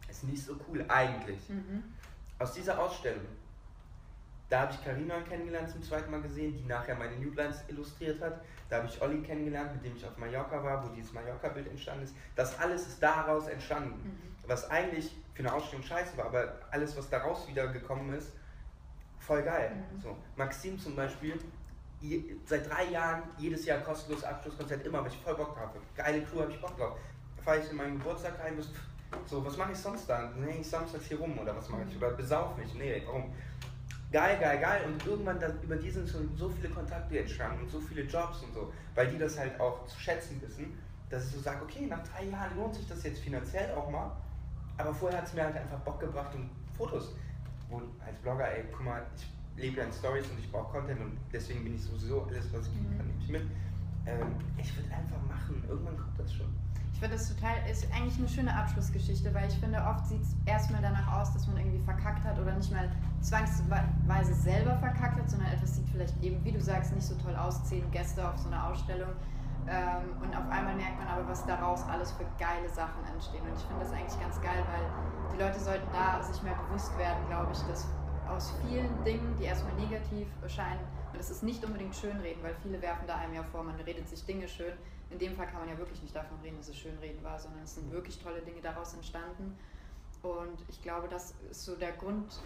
Ist 0.09 0.25
nicht 0.25 0.43
so 0.43 0.57
cool 0.67 0.85
eigentlich. 0.89 1.51
Mhm. 1.51 1.85
Aus 2.39 2.55
dieser 2.55 2.79
Ausstellung, 2.79 3.27
da 4.49 4.63
habe 4.63 4.73
ich 4.73 4.83
Karina 4.83 5.21
kennengelernt 5.21 5.69
zum 5.69 5.83
zweiten 5.83 6.11
Mal 6.11 6.23
gesehen, 6.23 6.57
die 6.57 6.65
nachher 6.65 6.95
meine 6.95 7.17
Newlines 7.17 7.63
illustriert 7.69 8.23
hat. 8.23 8.41
Da 8.71 8.77
habe 8.77 8.87
ich 8.87 9.03
Olli 9.03 9.21
kennengelernt, 9.21 9.75
mit 9.75 9.85
dem 9.85 9.97
ich 9.97 10.07
auf 10.07 10.17
Mallorca 10.17 10.65
war, 10.65 10.83
wo 10.83 10.95
dieses 10.95 11.13
Mallorca-Bild 11.13 11.69
entstanden 11.69 12.05
ist. 12.05 12.15
Das 12.37 12.59
alles 12.59 12.87
ist 12.87 13.03
daraus 13.03 13.49
entstanden. 13.49 14.03
Mhm. 14.03 14.49
Was 14.49 14.71
eigentlich 14.71 15.15
für 15.35 15.41
eine 15.41 15.53
Ausstellung 15.53 15.85
scheiße 15.85 16.17
war, 16.17 16.27
aber 16.27 16.59
alles, 16.71 16.97
was 16.97 17.11
daraus 17.11 17.47
wieder 17.49 17.69
gekommen 17.69 18.15
ist, 18.15 18.33
voll 19.27 19.43
geil. 19.43 19.73
Mhm. 19.75 20.01
So, 20.01 20.17
Maxim 20.37 20.79
zum 20.79 20.97
Beispiel, 20.97 21.39
je, 22.01 22.23
seit 22.47 22.69
drei 22.69 22.85
Jahren 22.91 23.23
jedes 23.39 23.65
Jahr 23.65 23.79
kostenlos 23.79 24.25
Abschlusskonzert, 24.25 24.87
immer, 24.87 25.03
weil 25.03 25.11
ich 25.11 25.19
voll 25.19 25.35
Bock 25.35 25.55
drauf 25.55 25.69
habe. 25.69 25.79
Geile 25.97 26.23
Crew 26.23 26.41
habe 26.41 26.53
ich 26.53 26.61
Bock 26.61 26.77
drauf. 26.77 26.99
Fahre 27.45 27.59
ich 27.59 27.71
in 27.71 27.77
meinen 27.77 27.99
Geburtstag 27.99 28.39
rein, 28.43 28.57
bist, 28.57 28.71
so, 29.27 29.45
was 29.45 29.57
mache 29.57 29.73
ich 29.73 29.79
sonst 29.79 30.09
da? 30.09 30.23
Dann 30.23 30.43
hänge 30.45 30.61
ich 30.61 30.69
samstags 30.69 31.05
hier 31.07 31.19
rum 31.19 31.39
oder 31.39 31.55
was 31.57 31.69
mache 31.69 31.83
ich? 31.89 31.97
Oder 31.97 32.11
besauf 32.11 32.57
mich? 32.57 32.75
Nee, 32.75 33.03
warum? 33.07 33.33
Geil, 34.11 34.39
geil, 34.41 34.59
geil. 34.61 34.83
Und 34.87 35.05
irgendwann 35.07 35.41
dann, 35.41 35.61
über 35.63 35.77
die 35.77 35.91
sind 35.91 36.09
schon 36.09 36.31
so 36.37 36.49
viele 36.49 36.69
Kontakte 36.69 37.19
entstanden 37.19 37.63
und 37.63 37.71
so 37.71 37.81
viele 37.81 38.03
Jobs 38.03 38.43
und 38.43 38.55
so, 38.55 38.73
weil 38.95 39.09
die 39.09 39.19
das 39.19 39.39
halt 39.39 39.59
auch 39.61 39.87
zu 39.87 39.99
schätzen 39.99 40.41
wissen, 40.41 40.79
dass 41.11 41.27
ich 41.27 41.33
so 41.33 41.41
sage, 41.41 41.63
okay, 41.63 41.87
nach 41.87 42.03
drei 42.09 42.25
Jahren 42.25 42.57
lohnt 42.57 42.75
sich 42.75 42.87
das 42.89 43.03
jetzt 43.03 43.21
finanziell 43.21 43.75
auch 43.75 43.91
mal, 43.91 44.11
aber 44.77 44.95
vorher 44.95 45.19
hat 45.19 45.27
es 45.27 45.35
mir 45.35 45.45
halt 45.45 45.57
einfach 45.57 45.79
Bock 45.81 46.01
gebracht 46.01 46.35
und 46.35 46.49
Fotos 46.77 47.15
wo 47.75 47.83
als 48.05 48.19
Blogger, 48.21 48.49
ey, 48.57 48.65
guck 48.73 48.85
mal, 48.85 49.03
ich 49.17 49.27
lebe 49.57 49.79
ja 49.79 49.85
in 49.85 49.93
Stories 49.93 50.27
und 50.31 50.39
ich 50.39 50.51
brauche 50.51 50.73
Content 50.73 51.01
und 51.01 51.19
deswegen 51.33 51.65
bin 51.65 51.75
ich 51.75 51.83
sowieso 51.83 52.25
alles, 52.25 52.53
was 52.53 52.67
ich 52.67 52.73
kriegen 52.73 52.97
kann, 52.97 53.07
nehme 53.07 53.21
ich 53.21 53.29
mit. 53.29 53.43
Ähm, 54.07 54.35
ich 54.59 54.77
würde 54.77 54.91
einfach 54.95 55.21
machen, 55.29 55.63
irgendwann 55.69 55.97
kommt 55.97 56.19
das 56.19 56.33
schon. 56.33 56.47
Ich 56.93 57.01
finde 57.01 57.17
das 57.17 57.35
total, 57.35 57.57
ist 57.69 57.93
eigentlich 57.93 58.19
eine 58.19 58.29
schöne 58.29 58.55
Abschlussgeschichte, 58.55 59.35
weil 59.35 59.49
ich 59.49 59.55
finde, 59.57 59.83
oft 59.83 60.07
sieht 60.07 60.23
es 60.23 60.37
erstmal 60.47 60.81
danach 60.81 61.21
aus, 61.21 61.33
dass 61.33 61.47
man 61.49 61.57
irgendwie 61.57 61.81
verkackt 61.81 62.23
hat 62.23 62.39
oder 62.39 62.55
nicht 62.55 62.71
mal 62.71 62.89
zwangsweise 63.21 64.35
selber 64.35 64.77
verkackt 64.77 65.19
hat, 65.19 65.29
sondern 65.29 65.49
etwas 65.51 65.75
sieht 65.75 65.89
vielleicht 65.91 66.23
eben, 66.23 66.43
wie 66.45 66.53
du 66.53 66.61
sagst, 66.61 66.95
nicht 66.95 67.05
so 67.05 67.17
toll 67.17 67.35
aus, 67.35 67.65
zehn 67.65 67.91
Gäste 67.91 68.27
auf 68.27 68.39
so 68.39 68.49
einer 68.49 68.69
Ausstellung. 68.69 69.11
Ähm, 69.69 70.23
und 70.23 70.37
auf 70.37 70.49
einmal 70.51 70.75
merkt 70.75 70.99
man 70.99 71.09
aber, 71.09 71.27
was 71.29 71.47
daraus 71.47 71.83
alles 71.89 72.13
für 72.13 72.27
geile 72.39 72.69
Sachen 72.69 73.03
entstehen. 73.13 73.43
Und 73.43 73.57
ich 73.57 73.65
finde 73.65 73.85
das 73.85 73.93
eigentlich 73.93 74.21
ganz 74.21 74.41
geil, 74.41 74.65
weil 74.69 75.35
die 75.35 75.43
Leute 75.43 75.59
sollten 75.59 75.87
da 75.93 76.23
sich 76.23 76.43
mehr 76.43 76.55
bewusst 76.55 76.97
werden, 76.99 77.27
glaube 77.29 77.53
ich, 77.53 77.61
dass 77.63 77.87
aus 78.29 78.55
vielen 78.67 79.05
Dingen, 79.05 79.37
die 79.39 79.45
erstmal 79.45 79.75
negativ 79.75 80.29
erscheinen, 80.43 80.81
und 81.13 81.21
es 81.21 81.31
ist 81.31 81.43
nicht 81.43 81.65
unbedingt 81.65 81.95
schönreden, 81.95 82.43
weil 82.43 82.55
viele 82.63 82.83
werfen 82.83 83.07
da 83.07 83.17
einem 83.17 83.35
ja 83.35 83.43
vor, 83.45 83.63
man 83.63 83.77
redet 83.77 84.09
sich 84.09 84.25
Dinge 84.27 84.49
schön. 84.49 84.73
In 85.11 85.19
dem 85.19 85.37
Fall 85.37 85.47
kann 85.47 85.61
man 85.61 85.69
ja 85.69 85.79
wirklich 85.79 86.03
nicht 86.03 86.15
davon 86.15 86.39
reden, 86.43 86.57
dass 86.57 86.69
es 86.69 86.77
schönreden 86.77 87.23
war, 87.23 87.39
sondern 87.39 87.63
es 87.63 87.77
sind 87.77 87.91
wirklich 87.93 88.19
tolle 88.21 88.41
Dinge 88.43 88.61
daraus 88.61 88.95
entstanden. 88.95 89.57
Und 90.23 90.65
ich 90.69 90.83
glaube, 90.83 91.07
das 91.07 91.35
ist 91.51 91.65
so 91.65 91.77
der 91.77 91.93
Grund, 91.93 92.41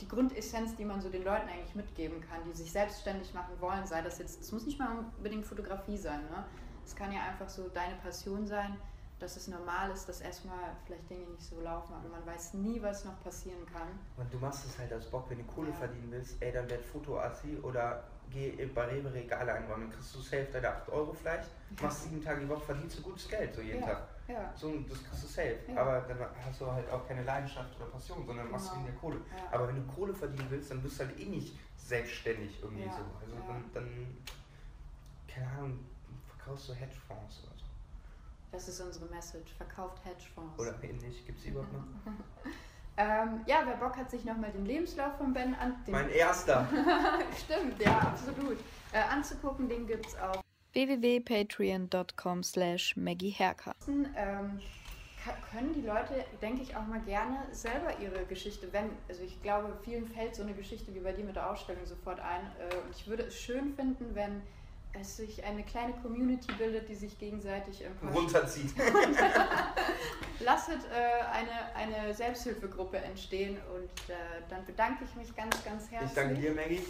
die 0.00 0.08
Grundessenz, 0.08 0.76
die 0.76 0.84
man 0.84 1.00
so 1.00 1.08
den 1.08 1.24
Leuten 1.24 1.48
eigentlich 1.48 1.74
mitgeben 1.74 2.20
kann, 2.20 2.38
die 2.44 2.56
sich 2.56 2.70
selbstständig 2.70 3.34
machen 3.34 3.54
wollen, 3.60 3.86
sei 3.86 4.02
das 4.02 4.18
jetzt, 4.18 4.40
es 4.40 4.52
muss 4.52 4.66
nicht 4.66 4.78
mal 4.78 4.98
unbedingt 5.16 5.44
Fotografie 5.44 5.96
sein, 5.96 6.20
ne? 6.30 6.44
Es 6.84 6.96
kann 6.96 7.12
ja 7.12 7.20
einfach 7.20 7.48
so 7.48 7.68
deine 7.68 7.96
Passion 7.96 8.46
sein, 8.46 8.76
dass 9.18 9.36
es 9.36 9.48
normal 9.48 9.90
ist, 9.90 10.08
dass 10.08 10.20
erstmal 10.20 10.76
vielleicht 10.86 11.10
Dinge 11.10 11.26
nicht 11.26 11.42
so 11.42 11.60
laufen, 11.60 11.92
aber 11.92 12.08
man 12.08 12.24
weiß 12.24 12.54
nie, 12.54 12.80
was 12.80 13.04
noch 13.04 13.20
passieren 13.22 13.66
kann. 13.66 13.88
Und 14.16 14.32
du 14.32 14.38
machst 14.38 14.64
es 14.64 14.78
halt 14.78 14.92
aus 14.92 15.06
Bock, 15.10 15.28
wenn 15.28 15.38
du 15.38 15.44
Kohle 15.44 15.70
ja. 15.70 15.74
verdienen 15.74 16.08
willst, 16.10 16.36
ey, 16.40 16.52
dann 16.52 16.70
werd 16.70 16.84
Fotoassi 16.84 17.58
oder 17.62 18.04
geh 18.30 18.50
bei 18.66 18.84
Rewe 18.84 19.12
Regale 19.12 19.52
einräumen, 19.52 19.88
dann 19.88 19.92
kriegst 19.92 20.14
du 20.14 20.20
safe 20.20 20.46
deine 20.52 20.68
8 20.68 20.88
Euro 20.90 21.12
vielleicht, 21.12 21.50
machst 21.80 22.04
sieben 22.04 22.22
Tage 22.22 22.40
die 22.40 22.48
Woche, 22.48 22.60
verdienst 22.60 22.98
du 22.98 23.02
gutes 23.02 23.28
Geld 23.28 23.54
so 23.54 23.60
jeden 23.60 23.80
ja. 23.80 23.86
Tag. 23.86 24.08
Ja. 24.28 24.52
So, 24.54 24.74
das 24.88 25.02
kriegst 25.02 25.24
du 25.24 25.26
safe. 25.26 25.58
Aber 25.74 26.00
dann 26.02 26.18
hast 26.44 26.60
du 26.60 26.70
halt 26.70 26.90
auch 26.90 27.06
keine 27.08 27.22
Leidenschaft 27.22 27.74
oder 27.76 27.86
Passion, 27.86 28.26
sondern 28.26 28.46
genau. 28.46 28.58
machst 28.58 28.70
du 28.70 28.76
wegen 28.76 28.86
der 28.86 28.94
Kohle. 28.96 29.20
Aber 29.50 29.68
wenn 29.68 29.76
du 29.76 29.92
Kohle 29.92 30.12
verdienen 30.12 30.46
willst, 30.50 30.70
dann 30.70 30.82
bist 30.82 31.00
du 31.00 31.06
halt 31.06 31.18
eh 31.18 31.24
nicht 31.24 31.58
selbstständig 31.76 32.62
irgendwie 32.62 32.84
so. 32.84 33.02
Also 33.20 33.36
dann, 33.46 33.64
dann, 33.72 34.16
keine 35.26 35.46
Ahnung, 35.50 35.78
verkaufst 36.26 36.68
du 36.68 36.74
Hedgefonds 36.74 37.42
oder 37.44 37.56
so. 37.56 37.64
Das 38.52 38.68
ist 38.68 38.80
unsere 38.80 39.06
Message. 39.06 39.54
Verkauft 39.54 40.04
Hedgefonds. 40.04 40.58
Oder 40.58 40.74
ähnlich. 40.82 41.24
Gibt 41.24 41.38
es 41.38 41.44
die 41.44 41.50
überhaupt 41.50 41.72
noch? 41.72 42.12
ähm, 42.98 43.40
ja, 43.46 43.62
wer 43.64 43.76
Bock 43.76 43.96
hat, 43.96 44.10
sich 44.10 44.24
nochmal 44.26 44.52
den 44.52 44.66
Lebenslauf 44.66 45.16
von 45.16 45.32
Ben 45.32 45.54
an... 45.54 45.76
mein 45.86 46.10
erster. 46.10 46.66
Stimmt, 47.44 47.80
ja, 47.80 47.98
absolut. 47.98 48.58
Äh, 48.92 49.00
anzugucken, 49.00 49.68
den 49.68 49.86
gibt 49.86 50.06
es 50.06 50.18
auf 50.18 50.40
www.patreon.com 50.78 52.44
slash 52.44 52.96
Maggie 52.96 53.34
ähm, 54.16 54.60
können 55.50 55.74
die 55.74 55.80
Leute, 55.80 56.24
denke 56.40 56.62
ich, 56.62 56.76
auch 56.76 56.86
mal 56.86 57.00
gerne 57.00 57.38
selber 57.50 57.98
ihre 58.00 58.24
Geschichte, 58.26 58.68
wenn, 58.72 58.90
also 59.08 59.24
ich 59.24 59.42
glaube, 59.42 59.76
vielen 59.84 60.06
fällt 60.06 60.36
so 60.36 60.42
eine 60.42 60.54
Geschichte 60.54 60.94
wie 60.94 61.00
bei 61.00 61.12
dir 61.12 61.24
mit 61.24 61.34
der 61.34 61.50
Ausstellung 61.50 61.84
sofort 61.84 62.20
ein. 62.20 62.42
Äh, 62.60 62.76
und 62.76 62.96
ich 62.96 63.08
würde 63.08 63.24
es 63.24 63.36
schön 63.36 63.74
finden, 63.74 64.14
wenn 64.14 64.40
es 64.92 65.16
sich 65.16 65.44
eine 65.44 65.64
kleine 65.64 65.94
Community 65.94 66.52
bildet, 66.56 66.88
die 66.88 66.94
sich 66.94 67.18
gegenseitig 67.18 67.82
runterzieht. 68.14 68.72
Lasset 70.40 70.78
äh, 70.84 71.24
eine, 71.32 71.74
eine 71.74 72.14
Selbsthilfegruppe 72.14 72.98
entstehen 72.98 73.56
und 73.74 74.10
äh, 74.10 74.14
dann 74.48 74.64
bedanke 74.64 75.04
ich 75.04 75.14
mich 75.16 75.34
ganz, 75.34 75.62
ganz 75.64 75.90
herzlich. 75.90 76.10
Ich 76.10 76.14
danke 76.14 76.40
dir, 76.40 76.54
Maggie. 76.54 76.82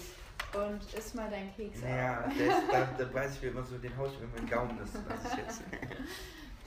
Und 0.55 0.95
iss 0.95 1.15
mal 1.15 1.31
dein 1.31 1.55
Keks 1.55 1.81
Ja, 1.83 2.25
da, 2.71 2.89
da 2.97 3.15
weiß 3.15 3.35
ich, 3.35 3.43
wie 3.43 3.47
immer 3.49 3.65
so 3.65 3.77
den 3.79 3.95
Haus 3.97 4.13
über 4.17 4.27
meinen 4.29 4.49
Gaumen 4.49 4.79
ist. 4.83 4.95
Das 5.09 5.25
ist 5.25 5.37
jetzt. 5.37 5.63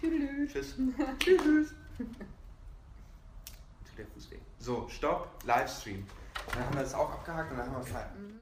Tschüss. 0.52 0.76
Tschüss. 1.20 1.42
Tschüss. 1.42 1.74
Tut 1.98 2.08
der 3.98 4.06
Fuß 4.08 4.32
weh. 4.32 4.40
So, 4.60 4.88
Stopp, 4.90 5.30
Livestream. 5.46 6.06
Dann 6.54 6.66
haben 6.66 6.76
wir 6.76 6.84
das 6.84 6.94
auch 6.94 7.12
abgehakt 7.12 7.52
und 7.52 7.58
dann 7.58 7.68
haben 7.68 7.78
wir 7.78 7.84
Feierabend. 7.84 8.34
Mhm. 8.34 8.42